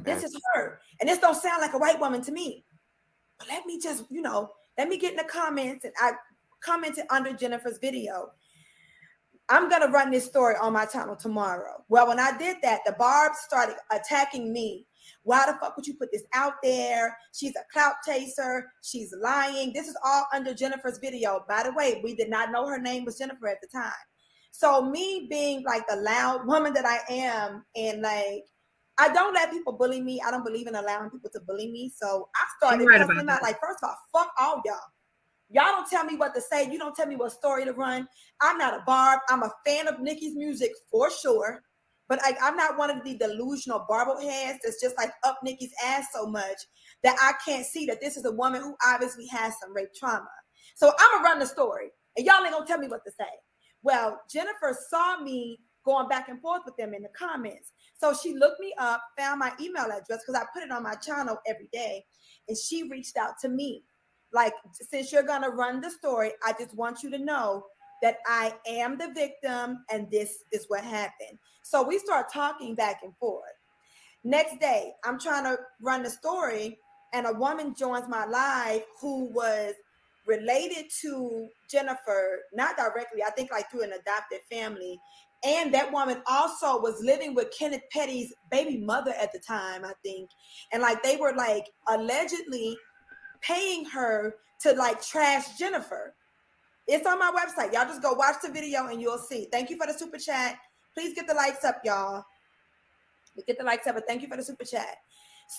This 0.00 0.24
is 0.24 0.38
her. 0.54 0.80
And 1.00 1.08
this 1.08 1.18
don't 1.18 1.34
sound 1.34 1.60
like 1.60 1.74
a 1.74 1.78
white 1.78 2.00
woman 2.00 2.22
to 2.22 2.32
me. 2.32 2.64
But 3.38 3.48
let 3.48 3.66
me 3.66 3.78
just, 3.78 4.04
you 4.10 4.22
know, 4.22 4.50
let 4.78 4.88
me 4.88 4.98
get 4.98 5.12
in 5.12 5.16
the 5.16 5.24
comments. 5.24 5.84
And 5.84 5.94
I 5.98 6.12
commented 6.60 7.04
under 7.10 7.32
Jennifer's 7.32 7.78
video. 7.78 8.32
I'm 9.48 9.68
gonna 9.68 9.88
run 9.88 10.10
this 10.10 10.24
story 10.24 10.54
on 10.60 10.72
my 10.72 10.86
channel 10.86 11.16
tomorrow. 11.16 11.84
Well, 11.88 12.08
when 12.08 12.20
I 12.20 12.36
did 12.38 12.56
that, 12.62 12.80
the 12.86 12.92
Barbz 12.92 13.36
started 13.36 13.76
attacking 13.90 14.52
me. 14.52 14.86
Why 15.24 15.46
the 15.46 15.58
fuck 15.60 15.76
would 15.76 15.86
you 15.86 15.94
put 15.94 16.10
this 16.12 16.22
out 16.32 16.54
there? 16.62 17.16
She's 17.32 17.54
a 17.56 17.72
clout 17.72 17.96
chaser. 18.06 18.70
She's 18.82 19.12
lying. 19.20 19.72
This 19.72 19.88
is 19.88 19.96
all 20.04 20.26
under 20.32 20.54
Jennifer's 20.54 20.98
video. 20.98 21.44
By 21.48 21.64
the 21.64 21.72
way, 21.72 22.00
we 22.02 22.14
did 22.14 22.30
not 22.30 22.50
know 22.50 22.66
her 22.66 22.80
name 22.80 23.04
was 23.04 23.18
Jennifer 23.18 23.48
at 23.48 23.60
the 23.60 23.68
time. 23.68 23.92
So 24.52 24.82
me 24.82 25.26
being 25.30 25.64
like 25.64 25.86
the 25.88 25.96
loud 25.96 26.46
woman 26.46 26.72
that 26.74 26.84
I 26.84 27.00
am, 27.12 27.64
and 27.74 28.02
like 28.02 28.44
I 28.98 29.12
don't 29.12 29.34
let 29.34 29.50
people 29.50 29.72
bully 29.72 30.00
me. 30.00 30.20
I 30.26 30.30
don't 30.30 30.44
believe 30.44 30.66
in 30.66 30.74
allowing 30.74 31.10
people 31.10 31.30
to 31.30 31.40
bully 31.40 31.70
me. 31.70 31.92
So 31.94 32.28
I 32.34 32.44
started 32.58 32.86
right 32.86 33.00
cussing 33.00 33.28
out. 33.28 33.42
Like, 33.42 33.58
first 33.60 33.78
of 33.82 33.90
all, 33.90 33.96
fuck 34.12 34.32
all 34.38 34.62
y'all. 34.64 34.78
Y'all 35.50 35.64
don't 35.64 35.88
tell 35.88 36.04
me 36.04 36.16
what 36.16 36.34
to 36.34 36.40
say. 36.40 36.70
You 36.70 36.78
don't 36.78 36.94
tell 36.94 37.06
me 37.06 37.16
what 37.16 37.32
story 37.32 37.64
to 37.64 37.72
run. 37.72 38.08
I'm 38.40 38.58
not 38.58 38.74
a 38.74 38.82
barb. 38.86 39.20
I'm 39.28 39.42
a 39.42 39.52
fan 39.66 39.86
of 39.86 40.00
Nicki's 40.00 40.34
music 40.34 40.72
for 40.90 41.10
sure. 41.10 41.62
But 42.08 42.20
I, 42.22 42.36
I'm 42.42 42.56
not 42.56 42.76
one 42.76 42.90
of 42.90 43.04
the 43.04 43.16
delusional 43.16 43.86
barbleheads 43.88 44.58
that's 44.62 44.80
just 44.80 44.96
like 44.98 45.12
up 45.24 45.38
Nicki's 45.42 45.72
ass 45.84 46.06
so 46.14 46.26
much 46.26 46.58
that 47.02 47.16
I 47.20 47.32
can't 47.44 47.64
see 47.64 47.86
that 47.86 48.00
this 48.00 48.16
is 48.16 48.24
a 48.24 48.32
woman 48.32 48.60
who 48.62 48.76
obviously 48.86 49.26
has 49.28 49.54
some 49.60 49.74
rape 49.74 49.94
trauma. 49.98 50.28
So 50.74 50.92
I'm 50.98 51.10
gonna 51.12 51.24
run 51.24 51.38
the 51.38 51.46
story, 51.46 51.90
and 52.16 52.26
y'all 52.26 52.42
ain't 52.42 52.52
gonna 52.52 52.66
tell 52.66 52.78
me 52.78 52.88
what 52.88 53.04
to 53.04 53.12
say. 53.12 53.28
Well, 53.82 54.20
Jennifer 54.30 54.76
saw 54.90 55.22
me 55.22 55.58
going 55.84 56.08
back 56.08 56.28
and 56.28 56.40
forth 56.40 56.62
with 56.64 56.76
them 56.76 56.94
in 56.94 57.02
the 57.02 57.08
comments. 57.18 57.72
So 58.02 58.12
she 58.12 58.34
looked 58.34 58.58
me 58.58 58.74
up, 58.78 59.00
found 59.16 59.38
my 59.38 59.52
email 59.60 59.84
address 59.84 60.22
because 60.26 60.34
I 60.34 60.44
put 60.52 60.64
it 60.64 60.72
on 60.72 60.82
my 60.82 60.96
channel 60.96 61.38
every 61.46 61.68
day, 61.72 62.04
and 62.48 62.58
she 62.58 62.82
reached 62.88 63.16
out 63.16 63.34
to 63.42 63.48
me. 63.48 63.84
Like, 64.32 64.54
since 64.72 65.12
you're 65.12 65.22
gonna 65.22 65.50
run 65.50 65.80
the 65.80 65.88
story, 65.90 66.32
I 66.44 66.52
just 66.58 66.74
want 66.74 67.04
you 67.04 67.10
to 67.10 67.18
know 67.18 67.64
that 68.02 68.16
I 68.26 68.54
am 68.66 68.98
the 68.98 69.12
victim 69.14 69.84
and 69.88 70.10
this 70.10 70.38
is 70.50 70.64
what 70.66 70.82
happened. 70.82 71.38
So 71.62 71.86
we 71.86 72.00
start 72.00 72.32
talking 72.32 72.74
back 72.74 73.02
and 73.04 73.16
forth. 73.18 73.44
Next 74.24 74.58
day, 74.58 74.94
I'm 75.04 75.20
trying 75.20 75.44
to 75.44 75.58
run 75.80 76.02
the 76.02 76.10
story, 76.10 76.78
and 77.12 77.26
a 77.28 77.32
woman 77.32 77.72
joins 77.72 78.08
my 78.08 78.24
live 78.24 78.82
who 79.00 79.26
was 79.26 79.74
related 80.26 80.86
to 81.02 81.46
Jennifer, 81.70 82.40
not 82.52 82.76
directly, 82.76 83.22
I 83.22 83.30
think 83.30 83.52
like 83.52 83.70
through 83.70 83.84
an 83.84 83.92
adopted 83.92 84.40
family. 84.50 84.98
And 85.44 85.74
that 85.74 85.92
woman 85.92 86.22
also 86.28 86.80
was 86.80 87.02
living 87.02 87.34
with 87.34 87.52
Kenneth 87.56 87.82
Petty's 87.90 88.32
baby 88.50 88.78
mother 88.78 89.12
at 89.20 89.32
the 89.32 89.40
time, 89.40 89.84
I 89.84 89.92
think. 90.04 90.30
And 90.72 90.82
like 90.82 91.02
they 91.02 91.16
were 91.16 91.34
like 91.36 91.66
allegedly 91.88 92.76
paying 93.40 93.84
her 93.86 94.36
to 94.60 94.72
like 94.74 95.02
trash 95.04 95.58
Jennifer. 95.58 96.14
It's 96.86 97.06
on 97.06 97.18
my 97.18 97.32
website. 97.32 97.72
Y'all 97.72 97.86
just 97.86 98.02
go 98.02 98.12
watch 98.12 98.36
the 98.42 98.50
video 98.50 98.86
and 98.86 99.00
you'll 99.00 99.18
see. 99.18 99.48
Thank 99.50 99.70
you 99.70 99.76
for 99.76 99.86
the 99.86 99.98
super 99.98 100.18
chat. 100.18 100.56
Please 100.94 101.14
get 101.14 101.26
the 101.26 101.34
likes 101.34 101.64
up, 101.64 101.80
y'all. 101.84 102.24
Get 103.46 103.58
the 103.58 103.64
likes 103.64 103.86
up, 103.86 103.94
but 103.94 104.04
thank 104.06 104.22
you 104.22 104.28
for 104.28 104.36
the 104.36 104.44
super 104.44 104.64
chat. 104.64 104.96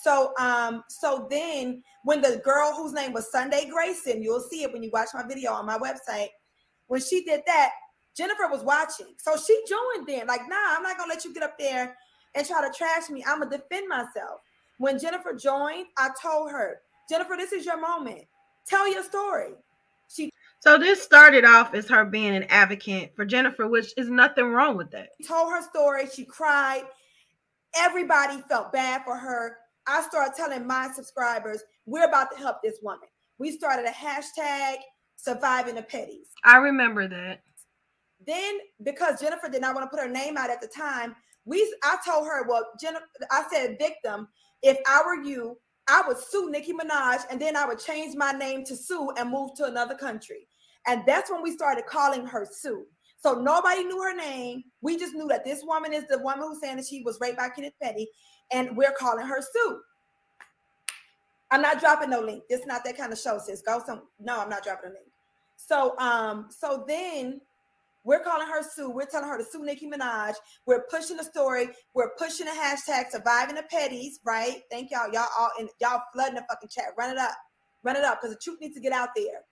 So 0.02 0.32
um, 0.38 0.82
so 0.88 1.26
then 1.30 1.82
when 2.04 2.20
the 2.20 2.40
girl 2.44 2.74
whose 2.74 2.92
name 2.92 3.12
was 3.12 3.30
Sunday 3.30 3.68
Grayson, 3.70 4.22
you'll 4.22 4.40
see 4.40 4.62
it 4.62 4.72
when 4.72 4.82
you 4.82 4.90
watch 4.92 5.08
my 5.12 5.26
video 5.26 5.52
on 5.52 5.66
my 5.66 5.78
website. 5.78 6.28
When 6.86 7.00
she 7.00 7.24
did 7.24 7.42
that, 7.46 7.70
Jennifer 8.16 8.48
was 8.48 8.62
watching. 8.62 9.14
So 9.18 9.36
she 9.36 9.60
joined 9.68 10.06
then. 10.06 10.26
Like, 10.26 10.42
nah, 10.48 10.76
I'm 10.76 10.82
not 10.82 10.96
gonna 10.96 11.08
let 11.08 11.24
you 11.24 11.34
get 11.34 11.42
up 11.42 11.58
there 11.58 11.96
and 12.34 12.46
try 12.46 12.66
to 12.66 12.72
trash 12.76 13.10
me. 13.10 13.24
I'm 13.26 13.40
gonna 13.40 13.50
defend 13.58 13.88
myself. 13.88 14.40
When 14.78 14.98
Jennifer 14.98 15.34
joined, 15.34 15.86
I 15.96 16.10
told 16.20 16.50
her, 16.50 16.80
Jennifer, 17.08 17.34
this 17.36 17.52
is 17.52 17.64
your 17.64 17.80
moment. 17.80 18.24
Tell 18.66 18.90
your 18.90 19.02
story. 19.04 19.52
She 20.08 20.30
So 20.60 20.78
this 20.78 21.02
started 21.02 21.44
off 21.44 21.74
as 21.74 21.88
her 21.88 22.04
being 22.04 22.34
an 22.34 22.44
advocate 22.44 23.12
for 23.14 23.24
Jennifer, 23.24 23.66
which 23.68 23.92
is 23.96 24.08
nothing 24.08 24.46
wrong 24.46 24.76
with 24.76 24.90
that. 24.92 25.10
told 25.26 25.52
her 25.52 25.62
story. 25.62 26.06
She 26.12 26.24
cried. 26.24 26.84
Everybody 27.76 28.40
felt 28.48 28.72
bad 28.72 29.02
for 29.04 29.16
her. 29.16 29.58
I 29.86 30.02
started 30.02 30.34
telling 30.36 30.66
my 30.66 30.90
subscribers, 30.92 31.62
we're 31.86 32.04
about 32.06 32.30
to 32.32 32.38
help 32.38 32.62
this 32.62 32.78
woman. 32.82 33.08
We 33.38 33.50
started 33.52 33.86
a 33.86 33.90
hashtag 33.90 34.76
surviving 35.16 35.74
the 35.74 35.82
petties. 35.82 36.28
I 36.44 36.56
remember 36.56 37.08
that. 37.08 37.40
Then, 38.26 38.58
because 38.82 39.20
Jennifer 39.20 39.48
did 39.48 39.60
not 39.60 39.74
want 39.74 39.90
to 39.90 39.96
put 39.96 40.04
her 40.04 40.10
name 40.10 40.36
out 40.36 40.50
at 40.50 40.60
the 40.60 40.68
time, 40.68 41.14
we 41.44 41.60
I 41.82 41.96
told 42.06 42.26
her, 42.26 42.48
well, 42.48 42.66
Jennifer, 42.80 43.06
I 43.30 43.44
said, 43.52 43.76
victim, 43.78 44.28
if 44.62 44.78
I 44.86 45.02
were 45.04 45.22
you, 45.22 45.58
I 45.88 46.02
would 46.06 46.16
sue 46.16 46.50
Nicki 46.50 46.72
Minaj 46.72 47.22
and 47.30 47.40
then 47.40 47.56
I 47.56 47.66
would 47.66 47.78
change 47.78 48.16
my 48.16 48.32
name 48.32 48.64
to 48.64 48.76
Sue 48.76 49.10
and 49.18 49.30
move 49.30 49.50
to 49.56 49.64
another 49.64 49.94
country. 49.94 50.48
And 50.86 51.02
that's 51.06 51.30
when 51.30 51.42
we 51.42 51.52
started 51.52 51.84
calling 51.86 52.26
her 52.26 52.46
Sue. 52.50 52.86
So 53.18 53.34
nobody 53.34 53.84
knew 53.84 54.02
her 54.02 54.14
name. 54.14 54.64
We 54.80 54.98
just 54.98 55.14
knew 55.14 55.28
that 55.28 55.44
this 55.44 55.62
woman 55.64 55.92
is 55.92 56.04
the 56.08 56.18
woman 56.18 56.40
who's 56.46 56.60
saying 56.60 56.76
that 56.76 56.86
she 56.86 57.02
was 57.02 57.18
raped 57.20 57.38
by 57.38 57.48
Kenneth 57.48 57.72
Petty, 57.82 58.06
and 58.52 58.76
we're 58.76 58.92
calling 58.98 59.26
her 59.26 59.40
Sue. 59.40 59.80
I'm 61.50 61.62
not 61.62 61.80
dropping 61.80 62.10
no 62.10 62.20
link. 62.20 62.42
Is 62.50 62.66
not 62.66 62.84
that 62.84 62.98
kind 62.98 63.12
of 63.12 63.18
show, 63.18 63.38
sis. 63.38 63.62
Go 63.62 63.80
some. 63.86 64.02
No, 64.20 64.40
I'm 64.40 64.50
not 64.50 64.62
dropping 64.62 64.90
a 64.90 64.94
link. 64.94 65.06
So 65.56 65.96
um, 65.98 66.48
so 66.50 66.84
then 66.86 67.40
we're 68.04 68.20
calling 68.20 68.46
her 68.46 68.62
Sue. 68.62 68.90
We're 68.90 69.06
telling 69.06 69.28
her 69.28 69.38
to 69.38 69.44
sue 69.44 69.64
Nicki 69.64 69.88
Minaj. 69.90 70.34
We're 70.66 70.82
pushing 70.90 71.16
the 71.16 71.24
story. 71.24 71.68
We're 71.94 72.10
pushing 72.18 72.46
the 72.46 72.52
hashtag 72.52 73.10
surviving 73.10 73.56
the 73.56 73.62
petties, 73.62 74.14
right? 74.24 74.62
Thank 74.70 74.90
y'all. 74.90 75.10
Y'all 75.12 75.26
all 75.38 75.50
and 75.58 75.68
y'all 75.80 76.02
flooding 76.12 76.34
the 76.36 76.44
fucking 76.48 76.68
chat. 76.68 76.86
Run 76.98 77.10
it 77.10 77.18
up. 77.18 77.32
Run 77.82 77.96
it 77.96 78.04
up 78.04 78.20
because 78.20 78.34
the 78.34 78.40
truth 78.40 78.58
needs 78.60 78.74
to 78.74 78.80
get 78.80 78.92
out 78.92 79.10
there. 79.16 79.42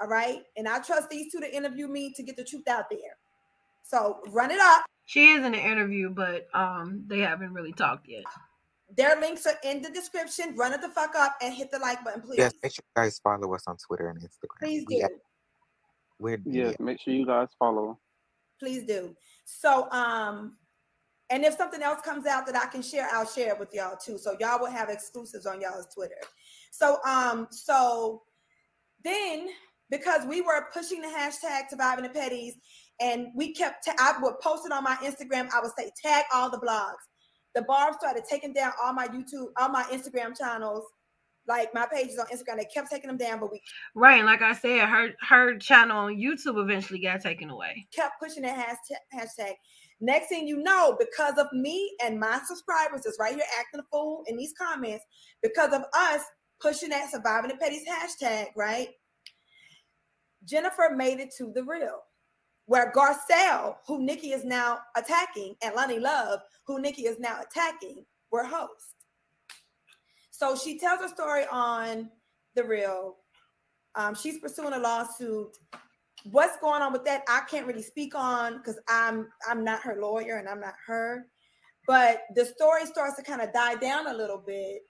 All 0.00 0.08
right. 0.08 0.38
And 0.56 0.68
I 0.68 0.78
trust 0.80 1.10
these 1.10 1.30
two 1.32 1.40
to 1.40 1.54
interview 1.54 1.88
me 1.88 2.12
to 2.16 2.22
get 2.22 2.36
the 2.36 2.44
truth 2.44 2.66
out 2.68 2.84
there. 2.90 3.16
So 3.82 4.20
run 4.28 4.50
it 4.50 4.60
up. 4.60 4.84
She 5.06 5.30
is 5.30 5.44
in 5.44 5.54
an 5.54 5.60
interview, 5.60 6.10
but 6.10 6.46
um, 6.54 7.02
they 7.08 7.18
haven't 7.18 7.52
really 7.52 7.72
talked 7.72 8.08
yet. 8.08 8.22
Their 8.96 9.20
links 9.20 9.46
are 9.46 9.58
in 9.64 9.82
the 9.82 9.90
description. 9.90 10.54
Run 10.56 10.72
it 10.72 10.80
the 10.80 10.88
fuck 10.88 11.14
up 11.16 11.36
and 11.42 11.52
hit 11.52 11.70
the 11.70 11.78
like 11.78 12.04
button, 12.04 12.22
please. 12.22 12.38
Yes, 12.38 12.52
make 12.62 12.72
sure 12.72 12.82
you 12.96 13.02
guys 13.02 13.20
follow 13.22 13.52
us 13.54 13.64
on 13.66 13.76
Twitter 13.76 14.08
and 14.08 14.20
Instagram. 14.20 14.58
Please 14.60 14.84
We 14.88 14.98
do. 14.98 15.04
at- 15.04 15.10
We're 16.20 16.40
Yes, 16.44 16.76
make 16.78 17.00
sure 17.00 17.14
you 17.14 17.26
guys 17.26 17.48
follow. 17.58 17.98
Please 18.60 18.84
do. 18.84 19.16
So 19.46 19.90
um, 19.90 20.56
and 21.30 21.44
if 21.44 21.54
something 21.54 21.82
else 21.82 22.02
comes 22.02 22.26
out 22.26 22.46
that 22.46 22.56
I 22.56 22.66
can 22.66 22.82
share, 22.82 23.08
I'll 23.12 23.26
share 23.26 23.54
it 23.54 23.58
with 23.58 23.72
y'all 23.72 23.96
too. 23.96 24.18
So 24.18 24.36
y'all 24.38 24.60
will 24.60 24.70
have 24.70 24.90
exclusives 24.90 25.46
on 25.46 25.60
y'all's 25.60 25.86
Twitter. 25.94 26.20
So 26.70 26.98
um, 27.04 27.48
so 27.50 28.22
then 29.02 29.48
because 29.90 30.26
we 30.26 30.42
were 30.42 30.66
pushing 30.72 31.00
the 31.00 31.08
hashtag 31.08 31.70
surviving 31.70 32.04
the 32.04 32.10
petties 32.10 32.52
and 33.00 33.28
we 33.34 33.54
kept 33.54 33.86
ta- 33.86 33.94
I 33.98 34.20
would 34.22 34.38
post 34.40 34.66
it 34.66 34.72
on 34.72 34.84
my 34.84 34.96
Instagram. 34.96 35.48
I 35.54 35.60
would 35.60 35.72
say 35.76 35.90
tag 36.02 36.24
all 36.34 36.50
the 36.50 36.58
blogs. 36.58 37.00
The 37.54 37.62
bar 37.62 37.92
started 37.98 38.24
taking 38.28 38.52
down 38.52 38.72
all 38.82 38.92
my 38.92 39.08
YouTube, 39.08 39.48
all 39.56 39.70
my 39.70 39.82
Instagram 39.84 40.36
channels, 40.38 40.84
like 41.50 41.74
my 41.74 41.86
pages 41.92 42.18
on 42.18 42.26
Instagram. 42.26 42.58
They 42.58 42.64
kept 42.72 42.90
taking 42.90 43.08
them 43.08 43.16
down, 43.18 43.40
but 43.40 43.50
we 43.50 43.60
Right, 43.94 44.24
like 44.24 44.40
I 44.40 44.54
said, 44.54 44.88
her 44.88 45.10
her 45.28 45.58
channel 45.58 45.98
on 45.98 46.14
YouTube 46.14 46.62
eventually 46.62 47.00
got 47.00 47.20
taken 47.20 47.50
away. 47.50 47.86
kept 47.94 48.20
pushing 48.20 48.44
that 48.44 48.56
hashtag, 48.56 49.20
hashtag. 49.20 49.54
Next 50.00 50.28
thing 50.28 50.46
you 50.46 50.56
know, 50.62 50.96
because 50.98 51.36
of 51.36 51.48
me 51.52 51.94
and 52.02 52.18
my 52.18 52.40
subscribers 52.46 53.04
is 53.04 53.18
right 53.20 53.34
here 53.34 53.44
acting 53.58 53.80
a 53.80 53.84
fool 53.90 54.24
in 54.28 54.36
these 54.36 54.54
comments, 54.56 55.04
because 55.42 55.74
of 55.74 55.82
us 55.92 56.22
pushing 56.60 56.90
that 56.90 57.10
surviving 57.10 57.50
the 57.50 57.56
petties 57.62 57.84
hashtag, 57.86 58.46
right? 58.56 58.88
Jennifer 60.44 60.90
made 60.96 61.20
it 61.20 61.34
to 61.36 61.52
the 61.54 61.64
real, 61.64 62.00
where 62.64 62.92
Garcelle, 62.92 63.76
who 63.86 64.02
Nicki 64.02 64.32
is 64.32 64.44
now 64.44 64.78
attacking, 64.96 65.54
and 65.62 65.74
Loni 65.74 66.00
Love, 66.00 66.40
who 66.66 66.80
Nicki 66.80 67.02
is 67.02 67.18
now 67.18 67.40
attacking, 67.42 68.06
were 68.30 68.44
hosts. 68.44 68.94
So 70.40 70.56
she 70.56 70.78
tells 70.78 71.00
her 71.00 71.08
story 71.08 71.44
on 71.52 72.08
the 72.54 72.64
real. 72.64 73.16
Um, 73.94 74.14
she's 74.14 74.38
pursuing 74.38 74.72
a 74.72 74.78
lawsuit. 74.78 75.54
What's 76.30 76.58
going 76.60 76.80
on 76.80 76.94
with 76.94 77.04
that? 77.04 77.24
I 77.28 77.42
can't 77.42 77.66
really 77.66 77.82
speak 77.82 78.14
on 78.14 78.56
because 78.56 78.80
I'm 78.88 79.28
I'm 79.46 79.62
not 79.64 79.82
her 79.82 80.00
lawyer 80.00 80.38
and 80.38 80.48
I'm 80.48 80.60
not 80.60 80.72
her. 80.86 81.26
But 81.86 82.22
the 82.34 82.46
story 82.46 82.86
starts 82.86 83.16
to 83.16 83.22
kind 83.22 83.42
of 83.42 83.52
die 83.52 83.74
down 83.74 84.06
a 84.06 84.14
little 84.14 84.42
bit, 84.46 84.80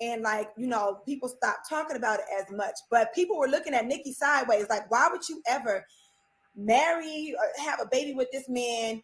and 0.00 0.22
like 0.22 0.50
you 0.56 0.68
know, 0.68 1.00
people 1.04 1.28
stop 1.28 1.56
talking 1.68 1.96
about 1.96 2.20
it 2.20 2.26
as 2.40 2.56
much. 2.56 2.74
But 2.88 3.12
people 3.12 3.36
were 3.36 3.48
looking 3.48 3.74
at 3.74 3.86
Nicki 3.86 4.12
sideways, 4.12 4.68
like, 4.70 4.88
why 4.88 5.08
would 5.10 5.28
you 5.28 5.42
ever 5.48 5.84
marry 6.54 7.34
or 7.36 7.64
have 7.64 7.80
a 7.80 7.88
baby 7.90 8.14
with 8.14 8.28
this 8.30 8.48
man 8.48 9.02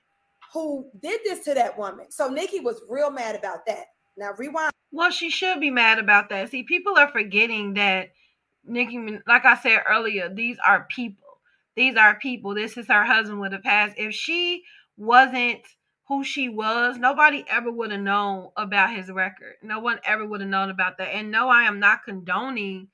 who 0.54 0.88
did 1.02 1.22
this 1.24 1.42
to 1.46 1.54
that 1.54 1.76
woman? 1.76 2.06
So 2.10 2.28
Nicki 2.28 2.60
was 2.60 2.82
real 2.88 3.10
mad 3.10 3.34
about 3.34 3.66
that. 3.66 3.86
Now 4.18 4.32
rewind. 4.36 4.72
Well, 4.90 5.10
she 5.10 5.30
should 5.30 5.60
be 5.60 5.70
mad 5.70 5.98
about 5.98 6.28
that. 6.30 6.50
See, 6.50 6.64
people 6.64 6.98
are 6.98 7.08
forgetting 7.08 7.74
that 7.74 8.10
Nicki, 8.64 9.18
like 9.26 9.44
I 9.44 9.56
said 9.56 9.82
earlier, 9.88 10.28
these 10.28 10.58
are 10.66 10.86
people. 10.90 11.24
These 11.76 11.96
are 11.96 12.18
people. 12.18 12.54
This 12.54 12.76
is 12.76 12.88
her 12.88 13.04
husband 13.04 13.40
with 13.40 13.54
a 13.54 13.60
past. 13.60 13.94
If 13.96 14.14
she 14.14 14.64
wasn't 14.96 15.60
who 16.08 16.24
she 16.24 16.48
was, 16.48 16.98
nobody 16.98 17.44
ever 17.48 17.70
would 17.70 17.92
have 17.92 18.00
known 18.00 18.50
about 18.56 18.90
his 18.90 19.10
record. 19.10 19.54
No 19.62 19.78
one 19.78 20.00
ever 20.04 20.26
would 20.26 20.40
have 20.40 20.50
known 20.50 20.70
about 20.70 20.98
that. 20.98 21.14
And 21.14 21.30
no, 21.30 21.48
I 21.48 21.64
am 21.64 21.78
not 21.78 22.04
condoning, 22.04 22.88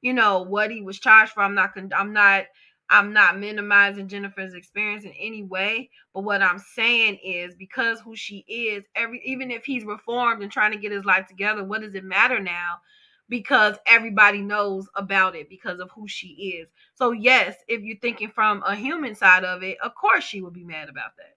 you 0.00 0.14
know, 0.14 0.42
what 0.42 0.70
he 0.70 0.80
was 0.80 0.98
charged 0.98 1.32
for. 1.32 1.42
I'm 1.42 1.54
not. 1.54 1.74
Con- 1.74 1.92
I'm 1.94 2.14
not. 2.14 2.44
I'm 2.90 3.12
not 3.12 3.38
minimizing 3.38 4.08
Jennifer's 4.08 4.54
experience 4.54 5.04
in 5.04 5.12
any 5.12 5.44
way, 5.44 5.90
but 6.12 6.24
what 6.24 6.42
I'm 6.42 6.58
saying 6.58 7.18
is 7.24 7.54
because 7.54 8.00
who 8.00 8.16
she 8.16 8.38
is, 8.48 8.82
every 8.96 9.22
even 9.24 9.52
if 9.52 9.64
he's 9.64 9.84
reformed 9.84 10.42
and 10.42 10.50
trying 10.50 10.72
to 10.72 10.78
get 10.78 10.90
his 10.90 11.04
life 11.04 11.28
together, 11.28 11.62
what 11.62 11.82
does 11.82 11.94
it 11.94 12.02
matter 12.02 12.40
now? 12.40 12.80
Because 13.28 13.76
everybody 13.86 14.40
knows 14.40 14.88
about 14.96 15.36
it 15.36 15.48
because 15.48 15.78
of 15.78 15.88
who 15.92 16.08
she 16.08 16.58
is. 16.58 16.68
So 16.96 17.12
yes, 17.12 17.54
if 17.68 17.82
you're 17.82 17.98
thinking 17.98 18.28
from 18.28 18.64
a 18.66 18.74
human 18.74 19.14
side 19.14 19.44
of 19.44 19.62
it, 19.62 19.78
of 19.84 19.94
course 19.94 20.24
she 20.24 20.42
would 20.42 20.52
be 20.52 20.64
mad 20.64 20.88
about 20.88 21.12
that. 21.16 21.36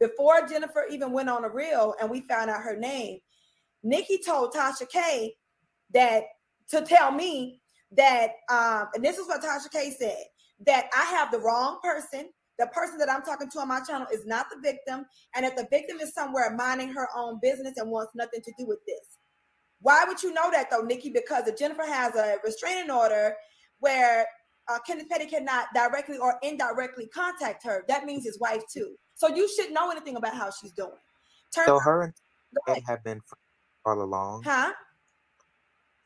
before 0.00 0.46
Jennifer 0.48 0.86
even 0.90 1.12
went 1.12 1.28
on 1.28 1.44
a 1.44 1.50
reel 1.50 1.94
and 2.00 2.10
we 2.10 2.22
found 2.22 2.48
out 2.48 2.62
her 2.62 2.78
name, 2.78 3.18
Nicki 3.82 4.16
told 4.24 4.54
Tasha 4.54 4.88
K 4.88 5.34
that 5.92 6.22
to 6.70 6.80
tell 6.80 7.12
me 7.12 7.60
that, 7.94 8.30
um, 8.50 8.88
and 8.94 9.04
this 9.04 9.18
is 9.18 9.28
what 9.28 9.42
Tasha 9.42 9.70
K 9.70 9.90
said 9.90 10.24
that 10.66 10.86
I 10.96 11.04
have 11.04 11.30
the 11.30 11.40
wrong 11.40 11.78
person. 11.82 12.30
The 12.58 12.66
person 12.68 12.98
that 12.98 13.10
I'm 13.10 13.22
talking 13.22 13.48
to 13.50 13.58
on 13.60 13.68
my 13.68 13.80
channel 13.80 14.06
is 14.12 14.26
not 14.26 14.46
the 14.50 14.60
victim, 14.62 15.06
and 15.34 15.44
if 15.44 15.56
the 15.56 15.66
victim 15.70 15.98
is 16.00 16.12
somewhere 16.14 16.54
minding 16.54 16.92
her 16.92 17.08
own 17.16 17.38
business 17.42 17.74
and 17.78 17.90
wants 17.90 18.12
nothing 18.14 18.40
to 18.42 18.52
do 18.58 18.66
with 18.66 18.78
this. 18.86 19.18
Why 19.80 20.04
would 20.06 20.22
you 20.22 20.32
know 20.32 20.50
that 20.52 20.70
though, 20.70 20.82
Nicki? 20.82 21.10
Because 21.10 21.48
if 21.48 21.58
Jennifer 21.58 21.84
has 21.84 22.14
a 22.14 22.36
restraining 22.44 22.90
order 22.90 23.34
where 23.80 24.26
uh, 24.70 24.78
Kenneth 24.86 25.08
Petty 25.08 25.26
cannot 25.26 25.66
directly 25.74 26.18
or 26.18 26.36
indirectly 26.42 27.08
contact 27.08 27.64
her, 27.64 27.84
that 27.88 28.04
means 28.04 28.24
his 28.24 28.38
wife 28.38 28.62
too. 28.72 28.94
So 29.14 29.28
you 29.28 29.48
should 29.48 29.72
know 29.72 29.90
anything 29.90 30.16
about 30.16 30.34
how 30.34 30.50
she's 30.50 30.72
doing. 30.72 30.92
Turn 31.54 31.66
So 31.66 31.80
her 31.80 32.02
and 32.02 32.12
Kay 32.68 32.82
have 32.86 33.02
been 33.02 33.20
friends 33.20 33.42
all 33.84 34.02
along. 34.02 34.42
huh? 34.44 34.72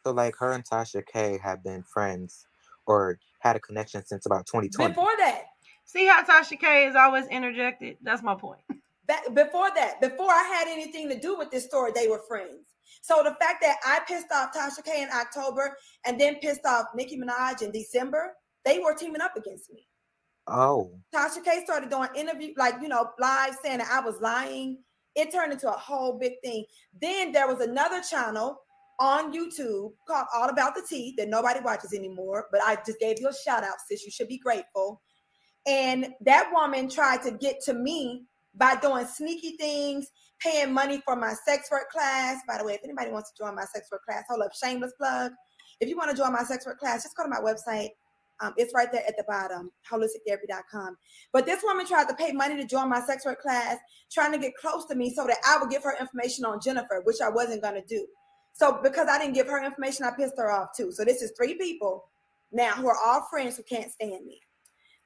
So 0.05 0.13
like 0.13 0.37
her 0.37 0.53
and 0.53 0.65
Tasha 0.65 1.05
K 1.05 1.39
have 1.43 1.63
been 1.63 1.83
friends 1.83 2.47
or 2.87 3.19
had 3.47 3.57
a 3.57 3.61
connection 3.61 4.05
since 4.05 4.27
about 4.27 4.47
2020. 4.47 4.93
Before 4.93 5.17
that, 5.19 5.45
See 5.87 6.07
how 6.07 6.25
Tasha 6.25 6.59
K 6.59 6.87
is 6.87 6.97
always 6.97 7.27
interjected? 7.29 7.97
That's 8.03 8.23
my 8.23 8.35
point. 8.35 8.61
that 9.07 9.23
before 9.35 9.71
that, 9.77 10.01
before 10.01 10.31
I 10.31 10.43
had 10.43 10.67
anything 10.69 11.09
to 11.09 11.19
do 11.19 11.39
with 11.39 11.51
this 11.53 11.65
story, 11.65 11.93
they 11.95 12.09
were 12.09 12.21
friends. 12.29 12.75
So 13.03 13.23
the 13.23 13.37
fact 13.41 13.63
that 13.63 13.77
I 13.87 14.01
pissed 14.07 14.27
off 14.35 14.53
Tasha 14.53 14.85
K 14.85 15.03
in 15.03 15.09
October 15.11 15.77
and 16.05 16.21
then 16.21 16.37
pissed 16.41 16.67
off 16.67 16.87
Nicki 16.97 17.17
Minaj 17.17 17.63
in 17.63 17.71
December, 17.71 18.35
they 18.65 18.81
were 18.81 18.95
teaming 18.95 19.21
up 19.21 19.37
against 19.37 19.73
me. 19.73 19.87
Oh, 20.49 20.93
Tasha 21.15 21.43
K 21.45 21.63
started 21.65 21.89
doing 21.89 22.09
interview, 22.17 22.53
like 22.57 22.75
you 22.83 22.89
know, 22.89 23.11
live 23.21 23.57
saying 23.63 23.79
that 23.79 23.89
I 23.91 24.01
was 24.01 24.21
lying. 24.21 24.79
It 25.15 25.33
turned 25.33 25.53
into 25.53 25.69
a 25.69 25.79
whole 25.79 26.19
big 26.19 26.33
thing. 26.45 26.65
Then 27.01 27.31
there 27.31 27.47
was 27.47 27.61
another 27.61 28.03
channel 28.03 28.59
on 28.99 29.33
YouTube 29.33 29.93
called 30.07 30.27
All 30.35 30.49
About 30.49 30.75
the 30.75 30.85
Tea 30.89 31.15
that 31.19 31.29
nobody 31.29 31.61
watches 31.61 31.93
anymore, 31.93 32.47
but 32.51 32.61
I 32.63 32.79
just 32.87 32.99
gave 32.99 33.21
you 33.21 33.29
a 33.29 33.35
shout 33.35 33.65
out, 33.65 33.75
sis. 33.89 34.05
You 34.05 34.11
should 34.11 34.29
be 34.29 34.39
grateful. 34.39 35.03
And 35.67 36.09
that 36.21 36.51
woman 36.53 36.89
tried 36.89 37.23
to 37.23 37.33
get 37.33 37.61
to 37.65 37.75
me 37.75 38.25
by 38.55 38.77
doing 38.77 39.07
sneaky 39.07 39.57
things, 39.57 40.07
paying 40.41 40.73
money 40.73 41.03
for 41.05 41.17
my 41.17 41.35
sex 41.47 41.69
work 41.71 41.91
class. 41.91 42.41
By 42.49 42.59
the 42.59 42.65
way, 42.65 42.75
if 42.75 42.81
anybody 42.85 43.11
wants 43.11 43.33
to 43.33 43.45
join 43.45 43.55
my 43.55 43.65
sex 43.65 43.89
work 43.91 44.05
class, 44.05 44.25
hold 44.29 44.43
up, 44.43 44.53
shameless 44.55 44.93
plug. 44.99 45.33
If 45.81 45.89
you 45.89 45.97
want 45.97 46.11
to 46.11 46.17
join 46.17 46.33
my 46.33 46.45
sex 46.45 46.65
work 46.67 46.79
class, 46.79 47.03
just 47.03 47.17
go 47.17 47.25
to 47.25 47.29
my 47.29 47.41
website. 47.41 47.91
Um, 48.41 48.53
it's 48.57 48.75
right 48.75 48.91
there 48.93 49.03
at 49.07 49.17
the 49.17 49.25
bottom, 49.27 49.71
holistictherapy.com. 49.91 50.97
But 51.33 51.47
this 51.47 51.63
woman 51.63 51.87
tried 51.87 52.09
to 52.09 52.15
pay 52.15 52.33
money 52.33 52.57
to 52.57 52.67
join 52.67 52.89
my 52.89 53.01
sex 53.01 53.25
work 53.25 53.41
class, 53.41 53.79
trying 54.13 54.33
to 54.33 54.39
get 54.39 54.55
close 54.57 54.85
to 54.87 54.95
me 54.95 55.13
so 55.15 55.27
that 55.27 55.39
I 55.47 55.59
would 55.59 55.71
give 55.71 55.83
her 55.85 55.95
information 55.99 56.45
on 56.45 56.61
Jennifer, 56.63 57.01
which 57.05 57.21
I 57.23 57.31
wasn't 57.31 57.63
going 57.63 57.81
to 57.81 57.87
do. 57.89 58.07
So 58.57 58.81
because 58.83 59.07
I 59.09 59.19
didn't 59.19 59.35
give 59.35 59.49
her 59.49 59.63
information, 59.63 60.07
I 60.07 60.13
pissed 60.17 60.39
her 60.39 60.51
off 60.51 60.71
too. 60.75 60.91
So 60.91 61.05
this 61.05 61.21
is 61.21 61.33
three 61.37 61.55
people 61.55 62.09
now 62.53 62.73
who 62.73 62.89
are 62.89 62.97
all 63.05 63.27
friends 63.31 63.57
who 63.57 63.63
can't 63.63 63.93
stand 63.93 64.25
me. 64.25 64.41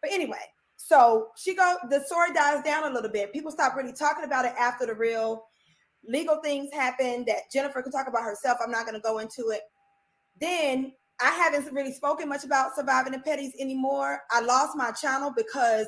But 0.00 0.12
anyway, 0.12 0.38
so 0.76 1.28
she 1.36 1.56
go 1.56 1.76
the 1.90 2.00
story 2.04 2.32
dies 2.32 2.62
down 2.62 2.90
a 2.90 2.94
little 2.94 3.10
bit. 3.10 3.32
People 3.32 3.50
stop 3.50 3.74
really 3.76 3.92
talking 3.92 4.24
about 4.24 4.44
it 4.44 4.54
after 4.56 4.86
the 4.86 4.94
real 4.94 5.46
legal 6.06 6.36
things 6.42 6.72
happen 6.72 7.24
that 7.26 7.50
Jennifer 7.52 7.82
can 7.82 7.90
talk 7.90 8.06
about 8.06 8.22
herself. 8.22 8.58
I'm 8.64 8.70
not 8.70 8.86
going 8.86 8.94
to 8.94 9.00
go 9.00 9.18
into 9.18 9.50
it. 9.50 9.62
Then 10.40 10.92
I 11.20 11.30
haven't 11.30 11.74
really 11.74 11.92
spoken 11.92 12.28
much 12.28 12.44
about 12.44 12.76
surviving 12.76 13.12
the 13.12 13.18
petties 13.18 13.52
anymore. 13.58 14.20
I 14.30 14.40
lost 14.40 14.76
my 14.76 14.92
channel 14.92 15.34
because 15.36 15.86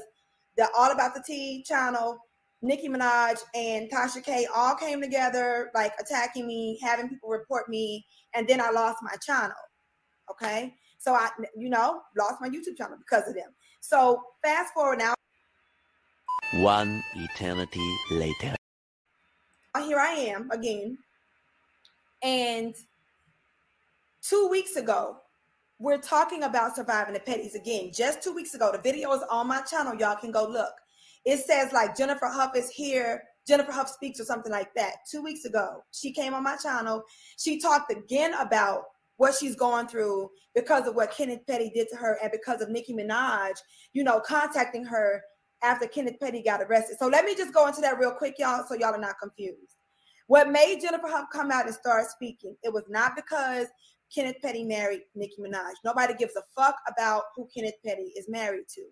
the 0.59 0.69
All 0.77 0.91
About 0.91 1.15
the 1.15 1.23
Tea 1.25 1.65
channel, 1.67 2.19
Nicki 2.63 2.89
Minaj 2.89 3.39
and 3.55 3.91
Tasha 3.91 4.25
K 4.25 4.47
all 4.55 4.75
came 4.77 5.01
together, 5.01 5.71
like 5.75 5.93
attacking 6.01 6.47
me, 6.47 6.79
having 6.81 7.09
people 7.09 7.29
report 7.29 7.69
me, 7.69 8.07
and 8.35 8.47
then 8.47 8.61
I 8.61 8.71
lost 8.71 8.99
my 9.03 9.17
channel. 9.25 9.57
Okay. 10.31 10.75
So 10.99 11.15
I, 11.15 11.31
you 11.57 11.69
know, 11.69 12.01
lost 12.17 12.41
my 12.41 12.49
YouTube 12.49 12.77
channel 12.79 12.97
because 12.97 13.29
of 13.29 13.35
them. 13.35 13.51
So 13.81 14.23
fast 14.45 14.73
forward 14.73 15.01
now. 15.01 15.15
One 16.55 17.03
eternity 17.17 17.97
later. 18.13 18.55
Uh, 19.75 19.83
here 19.83 19.99
I 19.99 20.13
am 20.13 20.49
again. 20.53 20.99
And 22.23 22.77
two 24.23 24.47
weeks 24.49 24.77
ago, 24.77 25.17
we're 25.81 25.99
talking 25.99 26.45
about 26.45 26.77
surviving 26.77 27.15
the 27.15 27.21
petties 27.21 27.57
again. 27.57 27.91
Just 27.93 28.23
two 28.23 28.33
weeks 28.33 28.55
ago, 28.55 28.71
the 28.71 28.79
video 28.79 29.13
is 29.13 29.23
on 29.29 29.49
my 29.49 29.63
channel. 29.63 29.97
Y'all 29.97 30.15
can 30.15 30.31
go 30.31 30.47
look. 30.47 30.75
It 31.25 31.39
says 31.39 31.73
like 31.73 31.97
Jennifer 31.97 32.27
Hough 32.27 32.57
is 32.57 32.71
here. 32.71 33.23
Jennifer 33.47 33.73
Hough 33.73 33.89
speaks 33.89 34.21
or 34.21 34.25
something 34.25 34.53
like 34.53 34.73
that. 34.75 34.97
Two 35.11 35.23
weeks 35.23 35.45
ago, 35.45 35.83
she 35.93 36.13
came 36.13 36.35
on 36.35 36.45
my 36.45 36.57
channel. 36.57 37.03
She 37.39 37.61
talked 37.61 37.91
again 37.91 38.35
about 38.35 38.85
what 39.17 39.35
she's 39.35 39.57
going 39.57 39.87
through 39.87 40.31
because 40.55 40.87
of 40.87 40.95
what 40.95 41.13
Kenneth 41.13 41.47
Petty 41.49 41.71
did 41.75 41.89
to 41.91 41.97
her 41.97 42.19
and 42.23 42.33
because 42.33 42.61
of 42.61 42.71
Nicki 42.71 42.95
Minaj, 42.95 43.53
you 43.93 44.05
know, 44.05 44.21
contacting 44.21 44.85
her 44.85 45.23
after 45.63 45.87
Kenneth 45.87 46.19
Petty 46.21 46.43
got 46.43 46.63
arrested. 46.63 46.97
So 46.99 47.07
let 47.07 47.25
me 47.25 47.35
just 47.35 47.55
go 47.55 47.67
into 47.67 47.81
that 47.83 47.99
real 47.99 48.13
quick, 48.13 48.37
y'all, 48.39 48.65
so 48.69 48.75
y'all 48.75 48.95
are 48.95 48.99
not 48.99 49.19
confused. 49.21 49.77
What 50.27 50.51
made 50.51 50.81
Jennifer 50.81 51.09
Hough 51.09 51.27
come 51.33 51.51
out 51.51 51.67
and 51.67 51.75
start 51.75 52.07
speaking? 52.07 52.57
It 52.63 52.73
was 52.73 52.85
not 52.89 53.13
because 53.15 53.67
Kenneth 54.15 54.37
Petty 54.43 54.65
married 54.65 55.03
Nicki 55.15 55.37
Minaj. 55.41 55.73
Nobody 55.85 56.15
gives 56.15 56.37
a 56.37 56.43
fuck 56.57 56.77
about 56.89 57.25
who 57.37 57.49
Kenneth 57.55 57.75
Petty 57.85 58.13
is 58.17 58.29
married 58.29 58.65
to. 58.75 58.83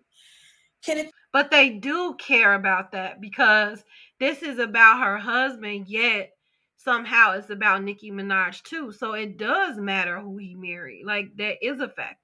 Kenneth 0.83 1.11
But 1.33 1.51
they 1.51 1.69
do 1.69 2.15
care 2.19 2.53
about 2.53 2.91
that 2.91 3.21
because 3.21 3.83
this 4.19 4.43
is 4.43 4.59
about 4.59 5.03
her 5.03 5.17
husband, 5.17 5.87
yet 5.87 6.31
somehow 6.77 7.33
it's 7.33 7.49
about 7.49 7.83
Nicki 7.83 8.11
Minaj 8.11 8.63
too. 8.63 8.91
So 8.91 9.13
it 9.13 9.37
does 9.37 9.77
matter 9.77 10.19
who 10.19 10.37
he 10.37 10.55
married. 10.55 11.03
Like 11.05 11.35
that 11.37 11.65
is 11.65 11.79
a 11.79 11.87
factor. 11.87 12.17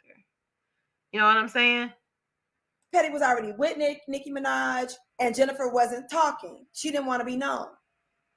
You 1.12 1.20
know 1.20 1.26
what 1.26 1.38
I'm 1.38 1.48
saying? 1.48 1.92
Petty 2.94 3.10
was 3.10 3.22
already 3.22 3.54
with 3.58 3.78
Nick, 3.78 4.02
Nicki 4.08 4.32
Minaj, 4.32 4.94
and 5.20 5.36
Jennifer 5.36 5.70
wasn't 5.70 6.10
talking. 6.10 6.66
She 6.74 6.92
didn't 6.92 7.06
want 7.06 7.22
to 7.22 7.26
be 7.26 7.36
known. 7.36 7.68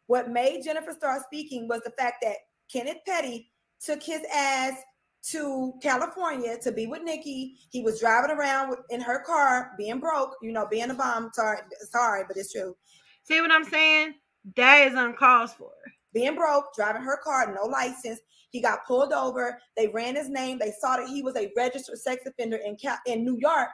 What 0.06 0.30
made 0.30 0.64
Jennifer 0.64 0.92
start 0.92 1.22
speaking 1.22 1.68
was 1.68 1.80
the 1.84 1.92
fact 1.98 2.16
that 2.22 2.36
Kenneth 2.72 2.98
Petty 3.06 3.50
took 3.80 4.02
his 4.02 4.22
ass 4.34 4.74
to 5.22 5.74
California 5.82 6.56
to 6.62 6.72
be 6.72 6.86
with 6.86 7.02
Nicki. 7.02 7.56
He 7.70 7.82
was 7.82 8.00
driving 8.00 8.30
around 8.30 8.74
in 8.90 9.00
her 9.00 9.20
car, 9.20 9.72
being 9.76 10.00
broke, 10.00 10.36
you 10.42 10.52
know, 10.52 10.66
being 10.70 10.90
a 10.90 10.94
bum. 10.94 11.30
Sorry, 11.34 11.58
sorry, 11.90 12.24
but 12.26 12.36
it's 12.36 12.52
true. 12.52 12.76
See 13.24 13.40
what 13.40 13.52
I'm 13.52 13.64
saying? 13.64 14.14
That 14.56 14.88
is 14.88 14.94
uncalled 14.94 15.50
for. 15.50 15.72
Being 16.12 16.34
broke, 16.34 16.74
driving 16.74 17.02
her 17.02 17.18
car, 17.22 17.54
no 17.54 17.68
license. 17.68 18.20
He 18.50 18.60
got 18.60 18.84
pulled 18.86 19.12
over. 19.12 19.60
They 19.76 19.88
ran 19.88 20.16
his 20.16 20.28
name. 20.28 20.58
They 20.58 20.72
saw 20.80 20.96
that 20.96 21.08
he 21.08 21.22
was 21.22 21.36
a 21.36 21.52
registered 21.56 21.98
sex 21.98 22.26
offender 22.26 22.56
in 22.56 22.76
Cal- 22.76 22.98
in 23.06 23.24
New 23.24 23.36
York, 23.38 23.68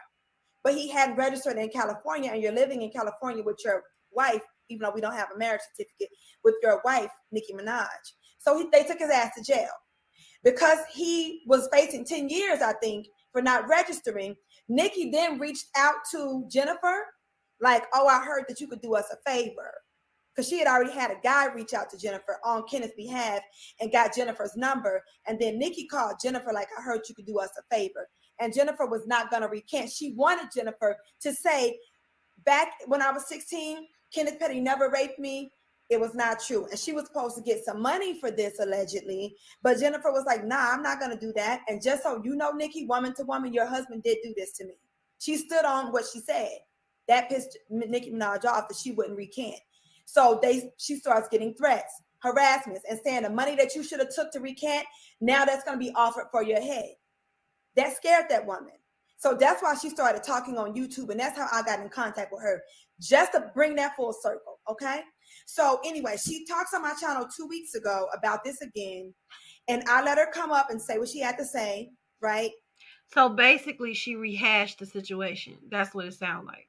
but 0.63 0.75
he 0.75 0.91
hadn't 0.91 1.17
registered 1.17 1.57
in 1.57 1.71
California. 1.71 2.31
And 2.33 2.43
you're 2.43 2.53
living 2.53 2.83
in 2.83 2.91
California 2.91 3.43
with 3.43 3.59
your 3.65 3.85
wife, 4.11 4.43
even 4.69 4.83
though 4.83 4.93
we 4.95 5.01
don't 5.01 5.15
have 5.15 5.31
a 5.35 5.39
marriage 5.39 5.63
certificate, 5.75 6.15
with 6.45 6.57
your 6.63 6.83
wife, 6.85 7.11
Nicki 7.33 7.55
Minaj. 7.55 7.87
So 8.39 8.59
he, 8.59 8.67
they 8.71 8.83
took 8.83 8.99
his 8.99 9.11
ass 9.11 9.31
to 9.37 9.43
jail 9.43 9.71
because 10.45 10.79
he 10.93 11.43
was 11.47 11.69
facing 11.73 12.05
10 12.05 12.29
years, 12.29 12.61
I 12.63 12.73
think, 12.75 13.07
for 13.33 13.43
not 13.43 13.69
registering. 13.69 14.35
Nicki 14.69 15.11
then 15.11 15.39
reached 15.39 15.67
out 15.77 15.95
to 16.13 16.47
Jennifer, 16.51 17.05
like, 17.61 17.85
oh, 17.95 18.07
I 18.07 18.25
heard 18.25 18.45
that 18.49 18.61
you 18.61 18.69
could 18.69 18.81
do 18.81 18.95
us 18.95 19.07
a 19.13 19.31
favor. 19.31 19.73
Because 20.35 20.49
she 20.49 20.59
had 20.59 20.69
already 20.69 20.93
had 20.93 21.11
a 21.11 21.21
guy 21.23 21.47
reach 21.47 21.73
out 21.73 21.89
to 21.91 21.99
Jennifer 21.99 22.39
on 22.45 22.65
Kenneth's 22.71 22.93
behalf 22.95 23.41
and 23.81 23.91
got 23.91 24.15
Jennifer's 24.15 24.55
number. 24.55 25.03
And 25.27 25.41
then 25.41 25.59
Nicki 25.59 25.87
called 25.87 26.17
Jennifer, 26.23 26.53
like, 26.53 26.69
I 26.79 26.83
heard 26.83 27.01
you 27.09 27.15
could 27.15 27.25
do 27.25 27.39
us 27.39 27.49
a 27.59 27.75
favor. 27.75 28.07
And 28.39 28.55
Jennifer 28.55 28.85
was 28.85 29.07
not 29.07 29.31
going 29.31 29.43
to 29.43 29.49
recant. 29.49 29.91
She 29.91 30.13
wanted 30.13 30.51
Jennifer 30.55 30.97
to 31.23 31.33
say, 31.33 31.79
back 32.45 32.69
when 32.87 33.01
I 33.01 33.11
was 33.13 33.27
16, 33.29 33.87
Kenneth 34.15 34.39
Petty 34.39 34.61
never 34.61 34.91
raped 34.91 35.19
me 35.19 35.51
it 35.89 36.01
was 36.01 36.15
not 36.15 36.41
true. 36.45 36.67
And 36.71 36.79
she 36.79 36.93
was 36.93 37.07
supposed 37.07 37.37
to 37.37 37.43
get 37.43 37.65
some 37.65 37.81
money 37.81 38.19
for 38.19 38.31
this 38.31 38.59
allegedly. 38.59 39.37
But 39.63 39.79
Jennifer 39.79 40.11
was 40.11 40.25
like, 40.27 40.45
nah, 40.45 40.73
I'm 40.73 40.83
not 40.83 40.99
going 40.99 41.13
to 41.13 41.19
do 41.19 41.33
that. 41.37 41.61
And 41.69 41.83
just 41.83 42.03
so 42.03 42.21
you 42.25 42.35
know, 42.35 42.51
Nicki, 42.51 42.87
woman 42.87 43.15
to 43.15 43.25
woman, 43.25 43.53
your 43.53 43.67
husband 43.67 44.03
did 44.03 44.19
do 44.23 44.35
this 44.37 44.53
to 44.59 44.65
me. 44.65 44.75
She 45.19 45.37
stood 45.37 45.65
on 45.65 45.93
what 45.93 46.05
she 46.13 46.21
said. 46.21 46.51
That 47.09 47.29
pissed 47.29 47.57
Nicki 47.71 48.11
Minaj 48.11 48.45
off 48.45 48.69
that 48.69 48.77
she 48.77 48.91
wouldn't 48.91 49.17
recant. 49.17 49.61
So 50.07 50.39
they 50.43 50.73
she 50.79 50.97
starts 50.97 51.29
getting 51.29 51.55
threats, 51.55 51.93
harassments, 52.19 52.83
and 52.89 52.99
saying 53.05 53.23
the 53.23 53.31
money 53.31 53.55
that 53.57 53.75
you 53.75 53.83
should 53.83 54.01
have 54.01 54.15
took 54.15 54.33
to 54.33 54.41
recant, 54.41 54.87
now 55.21 55.45
that's 55.45 55.65
going 55.65 55.79
to 55.79 55.85
be 55.85 55.93
offered 55.95 56.27
for 56.33 56.43
your 56.43 56.61
head. 56.61 56.91
That 57.77 57.97
scared 57.97 58.27
that 58.31 58.47
woman. 58.47 58.73
So 59.19 59.35
that's 59.35 59.63
why 59.63 59.75
she 59.77 59.89
started 59.89 60.23
talking 60.23 60.59
on 60.59 60.75
YouTube, 60.75 61.11
and 61.11 61.19
that's 61.19 61.39
how 61.39 61.49
I 61.53 61.63
got 61.63 61.81
in 61.81 61.89
contact 61.89 62.33
with 62.33 62.43
her, 62.43 62.63
just 63.01 63.33
to 63.33 63.51
bring 63.55 63.75
that 63.77 63.97
full 63.97 64.13
circle. 64.13 64.59
Okay. 64.69 65.03
So 65.47 65.81
anyway, 65.85 66.17
she 66.23 66.45
talks 66.45 66.75
on 66.75 66.83
my 66.83 66.93
channel 67.01 67.27
two 67.35 67.47
weeks 67.47 67.75
ago 67.75 68.09
about 68.17 68.45
this 68.45 68.61
again, 68.61 69.15
and 69.69 69.83
I 69.89 70.03
let 70.03 70.19
her 70.19 70.31
come 70.33 70.51
up 70.51 70.71
and 70.71 70.83
say 70.83 70.99
what 70.99 71.09
she 71.09 71.21
had 71.21 71.39
to 71.39 71.45
say, 71.45 71.91
right? 72.21 72.51
So 73.15 73.29
basically, 73.29 73.95
she 73.95 74.17
rehashed 74.17 74.81
the 74.81 74.87
situation. 74.87 75.57
That's 75.71 75.95
what 75.95 76.07
it 76.07 76.15
sounds 76.15 76.47
like. 76.47 76.69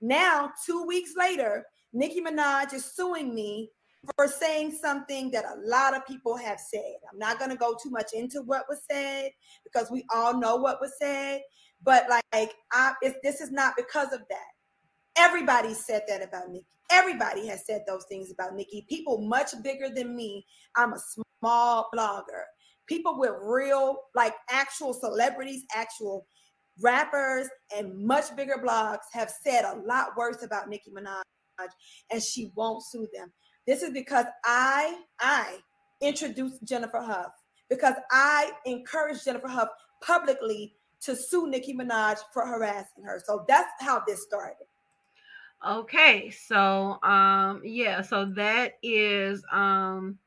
Now, 0.00 0.52
two 0.66 0.84
weeks 0.84 1.14
later, 1.16 1.66
Nicki 1.92 2.20
Minaj 2.20 2.72
is 2.74 2.84
suing 2.84 3.34
me 3.34 3.70
for 4.16 4.28
saying 4.28 4.72
something 4.72 5.30
that 5.30 5.44
a 5.44 5.60
lot 5.66 5.94
of 5.94 6.06
people 6.06 6.36
have 6.36 6.60
said. 6.60 6.96
I'm 7.10 7.18
not 7.18 7.38
going 7.38 7.50
to 7.50 7.56
go 7.56 7.76
too 7.82 7.90
much 7.90 8.12
into 8.12 8.42
what 8.42 8.64
was 8.68 8.80
said 8.90 9.30
because 9.64 9.90
we 9.90 10.04
all 10.14 10.38
know 10.38 10.56
what 10.56 10.80
was 10.80 10.92
said. 10.98 11.40
But 11.82 12.06
like, 12.08 12.52
I, 12.72 12.92
this 13.22 13.40
is 13.40 13.50
not 13.50 13.74
because 13.76 14.12
of 14.12 14.20
that. 14.28 14.50
Everybody 15.16 15.74
said 15.74 16.02
that 16.08 16.22
about 16.22 16.50
Nicki. 16.50 16.66
Everybody 16.90 17.46
has 17.46 17.64
said 17.66 17.82
those 17.86 18.04
things 18.08 18.30
about 18.32 18.54
Nicki. 18.54 18.84
People 18.88 19.18
much 19.28 19.50
bigger 19.62 19.88
than 19.94 20.16
me. 20.16 20.44
I'm 20.76 20.92
a 20.92 20.98
small 21.40 21.88
blogger. 21.94 22.44
People 22.86 23.18
with 23.18 23.32
real, 23.42 23.96
like 24.14 24.34
actual 24.50 24.92
celebrities, 24.92 25.62
actual 25.74 26.26
rappers, 26.82 27.48
and 27.76 27.96
much 28.04 28.34
bigger 28.36 28.56
blogs 28.64 28.98
have 29.12 29.32
said 29.44 29.64
a 29.64 29.80
lot 29.86 30.16
worse 30.16 30.42
about 30.42 30.68
Nicki 30.68 30.90
Minaj, 30.90 31.22
and 32.10 32.22
she 32.22 32.50
won't 32.56 32.82
sue 32.82 33.06
them. 33.14 33.32
This 33.66 33.82
is 33.82 33.92
because 33.92 34.26
I, 34.44 34.98
I 35.20 35.58
introduced 36.00 36.64
Jennifer 36.64 37.00
Hough 37.00 37.32
because 37.68 37.94
I 38.10 38.50
encouraged 38.66 39.24
Jennifer 39.24 39.48
Hough 39.48 39.68
publicly 40.02 40.74
to 41.02 41.14
sue 41.14 41.48
Nicki 41.48 41.74
Minaj 41.74 42.16
for 42.32 42.44
harassing 42.46 43.04
her. 43.04 43.22
So 43.24 43.44
that's 43.48 43.70
how 43.80 44.02
this 44.06 44.22
started. 44.24 44.56
Okay, 45.66 46.30
so 46.30 46.98
um 47.02 47.60
yeah, 47.64 48.00
so 48.02 48.24
that 48.36 48.78
is 48.82 49.44
um 49.52 50.18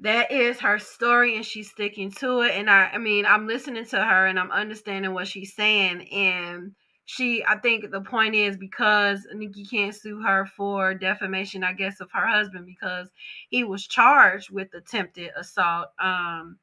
that 0.00 0.32
is 0.32 0.58
her 0.60 0.78
story 0.78 1.36
and 1.36 1.44
she's 1.44 1.70
sticking 1.70 2.10
to 2.10 2.40
it 2.40 2.52
and 2.52 2.70
I 2.70 2.86
I 2.94 2.98
mean, 2.98 3.26
I'm 3.26 3.46
listening 3.46 3.84
to 3.86 4.02
her 4.02 4.26
and 4.26 4.38
I'm 4.38 4.50
understanding 4.50 5.12
what 5.14 5.28
she's 5.28 5.54
saying 5.54 6.08
and 6.12 6.74
she 7.04 7.44
I 7.46 7.58
think 7.58 7.90
the 7.90 8.00
point 8.00 8.34
is 8.34 8.56
because 8.56 9.26
Nicki 9.34 9.64
can't 9.64 9.94
sue 9.94 10.20
her 10.22 10.46
for 10.46 10.94
defamation, 10.94 11.62
I 11.64 11.72
guess, 11.74 12.00
of 12.00 12.10
her 12.12 12.26
husband 12.26 12.66
because 12.66 13.08
he 13.50 13.62
was 13.64 13.86
charged 13.86 14.50
with 14.50 14.72
attempted 14.74 15.30
assault. 15.36 15.88
Um, 15.98 16.58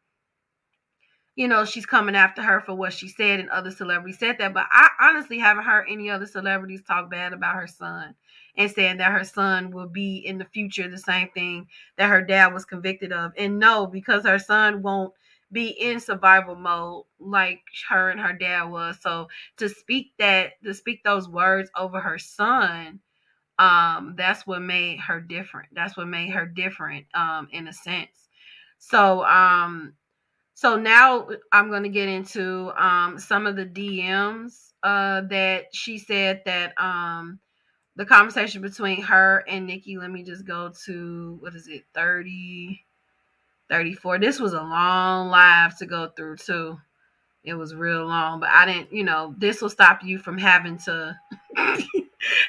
you 1.38 1.48
know, 1.48 1.66
she's 1.66 1.86
coming 1.86 2.16
after 2.16 2.42
her 2.42 2.62
for 2.62 2.74
what 2.74 2.92
she 2.92 3.08
said, 3.08 3.40
and 3.40 3.50
other 3.52 3.70
celebrities 3.70 4.18
said 4.18 4.40
that. 4.40 4.56
But 4.56 4.66
I 4.72 4.90
honestly 5.00 5.38
haven't 5.38 5.66
heard 5.66 5.86
any 5.88 6.10
other 6.10 6.26
celebrities 6.26 6.82
talk 6.82 7.12
bad 7.12 7.32
about 7.32 7.56
her 7.56 7.68
son 7.68 8.16
and 8.58 8.72
saying 8.72 8.98
that 8.98 9.12
her 9.12 9.24
son 9.24 9.70
will 9.70 9.88
be 9.88 10.18
in 10.18 10.40
the 10.40 10.46
future 10.46 10.90
the 10.90 10.98
same 10.98 11.30
thing 11.30 11.68
that 11.96 12.10
her 12.10 12.24
dad 12.24 12.56
was 12.56 12.66
convicted 12.66 13.14
of. 13.14 13.34
And 13.38 13.60
no, 13.60 13.86
because 13.86 14.26
her 14.26 14.40
son 14.40 14.82
won't 14.82 15.14
be 15.52 15.68
in 15.68 16.00
survival 16.00 16.56
mode 16.56 17.04
like 17.20 17.62
her 17.88 18.10
and 18.10 18.20
her 18.20 18.34
dad 18.34 18.64
was. 18.64 18.98
So 19.00 19.28
to 19.58 19.70
speak 19.70 20.14
that, 20.18 20.54
to 20.64 20.74
speak 20.74 21.04
those 21.04 21.30
words 21.30 21.70
over 21.78 22.00
her 22.00 22.18
son, 22.18 23.00
um, 23.60 24.16
that's 24.18 24.48
what 24.48 24.64
made 24.64 25.02
her 25.02 25.22
different. 25.22 25.70
That's 25.74 25.96
what 25.96 26.08
made 26.08 26.32
her 26.32 26.48
different, 26.48 27.06
um, 27.14 27.48
in 27.52 27.68
a 27.68 27.74
sense. 27.74 28.28
So, 28.80 29.24
um, 29.24 29.94
so 30.58 30.76
now 30.76 31.28
I'm 31.52 31.70
going 31.70 31.84
to 31.84 31.90
get 31.90 32.10
into 32.10 32.72
um, 32.76 33.20
some 33.20 33.46
of 33.46 33.56
the 33.56 33.68
DMs 33.68 34.72
uh, 34.82 35.22
that 35.30 35.66
she 35.72 36.00
said 36.00 36.42
that 36.46 36.74
um, 36.82 37.38
the 37.96 38.08
conversation 38.08 38.64
between 38.64 39.04
her 39.04 39.44
and 39.48 39.68
Nicki. 39.68 40.00
Let 40.00 40.10
me 40.10 40.24
just 40.24 40.48
go 40.48 40.74
to 40.86 41.38
what 41.42 41.54
is 41.54 41.68
it, 41.68 41.84
30, 41.94 42.84
34. 43.70 44.18
This 44.18 44.40
was 44.40 44.54
a 44.54 44.62
long 44.62 45.28
live 45.28 45.78
to 45.78 45.86
go 45.86 46.10
through 46.18 46.38
too. 46.38 46.80
It 47.44 47.54
was 47.54 47.76
real 47.76 48.08
long, 48.08 48.40
but 48.40 48.50
I 48.50 48.66
didn't, 48.66 48.92
you 48.92 49.04
know, 49.04 49.36
this 49.38 49.62
will 49.62 49.70
stop 49.70 50.04
you 50.04 50.18
from 50.18 50.40
having 50.40 50.80
to 50.80 51.16
to 51.56 51.84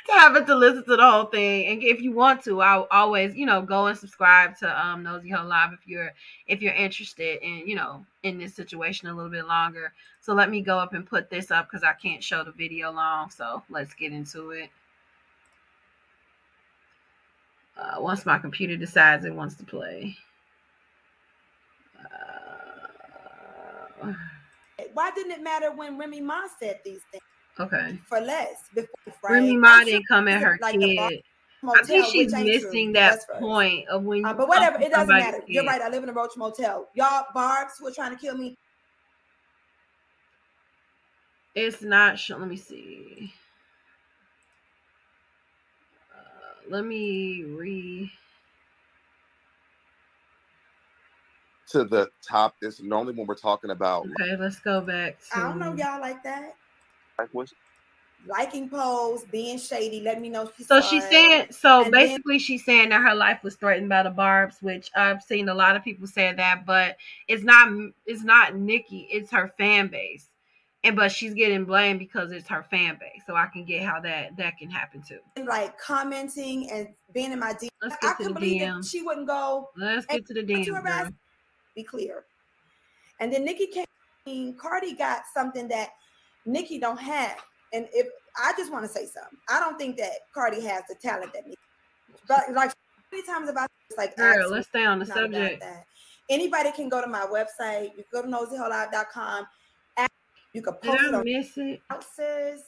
having 0.09 0.47
to 0.47 0.55
listen 0.55 0.85
to 0.85 0.97
the 0.97 1.11
whole 1.11 1.27
thing. 1.27 1.67
And 1.67 1.83
if 1.83 2.01
you 2.01 2.13
want 2.13 2.43
to, 2.45 2.61
I'll 2.61 2.87
always, 2.91 3.35
you 3.35 3.47
know, 3.47 3.63
go 3.63 3.87
and 3.87 3.99
subscribe 3.99 4.57
to 4.59 4.87
um 4.87 5.03
Nosy 5.03 5.29
Heaux 5.31 5.47
Live 5.47 5.73
if 5.73 5.87
you're 5.87 6.13
if 6.47 6.63
you're 6.63 6.75
interested 6.75 7.43
in, 7.43 7.67
you 7.67 7.77
know, 7.77 8.05
in 8.23 8.39
this 8.39 8.55
situation 8.55 9.09
a 9.09 9.15
little 9.15 9.31
bit 9.31 9.47
longer. 9.47 9.93
So 10.21 10.35
let 10.35 10.51
me 10.51 10.61
go 10.61 10.79
up 10.79 10.95
and 10.95 11.07
put 11.07 11.31
this 11.31 11.51
up 11.51 11.69
because 11.71 11.85
I 11.85 11.93
can't 11.93 12.23
show 12.23 12.45
the 12.45 12.53
video 12.53 12.91
long. 12.93 13.31
So 13.31 13.63
let's 13.71 13.95
get 13.95 14.13
into 14.13 14.51
it. 14.51 14.71
Uh, 17.77 18.01
once 18.01 18.27
my 18.27 18.39
computer 18.39 18.77
decides 18.77 19.25
it 19.25 19.35
wants 19.35 19.55
to 19.55 19.65
play. 19.65 20.17
Uh, 24.03 24.13
Why 24.93 25.11
didn't 25.13 25.33
it 25.33 25.43
matter 25.43 25.71
when 25.71 25.97
Remy 25.97 26.21
Ma 26.21 26.43
said 26.59 26.81
these 26.85 27.03
things? 27.13 27.23
Okay. 27.61 27.99
For 28.07 28.21
less. 28.21 28.69
Before, 28.75 28.91
right? 29.23 29.33
Remy 29.35 29.57
Ma 29.57 29.79
didn't 29.85 29.91
sure 29.91 30.01
come 30.09 30.29
at 30.29 30.41
her 30.43 30.59
like 30.61 30.79
the 30.79 30.97
bar- 30.97 31.11
kid. 31.11 31.23
I 31.65 31.83
think 31.83 32.07
she's 32.07 32.33
which 32.33 32.41
true. 32.41 32.45
missing 32.45 32.93
that 32.93 33.21
point 33.41 33.89
of 33.89 34.05
when 34.05 34.19
you 34.19 34.27
Uh, 34.27 34.33
but 34.33 34.49
whatever, 34.49 34.77
it 34.77 34.91
doesn't 34.91 35.09
somebody's 35.09 35.33
matter. 35.33 35.45
You're 35.49 35.65
right. 35.65 35.83
I 35.83 35.89
live 35.89 36.05
in 36.05 36.09
a 36.09 36.13
Roach 36.13 36.37
Motel. 36.37 36.89
Y'all, 36.95 37.25
Barbz 37.35 37.73
who 37.81 37.89
are 37.89 37.93
trying 37.93 38.15
to 38.15 38.21
kill 38.21 38.37
me. 38.37 38.55
It's 41.57 41.83
not. 41.83 42.19
Sh- 42.19 42.31
let 42.31 42.47
me 42.49 42.57
see. 42.57 43.33
Uh, 46.15 46.71
let 46.71 46.85
me 46.85 47.43
re. 47.45 48.13
to 51.71 51.85
the 51.85 52.09
top 52.27 52.55
is 52.63 52.81
normally 52.81 53.15
when 53.15 53.27
we're 53.27 53.35
talking 53.35 53.71
about 53.71 54.07
Okay, 54.21 54.37
let's 54.37 54.59
go 54.61 54.81
back 54.81 55.19
to. 55.33 55.39
I 55.39 55.41
don't 55.49 55.59
know 55.59 55.75
y'all 55.75 56.01
like 56.01 56.23
that. 56.23 56.55
Like 57.19 57.29
what's 57.33 57.53
Liking 58.27 58.69
posts, 58.69 59.27
being 59.31 59.59
shady. 59.59 60.01
Let 60.01 60.21
me 60.21 60.29
know. 60.29 60.51
She 60.57 60.65
So 60.65 60.81
saw 60.81 60.89
she's 60.89 61.05
it. 61.05 61.11
saying, 61.11 61.47
so 61.53 61.85
And 61.85 61.95
then- 61.95 62.07
basically, 62.09 62.41
she's 62.41 62.65
saying 62.65 62.89
that 62.89 63.01
her 63.01 63.15
life 63.15 63.45
was 63.45 63.55
threatened 63.55 63.89
by 63.89 64.03
the 64.03 64.11
Barbz, 64.11 64.61
which 64.61 64.91
I've 64.97 65.23
seen 65.23 65.49
a 65.49 65.55
lot 65.55 65.77
of 65.77 65.85
people 65.85 66.09
say 66.09 66.33
that, 66.33 66.67
but 66.67 66.97
it's 67.29 67.45
not, 67.45 67.69
it's 68.07 68.25
not 68.25 68.57
Nicki, 68.57 69.07
it's 69.11 69.31
her 69.31 69.47
fan 69.57 69.87
base, 69.87 70.27
and 70.83 70.97
but 70.97 71.13
she's 71.13 71.33
getting 71.33 71.65
blamed 71.65 72.01
because 72.01 72.33
it's 72.33 72.49
her 72.49 72.65
fan 72.65 72.99
base. 72.99 73.23
So 73.25 73.37
I 73.37 73.47
can 73.47 73.65
get 73.65 73.85
how 73.85 74.01
that 74.01 74.37
that 74.37 74.59
can 74.59 74.69
happen 74.69 75.01
too. 75.01 75.21
like 75.47 75.79
commenting 75.79 76.69
and 76.73 76.89
being 77.15 77.31
in 77.31 77.39
my 77.39 77.53
DM. 77.55 77.69
Let's 77.81 77.95
I 78.03 78.09
to 78.11 78.15
couldn't 78.17 78.35
the 78.35 78.41
believe 78.41 78.61
that 78.63 78.69
DM. 78.69 78.91
she 78.91 79.03
wouldn't 79.03 79.29
go. 79.29 79.71
Let's 79.77 80.07
get 80.07 80.27
to 80.27 80.35
the 80.35 80.43
go 80.43 80.55
DM, 80.55 80.85
her 80.85 81.11
Be 81.77 81.85
clear. 81.85 82.25
And 83.21 83.33
then 83.33 83.45
Nicki 83.45 83.69
came. 83.69 84.55
Cardi 84.55 84.93
got 84.95 85.23
something 85.33 85.69
that 85.69 85.91
Nicki 86.47 86.79
don't 86.79 87.01
have. 87.01 87.37
And 87.73 87.87
if 87.93 88.07
I 88.43 88.53
just 88.57 88.73
want 88.73 88.85
to 88.85 88.89
say 88.89 89.07
something, 89.07 89.39
I 89.51 89.61
don't 89.61 89.79
think 89.79 89.97
that 89.99 90.13
Cardi 90.33 90.61
has 90.63 90.83
the 90.89 90.95
talent 90.95 91.33
that 91.35 91.45
Nicki. 91.47 91.59
But 92.27 92.53
like 92.55 92.73
many 93.13 93.25
times 93.25 93.49
about 93.49 93.69
this, 93.89 93.99
like 93.99 94.17
Girl, 94.17 94.51
let's 94.51 94.69
stay 94.69 94.85
on 94.85 94.99
the 94.99 95.05
it's 95.05 95.15
not 95.15 95.25
about 95.27 95.51
subject. 95.51 95.65
Anybody 96.31 96.73
can 96.73 96.89
go 96.89 97.01
to 97.01 97.07
my 97.07 97.27
website. 97.27 97.91
You 97.97 98.05
can 98.05 98.05
go 98.13 98.23
to 98.23 98.29
nosyholive.com. 98.29 99.47
ask- 99.97 100.11
You 100.53 100.63
can 100.63 100.75
post 100.75 101.03
it 101.05 101.15
I 101.15 101.19
on 101.19 101.25
miss 101.25 101.57
it? 101.57 101.81
houses 101.91 102.63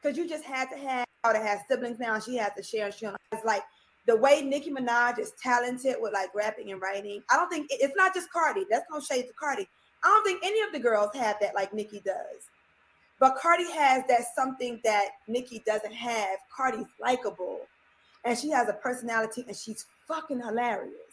because 0.00 0.16
you 0.16 0.28
just 0.28 0.44
had 0.44 0.68
to 0.70 0.76
have 0.76 1.06
oh, 1.24 1.30
or 1.30 1.32
to 1.32 1.40
have 1.40 1.60
siblings 1.68 1.98
now 1.98 2.14
and 2.14 2.22
she 2.22 2.36
has 2.36 2.52
to 2.56 2.62
share 2.62 2.86
and 2.86 2.94
she 2.94 3.06
don't 3.06 3.16
it's 3.32 3.44
like 3.44 3.62
the 4.06 4.16
way 4.16 4.42
Nicki 4.42 4.70
Minaj 4.70 5.18
is 5.18 5.32
talented 5.42 5.96
with 6.00 6.12
like 6.12 6.34
rapping 6.34 6.70
and 6.72 6.80
writing 6.80 7.22
I 7.30 7.36
don't 7.36 7.48
think 7.50 7.66
it's 7.70 7.96
not 7.96 8.14
just 8.14 8.30
Cardi 8.32 8.64
that's 8.70 8.86
no 8.90 9.00
shade 9.00 9.26
to 9.26 9.32
Cardi 9.34 9.66
I 10.04 10.08
don't 10.08 10.24
think 10.24 10.40
any 10.44 10.60
of 10.60 10.72
the 10.72 10.78
girls 10.78 11.10
have 11.14 11.36
that 11.40 11.54
like 11.54 11.74
Nicki 11.74 12.00
does 12.04 12.48
but 13.20 13.36
Cardi 13.36 13.70
has 13.72 14.04
that 14.08 14.22
something 14.34 14.80
that 14.84 15.08
Nicki 15.26 15.62
doesn't 15.66 15.92
have 15.92 16.38
Cardi's 16.54 16.86
likable 17.00 17.60
and 18.24 18.38
she 18.38 18.50
has 18.50 18.68
a 18.68 18.74
personality 18.74 19.44
and 19.46 19.56
she's 19.56 19.86
fucking 20.06 20.40
hilarious 20.40 21.08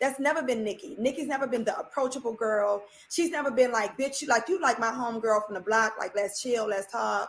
that's 0.00 0.20
never 0.20 0.42
been 0.42 0.62
Nicki. 0.62 0.96
Nicki's 0.98 1.26
never 1.26 1.46
been 1.46 1.64
the 1.64 1.76
approachable 1.78 2.32
girl. 2.32 2.82
She's 3.10 3.30
never 3.30 3.50
been 3.50 3.72
like, 3.72 3.98
bitch, 3.98 4.22
you 4.22 4.28
like 4.28 4.48
you 4.48 4.60
like 4.60 4.78
my 4.78 4.90
homegirl 4.90 5.46
from 5.46 5.54
the 5.54 5.60
block, 5.60 5.94
like 5.98 6.14
let's 6.14 6.40
chill, 6.40 6.66
let's 6.68 6.90
talk. 6.90 7.28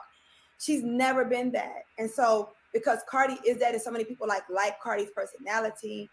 She's 0.60 0.84
never 0.84 1.26
been 1.26 1.52
that. 1.54 1.84
And 1.98 2.10
so 2.10 2.50
because 2.74 3.00
Cardi 3.10 3.38
is 3.46 3.58
that 3.60 3.74
and 3.74 3.82
so 3.82 3.92
many 3.92 4.04
people 4.04 4.28
like 4.28 4.44
like 4.54 4.80
Cardi's 4.82 5.10
personality, 5.16 6.10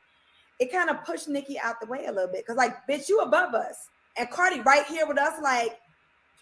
it 0.59 0.73
kind 0.73 0.89
of 0.89 1.05
pushed 1.05 1.28
Nicki 1.28 1.59
out 1.59 1.77
the 1.81 1.86
way 1.86 2.06
a 2.06 2.12
little 2.12 2.32
bit. 2.32 2.47
Cause 2.47 2.56
like, 2.56 2.74
bitch, 2.89 3.09
you 3.09 3.20
above 3.20 3.55
us. 3.55 3.89
And 4.18 4.31
Cardi 4.31 4.60
right 4.60 4.86
here 4.86 5.06
with 5.06 5.18
us, 5.18 5.35
like, 5.43 5.78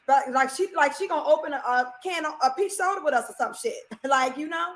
but 0.06 0.31
like 0.32 0.51
she 0.51 0.68
like 0.76 0.94
she 0.94 1.09
gonna 1.09 1.26
open 1.28 1.52
a, 1.52 1.56
a 1.56 1.93
can 2.02 2.26
of 2.26 2.35
a 2.43 2.51
peach 2.51 2.72
soda 2.72 3.01
with 3.02 3.14
us 3.14 3.31
or 3.31 3.35
some 3.39 3.55
shit. 3.55 3.74
like, 4.05 4.36
you 4.36 4.48
know? 4.48 4.74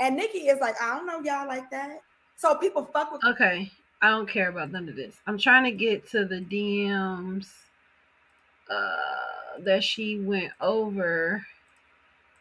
And 0.00 0.16
Nicki 0.16 0.48
is 0.48 0.60
like, 0.60 0.74
I 0.80 0.96
don't 0.96 1.06
know 1.06 1.20
y'all 1.20 1.46
like 1.46 1.70
that. 1.70 1.98
So 2.36 2.54
people 2.56 2.88
fuck 2.92 3.12
with 3.12 3.24
Okay, 3.24 3.70
I 4.02 4.10
don't 4.10 4.28
care 4.28 4.50
about 4.50 4.72
none 4.72 4.88
of 4.88 4.96
this. 4.96 5.16
I'm 5.26 5.38
trying 5.38 5.64
to 5.64 5.70
get 5.70 6.08
to 6.10 6.24
the 6.24 6.40
DMs 6.40 7.48
uh, 8.70 9.60
that 9.60 9.82
she 9.82 10.20
went 10.20 10.52
over. 10.60 11.44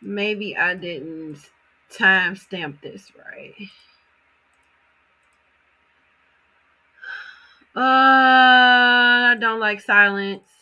Maybe 0.02 0.56
I 0.56 0.76
didn't 0.76 1.40
timestamp 1.92 2.82
this 2.82 3.12
right. 3.18 3.54
Uh, 7.76 9.34
I 9.34 9.38
don't 9.40 9.60
like 9.60 9.82
silence. 9.82 10.55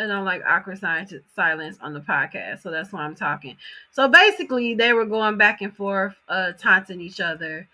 I 0.00 0.06
don't 0.06 0.24
like 0.24 0.42
awkward 0.46 0.78
silence 0.78 1.12
silence 1.34 1.78
on 1.80 1.92
the 1.92 2.00
podcast, 2.00 2.62
so 2.62 2.70
that's 2.70 2.92
why 2.92 3.00
I'm 3.00 3.16
talking. 3.16 3.56
So 3.90 4.08
basically, 4.08 4.74
they 4.74 4.92
were 4.92 5.04
going 5.04 5.36
back 5.38 5.60
and 5.60 5.74
forth, 5.74 6.14
uh, 6.28 6.52
taunting 6.52 7.00
each 7.00 7.20
other. 7.20 7.68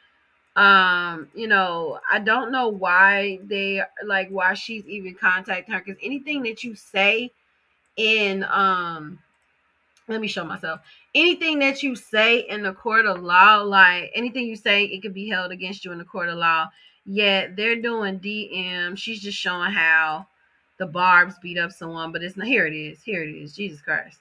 Um, 0.56 1.28
you 1.34 1.48
know, 1.48 2.00
I 2.10 2.20
don't 2.20 2.52
know 2.52 2.68
why 2.68 3.40
they 3.42 3.82
like 4.04 4.28
why 4.30 4.54
she's 4.54 4.86
even 4.86 5.14
contacting 5.14 5.74
her 5.74 5.82
because 5.84 6.00
anything 6.02 6.42
that 6.44 6.64
you 6.64 6.74
say 6.74 7.30
in 7.96 8.44
um 8.44 9.18
let 10.08 10.20
me 10.20 10.26
show 10.26 10.44
myself 10.44 10.80
anything 11.14 11.60
that 11.60 11.82
you 11.82 11.94
say 11.94 12.40
in 12.40 12.62
the 12.62 12.72
court 12.72 13.06
of 13.06 13.22
law 13.22 13.62
like 13.62 14.10
anything 14.14 14.46
you 14.46 14.56
say 14.56 14.84
it 14.84 15.00
could 15.00 15.14
be 15.14 15.28
held 15.28 15.52
against 15.52 15.84
you 15.84 15.92
in 15.92 15.98
the 15.98 16.04
court 16.04 16.28
of 16.28 16.36
law 16.36 16.66
yet 17.06 17.54
they're 17.56 17.80
doing 17.80 18.18
dm 18.18 18.96
she's 18.98 19.22
just 19.22 19.38
showing 19.38 19.70
how 19.70 20.26
the 20.78 20.86
Barbz 20.86 21.40
beat 21.40 21.58
up 21.58 21.72
someone 21.72 22.12
but 22.12 22.22
it's 22.22 22.36
not 22.36 22.46
here 22.46 22.66
it 22.66 22.74
is 22.74 23.02
here 23.02 23.22
it 23.22 23.34
is 23.34 23.54
jesus 23.54 23.80
christ. 23.80 24.18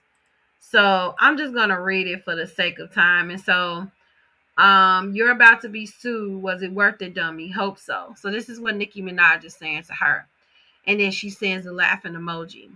So 0.59 1.15
i'm 1.19 1.37
just 1.37 1.53
gonna 1.53 1.81
read 1.81 2.07
it 2.07 2.23
for 2.23 2.35
the 2.35 2.47
sake 2.47 2.79
of 2.79 2.93
time 2.93 3.29
and 3.29 3.41
so 3.41 3.87
um 4.57 5.15
you're 5.15 5.31
about 5.31 5.61
to 5.61 5.69
be 5.69 5.85
sued. 5.85 6.41
Was 6.41 6.61
it 6.61 6.71
worth 6.71 7.01
it 7.01 7.15
dummy? 7.15 7.49
Hope 7.49 7.79
so. 7.79 8.13
So 8.19 8.29
this 8.29 8.49
is 8.49 8.59
what 8.59 8.75
nicki 8.75 9.01
minaj 9.01 9.43
is 9.45 9.55
saying 9.55 9.83
to 9.83 9.93
her. 9.93 10.27
And 10.85 10.99
then 10.99 11.11
she 11.11 11.29
sends 11.29 11.65
a 11.65 11.71
laughing 11.71 12.13
emoji. 12.13 12.69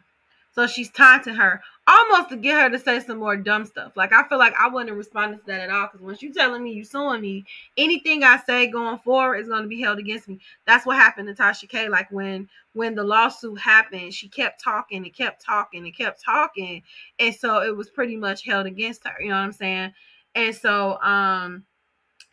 So 0.53 0.65
she's 0.65 0.89
taunting 0.89 1.35
her 1.35 1.61
almost 1.87 2.29
to 2.29 2.35
get 2.35 2.61
her 2.61 2.69
to 2.69 2.77
say 2.77 2.99
some 2.99 3.19
more 3.19 3.37
dumb 3.37 3.65
stuff. 3.65 3.93
Like 3.95 4.11
I 4.11 4.27
feel 4.27 4.37
like 4.37 4.53
I 4.59 4.67
wouldn't 4.67 4.89
have 4.89 4.97
responded 4.97 5.37
to 5.37 5.45
that 5.47 5.61
at 5.61 5.69
all 5.69 5.87
because 5.87 6.01
once 6.01 6.21
you're 6.21 6.33
telling 6.33 6.63
me 6.63 6.73
you're 6.73 6.83
suing 6.83 7.21
me, 7.21 7.45
anything 7.77 8.23
I 8.23 8.37
say 8.45 8.67
going 8.67 8.97
forward 8.99 9.37
is 9.37 9.47
going 9.47 9.63
to 9.63 9.69
be 9.69 9.81
held 9.81 9.97
against 9.97 10.27
me. 10.27 10.39
That's 10.65 10.85
what 10.85 10.97
happened 10.97 11.27
to 11.29 11.41
Tasha 11.41 11.69
K. 11.69 11.87
Like 11.87 12.11
when 12.11 12.49
when 12.73 12.93
the 12.93 13.03
lawsuit 13.03 13.59
happened, 13.59 14.13
she 14.13 14.27
kept 14.27 14.61
talking 14.61 15.03
and 15.03 15.13
kept 15.13 15.43
talking 15.43 15.85
and 15.85 15.95
kept 15.95 16.21
talking, 16.23 16.83
and 17.19 17.33
so 17.33 17.61
it 17.61 17.75
was 17.75 17.89
pretty 17.89 18.17
much 18.17 18.43
held 18.45 18.65
against 18.65 19.07
her. 19.07 19.21
You 19.21 19.29
know 19.29 19.35
what 19.35 19.45
I'm 19.45 19.53
saying? 19.53 19.93
And 20.35 20.53
so 20.53 21.01
um, 21.01 21.63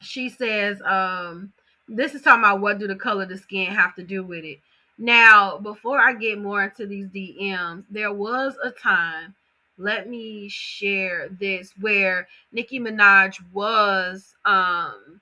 she 0.01 0.29
says 0.29 0.83
um, 0.85 1.53
this 1.89 2.15
is 2.15 2.23
talking 2.23 2.43
about 2.43 2.61
what 2.61 2.79
do 2.79 2.89
the 2.89 2.97
color 2.97 3.23
of 3.23 3.29
the 3.29 3.39
skin 3.39 3.73
have 3.73 3.95
to 3.95 4.03
do 4.03 4.25
with 4.25 4.45
it. 4.45 4.59
Now, 4.99 5.59
before 5.59 5.99
I 5.99 6.13
get 6.13 6.39
more 6.39 6.63
into 6.63 6.87
these 6.87 7.09
DMs, 7.09 7.85
there 7.91 8.13
was 8.13 8.55
a 8.63 8.71
time 8.71 9.35
let 9.79 10.09
me 10.09 10.49
share 10.49 11.29
this 11.29 11.73
where 11.81 12.29
Nicki 12.53 12.79
Minaj 12.79 13.39
was 13.53 14.35
um 14.45 15.21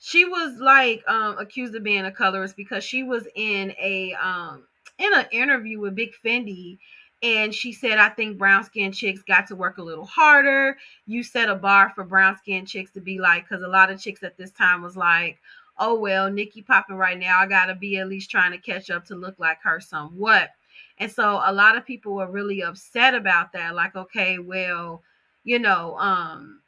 she 0.00 0.24
was 0.24 0.58
like 0.58 1.02
um 1.08 1.38
accused 1.38 1.74
of 1.74 1.82
being 1.82 2.04
a 2.04 2.12
colorist 2.12 2.56
because 2.56 2.84
she 2.84 3.02
was 3.02 3.26
in 3.34 3.72
a 3.80 4.14
um 4.14 4.64
in 4.98 5.12
an 5.14 5.26
interview 5.32 5.78
with 5.80 5.94
Big 5.94 6.12
Fendi 6.24 6.78
and 7.22 7.54
she 7.54 7.72
said 7.72 7.98
I 7.98 8.08
think 8.08 8.38
brown 8.38 8.64
skinned 8.64 8.94
chicks 8.94 9.22
got 9.22 9.46
to 9.48 9.56
work 9.56 9.78
a 9.78 9.82
little 9.82 10.06
harder. 10.06 10.76
You 11.06 11.22
set 11.22 11.48
a 11.48 11.54
bar 11.54 11.92
for 11.94 12.04
brown 12.04 12.36
skinned 12.36 12.68
chicks 12.68 12.92
to 12.92 13.00
be 13.00 13.18
like 13.18 13.48
cuz 13.48 13.62
a 13.62 13.68
lot 13.68 13.90
of 13.90 14.00
chicks 14.00 14.22
at 14.22 14.36
this 14.36 14.50
time 14.52 14.82
was 14.82 14.96
like 14.96 15.38
oh 15.78 15.94
well, 15.94 16.28
Nicki 16.30 16.62
popping 16.62 16.96
right 16.96 17.18
now. 17.18 17.38
I 17.38 17.46
gotta 17.46 17.74
be 17.74 17.98
at 17.98 18.08
least 18.08 18.30
trying 18.30 18.52
to 18.52 18.58
catch 18.58 18.90
up 18.90 19.04
to 19.06 19.14
look 19.14 19.38
like 19.38 19.62
her 19.62 19.80
somewhat. 19.80 20.50
And 20.98 21.10
so 21.10 21.40
a 21.44 21.52
lot 21.52 21.76
of 21.76 21.86
people 21.86 22.14
were 22.14 22.30
really 22.30 22.62
upset 22.62 23.14
about 23.14 23.52
that. 23.52 23.74
Like, 23.74 23.94
okay, 23.96 24.38
well, 24.38 25.02
you 25.44 25.58
know, 25.58 25.96
um, 25.98 26.60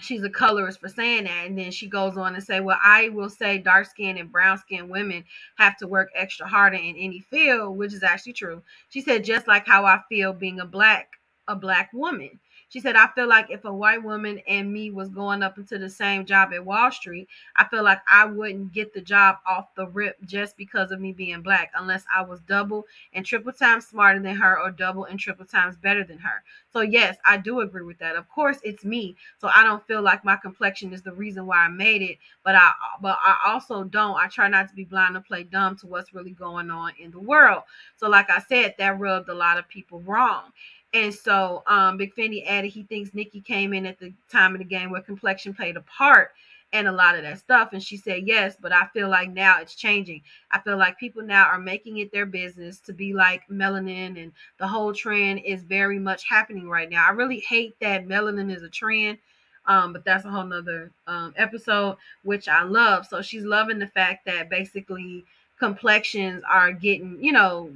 she's 0.00 0.22
a 0.22 0.30
colorist 0.30 0.80
for 0.80 0.88
saying 0.88 1.24
that. 1.24 1.46
And 1.46 1.58
then 1.58 1.70
she 1.70 1.88
goes 1.88 2.16
on 2.16 2.34
and 2.34 2.44
say, 2.44 2.60
Well, 2.60 2.78
I 2.82 3.08
will 3.10 3.28
say 3.28 3.58
dark 3.58 3.86
skinned 3.86 4.18
and 4.18 4.30
brown 4.30 4.58
skinned 4.58 4.88
women 4.88 5.24
have 5.56 5.76
to 5.78 5.86
work 5.86 6.10
extra 6.14 6.46
harder 6.46 6.76
in 6.76 6.96
any 6.96 7.20
field, 7.20 7.76
which 7.76 7.92
is 7.92 8.02
actually 8.02 8.34
true. 8.34 8.62
She 8.90 9.00
said, 9.00 9.24
just 9.24 9.48
like 9.48 9.66
how 9.66 9.84
I 9.84 10.00
feel 10.08 10.32
being 10.32 10.60
a 10.60 10.66
black 10.66 11.10
a 11.48 11.56
black 11.56 11.90
woman. 11.92 12.38
She 12.70 12.80
said, 12.80 12.96
I 12.96 13.08
feel 13.14 13.26
like 13.26 13.50
if 13.50 13.64
a 13.64 13.72
white 13.72 14.02
woman 14.02 14.40
and 14.46 14.70
me 14.72 14.90
was 14.90 15.08
going 15.08 15.42
up 15.42 15.56
into 15.56 15.78
the 15.78 15.88
same 15.88 16.26
job 16.26 16.52
at 16.52 16.64
Wall 16.64 16.90
Street, 16.92 17.28
I 17.56 17.66
feel 17.66 17.82
like 17.82 18.00
I 18.10 18.26
wouldn't 18.26 18.72
get 18.72 18.92
the 18.92 19.00
job 19.00 19.36
off 19.46 19.74
the 19.74 19.86
rip 19.86 20.16
just 20.26 20.56
because 20.56 20.90
of 20.90 21.00
me 21.00 21.12
being 21.12 21.40
black, 21.40 21.72
unless 21.74 22.04
I 22.14 22.22
was 22.22 22.40
double 22.40 22.86
and 23.14 23.24
triple 23.24 23.52
times 23.52 23.86
smarter 23.86 24.20
than 24.20 24.36
her 24.36 24.60
or 24.60 24.70
double 24.70 25.04
and 25.04 25.18
triple 25.18 25.46
times 25.46 25.76
better 25.76 26.04
than 26.04 26.18
her. 26.18 26.42
So, 26.72 26.82
yes, 26.82 27.16
I 27.24 27.38
do 27.38 27.60
agree 27.60 27.82
with 27.84 27.98
that. 28.00 28.16
Of 28.16 28.28
course, 28.28 28.58
it's 28.62 28.84
me. 28.84 29.16
So 29.38 29.48
I 29.48 29.64
don't 29.64 29.86
feel 29.86 30.02
like 30.02 30.24
my 30.24 30.36
complexion 30.36 30.92
is 30.92 31.02
the 31.02 31.12
reason 31.12 31.46
why 31.46 31.58
I 31.58 31.68
made 31.68 32.02
it. 32.02 32.18
But 32.44 32.54
I 32.54 32.72
but 33.00 33.18
I 33.22 33.36
also 33.46 33.84
don't. 33.84 34.16
I 34.16 34.28
try 34.28 34.48
not 34.48 34.68
to 34.68 34.74
be 34.74 34.84
blind 34.84 35.14
to 35.14 35.20
play 35.20 35.44
dumb 35.44 35.76
to 35.76 35.86
what's 35.86 36.12
really 36.12 36.32
going 36.32 36.70
on 36.70 36.92
in 37.00 37.10
the 37.10 37.20
world. 37.20 37.62
So, 37.96 38.08
like 38.08 38.30
I 38.30 38.40
said, 38.40 38.74
that 38.78 38.98
rubbed 38.98 39.28
a 39.28 39.34
lot 39.34 39.58
of 39.58 39.68
people 39.68 40.00
wrong. 40.00 40.52
And 40.94 41.14
so 41.14 41.62
um, 41.66 41.96
Big 41.98 42.14
Fendi 42.14 42.46
added 42.46 42.68
he 42.68 42.82
thinks 42.82 43.14
Nicki 43.14 43.40
came 43.40 43.74
in 43.74 43.86
at 43.86 43.98
the 43.98 44.12
time 44.30 44.54
of 44.54 44.58
the 44.58 44.64
game 44.64 44.90
where 44.90 45.02
complexion 45.02 45.52
played 45.52 45.76
a 45.76 45.82
part 45.82 46.32
and 46.72 46.88
a 46.88 46.92
lot 46.92 47.16
of 47.16 47.22
that 47.22 47.38
stuff. 47.38 47.70
And 47.72 47.82
she 47.82 47.96
said, 47.96 48.26
yes, 48.26 48.56
but 48.60 48.72
I 48.72 48.86
feel 48.92 49.08
like 49.08 49.30
now 49.30 49.60
it's 49.60 49.74
changing. 49.74 50.22
I 50.50 50.60
feel 50.60 50.76
like 50.76 50.98
people 50.98 51.22
now 51.22 51.44
are 51.44 51.58
making 51.58 51.98
it 51.98 52.12
their 52.12 52.26
business 52.26 52.78
to 52.80 52.92
be 52.92 53.14
like 53.14 53.42
melanin, 53.48 54.22
and 54.22 54.32
the 54.58 54.68
whole 54.68 54.92
trend 54.92 55.40
is 55.44 55.62
very 55.62 55.98
much 55.98 56.24
happening 56.28 56.68
right 56.68 56.90
now. 56.90 57.06
I 57.06 57.12
really 57.12 57.40
hate 57.40 57.74
that 57.80 58.06
melanin 58.06 58.54
is 58.54 58.62
a 58.62 58.68
trend. 58.68 59.18
Um, 59.66 59.92
but 59.92 60.02
that's 60.02 60.24
a 60.24 60.30
whole 60.30 60.44
nother 60.44 60.90
um, 61.06 61.34
episode, 61.36 61.98
which 62.22 62.48
I 62.48 62.62
love. 62.62 63.06
So 63.06 63.20
she's 63.20 63.44
loving 63.44 63.78
the 63.78 63.86
fact 63.86 64.24
that 64.24 64.48
basically 64.48 65.26
complexions 65.58 66.42
are 66.48 66.72
getting, 66.72 67.18
you 67.20 67.32
know, 67.32 67.70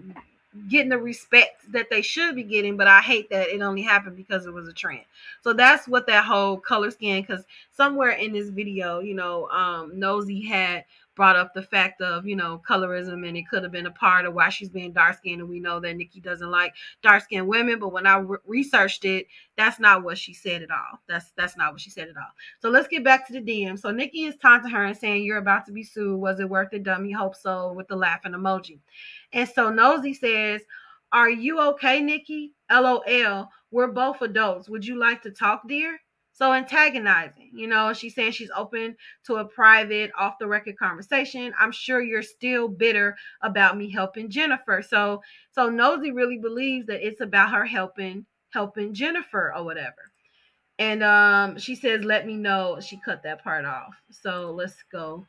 getting 0.68 0.90
the 0.90 0.98
respect 0.98 1.70
that 1.72 1.88
they 1.90 2.02
should 2.02 2.34
be 2.34 2.42
getting, 2.42 2.76
but 2.76 2.86
I 2.86 3.00
hate 3.00 3.30
that 3.30 3.48
it 3.48 3.62
only 3.62 3.82
happened 3.82 4.16
because 4.16 4.46
it 4.46 4.52
was 4.52 4.68
a 4.68 4.72
trend. 4.72 5.04
So 5.42 5.52
that's 5.52 5.88
what 5.88 6.06
that 6.06 6.24
whole 6.24 6.58
color 6.58 6.90
skin, 6.90 7.22
because 7.22 7.44
somewhere 7.72 8.10
in 8.10 8.32
this 8.32 8.50
video, 8.50 9.00
you 9.00 9.14
know, 9.14 9.48
um, 9.48 9.98
Nosy 9.98 10.42
had 10.42 10.84
brought 11.14 11.36
up 11.36 11.52
the 11.52 11.62
fact 11.62 12.00
of, 12.00 12.26
you 12.26 12.36
know, 12.36 12.62
colorism 12.68 13.26
and 13.26 13.36
it 13.36 13.48
could 13.48 13.62
have 13.62 13.72
been 13.72 13.86
a 13.86 13.90
part 13.90 14.24
of 14.24 14.34
why 14.34 14.48
she's 14.48 14.68
being 14.68 14.92
dark 14.92 15.18
skinned. 15.18 15.40
And 15.40 15.50
we 15.50 15.60
know 15.60 15.80
that 15.80 15.96
Nicki 15.96 16.20
doesn't 16.20 16.50
like 16.50 16.74
dark 17.02 17.22
skinned 17.24 17.46
women, 17.46 17.78
but 17.78 17.92
when 17.92 18.06
I 18.06 18.18
re- 18.18 18.38
researched 18.46 19.04
it, 19.04 19.26
that's 19.56 19.78
not 19.78 20.02
what 20.02 20.18
she 20.18 20.32
said 20.34 20.62
at 20.62 20.70
all. 20.70 21.00
That's 21.08 21.32
that's 21.36 21.56
not 21.56 21.72
what 21.72 21.80
she 21.80 21.90
said 21.90 22.08
at 22.08 22.16
all. 22.16 22.32
So 22.60 22.70
let's 22.70 22.88
get 22.88 23.04
back 23.04 23.26
to 23.26 23.32
the 23.32 23.40
DM. 23.40 23.78
So 23.78 23.90
Nicki 23.90 24.24
is 24.24 24.36
taunting 24.36 24.70
her 24.70 24.84
and 24.84 24.96
saying, 24.96 25.24
You're 25.24 25.38
about 25.38 25.66
to 25.66 25.72
be 25.72 25.84
sued. 25.84 26.18
Was 26.18 26.40
it 26.40 26.48
worth 26.48 26.72
it, 26.72 26.84
dummy? 26.84 27.12
Hope 27.12 27.36
so, 27.36 27.72
with 27.72 27.88
the 27.88 27.96
laughing 27.96 28.32
emoji. 28.32 28.78
And 29.32 29.48
so 29.48 29.70
Nosy 29.70 30.14
says, 30.14 30.62
Are 31.12 31.30
you 31.30 31.60
okay, 31.60 32.00
Nicki? 32.00 32.52
LOL. 32.70 33.48
We're 33.70 33.88
both 33.88 34.20
adults. 34.22 34.68
Would 34.68 34.86
you 34.86 34.98
like 34.98 35.22
to 35.22 35.30
talk, 35.30 35.66
dear? 35.66 35.98
So 36.42 36.52
antagonizing, 36.52 37.50
you 37.54 37.68
know, 37.68 37.92
she's 37.92 38.16
saying 38.16 38.32
she's 38.32 38.50
open 38.56 38.96
to 39.26 39.36
a 39.36 39.44
private, 39.44 40.10
off 40.18 40.40
the 40.40 40.48
record 40.48 40.76
conversation. 40.76 41.54
I'm 41.56 41.70
sure 41.70 42.02
you're 42.02 42.20
still 42.24 42.66
bitter 42.66 43.16
about 43.42 43.78
me 43.78 43.88
helping 43.88 44.28
Jennifer. 44.28 44.82
So, 44.82 45.22
so 45.52 45.70
Nosy 45.70 46.10
really 46.10 46.38
believes 46.38 46.88
that 46.88 47.06
it's 47.06 47.20
about 47.20 47.52
her 47.52 47.64
helping, 47.64 48.26
helping 48.50 48.92
Jennifer 48.92 49.52
or 49.54 49.64
whatever. 49.64 50.10
And 50.80 51.04
um, 51.04 51.60
she 51.60 51.76
says, 51.76 52.02
"Let 52.02 52.26
me 52.26 52.34
know." 52.34 52.80
She 52.80 52.98
cut 53.04 53.22
that 53.22 53.44
part 53.44 53.64
off. 53.64 53.94
So 54.10 54.50
let's 54.50 54.74
go. 54.90 55.24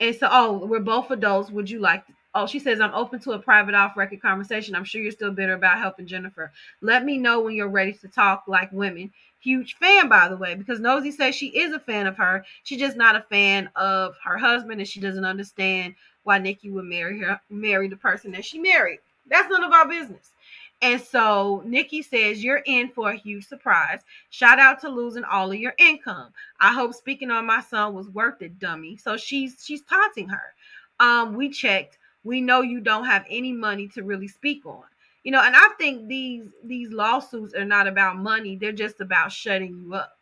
And 0.00 0.14
so, 0.14 0.28
oh, 0.30 0.66
we're 0.66 0.80
both 0.80 1.10
adults. 1.10 1.50
Would 1.50 1.70
you 1.70 1.80
like 1.80 2.04
Oh, 2.34 2.46
she 2.46 2.58
says, 2.58 2.80
I'm 2.80 2.94
open 2.94 3.18
to 3.20 3.32
a 3.32 3.38
private 3.38 3.74
off 3.74 3.96
record 3.96 4.20
conversation. 4.20 4.74
I'm 4.74 4.84
sure 4.84 5.00
you're 5.00 5.10
still 5.10 5.32
bitter 5.32 5.54
about 5.54 5.78
helping 5.78 6.06
Jennifer. 6.06 6.52
Let 6.82 7.04
me 7.04 7.16
know 7.16 7.40
when 7.40 7.54
you're 7.54 7.68
ready 7.68 7.94
to 7.94 8.08
talk 8.08 8.44
like 8.46 8.70
women. 8.70 9.10
Huge 9.40 9.76
fan, 9.76 10.08
by 10.08 10.28
the 10.28 10.36
way, 10.36 10.54
because 10.54 10.80
Nosy 10.80 11.10
says 11.10 11.34
she 11.34 11.48
is 11.48 11.72
a 11.72 11.80
fan 11.80 12.06
of 12.06 12.16
her. 12.16 12.44
She's 12.64 12.80
just 12.80 12.96
not 12.96 13.16
a 13.16 13.22
fan 13.22 13.70
of 13.76 14.14
her 14.24 14.36
husband, 14.36 14.80
and 14.80 14.88
she 14.88 15.00
doesn't 15.00 15.24
understand 15.24 15.94
why 16.24 16.38
Nicki 16.38 16.70
would 16.70 16.84
marry 16.84 17.20
her, 17.20 17.40
marry 17.48 17.88
the 17.88 17.96
person 17.96 18.32
that 18.32 18.44
she 18.44 18.58
married. 18.58 18.98
That's 19.26 19.48
none 19.48 19.62
of 19.62 19.72
our 19.72 19.88
business. 19.88 20.32
And 20.80 21.00
so 21.00 21.62
Nicki 21.64 22.02
says, 22.02 22.42
You're 22.42 22.62
in 22.66 22.88
for 22.88 23.10
a 23.10 23.16
huge 23.16 23.46
surprise. 23.46 24.00
Shout 24.30 24.58
out 24.58 24.80
to 24.80 24.88
losing 24.88 25.24
all 25.24 25.50
of 25.50 25.58
your 25.58 25.74
income. 25.78 26.32
I 26.60 26.72
hope 26.72 26.94
speaking 26.94 27.30
on 27.30 27.46
my 27.46 27.60
son 27.60 27.94
was 27.94 28.08
worth 28.08 28.42
it, 28.42 28.58
dummy. 28.58 28.96
So 28.96 29.16
she's 29.16 29.56
she's 29.64 29.82
taunting 29.82 30.28
her. 30.28 30.54
Um, 31.00 31.34
we 31.34 31.48
checked 31.48 31.98
we 32.24 32.40
know 32.40 32.60
you 32.60 32.80
don't 32.80 33.06
have 33.06 33.24
any 33.30 33.52
money 33.52 33.88
to 33.88 34.02
really 34.02 34.28
speak 34.28 34.66
on 34.66 34.82
you 35.24 35.32
know 35.32 35.42
and 35.42 35.54
i 35.56 35.68
think 35.78 36.08
these 36.08 36.46
these 36.64 36.90
lawsuits 36.90 37.54
are 37.54 37.64
not 37.64 37.86
about 37.86 38.16
money. 38.16 38.56
They're 38.56 38.72
just 38.72 39.00
about 39.00 39.32
shutting 39.32 39.78
you 39.78 39.94
up. 39.94 40.12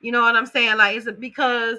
You 0.00 0.12
know 0.12 0.22
what 0.22 0.36
i'm 0.36 0.46
saying? 0.46 0.76
Like 0.76 0.96
it's 0.96 1.08
because 1.18 1.78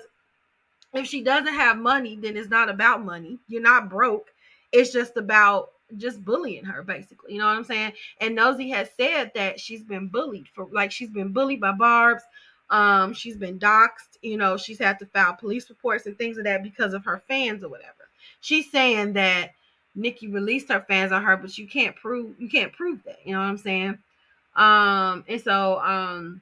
if 0.94 1.08
she 1.08 1.22
doesn't 1.24 1.54
have 1.54 1.78
money 1.78 2.18
then 2.22 2.38
it's 2.38 2.50
not 2.50 2.70
about 2.70 3.04
money. 3.04 3.40
You're 3.48 3.62
not 3.62 3.90
broke. 3.90 4.32
It's 4.72 4.92
just 4.92 5.18
about 5.18 5.70
just 5.98 6.24
bullying 6.24 6.66
her 6.66 6.84
basically. 6.84 7.34
You 7.34 7.40
know 7.40 7.48
what 7.48 7.58
i'm 7.58 7.64
saying? 7.64 7.94
And 8.20 8.36
nosy 8.36 8.70
has 8.70 8.90
said 8.98 9.32
that 9.36 9.60
she's 9.60 9.84
been 9.84 10.08
bullied 10.08 10.48
for 10.54 10.68
like 10.72 10.92
she's 10.92 11.10
been 11.12 11.32
bullied 11.34 11.62
by 11.62 11.72
Barbz. 11.72 12.22
Um 12.70 13.14
she's 13.14 13.38
been 13.38 13.60
doxxed. 13.60 14.18
You 14.22 14.38
know 14.38 14.58
she's 14.58 14.80
had 14.80 15.00
to 15.00 15.06
file 15.08 15.34
police 15.34 15.70
reports 15.70 16.06
and 16.06 16.18
things 16.18 16.38
of 16.38 16.44
that 16.46 16.64
because 16.64 16.94
of 16.94 17.06
her 17.06 17.24
fans 17.28 17.64
or 17.64 17.70
whatever. 17.70 18.10
She's 18.42 18.72
saying 18.72 19.14
that 19.14 19.52
Nicki 19.96 20.28
released 20.28 20.70
her 20.70 20.86
fans 20.88 21.12
on 21.12 21.24
her, 21.24 21.38
but 21.38 21.58
you 21.58 21.68
can't 21.68 21.96
prove 21.96 22.36
you 22.40 22.50
can't 22.50 22.74
prove 22.74 23.04
that. 23.06 23.20
You 23.24 23.34
know 23.34 23.40
what 23.40 23.46
I'm 23.46 23.58
saying? 23.58 23.98
Um, 24.56 25.24
and 25.28 25.42
so 25.42 25.80
um, 25.80 26.42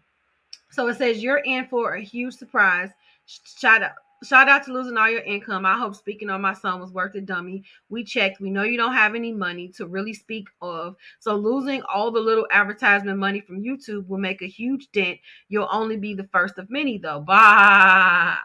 so 0.69 0.87
it 0.87 0.97
says 0.97 1.21
you're 1.21 1.37
in 1.37 1.67
for 1.67 1.95
a 1.95 2.01
huge 2.01 2.35
surprise. 2.35 2.89
Shout 3.25 3.83
out. 3.83 3.91
Shout 4.23 4.47
out 4.47 4.63
to 4.65 4.73
losing 4.73 4.97
all 4.97 5.09
your 5.09 5.21
income. 5.21 5.65
I 5.65 5.79
hope 5.79 5.95
speaking 5.95 6.29
on 6.29 6.41
my 6.41 6.53
son 6.53 6.79
was 6.79 6.91
worth 6.91 7.15
it, 7.15 7.25
dummy. 7.25 7.63
We 7.89 8.03
checked. 8.03 8.39
We 8.39 8.51
know 8.51 8.61
you 8.61 8.77
don't 8.77 8.93
have 8.93 9.15
any 9.15 9.31
money 9.31 9.69
to 9.69 9.87
really 9.87 10.13
speak 10.13 10.47
of. 10.61 10.95
So 11.19 11.35
losing 11.35 11.81
all 11.91 12.11
the 12.11 12.19
little 12.19 12.45
advertisement 12.51 13.17
money 13.17 13.41
from 13.41 13.63
YouTube 13.63 14.07
will 14.07 14.19
make 14.19 14.43
a 14.43 14.47
huge 14.47 14.91
dent. 14.91 15.17
You'll 15.49 15.69
only 15.71 15.97
be 15.97 16.13
the 16.13 16.27
first 16.31 16.59
of 16.59 16.69
many, 16.69 16.99
though. 16.99 17.21
Bye. 17.21 18.37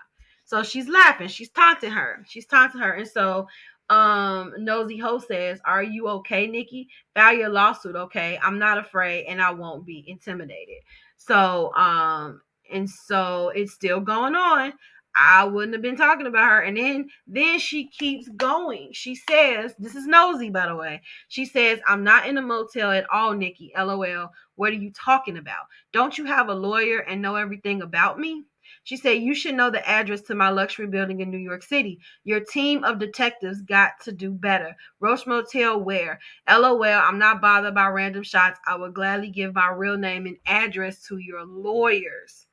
So 0.46 0.62
she's 0.62 0.88
laughing. 0.88 1.28
She's 1.28 1.50
taunting 1.50 1.90
her. 1.90 2.24
She's 2.26 2.46
taunting 2.46 2.80
her. 2.80 2.92
And 2.92 3.08
so 3.08 3.46
um 3.90 4.52
Nosy 4.58 4.98
Heaux 4.98 5.18
says, 5.18 5.60
Are 5.64 5.82
you 5.82 6.08
okay, 6.08 6.46
Nicki? 6.46 6.88
File 7.14 7.36
your 7.36 7.48
lawsuit, 7.48 7.96
okay? 7.96 8.38
I'm 8.42 8.58
not 8.58 8.78
afraid 8.78 9.26
and 9.26 9.40
I 9.40 9.50
won't 9.50 9.86
be 9.86 10.04
intimidated. 10.06 10.82
So 11.16 11.72
um 11.74 12.40
and 12.72 12.88
so 12.88 13.50
it's 13.50 13.72
still 13.72 14.00
going 14.00 14.34
on. 14.34 14.72
I 15.18 15.44
wouldn't 15.44 15.72
have 15.72 15.82
been 15.82 15.96
talking 15.96 16.26
about 16.26 16.50
her. 16.50 16.60
And 16.60 16.76
then 16.76 17.08
then 17.26 17.58
she 17.58 17.88
keeps 17.88 18.28
going. 18.36 18.90
She 18.92 19.14
says, 19.14 19.74
this 19.78 19.94
is 19.94 20.06
nosy, 20.06 20.50
by 20.50 20.66
the 20.66 20.76
way. 20.76 21.00
She 21.28 21.46
says, 21.46 21.80
I'm 21.86 22.04
not 22.04 22.26
in 22.26 22.36
a 22.36 22.42
motel 22.42 22.90
at 22.90 23.06
all, 23.10 23.32
Nicki. 23.32 23.72
LOL. 23.76 24.30
What 24.56 24.72
are 24.72 24.76
you 24.76 24.92
talking 24.92 25.38
about? 25.38 25.64
Don't 25.92 26.18
you 26.18 26.26
have 26.26 26.48
a 26.48 26.54
lawyer 26.54 26.98
and 26.98 27.22
know 27.22 27.36
everything 27.36 27.80
about 27.80 28.18
me? 28.18 28.44
She 28.86 28.96
said, 28.96 29.20
You 29.20 29.34
should 29.34 29.56
know 29.56 29.68
the 29.68 29.84
address 29.88 30.20
to 30.22 30.36
my 30.36 30.48
luxury 30.48 30.86
building 30.86 31.20
in 31.20 31.28
New 31.28 31.38
York 31.38 31.64
City. 31.64 31.98
Your 32.22 32.38
team 32.38 32.84
of 32.84 33.00
detectives 33.00 33.60
got 33.60 33.94
to 34.04 34.12
do 34.12 34.30
better. 34.30 34.76
Roche 35.00 35.26
Motel, 35.26 35.80
where? 35.80 36.20
LOL, 36.48 36.84
I'm 36.84 37.18
not 37.18 37.40
bothered 37.40 37.74
by 37.74 37.88
random 37.88 38.22
shots. 38.22 38.60
I 38.64 38.76
would 38.76 38.94
gladly 38.94 39.30
give 39.30 39.56
my 39.56 39.70
real 39.70 39.96
name 39.96 40.26
and 40.26 40.36
address 40.46 41.04
to 41.08 41.18
your 41.18 41.44
lawyers. 41.44 42.46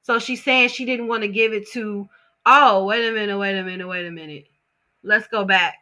So 0.00 0.18
she's 0.18 0.42
saying 0.42 0.70
she 0.70 0.86
didn't 0.86 1.08
want 1.08 1.24
to 1.24 1.28
give 1.28 1.52
it 1.52 1.70
to, 1.72 2.08
oh, 2.46 2.86
wait 2.86 3.06
a 3.06 3.12
minute, 3.12 3.36
wait 3.36 3.58
a 3.58 3.62
minute, 3.62 3.86
wait 3.86 4.06
a 4.06 4.10
minute. 4.10 4.46
Let's 5.02 5.28
go 5.28 5.44
back. 5.44 5.74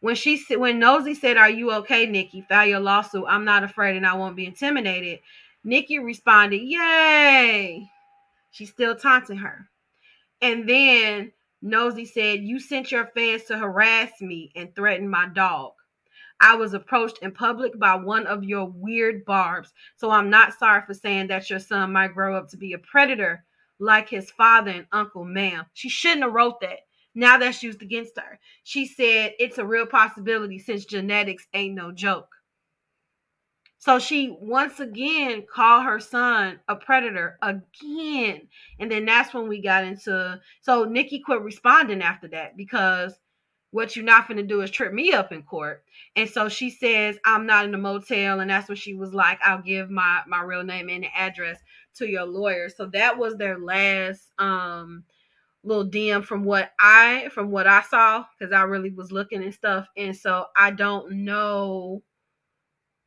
When 0.00 0.16
she 0.16 0.42
when 0.50 0.80
Nosy 0.80 1.14
said, 1.14 1.36
Are 1.36 1.48
you 1.48 1.70
okay, 1.74 2.06
Nicki? 2.06 2.44
File 2.48 2.66
your 2.66 2.80
lawsuit. 2.80 3.26
I'm 3.28 3.44
not 3.44 3.62
afraid 3.62 3.96
and 3.96 4.06
I 4.06 4.14
won't 4.14 4.34
be 4.34 4.46
intimidated. 4.46 5.20
Nicki 5.62 6.00
responded, 6.00 6.60
Yay. 6.60 7.88
She's 8.50 8.70
still 8.70 8.96
taunting 8.96 9.38
her. 9.38 9.68
And 10.40 10.68
then 10.68 11.32
Nosy 11.60 12.04
said, 12.04 12.40
You 12.40 12.60
sent 12.60 12.92
your 12.92 13.06
fans 13.06 13.44
to 13.44 13.58
harass 13.58 14.20
me 14.20 14.52
and 14.54 14.74
threaten 14.74 15.08
my 15.08 15.28
dog. 15.28 15.72
I 16.40 16.54
was 16.54 16.72
approached 16.72 17.18
in 17.22 17.32
public 17.32 17.78
by 17.78 17.96
one 17.96 18.26
of 18.26 18.44
your 18.44 18.66
weird 18.66 19.24
Barbz. 19.24 19.72
So 19.96 20.10
I'm 20.10 20.30
not 20.30 20.54
sorry 20.54 20.82
for 20.86 20.94
saying 20.94 21.26
that 21.28 21.50
your 21.50 21.58
son 21.58 21.92
might 21.92 22.14
grow 22.14 22.36
up 22.36 22.48
to 22.50 22.56
be 22.56 22.74
a 22.74 22.78
predator 22.78 23.44
like 23.80 24.08
his 24.08 24.30
father 24.30 24.70
and 24.70 24.86
uncle, 24.92 25.24
ma'am. 25.24 25.66
She 25.74 25.88
shouldn't 25.88 26.22
have 26.22 26.32
wrote 26.32 26.60
that. 26.60 26.80
Now 27.14 27.38
that's 27.38 27.62
used 27.62 27.82
against 27.82 28.16
her. 28.16 28.38
She 28.62 28.86
said 28.86 29.32
it's 29.40 29.58
a 29.58 29.66
real 29.66 29.86
possibility 29.86 30.60
since 30.60 30.84
genetics 30.84 31.46
ain't 31.52 31.74
no 31.74 31.90
joke. 31.90 32.28
So 33.80 34.00
she 34.00 34.36
once 34.40 34.80
again 34.80 35.44
called 35.52 35.84
her 35.84 36.00
son 36.00 36.58
a 36.68 36.74
predator 36.74 37.38
again. 37.42 38.48
And 38.78 38.90
then 38.90 39.04
that's 39.04 39.32
when 39.32 39.48
we 39.48 39.60
got 39.62 39.84
into 39.84 40.40
so 40.62 40.84
Nicki 40.84 41.20
quit 41.20 41.42
responding 41.42 42.02
after 42.02 42.28
that 42.28 42.56
because 42.56 43.18
what 43.70 43.94
you're 43.94 44.04
not 44.04 44.26
gonna 44.26 44.42
do 44.42 44.62
is 44.62 44.70
trip 44.70 44.92
me 44.92 45.12
up 45.12 45.30
in 45.30 45.42
court. 45.42 45.84
And 46.16 46.28
so 46.28 46.48
she 46.48 46.70
says, 46.70 47.18
I'm 47.24 47.46
not 47.46 47.66
in 47.66 47.74
a 47.74 47.78
motel, 47.78 48.40
and 48.40 48.50
that's 48.50 48.68
when 48.68 48.76
she 48.76 48.94
was 48.94 49.12
like, 49.14 49.38
I'll 49.42 49.62
give 49.62 49.90
my 49.90 50.22
my 50.26 50.40
real 50.42 50.64
name 50.64 50.88
and 50.88 51.06
address 51.14 51.58
to 51.96 52.08
your 52.08 52.24
lawyer. 52.24 52.68
So 52.70 52.86
that 52.86 53.18
was 53.18 53.36
their 53.36 53.58
last 53.58 54.32
um 54.38 55.04
little 55.64 55.88
DM 55.88 56.24
from 56.24 56.44
what 56.44 56.72
I 56.80 57.28
from 57.32 57.50
what 57.50 57.66
I 57.66 57.82
saw, 57.82 58.24
because 58.38 58.52
I 58.52 58.62
really 58.62 58.90
was 58.90 59.12
looking 59.12 59.42
and 59.42 59.54
stuff. 59.54 59.86
And 59.96 60.16
so 60.16 60.46
I 60.56 60.70
don't 60.70 61.24
know 61.24 62.02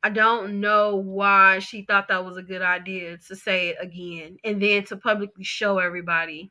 I 0.02 0.10
don't 0.10 0.60
know 0.60 0.96
why 0.96 1.60
she 1.60 1.82
thought 1.82 2.08
that 2.08 2.24
was 2.24 2.36
a 2.36 2.42
good 2.42 2.62
idea 2.62 3.18
to 3.28 3.36
say 3.36 3.68
it 3.68 3.76
again 3.80 4.36
and 4.44 4.60
then 4.60 4.84
to 4.86 4.96
publicly 4.96 5.44
show 5.44 5.78
everybody 5.78 6.50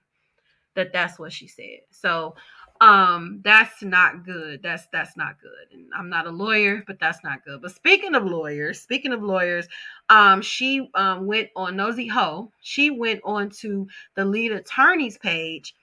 that 0.76 0.94
that's 0.94 1.19
what 1.19 1.34
she 1.34 1.48
said. 1.48 1.80
So 1.90 2.36
um 2.80 3.41
that's 3.44 3.84
not 3.84 4.26
good. 4.26 4.64
That's 4.64 4.88
that's 4.91 5.18
not 5.18 5.40
good. 5.41 5.78
And 5.78 5.88
I'm 5.95 6.10
not 6.10 6.28
a 6.28 6.32
lawyer, 6.32 6.84
but 6.88 6.99
that's 6.99 7.23
not 7.23 7.44
good. 7.44 7.61
But 7.61 7.76
speaking 7.76 8.15
of 8.15 8.26
lawyers, 8.26 8.80
speaking 8.80 9.11
of 9.11 9.22
lawyers, 9.22 9.68
um 10.10 10.41
she 10.41 10.90
um 10.95 11.26
went 11.26 11.49
on 11.56 11.76
Nosy 11.76 12.07
Heaux. 12.07 12.52
She 12.61 12.90
went 12.90 13.19
on 13.23 13.49
to 13.61 13.88
the 14.15 14.26
lead 14.26 14.53
attorney's 14.53 15.18
page 15.18 15.76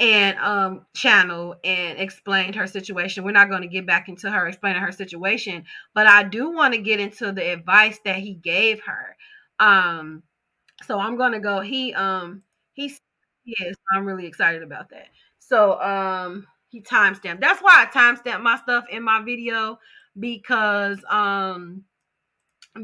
and 0.00 0.38
um 0.38 0.86
channel 0.94 1.56
and 1.64 1.98
explained 1.98 2.54
her 2.54 2.66
situation. 2.66 3.24
We're 3.24 3.32
not 3.32 3.50
going 3.50 3.62
to 3.62 3.68
get 3.68 3.86
back 3.86 4.08
into 4.08 4.30
her 4.30 4.46
explaining 4.46 4.82
her 4.82 4.92
situation, 4.92 5.64
but 5.94 6.06
I 6.06 6.22
do 6.22 6.50
want 6.50 6.74
to 6.74 6.80
get 6.80 7.00
into 7.00 7.32
the 7.32 7.52
advice 7.52 7.98
that 8.04 8.16
he 8.16 8.34
gave 8.34 8.80
her. 8.82 9.16
Um 9.58 10.22
so 10.84 10.98
I'm 10.98 11.16
going 11.16 11.32
to 11.32 11.40
go 11.40 11.60
he 11.60 11.94
um 11.94 12.42
he's 12.74 13.00
yes, 13.44 13.74
I'm 13.92 14.06
really 14.06 14.26
excited 14.26 14.62
about 14.62 14.90
that. 14.90 15.08
So 15.38 15.80
um 15.80 16.46
he 16.68 16.80
timestamped. 16.82 17.40
That's 17.40 17.62
why 17.62 17.86
I 17.86 17.86
timestamp 17.86 18.42
my 18.42 18.56
stuff 18.58 18.84
in 18.90 19.02
my 19.02 19.22
video 19.22 19.78
because 20.18 20.98
um 21.10 21.84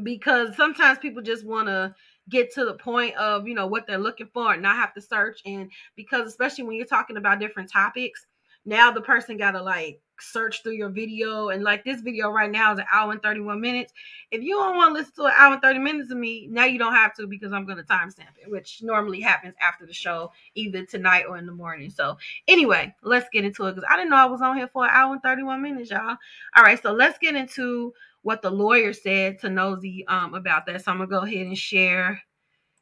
because 0.03 0.55
sometimes 0.55 0.99
people 0.99 1.21
just 1.21 1.45
want 1.45 1.67
to 1.67 1.93
get 2.29 2.53
to 2.53 2.65
the 2.65 2.73
point 2.73 3.15
of 3.15 3.47
you 3.47 3.53
know 3.53 3.67
what 3.67 3.85
they're 3.87 3.97
looking 3.97 4.29
for 4.33 4.53
and 4.53 4.61
not 4.61 4.77
have 4.77 4.93
to 4.93 5.01
search. 5.01 5.41
And 5.45 5.71
because 5.95 6.27
especially 6.27 6.63
when 6.63 6.75
you're 6.77 6.85
talking 6.85 7.17
about 7.17 7.39
different 7.39 7.71
topics 7.71 8.25
now 8.65 8.91
the 8.91 9.01
person 9.01 9.37
got 9.37 9.51
to 9.51 9.61
like 9.61 10.01
search 10.17 10.63
through 10.63 10.73
your 10.73 10.89
video 10.89 11.49
and 11.49 11.61
like 11.61 11.83
this 11.83 11.99
video 11.99 12.29
right 12.29 12.49
now 12.49 12.71
is 12.71 12.79
an 12.79 12.85
hour 12.91 13.11
and 13.11 13.21
31 13.21 13.59
minutes 13.59 13.91
if 14.31 14.41
you 14.41 14.55
don't 14.55 14.77
want 14.77 14.95
to 14.95 14.99
listen 14.99 15.13
to 15.13 15.25
an 15.25 15.33
hour 15.35 15.53
and 15.53 15.61
30 15.61 15.79
minutes 15.79 16.09
of 16.09 16.17
me 16.17 16.47
now 16.49 16.63
you 16.63 16.79
don't 16.79 16.93
have 16.93 17.13
to 17.13 17.27
because 17.27 17.51
i'm 17.51 17.65
going 17.65 17.77
to 17.77 17.83
timestamp 17.83 18.31
it 18.41 18.49
which 18.49 18.81
normally 18.81 19.19
happens 19.19 19.53
after 19.59 19.85
the 19.85 19.91
show 19.91 20.31
either 20.53 20.85
tonight 20.85 21.25
or 21.27 21.37
in 21.37 21.45
the 21.45 21.51
morning 21.51 21.89
so 21.89 22.17
anyway 22.47 22.95
let's 23.03 23.27
get 23.33 23.43
into 23.43 23.65
it 23.65 23.75
because 23.75 23.87
i 23.91 23.97
didn't 23.97 24.09
know 24.09 24.15
i 24.15 24.25
was 24.25 24.41
on 24.41 24.55
here 24.55 24.69
for 24.71 24.85
an 24.85 24.91
hour 24.93 25.11
and 25.11 25.21
31 25.21 25.61
minutes 25.61 25.91
y'all 25.91 26.15
all 26.55 26.63
right 26.63 26.81
so 26.81 26.93
let's 26.93 27.17
get 27.17 27.35
into 27.35 27.93
what 28.25 28.41
the 28.41 28.49
lawyer 28.49 28.91
said 28.91 29.37
to 29.37 29.51
Nosy 29.51 30.03
um, 30.07 30.33
about 30.33 30.65
that. 30.65 30.83
So 30.83 30.91
I'm 30.91 30.97
gonna 30.97 31.07
go 31.07 31.19
ahead 31.19 31.45
and 31.45 31.55
share 31.55 32.19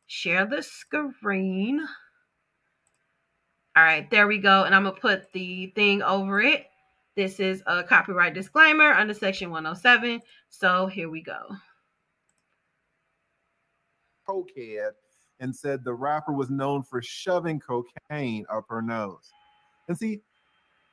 share 0.07 0.45
the 0.45 0.63
screen. 0.63 1.85
All 3.75 3.83
right, 3.83 4.09
there 4.09 4.27
we 4.27 4.37
go. 4.37 4.63
And 4.63 4.75
I'm 4.75 4.83
gonna 4.83 4.95
put 4.95 5.31
the 5.33 5.67
thing 5.67 6.01
over 6.03 6.41
it. 6.41 6.67
This 7.15 7.39
is 7.39 7.63
a 7.67 7.83
copyright 7.83 8.33
disclaimer 8.33 8.91
under 8.91 9.13
section 9.13 9.49
107. 9.51 10.21
So 10.49 10.87
here 10.87 11.09
we 11.09 11.21
go. 11.21 11.55
cokehead 14.27 14.91
and 15.39 15.55
said 15.55 15.83
the 15.83 15.93
rapper 15.93 16.33
was 16.33 16.49
known 16.49 16.83
for 16.83 17.01
shoving 17.01 17.59
cocaine 17.59 18.45
up 18.49 18.65
her 18.69 18.81
nose. 18.81 19.31
And 19.87 19.97
see, 19.97 20.21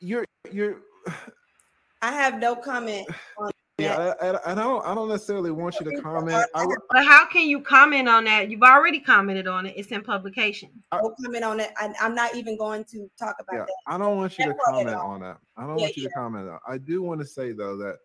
you're 0.01 0.25
you're 0.51 0.79
I 2.03 2.13
have 2.13 2.39
no 2.39 2.57
comment 2.57 3.07
on 3.39 3.51
yeah, 3.83 4.15
I, 4.21 4.29
I, 4.29 4.53
I 4.53 4.55
don't 4.55 4.85
I 4.87 4.95
don't 4.95 5.09
necessarily 5.09 5.51
want 5.51 5.77
you 5.81 5.91
to 5.91 6.01
comment. 6.01 6.45
I, 6.55 6.67
But 6.91 7.05
how 7.05 7.27
can 7.27 7.49
you 7.49 7.61
comment 7.61 8.09
on 8.09 8.25
that? 8.25 8.51
You've 8.51 8.63
already 8.63 9.01
commented 9.01 9.47
on 9.47 9.67
it. 9.67 9.75
It's 9.77 9.89
in 9.89 10.03
publication. 10.03 10.71
no 10.93 11.15
comment 11.23 11.45
on 11.45 11.61
it. 11.61 11.71
I, 11.77 11.93
I'm 12.01 12.15
not 12.15 12.35
even 12.35 12.57
going 12.57 12.85
to 12.85 13.11
talk 13.19 13.37
about 13.41 13.55
yeah, 13.55 13.65
that. 13.65 13.75
I 13.87 13.99
don't 13.99 14.17
want 14.17 14.39
you 14.39 14.45
to 14.45 14.51
That's 14.51 14.61
all 14.67 14.75
comment 14.75 14.97
on 14.97 15.21
that. 15.21 15.39
I 15.57 15.63
don't 15.67 15.79
Yeah, 15.79 15.85
want 15.85 15.97
you 15.97 16.03
to 16.05 16.11
comment 16.11 16.49
on. 16.49 16.59
That. 16.67 16.73
I 16.73 16.79
do 16.79 17.03
want 17.03 17.21
to 17.21 17.27
say 17.27 17.53
though 17.53 17.77
that 17.79 17.99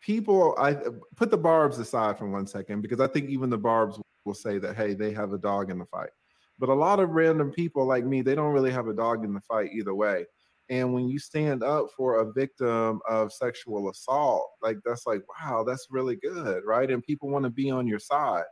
people 0.00 0.54
I 0.58 0.76
put 1.16 1.30
the 1.30 1.38
barbz 1.38 1.78
aside 1.78 2.18
for 2.18 2.28
one 2.28 2.46
second 2.46 2.82
because 2.82 3.00
I 3.00 3.06
think 3.06 3.28
even 3.28 3.50
the 3.50 3.58
barbz 3.58 4.00
will 4.24 4.34
say 4.34 4.58
that 4.58 4.76
hey, 4.76 4.94
they 4.94 5.12
have 5.12 5.32
a 5.32 5.38
dog 5.38 5.70
in 5.70 5.78
the 5.78 5.86
fight. 5.86 6.10
But 6.58 6.68
a 6.68 6.74
lot 6.74 7.00
of 7.00 7.10
random 7.10 7.50
people 7.50 7.86
like 7.86 8.04
me, 8.04 8.20
they 8.20 8.34
don't 8.34 8.52
really 8.52 8.70
have 8.70 8.86
a 8.86 8.92
dog 8.92 9.24
in 9.24 9.32
the 9.32 9.40
fight 9.40 9.70
either 9.72 9.94
way. 9.94 10.26
And 10.70 10.94
when 10.94 11.08
you 11.08 11.18
stand 11.18 11.64
up 11.64 11.88
for 11.96 12.20
a 12.20 12.32
victim 12.32 13.00
of 13.08 13.32
sexual 13.32 13.90
assault, 13.90 14.48
like 14.62 14.78
that's 14.84 15.04
like, 15.04 15.22
wow, 15.28 15.64
that's 15.64 15.88
really 15.90 16.16
good, 16.16 16.62
right? 16.64 16.90
And 16.90 17.02
people 17.02 17.28
want 17.28 17.44
to 17.44 17.50
be 17.50 17.70
on 17.70 17.88
your 17.88 17.98
side. 17.98 18.44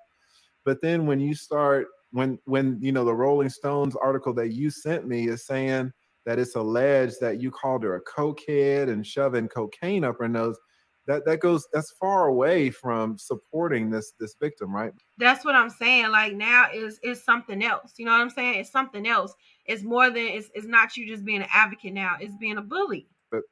But 0.64 0.82
then 0.82 1.06
when 1.06 1.20
you 1.20 1.34
start, 1.34 1.86
when 2.10 2.38
when 2.44 2.78
you 2.82 2.90
know 2.90 3.04
the 3.04 3.14
Rolling 3.14 3.48
Stones 3.48 3.94
article 3.94 4.34
that 4.34 4.52
you 4.52 4.68
sent 4.68 5.06
me 5.06 5.28
is 5.28 5.46
saying 5.46 5.92
that 6.26 6.40
it's 6.40 6.56
alleged 6.56 7.20
that 7.20 7.40
you 7.40 7.52
called 7.52 7.84
her 7.84 7.96
a 7.96 8.04
cokehead 8.04 8.90
and 8.90 9.06
shoving 9.06 9.48
cocaine 9.48 10.04
up 10.04 10.18
her 10.18 10.28
nose, 10.28 10.58
that 11.06 11.24
that 11.24 11.40
goes 11.40 11.66
that's 11.72 11.92
far 11.92 12.26
away 12.26 12.70
from 12.70 13.16
supporting 13.16 13.90
this 13.90 14.12
this 14.18 14.34
victim, 14.40 14.74
right? 14.74 14.92
That's 15.18 15.44
what 15.44 15.54
I'm 15.54 15.70
saying. 15.70 16.10
Like 16.10 16.34
now 16.34 16.66
is 16.74 16.98
is 17.02 17.24
something 17.24 17.62
else. 17.62 17.94
You 17.96 18.06
know 18.06 18.12
what 18.12 18.20
I'm 18.20 18.30
saying? 18.30 18.60
It's 18.60 18.72
something 18.72 19.06
else. 19.06 19.34
It's 19.68 19.82
more 19.82 20.08
than 20.10 20.26
it's 20.26 20.48
it's 20.54 20.66
not 20.66 20.96
you 20.96 21.06
just 21.06 21.24
being 21.24 21.42
an 21.42 21.48
advocate 21.52 21.92
now. 21.92 22.16
It's 22.20 22.34
being 22.36 22.56
a 22.58 22.62
bully. 22.62 23.06
But 23.30 23.42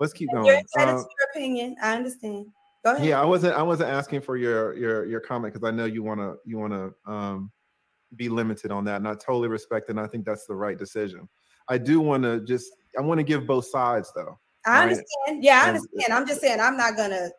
let's 0.00 0.12
keep 0.12 0.28
You're 0.32 0.42
going. 0.44 0.58
entitled 0.60 1.00
Uh, 1.00 1.02
to 1.02 1.08
your 1.18 1.30
opinion. 1.34 1.76
I 1.82 1.96
understand. 1.96 2.46
Go 2.84 2.94
ahead. 2.94 3.04
yeah, 3.06 3.20
I 3.20 3.24
wasn't 3.24 3.54
I 3.56 3.62
wasn't 3.62 3.90
asking 3.90 4.20
for 4.22 4.36
your 4.36 4.72
your 4.74 5.04
your 5.06 5.20
comment 5.20 5.52
because 5.52 5.68
I 5.68 5.72
know 5.72 5.84
you 5.84 6.02
want 6.02 6.20
to 6.20 6.36
you 6.46 6.58
want 6.58 6.72
to 6.72 7.12
um 7.12 7.50
be 8.16 8.28
limited 8.28 8.70
on 8.70 8.84
that, 8.84 8.96
and 8.96 9.06
I 9.08 9.14
totally 9.14 9.48
respect 9.48 9.88
it. 9.88 9.92
And 9.92 10.00
I 10.00 10.06
think 10.06 10.24
that's 10.24 10.46
the 10.46 10.54
right 10.54 10.78
decision. 10.78 11.28
I 11.68 11.76
do 11.76 12.00
want 12.00 12.22
to 12.22 12.40
just 12.40 12.70
I 12.96 13.02
want 13.02 13.18
to 13.18 13.24
give 13.24 13.46
both 13.46 13.66
sides 13.66 14.12
though. 14.14 14.38
I 14.64 14.70
right? 14.70 14.82
understand. 14.84 15.42
Yeah, 15.44 15.56
I 15.56 15.68
And- 15.68 15.76
understand. 15.76 16.12
I'm 16.12 16.26
just 16.26 16.40
saying 16.40 16.60
I'm 16.60 16.76
not 16.76 16.96
gonna 16.96 17.30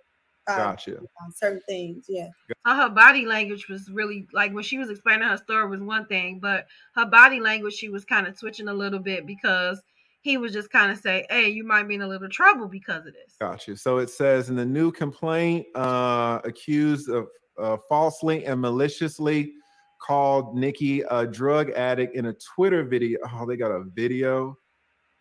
uh, 0.47 0.57
Gotcha. 0.57 0.97
on 0.97 1.31
certain 1.33 1.61
things. 1.67 2.05
Yeah. 2.07 2.29
So 2.65 2.73
her 2.73 2.89
body 2.89 3.25
language 3.25 3.67
was 3.67 3.89
really 3.89 4.27
like 4.33 4.53
when 4.53 4.63
she 4.63 4.77
was 4.77 4.89
explaining 4.89 5.27
her 5.27 5.37
story 5.37 5.67
was 5.67 5.81
one 5.81 6.05
thing, 6.05 6.39
but 6.39 6.67
her 6.95 7.05
body 7.05 7.39
language 7.39 7.73
she 7.73 7.89
was 7.89 8.05
kind 8.05 8.27
of 8.27 8.39
twitching 8.39 8.67
a 8.67 8.73
little 8.73 8.99
bit 8.99 9.25
because 9.25 9.81
he 10.21 10.37
was 10.37 10.51
just 10.51 10.69
kind 10.69 10.91
of 10.91 10.97
say, 10.97 11.25
"Hey, 11.29 11.49
you 11.49 11.63
might 11.63 11.87
be 11.87 11.95
in 11.95 12.01
a 12.01 12.07
little 12.07 12.29
trouble 12.29 12.67
because 12.67 13.05
of 13.05 13.13
this." 13.13 13.35
Gotcha. 13.39 13.77
So 13.77 13.99
it 13.99 14.09
says 14.09 14.49
in 14.49 14.55
the 14.55 14.65
new 14.65 14.91
complaint, 14.91 15.65
uh, 15.75 16.39
accused 16.43 17.09
of 17.09 17.27
uh, 17.57 17.77
falsely 17.87 18.45
and 18.45 18.59
maliciously 18.59 19.53
called 20.01 20.55
Nicki 20.55 21.01
a 21.01 21.25
drug 21.25 21.71
addict 21.71 22.15
in 22.15 22.27
a 22.27 22.33
Twitter 22.33 22.83
video. 22.83 23.19
Oh, 23.31 23.45
they 23.45 23.57
got 23.57 23.71
a 23.71 23.83
video 23.93 24.57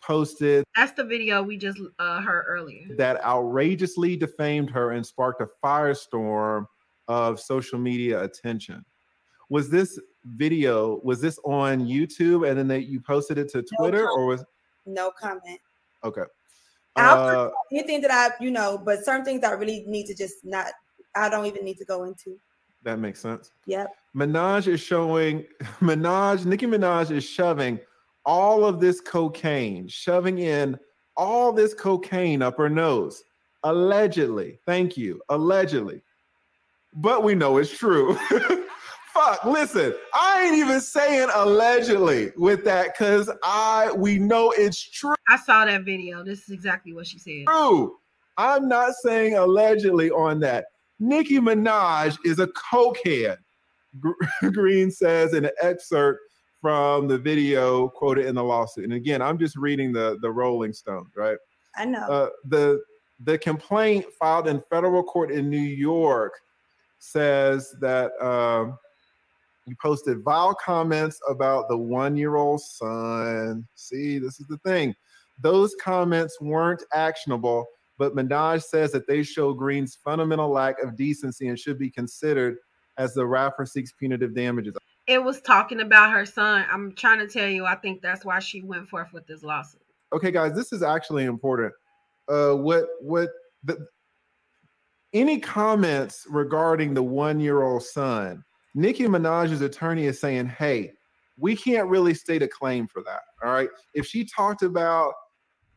posted 0.02 0.64
That's 0.76 0.92
the 0.92 1.04
video 1.04 1.42
we 1.42 1.56
just 1.56 1.78
uh, 1.98 2.20
heard 2.20 2.44
earlier. 2.48 2.86
that 2.96 3.22
outrageously 3.24 4.16
defamed 4.16 4.70
her 4.70 4.92
and 4.92 5.04
sparked 5.04 5.40
a 5.42 5.48
firestorm 5.64 6.66
of 7.08 7.40
social 7.40 7.78
media 7.78 8.22
attention. 8.22 8.84
Was 9.50 9.70
this 9.70 9.98
video 10.24 11.00
was 11.02 11.20
this 11.20 11.38
on 11.44 11.80
YouTube 11.86 12.48
and 12.48 12.58
then 12.58 12.68
they, 12.68 12.80
you 12.80 13.00
posted 13.00 13.38
it 13.38 13.48
to 13.50 13.64
Twitter 13.78 14.08
or 14.08 14.26
was 14.26 14.44
No 14.86 15.10
comment. 15.10 15.60
okay? 16.04 16.22
I'll 16.96 17.46
Uh, 17.46 17.50
anything 17.72 18.00
that 18.02 18.10
I, 18.10 18.42
you 18.42 18.50
know, 18.50 18.76
but 18.84 19.04
certain 19.04 19.24
things 19.24 19.44
I 19.44 19.52
really 19.52 19.84
need 19.86 20.06
to 20.06 20.14
just 20.14 20.44
not. 20.44 20.66
I 21.14 21.28
don't 21.28 21.46
even 21.46 21.64
need 21.64 21.78
to 21.78 21.84
go 21.84 22.04
into. 22.04 22.38
that 22.82 22.98
makes 22.98 23.20
sense. 23.20 23.50
Yep. 23.66 23.92
Minaj 24.14 24.66
is 24.68 24.80
showing 24.80 25.44
Minaj, 25.80 26.44
Nicki 26.44 26.66
Minaj 26.66 27.10
is 27.10 27.24
shoving 27.24 27.78
all 28.28 28.66
of 28.66 28.78
this 28.78 29.00
cocaine, 29.00 29.88
shoving 29.88 30.38
in 30.38 30.78
all 31.16 31.50
this 31.50 31.72
cocaine 31.72 32.42
up 32.42 32.58
her 32.58 32.68
nose. 32.68 33.24
Allegedly. 33.64 34.60
Thank 34.66 34.98
you. 34.98 35.22
Allegedly. 35.30 36.02
But 36.92 37.24
we 37.24 37.34
know 37.34 37.56
it's 37.56 37.76
true. 37.76 38.14
Fuck, 39.14 39.44
listen, 39.46 39.94
I 40.14 40.42
ain't 40.42 40.56
even 40.56 40.80
saying 40.80 41.30
allegedly 41.34 42.30
with 42.36 42.64
that 42.64 42.92
because 42.92 43.30
I 43.42 43.90
we 43.96 44.18
know 44.18 44.52
it's 44.52 44.78
true. 44.78 45.14
I 45.28 45.38
saw 45.38 45.64
that 45.64 45.84
video. 45.84 46.22
This 46.22 46.42
is 46.42 46.50
exactly 46.50 46.92
what 46.92 47.06
she 47.06 47.18
said. 47.18 47.46
True. 47.48 47.96
I'm 48.36 48.68
not 48.68 48.92
saying 49.02 49.34
allegedly 49.36 50.10
on 50.10 50.38
that. 50.40 50.66
Nicki 51.00 51.38
Minaj 51.38 52.18
is 52.26 52.38
a 52.38 52.48
cokehead. 52.48 53.38
Gr- 53.98 54.12
Green 54.52 54.90
says 54.90 55.32
in 55.32 55.46
an 55.46 55.52
excerpt 55.62 56.20
from 56.60 57.08
the 57.08 57.18
video 57.18 57.88
quoted 57.88 58.26
in 58.26 58.34
the 58.34 58.42
lawsuit. 58.42 58.84
And 58.84 58.92
again, 58.92 59.22
I'm 59.22 59.38
just 59.38 59.56
reading 59.56 59.92
the 59.92 60.18
the 60.22 60.30
Rolling 60.30 60.72
Stone, 60.72 61.06
right? 61.16 61.38
I 61.76 61.84
know. 61.84 62.00
Uh, 62.00 62.28
the 62.44 62.82
the 63.24 63.38
complaint 63.38 64.06
filed 64.18 64.48
in 64.48 64.62
federal 64.70 65.02
court 65.02 65.30
in 65.30 65.48
New 65.50 65.58
York 65.58 66.34
says 66.98 67.74
that 67.80 68.10
um, 68.20 68.76
you 69.66 69.76
posted 69.80 70.22
vile 70.22 70.54
comments 70.54 71.20
about 71.28 71.68
the 71.68 71.76
one-year-old 71.76 72.60
son. 72.60 73.66
See, 73.74 74.18
this 74.18 74.40
is 74.40 74.46
the 74.48 74.58
thing; 74.58 74.94
those 75.40 75.74
comments 75.80 76.40
weren't 76.40 76.82
actionable, 76.92 77.66
but 77.98 78.14
Minaj 78.14 78.64
says 78.64 78.92
that 78.92 79.06
they 79.06 79.22
show 79.22 79.52
Green's 79.52 79.96
fundamental 80.04 80.50
lack 80.50 80.82
of 80.82 80.96
decency 80.96 81.48
and 81.48 81.58
should 81.58 81.78
be 81.78 81.90
considered 81.90 82.56
as 82.98 83.14
the 83.14 83.24
rapper 83.24 83.64
seeks 83.64 83.92
punitive 83.92 84.34
damages. 84.34 84.74
It 85.08 85.24
was 85.24 85.40
talking 85.40 85.80
about 85.80 86.12
her 86.12 86.26
son. 86.26 86.66
I'm 86.70 86.92
trying 86.92 87.18
to 87.18 87.26
tell 87.26 87.48
you, 87.48 87.64
I 87.64 87.74
think 87.74 88.02
that's 88.02 88.24
why 88.26 88.38
she 88.40 88.60
went 88.60 88.88
forth 88.88 89.12
with 89.12 89.26
this 89.26 89.42
lawsuit. 89.42 89.80
okay 90.12 90.30
guys 90.30 90.54
this 90.54 90.72
is 90.72 90.82
actually 90.82 91.24
important. 91.24 91.72
Uh 92.28 92.52
what 92.52 92.86
what 93.00 93.30
the 93.64 93.88
any 95.14 95.40
comments 95.40 96.26
regarding 96.28 96.92
the 96.94 97.02
one 97.02 97.40
year 97.40 97.62
old 97.62 97.82
son? 97.82 98.44
Nicki 98.74 99.04
minaj's 99.06 99.62
attorney 99.62 100.04
is 100.04 100.20
saying 100.20 100.46
hey 100.46 100.92
we 101.38 101.56
can't 101.56 101.88
really 101.88 102.14
state 102.14 102.42
a 102.42 102.48
claim 102.48 102.86
for 102.86 103.02
that 103.02 103.22
all 103.42 103.50
right? 103.52 103.70
If 103.94 104.06
she 104.06 104.24
talked 104.24 104.62
about 104.62 105.14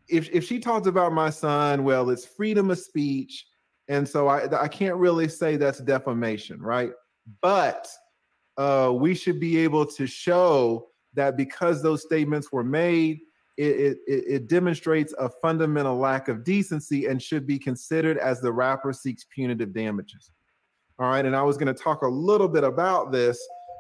if 0.10 0.30
if 0.32 0.44
she 0.45 0.60
talked 0.60 0.88
about 0.88 1.14
my 1.14 1.30
son 1.30 1.84
well 1.86 2.10
it's 2.10 2.26
freedom 2.26 2.70
of 2.70 2.80
speech. 2.80 3.45
And 3.88 4.08
so 4.08 4.28
i 4.28 4.62
i 4.62 4.68
can't 4.68 4.98
really 4.98 5.30
say 5.30 5.56
that's 5.56 5.80
defamation 5.80 6.62
right? 6.62 6.91
But 7.41 7.88
uh 8.62 8.92
we 8.92 9.12
should 9.14 9.40
be 9.40 9.58
able 9.58 9.86
to 9.86 10.06
show 10.06 10.88
that 11.14 11.36
because 11.36 11.82
those 11.82 12.02
statements 12.02 12.52
were 12.52 12.64
made 12.64 13.20
it, 13.58 13.98
it, 14.08 14.24
it 14.28 14.48
demonstrates 14.48 15.14
a 15.20 15.30
fundamental 15.30 15.98
lack 15.98 16.30
of 16.30 16.44
decency 16.44 17.06
and 17.06 17.22
should 17.22 17.46
be 17.46 17.60
considered 17.60 18.18
as 18.18 18.42
the 18.42 18.52
rapper 18.52 18.92
seeks 18.94 19.26
punitive 19.26 19.74
damages. 19.74 20.32
All 20.98 21.10
right, 21.10 21.26
and 21.26 21.36
I 21.36 21.42
was 21.44 21.58
going 21.58 21.74
to 21.74 21.84
talk 21.84 22.02
a 22.02 22.08
little 22.08 22.48
bit 22.48 22.64
about 22.64 23.12
this 23.12 23.40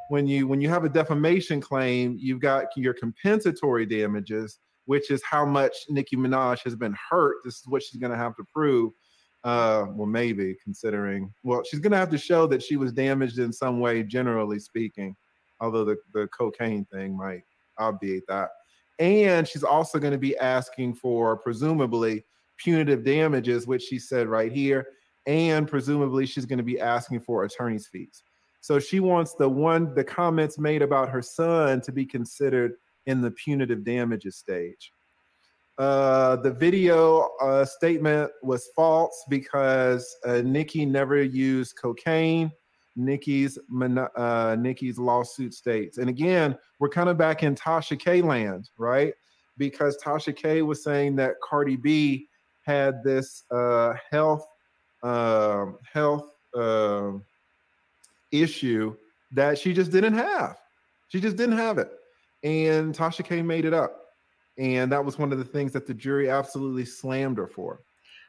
when 0.09 0.27
you 0.27 0.45
when 0.45 0.59
you 0.59 0.67
have 0.67 0.83
a 0.83 0.89
defamation 0.89 1.61
claim, 1.61 2.17
you've 2.19 2.41
got 2.41 2.65
your 2.75 2.93
compensatory 2.93 3.85
damages, 3.85 4.59
which 4.85 5.09
is 5.09 5.21
how 5.23 5.45
much 5.45 5.73
Nicki 5.89 6.17
Minaj 6.17 6.63
has 6.65 6.75
been 6.75 6.95
hurt. 7.09 7.37
This 7.45 7.55
is 7.55 7.63
what 7.67 7.81
she's 7.81 7.99
going 7.99 8.11
to 8.11 8.17
have 8.17 8.35
to 8.35 8.43
prove. 8.53 8.91
Uh, 9.43 9.85
well, 9.89 10.07
maybe 10.07 10.55
considering, 10.63 11.33
well, 11.43 11.63
she's 11.63 11.79
to 11.91 11.97
have 11.97 12.11
to 12.11 12.17
show 12.17 12.45
that 12.45 12.61
she 12.61 12.77
was 12.77 12.93
damaged 12.93 13.39
in 13.39 13.51
some 13.51 13.79
way, 13.79 14.03
generally 14.03 14.59
speaking. 14.59 15.15
Although 15.59 15.85
the 15.85 15.97
the 16.13 16.27
cocaine 16.27 16.85
thing 16.85 17.17
might 17.17 17.43
obviate 17.79 18.23
that 18.27 18.49
and 19.01 19.47
she's 19.47 19.63
also 19.63 19.97
to 20.13 20.17
be 20.17 20.37
asking 20.37 20.93
for 20.93 21.35
presumably 21.35 22.23
punitive 22.57 23.03
damages 23.03 23.65
which 23.65 23.81
she 23.81 23.97
said 23.97 24.27
right 24.27 24.51
here 24.51 24.85
and 25.25 25.67
presumably 25.67 26.25
she's 26.25 26.45
to 26.59 26.63
be 26.63 26.79
asking 26.79 27.19
for 27.19 27.43
attorney's 27.43 27.87
fees 27.87 28.23
so 28.61 28.79
she 28.79 28.99
wants 28.99 29.33
the 29.33 29.49
one 29.49 29.93
the 29.95 30.03
comments 30.03 30.59
made 30.59 30.83
about 30.83 31.09
her 31.09 31.21
son 31.21 31.81
to 31.81 31.91
be 31.91 32.05
considered 32.05 32.73
in 33.07 33.21
the 33.21 33.31
punitive 33.31 33.83
damages 33.83 34.37
stage 34.37 34.93
uh, 35.81 36.35
the 36.35 36.51
video 36.51 37.27
uh, 37.41 37.65
statement 37.65 38.29
was 38.43 38.69
false 38.75 39.25
because 39.31 40.15
uh, 40.27 40.41
Nicki 40.45 40.85
never 40.85 41.23
used 41.23 41.75
cocaine. 41.75 42.51
Nicki's 42.95 43.57
uh, 44.15 44.55
Nicki's 44.59 44.99
lawsuit 44.99 45.55
states, 45.55 45.97
and 45.97 46.07
again, 46.07 46.55
we're 46.79 46.89
kind 46.89 47.09
of 47.09 47.17
back 47.17 47.41
in 47.41 47.55
Tasha 47.55 47.97
K 47.97 48.21
land, 48.21 48.69
right? 48.77 49.11
Because 49.57 49.97
Tasha 49.97 50.35
K 50.35 50.61
was 50.61 50.83
saying 50.83 51.15
that 51.15 51.33
Cardi 51.43 51.77
B 51.77 52.27
had 52.63 53.03
this 53.03 53.43
uh, 53.49 53.93
health 54.11 54.45
um 55.01 55.79
health 55.91 56.29
um 56.53 57.23
issue 58.31 58.95
that 59.31 59.57
she 59.57 59.73
just 59.73 59.89
didn't 59.89 60.13
have. 60.13 60.57
She 61.07 61.19
just 61.19 61.37
didn't 61.37 61.57
have 61.57 61.79
it, 61.79 61.89
and 62.43 62.95
Tasha 62.95 63.25
K 63.25 63.41
made 63.41 63.65
it 63.65 63.73
up, 63.73 64.00
and 64.61 64.91
that 64.91 65.03
was 65.03 65.17
one 65.17 65.31
of 65.31 65.39
the 65.39 65.43
things 65.43 65.71
that 65.73 65.87
the 65.87 65.93
jury 65.93 66.29
absolutely 66.29 66.85
slammed 66.85 67.39
her 67.39 67.47
for. 67.47 67.81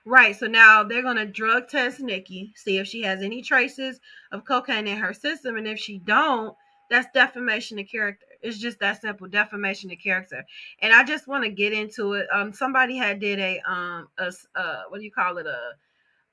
Right. 0.06 0.34
So 0.34 0.46
now 0.46 0.82
they're 0.82 1.02
gonna 1.02 1.26
drug 1.26 1.68
test 1.68 2.00
Nicki, 2.00 2.52
see 2.56 2.78
if 2.78 2.88
she 2.88 3.02
has 3.02 3.22
any 3.22 3.42
traces 3.42 4.00
of 4.32 4.44
cocaine 4.44 4.88
in 4.88 4.96
her 4.96 5.12
system, 5.12 5.56
and 5.56 5.68
if 5.68 5.78
she 5.78 5.98
don't, 5.98 6.56
that's 6.90 7.06
defamation 7.12 7.78
of 7.78 7.86
character. 7.86 8.24
It's 8.40 8.58
just 8.58 8.80
that 8.80 9.00
simple, 9.00 9.28
defamation 9.28 9.90
of 9.92 9.98
character. 9.98 10.44
And 10.80 10.92
I 10.92 11.04
just 11.04 11.28
want 11.28 11.44
to 11.44 11.50
get 11.50 11.72
into 11.72 12.14
it. 12.14 12.26
Um, 12.32 12.52
somebody 12.52 12.96
had 12.96 13.20
did 13.20 13.38
a 13.38 13.60
um 13.70 14.08
a 14.18 14.32
uh 14.56 14.82
what 14.88 14.98
do 14.98 15.04
you 15.04 15.12
call 15.12 15.36
it 15.36 15.46
a 15.46 15.72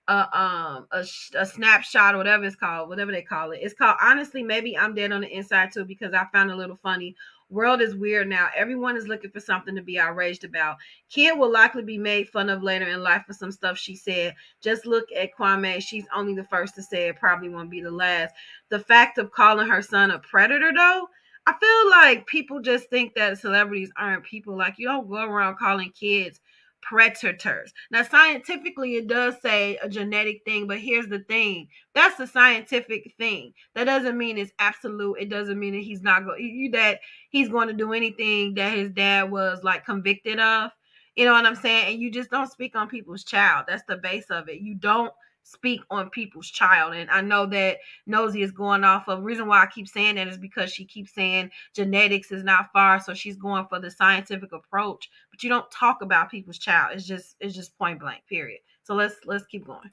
a 0.07 0.39
um 0.39 0.87
a, 0.91 1.05
a 1.35 1.45
snapshot 1.45 2.15
or 2.15 2.17
whatever 2.17 2.45
it's 2.45 2.55
called, 2.55 2.89
whatever 2.89 3.11
they 3.11 3.21
call 3.21 3.51
it. 3.51 3.59
It's 3.61 3.75
called 3.75 3.97
honestly 4.01 4.43
maybe 4.43 4.77
I'm 4.77 4.95
dead 4.95 5.11
on 5.11 5.21
the 5.21 5.29
inside 5.29 5.73
too 5.73 5.85
because 5.85 6.13
I 6.13 6.25
found 6.31 6.49
it 6.49 6.53
a 6.53 6.57
little 6.57 6.77
funny. 6.77 7.15
World 7.49 7.81
is 7.81 7.95
weird 7.95 8.29
now. 8.29 8.49
Everyone 8.55 8.95
is 8.95 9.07
looking 9.07 9.31
for 9.31 9.39
something 9.39 9.75
to 9.75 9.81
be 9.81 9.99
outraged 9.99 10.43
about. 10.43 10.77
Kid 11.09 11.37
will 11.37 11.51
likely 11.51 11.81
be 11.81 11.97
made 11.97 12.29
fun 12.29 12.49
of 12.49 12.61
later 12.61 12.87
in 12.87 13.01
life 13.01 13.23
for 13.25 13.33
some 13.33 13.51
stuff 13.51 13.77
she 13.77 13.95
said. 13.95 14.35
Just 14.61 14.85
look 14.85 15.05
at 15.15 15.31
Kwame. 15.37 15.81
She's 15.81 16.05
only 16.15 16.35
the 16.35 16.43
first 16.43 16.75
to 16.75 16.83
say 16.83 17.07
it, 17.07 17.15
probably 17.15 17.49
won't 17.49 17.71
be 17.71 17.81
the 17.81 17.89
last. 17.89 18.35
The 18.69 18.79
fact 18.79 19.17
of 19.17 19.31
calling 19.31 19.67
her 19.67 19.81
son 19.81 20.11
a 20.11 20.19
predator, 20.19 20.71
though, 20.75 21.07
I 21.47 21.53
feel 21.59 21.89
like 21.89 22.27
people 22.27 22.61
just 22.61 22.89
think 22.91 23.15
that 23.15 23.39
celebrities 23.39 23.91
aren't 23.97 24.23
people. 24.23 24.55
Like, 24.55 24.75
you 24.77 24.87
don't 24.87 25.09
go 25.09 25.23
around 25.23 25.57
calling 25.57 25.91
kids 25.91 26.39
predators. 26.81 27.73
Now, 27.91 28.03
scientifically, 28.03 28.95
it 28.95 29.07
does 29.07 29.35
say 29.41 29.77
a 29.81 29.89
genetic 29.89 30.41
thing, 30.45 30.67
but 30.67 30.79
here's 30.79 31.07
the 31.07 31.19
thing 31.19 31.67
that's 31.93 32.19
a 32.19 32.27
scientific 32.27 33.13
thing. 33.17 33.53
That 33.75 33.85
doesn't 33.85 34.17
mean 34.17 34.37
it's 34.37 34.53
absolute. 34.59 35.17
It 35.19 35.29
doesn't 35.29 35.59
mean 35.59 35.73
that 35.73 35.83
he's 35.83 36.01
not 36.01 36.25
going 36.25 36.71
that 36.73 36.99
he's 37.29 37.49
going 37.49 37.67
to 37.67 37.73
do 37.73 37.93
anything 37.93 38.53
that 38.55 38.77
his 38.77 38.91
dad 38.91 39.31
was 39.31 39.63
like 39.63 39.85
convicted 39.85 40.39
of. 40.39 40.71
You 41.15 41.25
know 41.25 41.33
what 41.33 41.45
I'm 41.45 41.55
saying? 41.55 41.93
And 41.93 42.01
you 42.01 42.11
just 42.11 42.29
don't 42.29 42.51
speak 42.51 42.75
on 42.75 42.87
people's 42.87 43.23
child. 43.23 43.65
That's 43.67 43.83
the 43.87 43.97
base 43.97 44.29
of 44.29 44.47
it. 44.47 44.61
You 44.61 44.75
don't 44.75 45.11
speak 45.49 45.81
on 45.89 46.09
people's 46.09 46.49
child. 46.49 46.93
And 46.93 47.09
I 47.09 47.21
know 47.21 47.45
that 47.47 47.77
Nosy 48.05 48.41
is 48.41 48.51
going 48.51 48.83
off 48.83 49.07
of 49.07 49.23
reason 49.23 49.47
why 49.47 49.63
I 49.63 49.65
keep 49.65 49.87
saying 49.87 50.15
that 50.15 50.27
is 50.27 50.37
because 50.37 50.71
she 50.71 50.85
keeps 50.85 51.13
saying 51.13 51.49
genetics 51.73 52.31
is 52.31 52.43
not 52.43 52.71
far. 52.71 52.99
So 52.99 53.13
she's 53.13 53.35
going 53.35 53.65
for 53.67 53.79
the 53.79 53.89
scientific 53.89 54.51
approach. 54.51 55.09
But 55.31 55.43
you 55.43 55.49
don't 55.49 55.69
talk 55.71 56.01
about 56.01 56.29
people's 56.29 56.59
child. 56.59 56.91
It's 56.93 57.05
just 57.05 57.35
it's 57.39 57.55
just 57.55 57.77
point 57.77 57.99
blank, 57.99 58.21
period. 58.27 58.59
So 58.83 58.93
let's 58.93 59.15
let's 59.25 59.45
keep 59.45 59.65
going. 59.65 59.91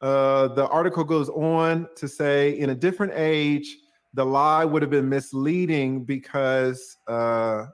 Uh, 0.00 0.48
the 0.48 0.66
article 0.68 1.04
goes 1.04 1.28
on 1.28 1.86
to 1.96 2.08
say 2.08 2.58
in 2.58 2.70
a 2.70 2.74
different 2.74 3.12
age, 3.14 3.76
the 4.14 4.24
lie 4.24 4.64
would 4.64 4.82
have 4.82 4.90
been 4.90 5.08
misleading 5.08 6.04
because 6.04 6.96
uh, 7.06 7.66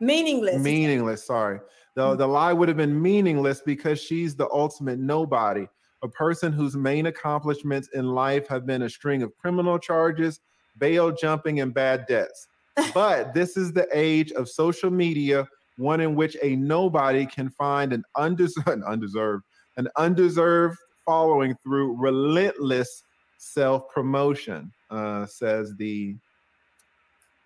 Meaningless. 0.00 0.60
meaningless. 0.60 1.24
Sorry, 1.24 1.60
the 1.94 2.16
the 2.16 2.26
lie 2.26 2.52
would 2.52 2.68
have 2.68 2.76
been 2.76 3.00
meaningless 3.00 3.62
because 3.64 4.00
she's 4.00 4.34
the 4.34 4.50
ultimate 4.50 4.98
nobody, 4.98 5.68
a 6.02 6.08
person 6.08 6.52
whose 6.52 6.76
main 6.76 7.06
accomplishments 7.06 7.88
in 7.94 8.06
life 8.06 8.48
have 8.48 8.66
been 8.66 8.82
a 8.82 8.90
string 8.90 9.22
of 9.22 9.36
criminal 9.36 9.78
charges, 9.78 10.40
bail 10.78 11.12
jumping, 11.12 11.60
and 11.60 11.72
bad 11.72 12.06
debts. 12.06 12.48
But 12.94 13.34
this 13.34 13.56
is 13.56 13.72
the 13.72 13.86
age 13.92 14.32
of 14.32 14.48
social 14.48 14.90
media, 14.90 15.46
one 15.76 16.00
in 16.00 16.14
which 16.14 16.36
a 16.42 16.56
nobody 16.56 17.26
can 17.26 17.50
find 17.50 17.92
an 17.92 18.02
undeserved, 18.16 18.66
an 18.68 18.82
undeserved, 18.84 19.44
an 19.76 19.88
undeserved 19.96 20.78
following 21.04 21.54
through 21.62 21.96
relentless 21.98 23.04
self-promotion, 23.38 24.72
uh, 24.90 25.26
says 25.26 25.74
the 25.76 26.16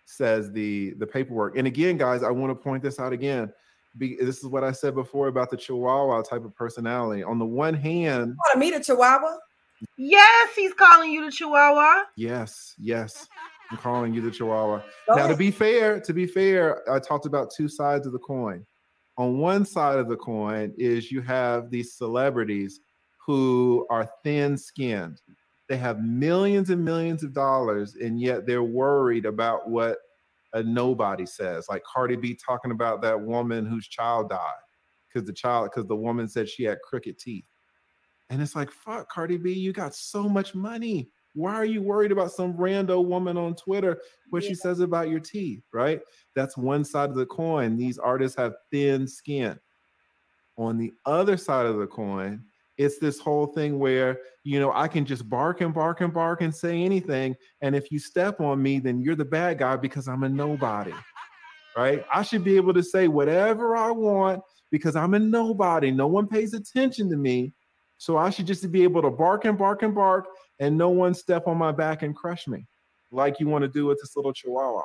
says 0.05 0.53
the 0.53 0.95
the 0.99 1.07
paperwork. 1.07 1.59
And 1.59 1.67
again, 1.67 1.97
guys, 1.97 2.23
I 2.23 2.31
want 2.31 2.51
to 2.51 2.55
point 2.55 2.83
this 2.83 3.01
out 3.01 3.13
again. 3.13 3.53
Be, 3.99 4.17
this 4.17 4.39
is 4.39 4.47
what 4.47 4.65
I 4.65 4.73
said 4.73 4.95
before 4.95 5.29
about 5.29 5.51
the 5.51 5.57
Chihuahua 5.57 6.23
type 6.23 6.45
of 6.45 6.55
personality. 6.55 7.23
On 7.23 7.39
the 7.39 7.47
one 7.47 7.75
hand, 7.75 8.29
Want 8.29 8.53
to 8.53 8.59
meet 8.59 8.75
a 8.75 8.81
Chihuahua? 8.81 9.37
Yes, 9.97 10.55
he's 10.55 10.75
calling 10.75 11.11
you 11.11 11.25
the 11.25 11.31
Chihuahua. 11.31 12.05
Yes, 12.17 12.75
yes. 12.79 13.29
I'm 13.71 13.79
calling 13.79 14.15
you 14.15 14.21
the 14.21 14.31
Chihuahua. 14.31 14.83
Go 15.09 15.17
Now, 15.17 15.27
to 15.27 15.37
be 15.37 15.51
fair, 15.51 16.01
to 16.01 16.13
be 16.13 16.27
fair, 16.27 16.89
I 16.91 16.99
talked 16.99 17.27
about 17.27 17.51
two 17.51 17.69
sides 17.69 18.07
of 18.07 18.13
the 18.13 18.19
coin. 18.19 18.65
On 19.19 19.39
one 19.39 19.65
side 19.65 19.99
of 19.99 20.09
the 20.09 20.17
coin 20.17 20.73
is 20.77 21.11
you 21.11 21.21
have 21.23 21.71
these 21.71 21.95
celebrities 21.95 22.81
who 23.19 23.87
are 23.91 24.09
thin-skinned. 24.23 25.21
They 25.69 25.77
have 25.79 26.01
millions 26.01 26.71
and 26.71 26.85
millions 26.85 27.25
of 27.25 27.33
dollars, 27.33 27.97
and 27.97 28.21
yet 28.21 28.47
they're 28.47 28.63
worried 28.63 29.27
about 29.27 29.69
what 29.69 29.99
a 30.57 30.63
nobody 30.63 31.27
says. 31.27 31.67
Like 31.69 31.83
Cardi 31.85 32.17
B 32.17 32.35
talking 32.35 32.71
about 32.71 33.03
that 33.03 33.21
woman 33.21 33.67
whose 33.67 33.87
child 33.87 34.31
died 34.31 34.41
because 35.09 35.27
the 35.27 35.33
child, 35.33 35.71
because 35.71 35.87
the 35.87 35.97
woman 35.97 36.27
said 36.29 36.49
she 36.49 36.65
had 36.65 36.79
crooked 36.83 37.19
teeth. 37.19 37.45
And 38.31 38.43
it's 38.43 38.57
like, 38.57 38.71
fuck, 38.71 39.09
Cardi 39.09 39.37
B, 39.37 39.53
you 39.53 39.73
got 39.73 39.95
so 39.95 40.29
much 40.29 40.55
money. 40.55 41.11
Why 41.35 41.55
are 41.55 41.67
you 41.67 41.83
worried 41.83 42.13
about 42.13 42.33
some 42.33 42.55
rando 42.55 43.05
woman 43.05 43.37
on 43.37 43.55
Twitter 43.55 44.01
what 44.31 44.43
she 44.43 44.55
says 44.55 44.81
about 44.81 45.11
your 45.11 45.21
teeth, 45.21 45.63
right? 45.73 46.01
That's 46.35 46.57
one 46.57 46.83
side 46.83 47.11
of 47.11 47.17
the 47.17 47.27
coin. 47.27 47.77
These 47.77 47.99
artists 47.99 48.39
have 48.39 48.55
thin 48.73 49.07
skin. 49.07 49.59
On 50.57 50.79
the 50.79 50.95
other 51.05 51.37
side 51.37 51.67
of 51.67 51.77
the 51.77 51.87
coin, 51.87 52.43
it's 52.79 52.99
this 52.99 53.19
whole 53.19 53.47
thing 53.47 53.79
where, 53.79 54.21
you 54.45 54.61
know, 54.61 54.73
I 54.73 54.89
can 54.89 55.05
just 55.05 55.29
bark 55.29 55.61
and 55.61 55.73
bark 55.73 56.01
and 56.01 56.13
bark 56.13 56.43
and 56.43 56.55
say 56.55 56.83
anything. 56.83 57.37
And 57.61 57.75
if 57.75 57.91
you 57.91 57.99
step 57.99 58.41
on 58.41 58.63
me, 58.63 58.79
then 58.79 59.01
you're 59.01 59.17
the 59.17 59.25
bad 59.25 59.59
guy 59.59 59.77
because 59.77 60.09
I'm 60.09 60.25
a 60.25 60.29
nobody, 60.29 60.93
right? 61.77 62.05
I 62.13 62.23
should 62.23 62.45
be 62.45 62.57
able 62.57 62.75
to 62.75 62.83
say 62.83 63.09
whatever 63.09 63.77
I 63.77 63.91
want 63.91 64.43
because 64.71 64.97
I'm 64.97 65.15
a 65.15 65.19
nobody. 65.19 65.91
No 65.91 66.07
one 66.07 66.27
pays 66.27 66.55
attention 66.55 67.09
to 67.11 67.17
me. 67.17 67.53
So 67.99 68.19
I 68.19 68.29
should 68.29 68.47
just 68.47 68.71
be 68.71 68.83
able 68.83 69.01
to 69.03 69.11
bark 69.11 69.47
and 69.47 69.57
bark 69.57 69.83
and 69.83 69.95
bark 69.95 70.27
and 70.61 70.77
no 70.77 70.91
one 70.91 71.15
step 71.15 71.47
on 71.47 71.57
my 71.57 71.73
back 71.73 72.03
and 72.03 72.15
crush 72.15 72.47
me 72.47 72.67
like 73.11 73.41
you 73.41 73.49
want 73.49 73.63
to 73.63 73.69
do 73.69 73.87
with 73.87 73.99
this 74.01 74.17
little 74.17 74.33
chihuahua. 74.33 74.83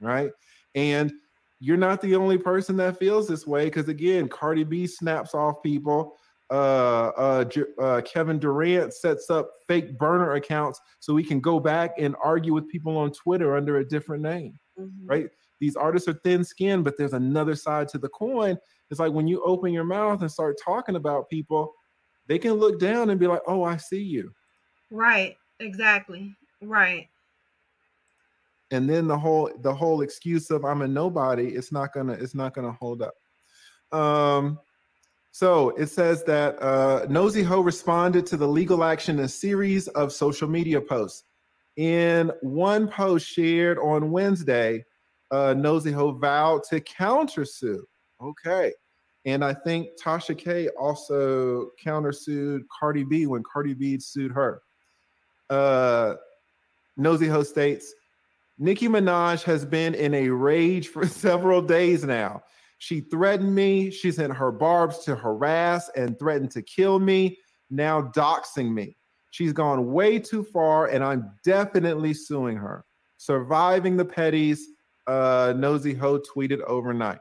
Right. 0.00 0.30
And 0.74 1.12
you're 1.58 1.76
not 1.76 2.00
the 2.00 2.16
only 2.16 2.38
person 2.38 2.76
that 2.76 2.98
feels 2.98 3.28
this 3.28 3.46
way 3.46 3.66
because 3.66 3.88
again, 3.88 4.28
Cardi 4.28 4.64
B 4.64 4.86
snaps 4.86 5.34
off 5.34 5.62
people. 5.62 6.16
Uh, 6.52 7.12
uh, 7.16 7.44
uh, 7.80 8.00
Kevin 8.02 8.38
Durant 8.38 8.92
sets 8.92 9.30
up 9.30 9.50
fake 9.66 9.96
burner 9.98 10.32
accounts 10.34 10.78
so 11.00 11.16
he 11.16 11.24
can 11.24 11.40
go 11.40 11.58
back 11.58 11.92
and 11.98 12.14
argue 12.22 12.52
with 12.52 12.68
people 12.68 12.94
on 12.98 13.10
Twitter 13.10 13.56
under 13.56 13.78
a 13.78 13.88
different 13.88 14.22
name. 14.22 14.58
Right. 15.06 15.30
These 15.60 15.76
artists 15.76 16.08
are 16.08 16.20
thin 16.24 16.44
skinned, 16.44 16.84
but 16.84 16.98
there's 16.98 17.14
another 17.14 17.54
side 17.54 17.88
to 17.88 17.98
the 17.98 18.10
coin. 18.10 18.58
It's 18.90 19.00
like 19.00 19.12
when 19.12 19.26
you 19.26 19.42
open 19.44 19.72
your 19.72 19.84
mouth 19.84 20.20
and 20.20 20.30
start 20.30 20.56
talking 20.62 20.96
about 20.96 21.30
people, 21.30 21.72
they 22.26 22.38
can 22.38 22.52
look 22.52 22.78
down 22.78 23.08
and 23.08 23.18
be 23.18 23.26
like, 23.26 23.42
oh, 23.46 23.62
I 23.64 23.78
see 23.78 24.02
you. 24.02 24.30
Right. 24.90 25.36
Exactly. 25.58 26.36
Right. 26.60 27.08
and 28.72 28.88
then 28.88 29.06
the 29.06 29.18
whole 29.18 29.50
the 29.60 29.74
whole 29.74 30.00
excuse 30.02 30.50
of 30.50 30.64
i'm 30.64 30.82
a 30.82 30.88
nobody 30.88 31.48
it's 31.48 31.70
not 31.72 31.92
gonna 31.92 32.14
it's 32.14 32.34
not 32.34 32.54
gonna 32.54 32.72
hold 32.72 33.02
up 33.02 33.14
um 33.92 34.58
so 35.32 35.70
it 35.70 35.86
says 35.86 36.22
that 36.24 36.62
uh 36.62 37.06
nosy 37.08 37.42
heaux 37.42 37.60
responded 37.60 38.26
to 38.26 38.36
the 38.36 38.46
legal 38.46 38.84
action 38.84 39.18
in 39.18 39.24
a 39.24 39.28
series 39.28 39.88
of 39.88 40.12
social 40.12 40.48
media 40.48 40.80
posts. 40.80 41.24
In 41.76 42.30
one 42.42 42.86
post 42.86 43.26
shared 43.26 43.78
on 43.78 44.10
wednesday 44.10 44.84
uh 45.30 45.54
nosy 45.54 45.90
heaux 45.90 46.12
vowed 46.12 46.62
to 46.64 46.80
countersue. 46.80 47.80
Okay. 48.22 48.72
And 49.24 49.42
i 49.42 49.54
think 49.54 49.88
tasha 50.02 50.36
k 50.36 50.68
also 50.78 51.70
countersued 51.82 52.60
cardi 52.78 53.04
b 53.04 53.26
when 53.26 53.42
cardi 53.50 53.72
b 53.72 53.98
sued 53.98 54.32
her. 54.32 54.60
Uh 55.48 56.14
nosy 56.98 57.26
heaux 57.26 57.42
states 57.42 57.94
Nicki 58.58 58.86
Minaj 58.86 59.42
has 59.44 59.64
been 59.64 59.94
in 59.94 60.12
a 60.12 60.28
rage 60.28 60.88
for 60.88 61.06
several 61.24 61.62
days 61.62 62.04
now. 62.04 62.42
She 62.82 63.00
threatened 63.00 63.54
me. 63.54 63.92
She 63.92 64.10
sent 64.10 64.32
her 64.32 64.50
barbz 64.50 65.04
to 65.04 65.14
harass 65.14 65.88
and 65.94 66.18
threatened 66.18 66.50
to 66.50 66.62
kill 66.62 66.98
me, 66.98 67.38
now 67.70 68.02
doxing 68.02 68.72
me. 68.72 68.96
She's 69.30 69.52
gone 69.52 69.92
way 69.92 70.18
too 70.18 70.42
far, 70.42 70.88
and 70.88 71.04
I'm 71.04 71.30
definitely 71.44 72.12
suing 72.12 72.56
her. 72.56 72.84
Surviving 73.18 73.96
the 73.96 74.04
petties, 74.04 74.58
uh, 75.06 75.54
Nosy 75.56 75.94
Heaux 75.94 76.18
tweeted 76.34 76.60
overnight. 76.62 77.20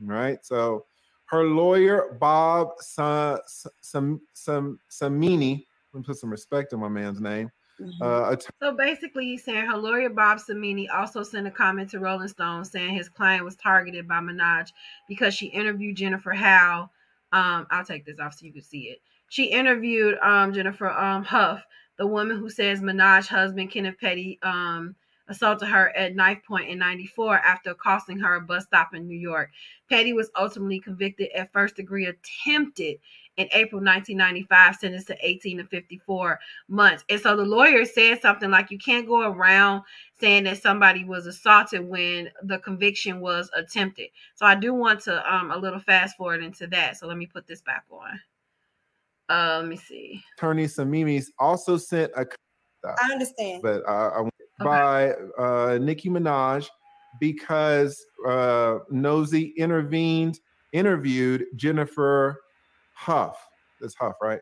Right? 0.00 0.38
So 0.46 0.86
her 1.26 1.44
lawyer, 1.44 2.16
Bob 2.18 2.70
Sa- 2.78 3.36
Sa- 3.46 3.68
Sam- 3.82 4.22
Sam- 4.32 4.80
Samini, 4.90 5.66
let 5.92 6.00
me 6.00 6.04
put 6.06 6.16
some 6.16 6.30
respect 6.30 6.72
on 6.72 6.80
my 6.80 6.88
man's 6.88 7.20
name. 7.20 7.50
Uh, 8.00 8.30
att- 8.32 8.48
So 8.60 8.72
basically, 8.76 9.24
he's 9.26 9.44
saying 9.44 9.66
her 9.66 9.76
lawyer 9.76 10.08
Bob 10.10 10.38
Samini 10.38 10.86
also 10.92 11.22
sent 11.22 11.46
a 11.46 11.50
comment 11.50 11.90
to 11.90 11.98
Rolling 12.00 12.28
Stone 12.28 12.64
saying 12.64 12.94
his 12.94 13.08
client 13.08 13.44
was 13.44 13.56
targeted 13.56 14.06
by 14.06 14.20
Minaj 14.20 14.72
because 15.08 15.34
she 15.34 15.46
interviewed 15.46 15.96
Jennifer 15.96 16.32
Hough. 16.32 16.88
Um, 17.32 17.66
I'll 17.70 17.84
take 17.84 18.04
this 18.04 18.20
off 18.20 18.34
so 18.34 18.46
you 18.46 18.52
can 18.52 18.62
see 18.62 18.90
it. 18.90 19.00
She 19.28 19.44
interviewed 19.44 20.18
um, 20.22 20.52
Jennifer 20.52 20.90
um, 20.90 21.24
Hough, 21.24 21.62
the 21.96 22.06
woman 22.06 22.38
who 22.38 22.50
says 22.50 22.80
Minaj's 22.80 23.28
husband 23.28 23.70
Kenneth 23.70 23.98
Petty 23.98 24.38
um, 24.42 24.94
assaulted 25.32 25.68
her 25.68 25.94
at 25.96 26.14
knife 26.14 26.38
point 26.46 26.68
in 26.68 26.78
'94 26.78 27.38
after 27.38 27.70
accosting 27.70 28.18
her 28.18 28.36
at 28.36 28.42
a 28.42 28.44
bus 28.44 28.64
stop 28.64 28.94
in 28.94 29.06
New 29.06 29.18
York. 29.18 29.50
Petty 29.88 30.12
was 30.12 30.30
ultimately 30.38 30.78
convicted 30.78 31.30
at 31.34 31.52
first 31.52 31.76
degree 31.76 32.06
attempted 32.06 32.98
in 33.38 33.48
April 33.52 33.82
1995, 33.82 34.76
sentenced 34.76 35.06
to 35.06 35.16
18 35.22 35.58
to 35.58 35.64
54 35.64 36.38
months. 36.68 37.02
And 37.08 37.20
so 37.20 37.34
the 37.34 37.44
lawyer 37.44 37.84
said 37.84 38.20
something 38.20 38.50
like, 38.50 38.70
you 38.70 38.78
can't 38.78 39.06
go 39.06 39.22
around 39.22 39.82
saying 40.20 40.44
that 40.44 40.60
somebody 40.60 41.04
was 41.04 41.26
assaulted 41.26 41.88
when 41.88 42.28
the 42.42 42.58
conviction 42.58 43.20
was 43.20 43.50
attempted. 43.56 44.08
So 44.34 44.44
I 44.44 44.54
do 44.54 44.74
want 44.74 45.00
to 45.02 45.34
um 45.34 45.50
a 45.50 45.56
little 45.56 45.80
fast 45.80 46.16
forward 46.16 46.44
into 46.44 46.66
that. 46.68 46.98
So 46.98 47.06
let 47.06 47.16
me 47.16 47.26
put 47.26 47.46
this 47.46 47.62
back 47.62 47.84
on. 47.90 48.20
Uh, 49.28 49.58
let 49.60 49.68
me 49.68 49.76
see. 49.76 50.22
attorney 50.36 50.66
Samini 50.66 51.24
also 51.38 51.78
sent 51.78 52.12
a 52.16 52.26
I 52.84 53.12
understand. 53.12 53.62
but 53.62 53.82
uh, 53.86 54.10
I 54.16 54.28
by 54.64 55.12
uh, 55.38 55.78
Nicki 55.78 56.08
Minaj 56.08 56.68
because 57.20 58.04
uh, 58.26 58.78
Nosy 58.90 59.54
intervened, 59.56 60.40
interviewed 60.72 61.46
Jennifer 61.56 62.40
Hough. 62.94 63.36
That's 63.80 63.94
Hough, 63.94 64.16
right? 64.22 64.40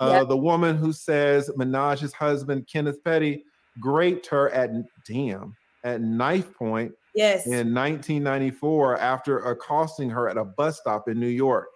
Uh, 0.00 0.18
Yep. 0.20 0.28
The 0.28 0.36
woman 0.36 0.76
who 0.76 0.92
says 0.92 1.50
Minaj's 1.56 2.12
husband 2.12 2.68
Kenneth 2.72 3.02
Petty 3.04 3.44
raped 3.82 4.26
her 4.26 4.50
at 4.50 4.70
damn 5.06 5.54
at 5.84 6.00
knife 6.00 6.52
point 6.54 6.92
Yes. 7.14 7.46
in 7.46 7.74
1994 7.74 8.98
after 8.98 9.38
accosting 9.38 10.08
her 10.10 10.28
at 10.28 10.36
a 10.36 10.44
bus 10.44 10.78
stop 10.78 11.08
in 11.08 11.18
New 11.18 11.26
York. 11.28 11.66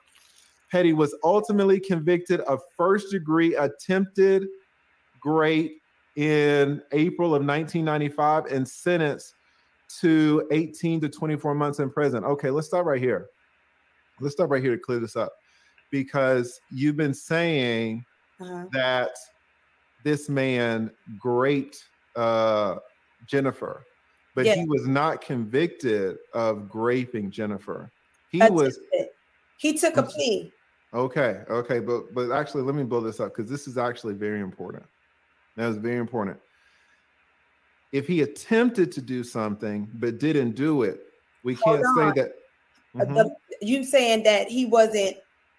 Petty 0.71 0.93
was 0.93 1.15
ultimately 1.25 1.79
convicted 1.81 2.41
of 2.43 2.61
first 2.77 3.11
degree 3.11 3.55
attempted 3.57 4.47
rape 5.25 5.82
in 6.17 6.83
April 6.93 7.35
of 7.35 7.45
1995 7.45 8.47
and 8.47 8.67
sentenced 8.69 9.35
to 10.01 10.47
18 10.51 11.01
to 11.03 11.09
24 11.09 11.55
months 11.55 11.79
in 11.79 11.91
prison. 11.91 12.25
Okay, 12.25 12.51
let's 12.51 12.67
stop 12.67 12.85
right 12.87 13.01
here. 13.01 13.27
Let's 14.21 14.35
stop 14.35 14.51
right 14.51 14.63
here 14.63 14.73
to 14.77 14.79
clear 14.83 14.99
this 15.01 15.17
up 15.17 15.33
because 15.91 16.61
you've 16.71 16.97
been 16.97 17.15
saying 17.15 18.05
Uh-huh. 18.41 18.65
that 18.73 19.11
this 20.05 20.29
man 20.29 20.91
raped 21.25 21.85
uh, 22.17 22.77
Jennifer, 23.27 23.85
but 24.35 24.47
he 24.47 24.65
was 24.67 24.87
not 24.87 25.21
convicted 25.21 26.17
of 26.35 26.69
raping 26.75 27.31
Jennifer. 27.31 27.91
He 28.31 28.39
Attempted. 28.39 28.55
was 28.65 28.79
He 29.59 29.75
took 29.79 29.97
a 29.97 30.03
plea. 30.03 30.53
okay, 30.93 31.43
okay, 31.49 31.79
but 31.81 32.13
but 32.15 32.33
actually, 32.33 32.63
let 32.65 32.75
me 32.75 32.83
blow 32.85 33.01
this 33.01 33.21
up 33.21 33.35
because 33.37 33.51
this 33.51 33.69
is 33.69 33.79
actually 33.79 34.15
very 34.15 34.41
important. 34.41 34.85
That 35.57 35.69
was 35.69 35.77
very 35.77 35.99
important. 35.99 36.39
If 37.93 38.07
he 38.07 38.23
attempted 38.23 38.91
to 38.93 39.03
do 39.03 39.23
something 39.23 39.89
but 39.95 40.19
didn't 40.19 40.53
do 40.53 40.83
it, 40.83 41.01
we 41.43 41.55
Hold 41.55 41.77
can't 41.77 41.87
say 41.97 42.13
that. 42.23 42.33
Uh, 42.99 43.05
Mhm. 43.05 43.15
the- 43.15 43.37
you 43.61 43.85
saying 43.85 44.23
that 44.25 44.49
he 44.49 44.67
wasn't 44.67 45.17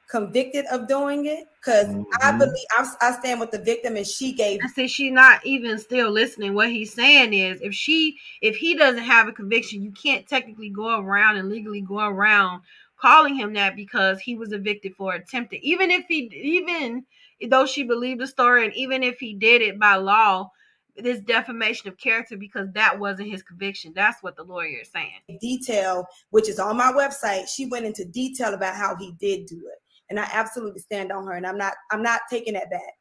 convicted 0.08 0.66
of 0.66 0.88
doing 0.88 1.26
it 1.26 1.46
because 1.60 1.88
I 2.22 2.32
Mhm. 2.32 2.40
believe 2.40 2.66
I, 2.72 2.96
I 3.02 3.12
stand 3.14 3.40
with 3.40 3.52
the 3.52 3.60
victim 3.60 3.96
and 3.96 4.06
she 4.06 4.34
gave 4.34 4.60
I 4.64 4.68
see 4.68 4.88
she's 4.88 5.12
not 5.12 5.44
even 5.46 5.80
still 5.80 6.12
listening. 6.12 6.54
What 6.54 6.70
he's 6.70 6.94
saying 6.94 7.34
is 7.34 7.62
if 7.62 7.74
she 7.74 8.20
if 8.42 8.56
he 8.56 8.76
doesn't 8.76 9.04
have 9.04 9.28
a 9.28 9.32
conviction, 9.32 9.82
you 9.82 9.92
can't 9.92 10.28
technically 10.28 10.70
go 10.70 11.00
around 11.00 11.38
and 11.38 11.50
legally 11.50 11.82
go 11.82 12.00
around 12.00 12.62
calling 12.98 13.36
him 13.36 13.54
that 13.54 13.76
because 13.76 14.20
he 14.20 14.36
was 14.36 14.54
evicted 14.54 14.96
for 14.96 15.14
attempted. 15.14 15.62
Even 15.64 15.90
if 15.92 16.06
he 16.08 16.30
even 16.36 17.06
though 17.50 17.66
she 17.66 17.84
believed 17.84 18.20
the 18.22 18.28
story 18.28 18.66
and 18.66 18.74
even 18.76 19.04
if 19.04 19.20
he 19.20 19.34
did 19.34 19.62
it 19.62 19.80
by 19.80 19.96
law, 19.96 20.50
this 20.96 21.20
defamation 21.22 21.88
of 21.90 21.98
character 21.98 22.38
because 22.38 22.68
that 22.74 23.00
wasn't 23.00 23.30
his 23.30 23.42
conviction. 23.44 23.94
That's 23.96 24.22
what 24.22 24.36
the 24.36 24.44
lawyer 24.44 24.80
is 24.82 24.92
saying. 24.92 25.22
detail, 25.40 26.06
which 26.30 26.48
is 26.50 26.60
on 26.60 26.78
my 26.78 26.92
website. 26.92 27.48
She 27.48 27.66
went 27.66 27.86
into 27.86 28.06
detail 28.06 28.54
about 28.54 28.76
how 28.76 28.96
he 28.96 29.14
did 29.20 29.46
do 29.48 29.58
it. 29.58 29.80
And 30.10 30.20
I 30.20 30.28
absolutely 30.32 30.80
stand 30.82 31.12
on 31.12 31.26
her 31.26 31.34
and 31.34 31.48
I'm 31.48 31.58
not 31.58 31.74
I'm 31.92 32.04
not 32.04 32.22
taking 32.30 32.54
that 32.54 32.70
back. 32.70 32.94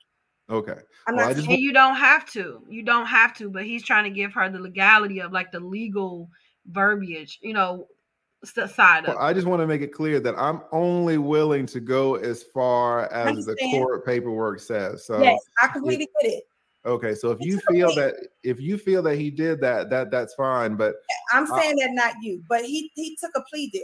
Okay. 0.50 0.78
I'm 1.06 1.16
Well, 1.16 1.26
not 1.26 1.30
I 1.30 1.34
just 1.34 1.48
you 1.48 1.72
don't 1.72 1.96
have 1.96 2.26
to. 2.32 2.62
You 2.68 2.82
don't 2.82 3.06
have 3.06 3.34
to, 3.38 3.50
but 3.50 3.64
he's 3.64 3.84
trying 3.84 4.04
to 4.04 4.10
give 4.10 4.32
her 4.34 4.48
the 4.48 4.60
legality 4.60 5.20
of 5.20 5.32
like 5.32 5.50
the 5.52 5.60
legal 5.60 6.30
verbiage, 6.66 7.38
you 7.42 7.52
know, 7.52 7.88
s- 7.90 8.01
side 8.44 9.04
of 9.04 9.14
Well, 9.14 9.18
I 9.18 9.32
just 9.32 9.46
want 9.46 9.60
to 9.60 9.66
make 9.66 9.82
it 9.82 9.92
clear 9.92 10.20
that 10.20 10.34
I'm 10.36 10.62
only 10.72 11.18
willing 11.18 11.66
to 11.66 11.80
go 11.80 12.16
as 12.16 12.42
far 12.42 13.12
as 13.12 13.46
the 13.46 13.56
court 13.70 14.04
paperwork 14.04 14.60
says. 14.60 15.04
So 15.04 15.22
yes, 15.22 15.40
I 15.62 15.68
completely 15.68 16.08
get 16.20 16.32
it. 16.32 16.44
okay, 16.84 17.14
so 17.14 17.30
if 17.30 17.38
you 17.40 17.60
feel 17.70 17.94
that 17.94 18.14
if 18.42 18.60
you 18.60 18.78
feel 18.78 19.02
that 19.02 19.16
he 19.16 19.30
did 19.30 19.60
that, 19.60 19.90
that 19.90 20.10
that's 20.10 20.34
fine. 20.34 20.76
But 20.76 20.96
I'm 21.32 21.46
saying 21.46 21.76
that 21.76 21.90
not 21.92 22.14
you, 22.22 22.42
but 22.48 22.64
he 22.64 22.90
he 22.94 23.16
took 23.20 23.30
a 23.36 23.42
plea 23.50 23.68
deal. 23.70 23.82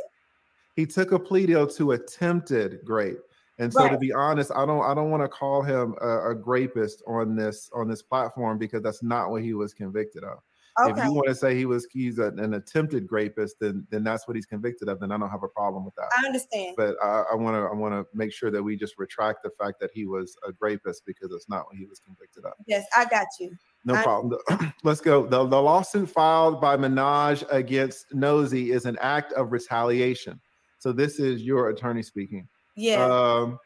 he 0.76 0.86
took 0.86 1.12
a 1.12 1.18
plea 1.18 1.46
deal 1.46 1.66
to 1.66 1.92
attempted 1.92 2.80
grape. 2.84 3.18
And 3.60 3.72
so 3.72 3.88
to 3.88 3.98
be 3.98 4.12
honest, 4.12 4.52
I 4.54 4.64
don't 4.64 4.84
I 4.84 4.94
don't 4.94 5.10
want 5.10 5.22
to 5.24 5.28
call 5.28 5.62
him 5.62 5.96
a, 6.00 6.30
a 6.30 6.34
grapist 6.34 7.02
on 7.08 7.34
this 7.34 7.68
on 7.74 7.88
this 7.88 8.02
platform 8.02 8.56
because 8.56 8.82
that's 8.82 9.02
not 9.02 9.30
what 9.30 9.42
he 9.42 9.52
was 9.52 9.74
convicted 9.74 10.22
of. 10.22 10.38
If 10.86 11.04
you 11.04 11.12
want 11.12 11.28
to 11.28 11.34
say 11.34 11.56
he 11.56 11.64
was 11.64 11.86
he's 11.90 12.18
a- 12.18 12.28
an 12.28 12.54
attempted 12.54 13.08
rapist, 13.10 13.56
then 13.60 13.86
then 13.90 14.04
that's 14.04 14.28
what 14.28 14.36
he's 14.36 14.46
convicted 14.46 14.88
of. 14.88 15.00
Then 15.00 15.10
I 15.12 15.18
don't 15.18 15.30
have 15.30 15.42
a 15.42 15.48
problem 15.48 15.84
with 15.84 15.94
that. 15.96 16.08
I 16.16 16.26
understand. 16.26 16.74
But 16.76 16.96
I, 17.02 17.24
I 17.32 17.34
want 17.34 17.56
to 17.56 17.60
I 17.62 17.74
want 17.74 17.94
to 17.94 18.06
make 18.16 18.32
sure 18.32 18.50
that 18.50 18.62
we 18.62 18.76
just 18.76 18.98
retract 18.98 19.42
the 19.42 19.50
fact 19.58 19.80
that 19.80 19.90
he 19.92 20.06
was 20.06 20.36
a 20.46 20.52
rapist 20.60 21.04
because 21.06 21.32
it's 21.32 21.48
not 21.48 21.66
what 21.66 21.76
he 21.76 21.86
was 21.86 22.00
convicted 22.00 22.44
of. 22.44 22.52
Yes, 22.66 22.84
I 22.96 23.04
got 23.06 23.26
you. 23.40 23.56
No 23.84 23.94
I- 23.94 24.02
problem. 24.02 24.38
Let's 24.84 25.00
go. 25.00 25.26
The, 25.26 25.44
the 25.46 25.60
lawsuit 25.60 26.08
filed 26.10 26.60
by 26.60 26.76
Minaj 26.76 27.44
against 27.50 28.06
Nosy 28.12 28.70
is 28.72 28.84
an 28.84 28.98
act 29.00 29.32
of 29.32 29.52
retaliation. 29.52 30.40
So 30.78 30.92
this 30.92 31.18
is 31.18 31.42
your 31.42 31.70
attorney 31.70 32.02
speaking. 32.02 32.48
Yeah. 32.76 33.04
Um, 33.04 33.58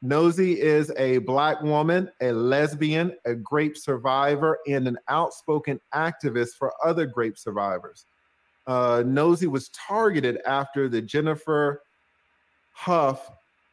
Nosy 0.00 0.60
is 0.60 0.92
a 0.96 1.18
black 1.18 1.60
woman, 1.60 2.10
a 2.20 2.30
lesbian, 2.30 3.16
a 3.24 3.34
grape 3.34 3.76
survivor, 3.76 4.58
and 4.68 4.86
an 4.86 4.96
outspoken 5.08 5.80
activist 5.92 6.50
for 6.58 6.72
other 6.84 7.04
grape 7.04 7.36
survivors. 7.36 8.06
Uh, 8.66 9.02
Nosy 9.04 9.48
was 9.48 9.70
targeted 9.70 10.38
after 10.46 10.88
the 10.88 11.02
Jennifer 11.02 11.82
Hough, 12.74 13.30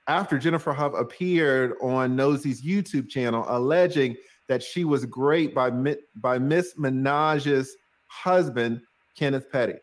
after 0.08 0.40
Jennifer 0.40 0.74
Hough 0.74 0.94
appeared 0.96 1.74
on 1.82 2.16
Nosy's 2.16 2.64
YouTube 2.64 3.08
channel, 3.08 3.46
alleging 3.48 4.16
that 4.48 4.64
she 4.64 4.84
was 4.84 5.06
raped 5.16 5.54
by 5.54 5.70
by 6.16 6.40
Miss 6.40 6.74
Minaj's 6.76 7.76
husband, 8.08 8.82
Kenneth 9.16 9.52
Petty. 9.52 9.76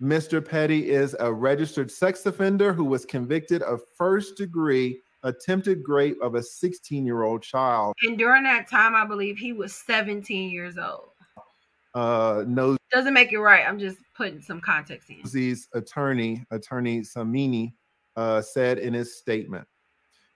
Mr. 0.00 0.44
Petty 0.44 0.90
is 0.90 1.16
a 1.20 1.32
registered 1.32 1.90
sex 1.90 2.26
offender 2.26 2.72
who 2.72 2.84
was 2.84 3.04
convicted 3.04 3.62
of 3.62 3.80
first 3.96 4.36
degree 4.36 5.00
attempted 5.22 5.82
rape 5.86 6.18
of 6.22 6.34
a 6.34 6.42
16 6.42 7.04
year 7.04 7.22
old 7.22 7.42
child. 7.42 7.94
And 8.02 8.18
during 8.18 8.42
that 8.44 8.68
time, 8.68 8.94
I 8.94 9.04
believe 9.04 9.38
he 9.38 9.52
was 9.52 9.74
17 9.74 10.50
years 10.50 10.78
old. 10.78 11.10
Uh, 11.94 12.44
knows 12.46 12.78
Doesn't 12.90 13.12
make 13.12 13.32
it 13.32 13.38
right. 13.38 13.66
I'm 13.66 13.78
just 13.78 13.98
putting 14.16 14.40
some 14.40 14.60
context 14.60 15.10
in. 15.10 15.22
Nosy's 15.22 15.68
attorney, 15.74 16.44
attorney 16.50 17.00
Samini, 17.00 17.74
uh, 18.16 18.40
said 18.40 18.78
in 18.78 18.94
his 18.94 19.16
statement. 19.16 19.66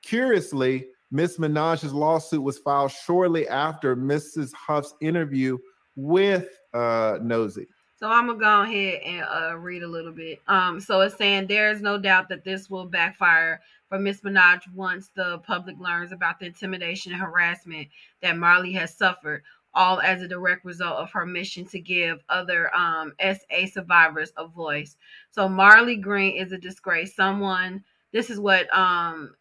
Curiously, 0.03 0.87
Miss 1.11 1.39
Minaj's 1.39 1.95
lawsuit 1.95 2.43
was 2.43 2.59
filed 2.59 2.91
shortly 2.91 3.49
after 3.49 3.97
Mrs. 3.97 4.53
Hough's 4.55 4.95
interview 5.01 5.57
with 5.95 6.49
uh, 6.75 7.19
Nosy. 7.23 7.67
So 7.99 8.11
I'm 8.11 8.27
gonna 8.27 8.39
go 8.39 8.63
ahead 8.63 9.01
and 9.03 9.25
uh, 9.25 9.57
read 9.57 9.83
a 9.83 9.89
little 9.89 10.13
bit. 10.13 10.41
Um, 10.49 10.81
so 10.81 11.01
it's 11.01 11.17
saying 11.17 11.47
there 11.47 11.71
is 11.71 11.81
no 11.81 11.99
doubt 11.99 12.29
that 12.29 12.45
this 12.45 12.69
will 12.69 12.85
backfire 12.85 13.63
for 13.89 13.99
Miss 13.99 14.21
Minaj 14.21 14.71
once 14.75 15.11
the 15.15 15.39
public 15.39 15.79
learns 15.79 16.13
about 16.13 16.39
the 16.39 16.45
intimidation 16.47 17.13
and 17.13 17.21
harassment 17.21 17.89
that 18.21 18.37
Marley 18.37 18.73
has 18.73 18.95
suffered, 18.95 19.43
all 19.73 20.01
as 20.01 20.21
a 20.21 20.29
direct 20.29 20.67
result 20.67 20.99
of 20.99 21.11
her 21.13 21.25
mission 21.25 21.65
to 21.69 21.81
give 21.81 22.23
other 22.29 22.75
um, 22.77 23.15
SA 23.19 23.67
survivors 23.73 24.31
a 24.37 24.47
voice. 24.47 24.97
So 25.31 25.49
Marley 25.49 25.97
Green 25.97 26.37
is 26.37 26.53
a 26.53 26.59
disgrace. 26.59 27.15
Someone. 27.15 27.83
This 28.13 28.29
is 28.29 28.39
what 28.39 28.73
um, 28.77 29.35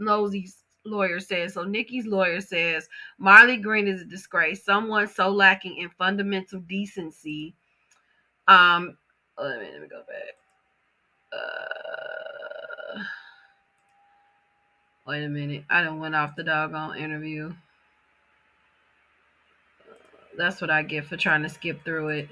Nosy's 0.00 0.64
lawyer 0.86 1.20
says. 1.20 1.54
So 1.54 1.62
Nicki's 1.62 2.06
lawyer 2.06 2.40
says 2.40 2.88
Marley 3.18 3.58
Green 3.58 3.86
is 3.86 4.00
a 4.00 4.06
disgrace. 4.06 4.64
Someone 4.64 5.08
so 5.08 5.28
lacking 5.28 5.76
in 5.76 5.90
fundamental 5.90 6.60
decency 6.60 7.54
um, 8.48 8.98
let 9.38 9.60
me 9.60 9.68
let 9.72 9.82
me 9.82 9.88
go 9.88 10.02
back. 10.08 10.36
Uh, 11.32 13.02
wait 15.06 15.24
a 15.24 15.28
minute. 15.28 15.64
I 15.70 15.82
done 15.82 16.00
went 16.00 16.14
off 16.16 16.36
the 16.36 16.44
doggone 16.44 16.98
interview. 16.98 17.54
That's 20.36 20.60
what 20.60 20.70
I 20.70 20.82
get 20.82 21.06
for 21.06 21.16
trying 21.16 21.42
to 21.42 21.48
skip 21.48 21.84
through 21.84 22.08
it. 22.10 22.28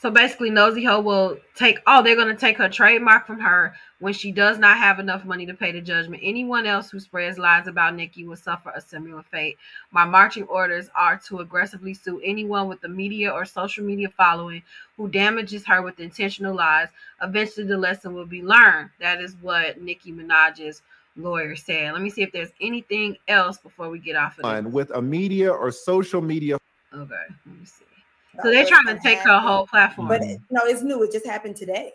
So 0.00 0.10
basically, 0.10 0.48
Nosy 0.48 0.82
Heaux 0.82 1.02
will 1.02 1.36
take. 1.54 1.78
Oh, 1.86 2.02
they're 2.02 2.16
going 2.16 2.34
to 2.34 2.40
take 2.40 2.56
her 2.56 2.70
trademark 2.70 3.26
from 3.26 3.38
her 3.38 3.74
when 3.98 4.14
she 4.14 4.32
does 4.32 4.58
not 4.58 4.78
have 4.78 4.98
enough 4.98 5.26
money 5.26 5.44
to 5.44 5.52
pay 5.52 5.72
the 5.72 5.82
judgment. 5.82 6.22
Anyone 6.24 6.64
else 6.64 6.90
who 6.90 6.98
spreads 6.98 7.36
lies 7.36 7.66
about 7.66 7.94
Nicki 7.94 8.24
will 8.24 8.36
suffer 8.36 8.72
a 8.74 8.80
similar 8.80 9.22
fate. 9.22 9.58
My 9.90 10.06
marching 10.06 10.44
orders 10.44 10.88
are 10.94 11.18
to 11.28 11.40
aggressively 11.40 11.92
sue 11.92 12.18
anyone 12.24 12.66
with 12.66 12.82
a 12.84 12.88
media 12.88 13.30
or 13.30 13.44
social 13.44 13.84
media 13.84 14.08
following 14.08 14.62
who 14.96 15.06
damages 15.06 15.66
her 15.66 15.82
with 15.82 16.00
intentional 16.00 16.54
lies. 16.54 16.88
Eventually, 17.20 17.66
the 17.66 17.76
lesson 17.76 18.14
will 18.14 18.24
be 18.24 18.42
learned. 18.42 18.88
That 19.00 19.20
is 19.20 19.36
what 19.42 19.82
Nicki 19.82 20.12
Minaj's 20.12 20.80
lawyer 21.14 21.54
said. 21.56 21.92
Let 21.92 22.00
me 22.00 22.08
see 22.08 22.22
if 22.22 22.32
there's 22.32 22.52
anything 22.62 23.18
else 23.28 23.58
before 23.58 23.90
we 23.90 23.98
get 23.98 24.16
off 24.16 24.38
of 24.38 24.64
this. 24.64 24.72
With 24.72 24.92
a 24.92 25.02
media 25.02 25.50
or 25.50 25.70
social 25.70 26.22
media 26.22 26.56
Okay, 26.92 27.14
let 27.46 27.58
me 27.58 27.64
see. 27.64 27.84
So 28.42 28.50
they're 28.50 28.66
trying 28.66 28.86
to 28.86 28.98
take 29.02 29.18
her 29.18 29.38
whole 29.38 29.66
platform. 29.66 30.08
But 30.08 30.22
it- 30.22 30.40
no, 30.50 30.62
it's 30.64 30.82
new. 30.82 31.02
It 31.02 31.12
just 31.12 31.26
happened 31.26 31.56
today. 31.56 31.92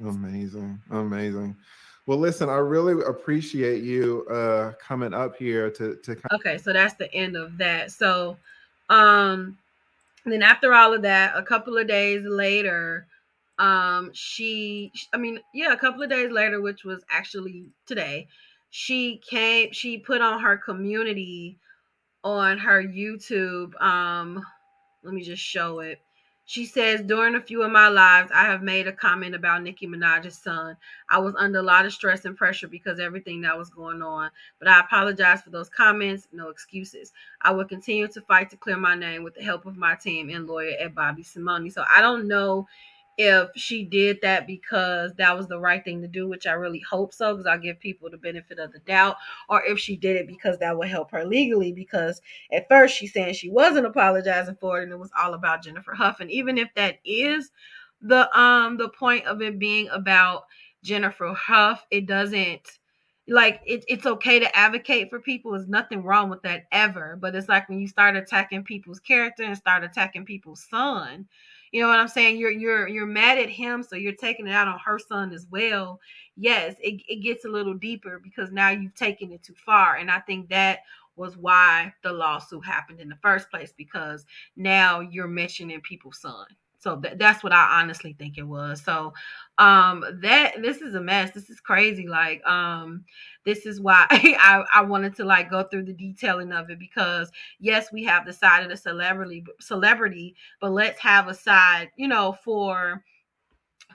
Amazing, 0.00 0.80
amazing. 0.90 1.56
Well, 2.06 2.18
listen, 2.18 2.48
I 2.48 2.56
really 2.56 3.04
appreciate 3.04 3.84
you 3.84 4.26
uh 4.28 4.72
coming 4.80 5.14
up 5.14 5.36
here 5.36 5.70
to 5.70 5.94
to 5.96 6.16
kind 6.16 6.26
Okay, 6.32 6.58
so 6.58 6.72
that's 6.72 6.94
the 6.94 7.12
end 7.14 7.36
of 7.36 7.56
that. 7.58 7.92
So, 7.92 8.36
um, 8.90 9.56
then 10.24 10.42
after 10.42 10.74
all 10.74 10.92
of 10.92 11.02
that, 11.02 11.36
a 11.36 11.42
couple 11.42 11.78
of 11.78 11.86
days 11.86 12.24
later, 12.24 13.06
um, 13.58 14.10
she, 14.12 14.90
I 15.12 15.16
mean, 15.16 15.38
yeah, 15.54 15.72
a 15.72 15.76
couple 15.76 16.02
of 16.02 16.10
days 16.10 16.30
later, 16.32 16.60
which 16.60 16.84
was 16.84 17.04
actually 17.10 17.66
today, 17.86 18.26
she 18.70 19.20
came, 19.28 19.72
she 19.72 19.98
put 19.98 20.20
on 20.20 20.40
her 20.40 20.56
community 20.56 21.58
on 22.24 22.58
her 22.58 22.82
YouTube. 22.82 23.80
Um, 23.80 24.44
let 25.02 25.14
me 25.14 25.22
just 25.22 25.42
show 25.42 25.80
it. 25.80 26.00
She 26.44 26.66
says, 26.66 27.02
during 27.02 27.36
a 27.36 27.40
few 27.40 27.62
of 27.62 27.70
my 27.70 27.88
lives, 27.88 28.32
I 28.34 28.44
have 28.44 28.62
made 28.62 28.88
a 28.88 28.92
comment 28.92 29.34
about 29.34 29.62
Nicki 29.62 29.86
Minaj's 29.86 30.36
son. 30.36 30.76
I 31.08 31.18
was 31.18 31.34
under 31.38 31.60
a 31.60 31.62
lot 31.62 31.86
of 31.86 31.92
stress 31.92 32.24
and 32.24 32.36
pressure 32.36 32.66
because 32.66 32.98
everything 32.98 33.42
that 33.42 33.56
was 33.56 33.70
going 33.70 34.02
on. 34.02 34.30
But 34.58 34.68
I 34.68 34.80
apologize 34.80 35.42
for 35.42 35.50
those 35.50 35.68
comments. 35.68 36.26
No 36.32 36.48
excuses. 36.48 37.12
I 37.42 37.52
will 37.52 37.64
continue 37.64 38.08
to 38.08 38.20
fight 38.22 38.50
to 38.50 38.56
clear 38.56 38.76
my 38.76 38.96
name 38.96 39.22
with 39.22 39.34
the 39.34 39.42
help 39.42 39.66
of 39.66 39.76
my 39.76 39.94
team 39.94 40.30
and 40.30 40.48
lawyer 40.48 40.76
at 40.80 40.94
Bobby 40.96 41.22
Samini. 41.22 41.72
So 41.72 41.84
I 41.88 42.00
don't 42.02 42.26
know 42.26 42.66
if 43.18 43.50
she 43.56 43.84
did 43.84 44.18
that 44.22 44.46
because 44.46 45.12
that 45.14 45.36
was 45.36 45.48
the 45.48 45.58
right 45.58 45.84
thing 45.84 46.00
to 46.02 46.08
do, 46.08 46.28
which 46.28 46.46
I 46.46 46.52
really 46.52 46.80
hope 46.80 47.12
so, 47.12 47.34
because 47.34 47.46
I'll 47.46 47.58
give 47.58 47.80
people 47.80 48.10
the 48.10 48.16
benefit 48.16 48.58
of 48.58 48.72
the 48.72 48.78
doubt, 48.80 49.16
or 49.48 49.62
if 49.64 49.78
she 49.78 49.96
did 49.96 50.16
it 50.16 50.26
because 50.26 50.58
that 50.58 50.76
would 50.76 50.88
help 50.88 51.10
her 51.12 51.24
legally. 51.24 51.72
Because 51.72 52.20
at 52.52 52.68
first 52.68 52.96
she's 52.96 53.12
saying 53.12 53.34
she 53.34 53.50
wasn't 53.50 53.86
apologizing 53.86 54.56
for 54.60 54.80
it 54.80 54.84
and 54.84 54.92
it 54.92 54.98
was 54.98 55.10
all 55.20 55.34
about 55.34 55.62
Jennifer 55.62 55.94
Hough. 55.94 56.20
And 56.20 56.30
even 56.30 56.58
if 56.58 56.68
that 56.74 56.98
is 57.04 57.50
the 58.00 58.36
um 58.38 58.76
the 58.76 58.88
point 58.88 59.26
of 59.26 59.40
it 59.42 59.58
being 59.58 59.88
about 59.90 60.44
Jennifer 60.82 61.32
Hough, 61.34 61.84
it 61.90 62.06
doesn't 62.06 62.78
like 63.28 63.60
it, 63.64 63.84
it's 63.88 64.06
okay 64.06 64.40
to 64.40 64.56
advocate 64.56 65.08
for 65.08 65.20
people. 65.20 65.52
There's 65.52 65.68
nothing 65.68 66.02
wrong 66.02 66.28
with 66.28 66.42
that 66.42 66.64
ever. 66.72 67.16
But 67.20 67.34
it's 67.34 67.48
like 67.48 67.68
when 67.68 67.78
you 67.80 67.86
start 67.88 68.16
attacking 68.16 68.64
people's 68.64 69.00
character 69.00 69.44
and 69.44 69.56
start 69.56 69.84
attacking 69.84 70.24
people's 70.24 70.66
son, 70.68 71.28
You 71.72 71.80
know 71.80 71.88
what 71.88 71.98
I'm 71.98 72.08
saying? 72.08 72.36
You're 72.36 72.50
you're 72.50 72.86
you're 72.86 73.06
mad 73.06 73.38
at 73.38 73.48
him, 73.48 73.82
so 73.82 73.96
you're 73.96 74.12
taking 74.12 74.46
it 74.46 74.52
out 74.52 74.68
on 74.68 74.78
her 74.84 74.98
son 74.98 75.32
as 75.32 75.46
well. 75.50 75.98
Yes, 76.36 76.76
it, 76.80 77.02
it 77.08 77.22
gets 77.22 77.46
a 77.46 77.48
little 77.48 77.74
deeper 77.74 78.20
because 78.22 78.52
now 78.52 78.68
you've 78.68 78.94
taken 78.94 79.32
it 79.32 79.42
too 79.42 79.54
far. 79.54 79.96
And 79.96 80.10
I 80.10 80.20
think 80.20 80.50
that 80.50 80.80
was 81.16 81.36
why 81.36 81.92
the 82.02 82.12
lawsuit 82.12 82.64
happened 82.64 83.00
in 83.00 83.08
the 83.08 83.18
first 83.22 83.50
place, 83.50 83.72
because 83.76 84.24
now 84.54 85.00
you're 85.00 85.28
mentioning 85.28 85.80
people's 85.80 86.20
son. 86.20 86.46
So 86.82 86.96
th- 87.00 87.14
that's 87.18 87.44
what 87.44 87.52
I 87.52 87.80
honestly 87.80 88.14
think 88.18 88.38
it 88.38 88.42
was. 88.42 88.82
So 88.82 89.12
um 89.58 90.04
that 90.22 90.54
this 90.62 90.78
is 90.82 90.94
a 90.94 91.00
mess. 91.00 91.30
This 91.32 91.50
is 91.50 91.60
crazy. 91.60 92.08
Like 92.08 92.44
um 92.46 93.04
this 93.44 93.66
is 93.66 93.80
why 93.80 94.06
I, 94.10 94.64
I 94.74 94.82
wanted 94.82 95.14
to 95.16 95.24
like 95.24 95.50
go 95.50 95.62
through 95.64 95.84
the 95.84 95.92
detailing 95.94 96.52
of 96.52 96.70
it 96.70 96.78
because 96.78 97.30
yes, 97.60 97.92
we 97.92 98.04
have 98.04 98.26
the 98.26 98.32
side 98.32 98.62
of 98.64 98.70
the 98.70 98.76
celebrity 98.76 99.44
celebrity, 99.60 100.34
but 100.60 100.72
let's 100.72 101.00
have 101.00 101.28
a 101.28 101.34
side, 101.34 101.90
you 101.96 102.08
know, 102.08 102.36
for 102.44 103.04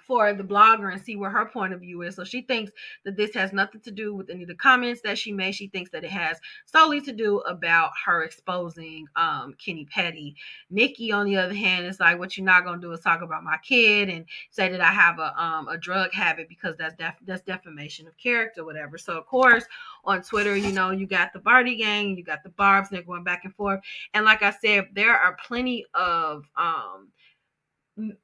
for 0.06 0.34
the 0.34 0.44
blogger 0.44 0.92
and 0.92 1.02
see 1.02 1.16
where 1.16 1.30
her 1.30 1.46
point 1.46 1.74
of 1.74 1.82
view 1.82 2.02
is. 2.02 2.16
So 2.16 2.24
she 2.24 2.42
thinks 2.42 2.72
that 3.06 3.18
this 3.18 3.34
has 3.34 3.54
nothing 3.54 3.82
to 3.82 3.92
do 3.92 4.14
with 4.14 4.30
any 4.30 4.44
of 4.44 4.48
the 4.48 4.56
comments 4.56 5.02
that 5.02 5.18
she 5.18 5.32
made. 5.32 5.56
She 5.56 5.68
thinks 5.68 5.90
that 5.92 6.04
it 6.04 6.12
has 6.12 6.38
solely 6.66 7.02
to 7.02 7.12
do 7.12 7.40
about 7.40 7.92
her 8.06 8.24
exposing 8.24 9.08
um, 9.16 9.56
Kenny 9.64 9.86
Petty. 9.86 10.36
Nicki, 10.70 11.12
on 11.12 11.26
the 11.26 11.38
other 11.38 11.54
hand, 11.54 11.86
is 11.86 12.00
like, 12.00 12.20
what 12.20 12.38
you're 12.38 12.46
not 12.46 12.66
gonna 12.66 12.82
do 12.82 12.92
is 12.92 13.00
talk 13.00 13.22
about 13.22 13.44
my 13.44 13.58
kid 13.64 14.10
and 14.10 14.26
say 14.50 14.70
that 14.70 14.82
I 14.82 14.92
have 14.92 15.20
a 15.20 15.42
um, 15.42 15.68
a 15.68 15.78
drug 15.78 16.12
habit 16.14 16.50
because 16.50 16.76
that's 16.78 16.96
def- 16.96 17.16
that's 17.26 17.44
defamation 17.44 18.08
of 18.08 18.18
character, 18.18 18.66
whatever. 18.66 18.98
So 18.98 19.18
of 19.18 19.26
course 19.26 19.66
on 20.08 20.22
Twitter, 20.22 20.56
you 20.56 20.72
know, 20.72 20.92
you 20.92 21.06
got 21.06 21.34
the 21.34 21.40
Bardi 21.40 21.76
gang, 21.76 22.18
you 22.18 22.24
got 22.24 22.44
the 22.44 22.50
Barbz, 22.50 22.90
they're 22.90 23.02
going 23.02 23.24
back 23.24 23.44
and 23.44 23.54
forth. 23.54 23.82
And 24.14 24.26
like 24.26 24.42
I 24.42 24.52
said, 24.52 24.88
there 24.94 25.16
are 25.16 25.38
plenty 25.46 25.86
of 25.94 26.46
um 26.56 27.10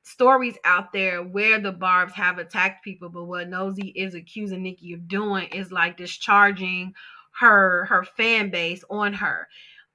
stories 0.04 0.58
out 0.66 0.94
there 0.94 1.24
where 1.24 1.60
the 1.60 1.74
barbz 1.74 2.12
have 2.12 2.38
attacked 2.38 2.84
people 2.84 3.10
but 3.10 3.26
what 3.26 3.50
nosy 3.50 3.90
is 3.96 4.14
accusing 4.14 4.62
nicki 4.62 4.94
of 4.94 5.08
doing 5.08 5.48
is 5.48 5.72
like 5.72 5.98
discharging 5.98 6.94
her 7.40 7.86
her 7.86 8.04
fan 8.04 8.50
base 8.50 8.84
on 8.90 9.14
her. 9.14 9.48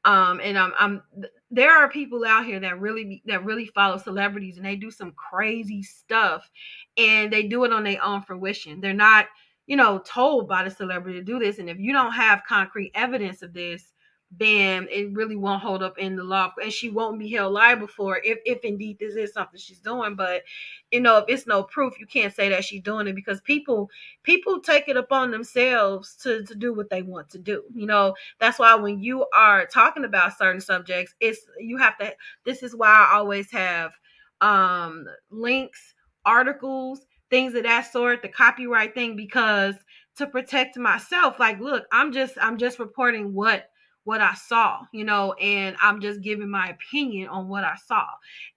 Um 0.05 0.41
and 0.43 0.59
i'm 0.59 0.73
i'm 0.79 1.03
there 1.51 1.77
are 1.77 1.89
people 1.89 2.25
out 2.25 2.45
here 2.45 2.61
that 2.61 2.81
really 2.81 3.23
that 3.27 3.45
really 3.45 3.67
follow 3.67 3.97
celebrities 3.97 4.57
and 4.57 4.67
they 4.67 4.77
do 4.77 4.91
some 4.91 5.13
crazy 5.13 5.83
stuff 5.83 6.51
and 6.97 7.33
they 7.33 7.45
do 7.45 7.65
it 7.65 7.73
on 7.73 7.85
their 7.85 8.03
own 8.05 8.23
fruition. 8.23 8.81
They're 8.81 8.93
not 8.93 9.27
you 9.67 9.77
know 9.77 10.01
told 10.05 10.49
by 10.49 10.65
the 10.65 10.71
celebrity 10.71 11.19
to 11.19 11.25
do 11.25 11.39
this. 11.39 11.59
And 11.59 11.71
if 11.71 11.79
you 11.79 11.93
don't 11.93 12.13
have 12.13 12.43
concrete 12.49 12.93
evidence 12.95 13.43
of 13.43 13.53
this 13.53 13.93
then 14.31 14.87
it 14.91 15.11
really 15.15 15.37
won't 15.37 15.63
hold 15.63 15.83
up 15.83 15.97
in 15.99 16.15
the 16.15 16.23
law 16.23 16.53
and 16.63 16.73
she 16.73 16.91
won't 16.91 17.19
be 17.19 17.31
held 17.33 17.53
liable 17.53 17.87
for 17.87 18.19
it 18.19 18.27
if, 18.27 18.39
if 18.45 18.65
indeed 18.65 18.99
this 18.99 19.15
is 19.17 19.33
something 19.33 19.59
she's 19.59 19.81
doing. 19.81 20.15
But 20.15 20.43
you 20.91 21.01
know 21.01 21.19
if 21.19 21.25
it's 21.29 21.47
no 21.47 21.63
proof 21.63 21.99
you 21.99 22.07
can't 22.07 22.35
say 22.35 22.49
that 22.51 22.65
she's 22.65 22.83
doing 22.83 23.07
it 23.07 23.15
because 23.15 23.41
people 23.41 23.91
people 24.23 24.61
take 24.61 24.89
it 24.89 24.97
upon 24.97 25.31
themselves 25.31 26.15
to 26.17 26.45
to 26.45 26.55
do 26.55 26.75
what 26.75 26.91
they 26.91 27.03
want 27.03 27.31
to 27.31 27.39
do 27.39 27.63
you 27.75 27.87
know? 27.87 28.15
That's 28.39 28.59
why 28.59 28.75
when 28.75 29.01
you 29.01 29.27
are 29.35 29.67
talking 29.67 30.05
about 30.05 30.37
certain 30.37 30.61
subjects 30.61 31.15
it's 31.21 31.41
you 31.59 31.79
have 31.79 31.97
to 31.99 32.13
this 32.45 32.63
is 32.63 32.77
why 32.77 32.89
i 32.89 33.17
always 33.17 33.51
have 33.51 33.93
um 34.41 35.07
links 35.31 35.95
articles 36.25 37.07
things 37.31 37.55
of 37.55 37.63
that 37.65 37.91
sort 37.91 38.23
the 38.23 38.29
copyright 38.29 38.95
thing 38.95 39.17
because 39.17 39.75
to 40.17 40.27
protect 40.27 40.77
myself 40.77 41.39
like 41.39 41.59
look 41.61 41.85
i'm 41.93 42.13
just 42.13 42.35
i'm 42.41 42.59
just 42.59 42.79
reporting 42.79 43.33
what 43.33 43.71
what 44.09 44.23
I 44.23 44.33
saw, 44.33 44.87
you 44.91 45.05
know, 45.05 45.35
and 45.35 45.77
I'm 45.83 46.01
just 46.01 46.23
giving 46.23 46.49
my 46.49 46.69
opinion 46.69 47.29
on 47.29 47.47
what 47.47 47.63
I 47.63 47.75
saw. 47.77 48.07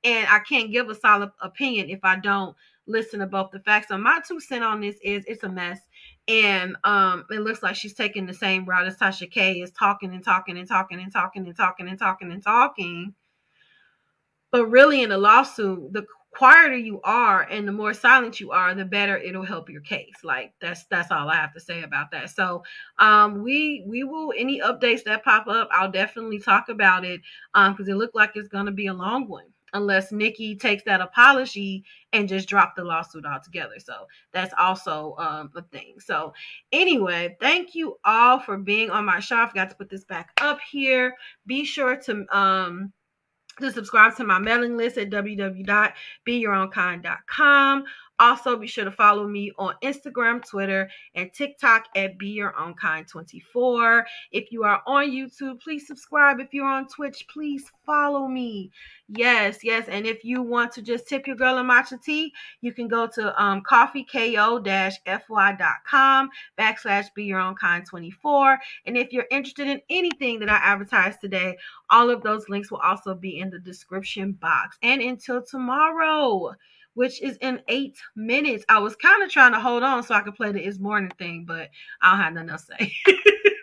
And 0.01 0.25
I 0.29 0.39
can't 0.39 0.71
give 0.71 0.87
a 0.87 0.95
solid 0.95 1.29
opinion 1.41 1.89
if 1.89 1.99
I 2.03 2.15
don't 2.15 2.55
listen 2.87 3.19
both 3.27 3.51
the 3.51 3.59
facts. 3.59 3.89
So 3.89 3.97
my 3.97 4.21
two 4.25 4.39
cent 4.39 4.63
on 4.63 4.79
this 4.79 4.95
is 5.03 5.25
it's 5.27 5.43
a 5.43 5.49
mess. 5.49 5.81
And 6.29 6.77
um 6.85 7.25
it 7.29 7.41
looks 7.41 7.61
like 7.61 7.75
she's 7.75 7.93
taking 7.93 8.25
the 8.25 8.33
same 8.33 8.63
route 8.63 8.87
as 8.87 8.95
Tasha 8.95 9.29
K 9.29 9.59
is 9.59 9.71
talking 9.71 10.13
and 10.13 10.23
talking 10.23 10.57
and 10.57 10.69
talking 10.69 11.01
and 11.01 11.11
talking 11.11 11.45
and 11.45 11.57
talking 11.57 11.89
and 11.89 11.99
talking 11.99 12.31
and 12.31 12.41
talking. 12.41 13.13
But 14.53 14.67
really 14.67 15.03
in 15.03 15.11
a 15.11 15.17
lawsuit, 15.17 15.91
the 15.91 16.05
quieter 16.31 16.77
you 16.77 17.01
are 17.03 17.43
and 17.43 17.67
the 17.67 17.71
more 17.71 17.93
silent 17.93 18.39
you 18.39 18.51
are 18.51 18.73
the 18.73 18.85
better 18.85 19.17
it'll 19.17 19.43
help 19.43 19.69
your 19.69 19.81
case. 19.81 20.15
Like 20.23 20.53
that's 20.61 20.85
that's 20.85 21.11
all 21.11 21.29
i 21.29 21.35
have 21.35 21.53
to 21.53 21.59
say 21.59 21.83
about 21.83 22.11
that. 22.11 22.29
So 22.29 22.63
um 22.99 23.43
we 23.43 23.83
we 23.87 24.03
will 24.03 24.33
any 24.37 24.61
updates 24.61 25.03
that 25.03 25.23
pop 25.23 25.47
up 25.47 25.69
i'll 25.71 25.91
definitely 25.91 26.39
talk 26.39 26.69
about 26.69 27.03
it 27.03 27.21
um 27.53 27.73
because 27.73 27.89
it 27.89 27.95
looked 27.95 28.15
like 28.15 28.31
it's 28.35 28.47
going 28.47 28.65
to 28.65 28.71
be 28.71 28.87
a 28.87 28.93
long 28.93 29.27
one 29.27 29.45
unless 29.73 30.11
nicki 30.11 30.55
takes 30.55 30.83
that 30.83 30.99
apology 31.01 31.83
and 32.11 32.27
just 32.27 32.47
drop 32.49 32.75
the 32.75 32.83
lawsuit 32.83 33.25
altogether. 33.25 33.79
So 33.79 34.07
that's 34.31 34.53
also 34.57 35.15
um 35.17 35.51
a 35.55 35.61
thing. 35.63 35.95
So 35.99 36.33
anyway 36.71 37.35
thank 37.41 37.75
you 37.75 37.97
all 38.05 38.39
for 38.39 38.57
being 38.57 38.89
on 38.89 39.05
my 39.05 39.19
show. 39.19 39.37
I 39.37 39.47
forgot 39.47 39.69
to 39.69 39.75
put 39.75 39.89
this 39.89 40.05
back 40.05 40.31
up 40.41 40.59
here. 40.71 41.15
Be 41.45 41.65
sure 41.65 41.97
to 41.97 42.25
um 42.35 42.93
to 43.61 43.71
subscribe 43.71 44.15
to 44.17 44.23
my 44.23 44.39
mailing 44.39 44.77
list 44.77 44.97
at 44.97 45.09
www.beyourownkind.com. 45.09 47.83
Also, 48.21 48.55
be 48.55 48.67
sure 48.67 48.85
to 48.85 48.91
follow 48.91 49.27
me 49.27 49.51
on 49.57 49.73
Instagram, 49.81 50.47
Twitter, 50.47 50.87
and 51.15 51.33
TikTok 51.33 51.85
at 51.95 52.19
Be 52.19 52.27
Your 52.27 52.55
Own 52.55 52.75
Kind 52.75 53.07
24. 53.07 54.05
If 54.31 54.51
you 54.51 54.63
are 54.63 54.83
on 54.85 55.09
YouTube, 55.09 55.59
please 55.59 55.87
subscribe. 55.87 56.39
If 56.39 56.53
you're 56.53 56.67
on 56.67 56.87
Twitch, 56.87 57.25
please 57.33 57.71
follow 57.83 58.27
me. 58.27 58.69
Yes, 59.07 59.63
yes. 59.63 59.87
And 59.87 60.05
if 60.05 60.23
you 60.23 60.43
want 60.43 60.71
to 60.73 60.83
just 60.83 61.07
tip 61.07 61.25
your 61.25 61.35
girl 61.35 61.57
a 61.57 61.63
matcha 61.63 61.99
tea, 61.99 62.31
you 62.61 62.73
can 62.73 62.87
go 62.87 63.07
to 63.07 63.43
um, 63.43 63.63
coffeeko-fy.com 63.63 66.29
backslash 66.59 67.05
Be 67.15 67.23
Your 67.23 67.39
Own 67.39 67.55
Kind 67.55 67.87
24. 67.87 68.59
And 68.85 68.99
if 68.99 69.11
you're 69.11 69.25
interested 69.31 69.67
in 69.67 69.81
anything 69.89 70.37
that 70.41 70.49
I 70.49 70.57
advertised 70.57 71.21
today, 71.21 71.57
all 71.89 72.11
of 72.11 72.21
those 72.21 72.47
links 72.49 72.69
will 72.69 72.81
also 72.83 73.15
be 73.15 73.39
in 73.39 73.49
the 73.49 73.57
description 73.57 74.33
box. 74.33 74.77
And 74.83 75.01
until 75.01 75.41
tomorrow 75.41 76.53
which 76.95 77.21
is 77.21 77.37
in 77.41 77.61
eight 77.67 77.97
minutes. 78.15 78.65
I 78.69 78.79
was 78.79 78.95
kind 78.95 79.23
of 79.23 79.29
trying 79.29 79.53
to 79.53 79.59
hold 79.59 79.83
on 79.83 80.03
so 80.03 80.15
I 80.15 80.21
could 80.21 80.35
play 80.35 80.51
the 80.51 80.65
It's 80.65 80.79
Morning 80.79 81.11
thing, 81.17 81.45
but 81.47 81.69
I 82.01 82.11
don't 82.11 82.21
have 82.21 82.33
nothing 82.33 82.49
else 82.49 82.65
to 82.67 82.75
say. 82.79 82.93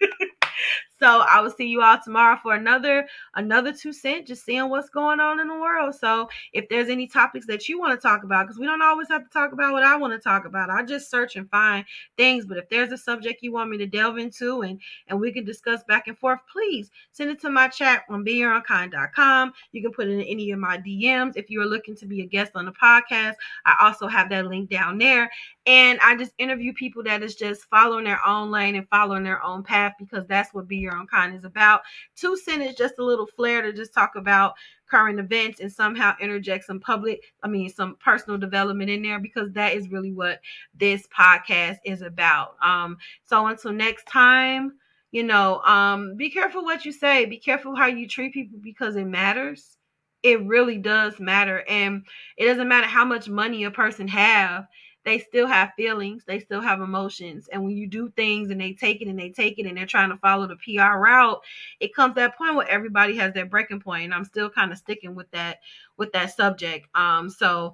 So 1.01 1.25
I 1.29 1.41
will 1.41 1.51
see 1.51 1.67
you 1.67 1.83
all 1.83 1.99
tomorrow 2.03 2.37
for 2.43 2.55
another 2.55 3.07
another 3.35 3.73
two 3.73 3.93
cent, 3.93 4.27
just 4.27 4.45
seeing 4.45 4.69
what's 4.69 4.89
going 4.91 5.21
on 5.21 5.39
in 5.41 5.49
the 5.49 5.55
world. 5.55 5.95
So 5.95 6.29
if 6.53 6.69
there's 6.69 6.89
any 6.89 7.07
topics 7.07 7.47
that 7.47 7.69
you 7.69 7.79
want 7.79 7.99
to 7.99 8.07
talk 8.07 8.25
about, 8.25 8.47
because 8.47 8.59
we 8.59 8.67
don't 8.67 8.83
always 8.83 9.09
have 9.09 9.25
to 9.25 9.31
talk 9.31 9.53
about 9.53 9.73
what 9.73 9.85
I 9.85 9.97
want 9.97 10.13
to 10.13 10.19
talk 10.19 10.45
about. 10.45 10.71
I 10.71 10.83
just 10.83 11.11
search 11.11 11.37
and 11.37 11.49
find 11.51 11.85
things. 12.17 12.47
But 12.47 12.59
if 12.59 12.69
there's 12.69 12.91
a 12.91 12.99
subject 12.99 13.43
you 13.43 13.53
want 13.53 13.71
me 13.71 13.79
to 13.79 13.87
delve 13.87 14.19
into 14.19 14.63
and 14.63 14.81
and 15.07 15.21
we 15.21 15.33
can 15.33 15.45
discuss 15.45 15.85
back 15.85 16.09
and 16.09 16.19
forth, 16.19 16.41
please 16.51 16.91
send 17.13 17.31
it 17.31 17.41
to 17.43 17.51
my 17.51 17.69
chat 17.69 18.03
on 18.09 18.25
beyourownkind.com. 18.25 19.53
You 19.73 19.83
can 19.83 19.93
put 19.93 20.09
it 20.09 20.13
in 20.13 20.23
any 20.23 20.51
of 20.51 20.59
my 20.59 20.79
DMs 20.79 21.37
if 21.37 21.49
you 21.49 21.63
are 21.63 21.67
looking 21.67 21.95
to 21.97 22.07
be 22.07 22.23
a 22.23 22.27
guest 22.27 22.53
on 22.55 22.65
the 22.65 22.73
podcast. 22.73 23.35
I 23.65 23.77
also 23.81 24.09
have 24.09 24.29
that 24.31 24.47
link 24.47 24.69
down 24.69 24.99
there. 24.99 25.31
And 25.67 25.99
I 26.03 26.17
just 26.17 26.33
interview 26.39 26.73
people 26.73 27.03
that 27.05 27.23
is 27.23 27.35
just 27.35 27.65
following 27.69 28.07
their 28.07 28.25
own 28.27 28.51
lane 28.51 28.75
and 28.75 28.89
following 28.89 29.23
their 29.23 29.45
own 29.45 29.63
path 29.63 29.93
because 29.99 30.27
that's 30.27 30.55
what 30.55 30.67
Be 30.67 30.88
Your 30.89 30.97
Own 30.99 31.07
Kind 31.07 31.35
is 31.35 31.45
about. 31.45 31.83
Two 32.17 32.37
is 32.47 32.75
just 32.75 32.99
a 32.99 33.05
little 33.05 33.27
flair 33.27 33.63
to 33.63 33.73
just 33.73 33.93
talk 33.93 34.17
about 34.17 34.55
current 34.91 35.21
events 35.21 35.61
and 35.61 35.71
somehow 35.71 36.15
interject 36.21 36.65
some 36.65 36.81
public, 36.81 37.23
I 37.43 37.49
mean, 37.49 37.69
some 37.69 37.97
personal 37.97 38.39
development 38.39 38.91
in 38.91 39.03
there 39.03 39.19
because 39.19 39.53
that 39.53 39.75
is 39.75 39.91
really 39.91 40.13
what 40.13 40.41
this 40.75 41.07
podcast 41.07 41.77
is 41.85 42.03
about. 42.03 42.57
Um, 42.63 42.97
so 43.25 43.47
until 43.47 43.73
next 43.73 44.07
time, 44.07 44.73
you 45.11 45.23
know, 45.25 45.61
um, 45.63 46.17
be 46.17 46.31
careful 46.31 46.65
what 46.65 46.85
you 46.85 46.93
say, 46.93 47.27
be 47.27 47.39
careful 47.39 47.75
how 47.77 47.87
you 47.87 48.09
treat 48.09 48.33
people 48.33 48.59
because 48.63 48.97
it 48.97 49.07
matters. 49.07 49.77
It 50.23 50.45
really 50.47 50.79
does 50.79 51.21
matter. 51.21 51.65
And 51.69 52.05
it 52.37 52.47
doesn't 52.47 52.69
matter 52.69 52.87
how 52.87 53.05
much 53.05 53.29
money 53.29 53.65
a 53.65 53.71
person 53.71 54.09
have 54.09 54.67
they 55.09 55.19
still 55.19 55.47
have 55.47 55.73
feelings, 55.75 56.25
they 56.27 56.39
still 56.39 56.61
have 56.61 56.81
emotions. 56.81 57.49
And 57.51 57.65
when 57.65 57.77
you 57.77 57.87
do 57.87 58.11
things 58.11 58.51
and 58.51 58.61
they 58.61 58.75
take 58.75 59.01
it 59.01 59.09
and 59.09 59.19
they 59.19 59.31
take 59.31 59.59
it 59.59 59.67
and 59.67 59.77
they're 59.77 59.87
trying 59.87 60.11
to 60.11 60.19
follow 60.19 60.47
the 60.47 60.57
PR 60.57 60.99
route, 60.99 61.41
it 61.81 61.95
comes 61.95 62.15
that 62.17 62.37
point 62.37 62.57
where 62.57 62.69
everybody 62.69 63.17
has 63.17 63.33
their 63.33 63.47
breaking 63.47 63.81
point. 63.81 64.05
And 64.05 64.15
I'm 64.15 64.25
still 64.25 64.51
kind 64.51 64.71
of 64.71 64.79
sticking 64.79 65.15
with 65.15 65.31
that 65.31 65.61
with 65.97 66.13
that 66.13 66.37
subject. 66.37 66.89
Um, 66.95 67.31
so 67.31 67.73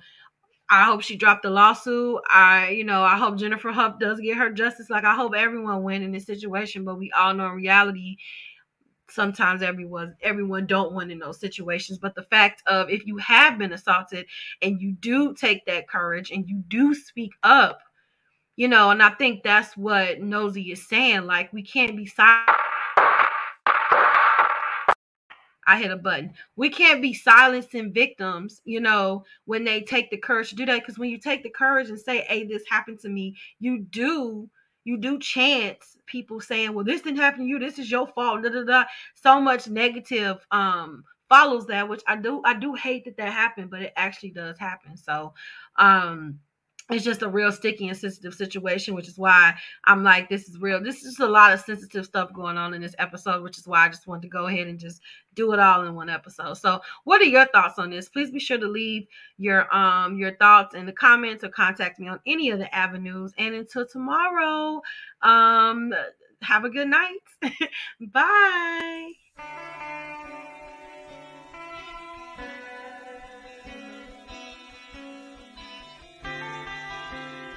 I 0.71 0.85
hope 0.85 1.03
she 1.03 1.17
dropped 1.17 1.43
the 1.43 1.51
lawsuit. 1.51 2.21
I, 2.31 2.71
you 2.71 2.85
know, 2.85 3.03
I 3.03 3.17
hope 3.17 3.37
Jennifer 3.37 3.73
Hough 3.73 3.99
does 3.99 4.21
get 4.21 4.39
her 4.39 4.51
justice. 4.51 4.89
Like 4.89 5.05
I 5.05 5.15
hope 5.17 5.35
everyone 5.35 5.83
win 5.83 6.03
in 6.03 6.13
this 6.13 6.27
situation, 6.27 6.85
but 6.85 6.99
we 6.99 7.11
all 7.13 7.35
know 7.35 7.47
in 7.49 7.55
reality 7.55 8.17
sometimes 9.11 9.63
everyone 9.63 10.15
everyone 10.23 10.67
don't 10.67 10.95
win 10.95 11.11
in 11.11 11.19
those 11.19 11.39
situations 11.39 11.99
but 11.99 12.15
the 12.15 12.23
fact 12.23 12.63
of 12.67 12.91
if 12.91 13.07
you 13.07 13.17
have 13.19 13.59
been 13.59 13.73
assaulted 13.73 14.27
and 14.63 14.81
you 14.81 14.93
do 14.93 15.35
take 15.35 15.65
that 15.67 15.89
courage 15.89 16.31
and 16.31 16.49
you 16.49 16.63
do 16.69 16.95
speak 16.95 17.33
up 17.43 17.81
you 18.57 18.67
know 18.67 18.91
and 18.91 19.03
i 19.03 19.11
think 19.11 19.43
that's 19.43 19.77
what 19.77 20.21
nosy 20.21 20.73
is 20.73 20.89
saying 20.89 21.27
like 21.27 21.53
we 21.53 21.63
can't 21.63 21.97
be 21.97 22.07
silent 22.07 22.49
I 25.67 25.79
hit 25.79 25.91
a 25.91 25.97
button. 25.97 26.35
We 26.57 26.69
can't 26.69 27.01
be 27.01 27.15
silencing 27.15 27.93
victims, 27.93 28.61
you 28.65 28.81
know, 28.81 29.25
when 29.47 29.65
they 29.65 29.81
take 29.81 30.11
the 30.11 30.19
courage 30.19 30.51
to 30.51 30.57
do 30.57 30.67
that. 30.67 30.81
Because 30.81 30.99
when 30.99 31.11
you 31.11 31.19
take 31.19 31.43
the 31.43 31.51
courage 31.51 31.89
and 31.89 31.99
say, 31.99 32.21
hey, 32.29 32.45
this 32.45 32.65
happened 32.69 33.01
to 33.01 33.09
me, 33.09 33.37
you 33.61 33.79
do, 33.79 34.49
you 34.85 34.99
do 34.99 35.19
chance 35.19 35.94
people 36.07 36.41
saying, 36.41 36.75
well, 36.75 36.85
this 36.85 37.03
didn't 37.03 37.19
happen 37.19 37.41
to 37.41 37.47
you. 37.47 37.59
This 37.59 37.79
is 37.79 37.91
your 37.91 38.07
fault. 38.09 38.43
Da, 38.43 38.51
da, 38.51 38.65
da. 38.65 38.85
So 39.15 39.41
much 39.41 39.69
negative 39.69 40.47
um 40.51 41.05
follows 41.29 41.67
that, 41.67 41.89
which 41.89 42.03
I 42.07 42.17
do, 42.17 42.43
I 42.45 42.55
do 42.55 42.75
hate 42.75 43.05
that 43.07 43.17
that 43.17 43.33
happened, 43.33 43.71
but 43.71 43.83
it 43.83 43.93
actually 43.97 44.31
does 44.31 44.59
happen. 44.59 44.97
So, 44.97 45.33
um, 45.77 46.39
it's 46.91 47.05
just 47.05 47.23
a 47.23 47.29
real 47.29 47.51
sticky 47.51 47.89
and 47.89 47.97
sensitive 47.97 48.35
situation, 48.35 48.95
which 48.95 49.09
is 49.09 49.19
why 49.19 49.55
I'm 49.85 50.03
like, 50.03 50.29
this 50.29 50.49
is 50.49 50.59
real. 50.59 50.83
This 50.83 51.03
is 51.03 51.19
a 51.19 51.27
lot 51.27 51.53
of 51.53 51.61
sensitive 51.61 52.05
stuff 52.05 52.33
going 52.35 52.59
on 52.59 52.75
in 52.75 52.83
this 52.83 52.95
episode, 52.99 53.43
which 53.43 53.57
is 53.57 53.67
why 53.67 53.87
I 53.87 53.89
just 53.89 54.07
wanted 54.07 54.23
to 54.23 54.29
go 54.29 54.49
ahead 54.49 54.67
and 54.67 54.79
just 54.79 55.01
do 55.35 55.53
it 55.53 55.59
all 55.59 55.87
in 55.87 55.95
one 55.95 56.11
episode. 56.11 56.55
So, 56.55 56.83
what 57.05 57.23
are 57.23 57.27
your 57.27 57.47
thoughts 57.47 57.79
on 57.79 57.89
this? 57.89 58.11
Please 58.11 58.31
be 58.31 58.39
sure 58.39 58.59
to 58.59 58.69
leave 58.69 59.07
your 59.39 59.75
um 59.75 60.19
your 60.19 60.37
thoughts 60.37 60.75
in 60.75 60.85
the 60.85 60.93
comments 60.93 61.43
or 61.43 61.49
contact 61.49 61.99
me 61.99 62.09
on 62.09 62.21
any 62.27 62.51
of 62.51 62.59
the 62.59 62.73
avenues. 62.75 63.33
And 63.39 63.55
until 63.55 63.87
tomorrow, 63.87 64.83
um, 65.23 65.95
have 66.43 66.65
a 66.65 66.71
good 66.71 66.89
night. 66.89 67.21
Bye. 68.01 69.13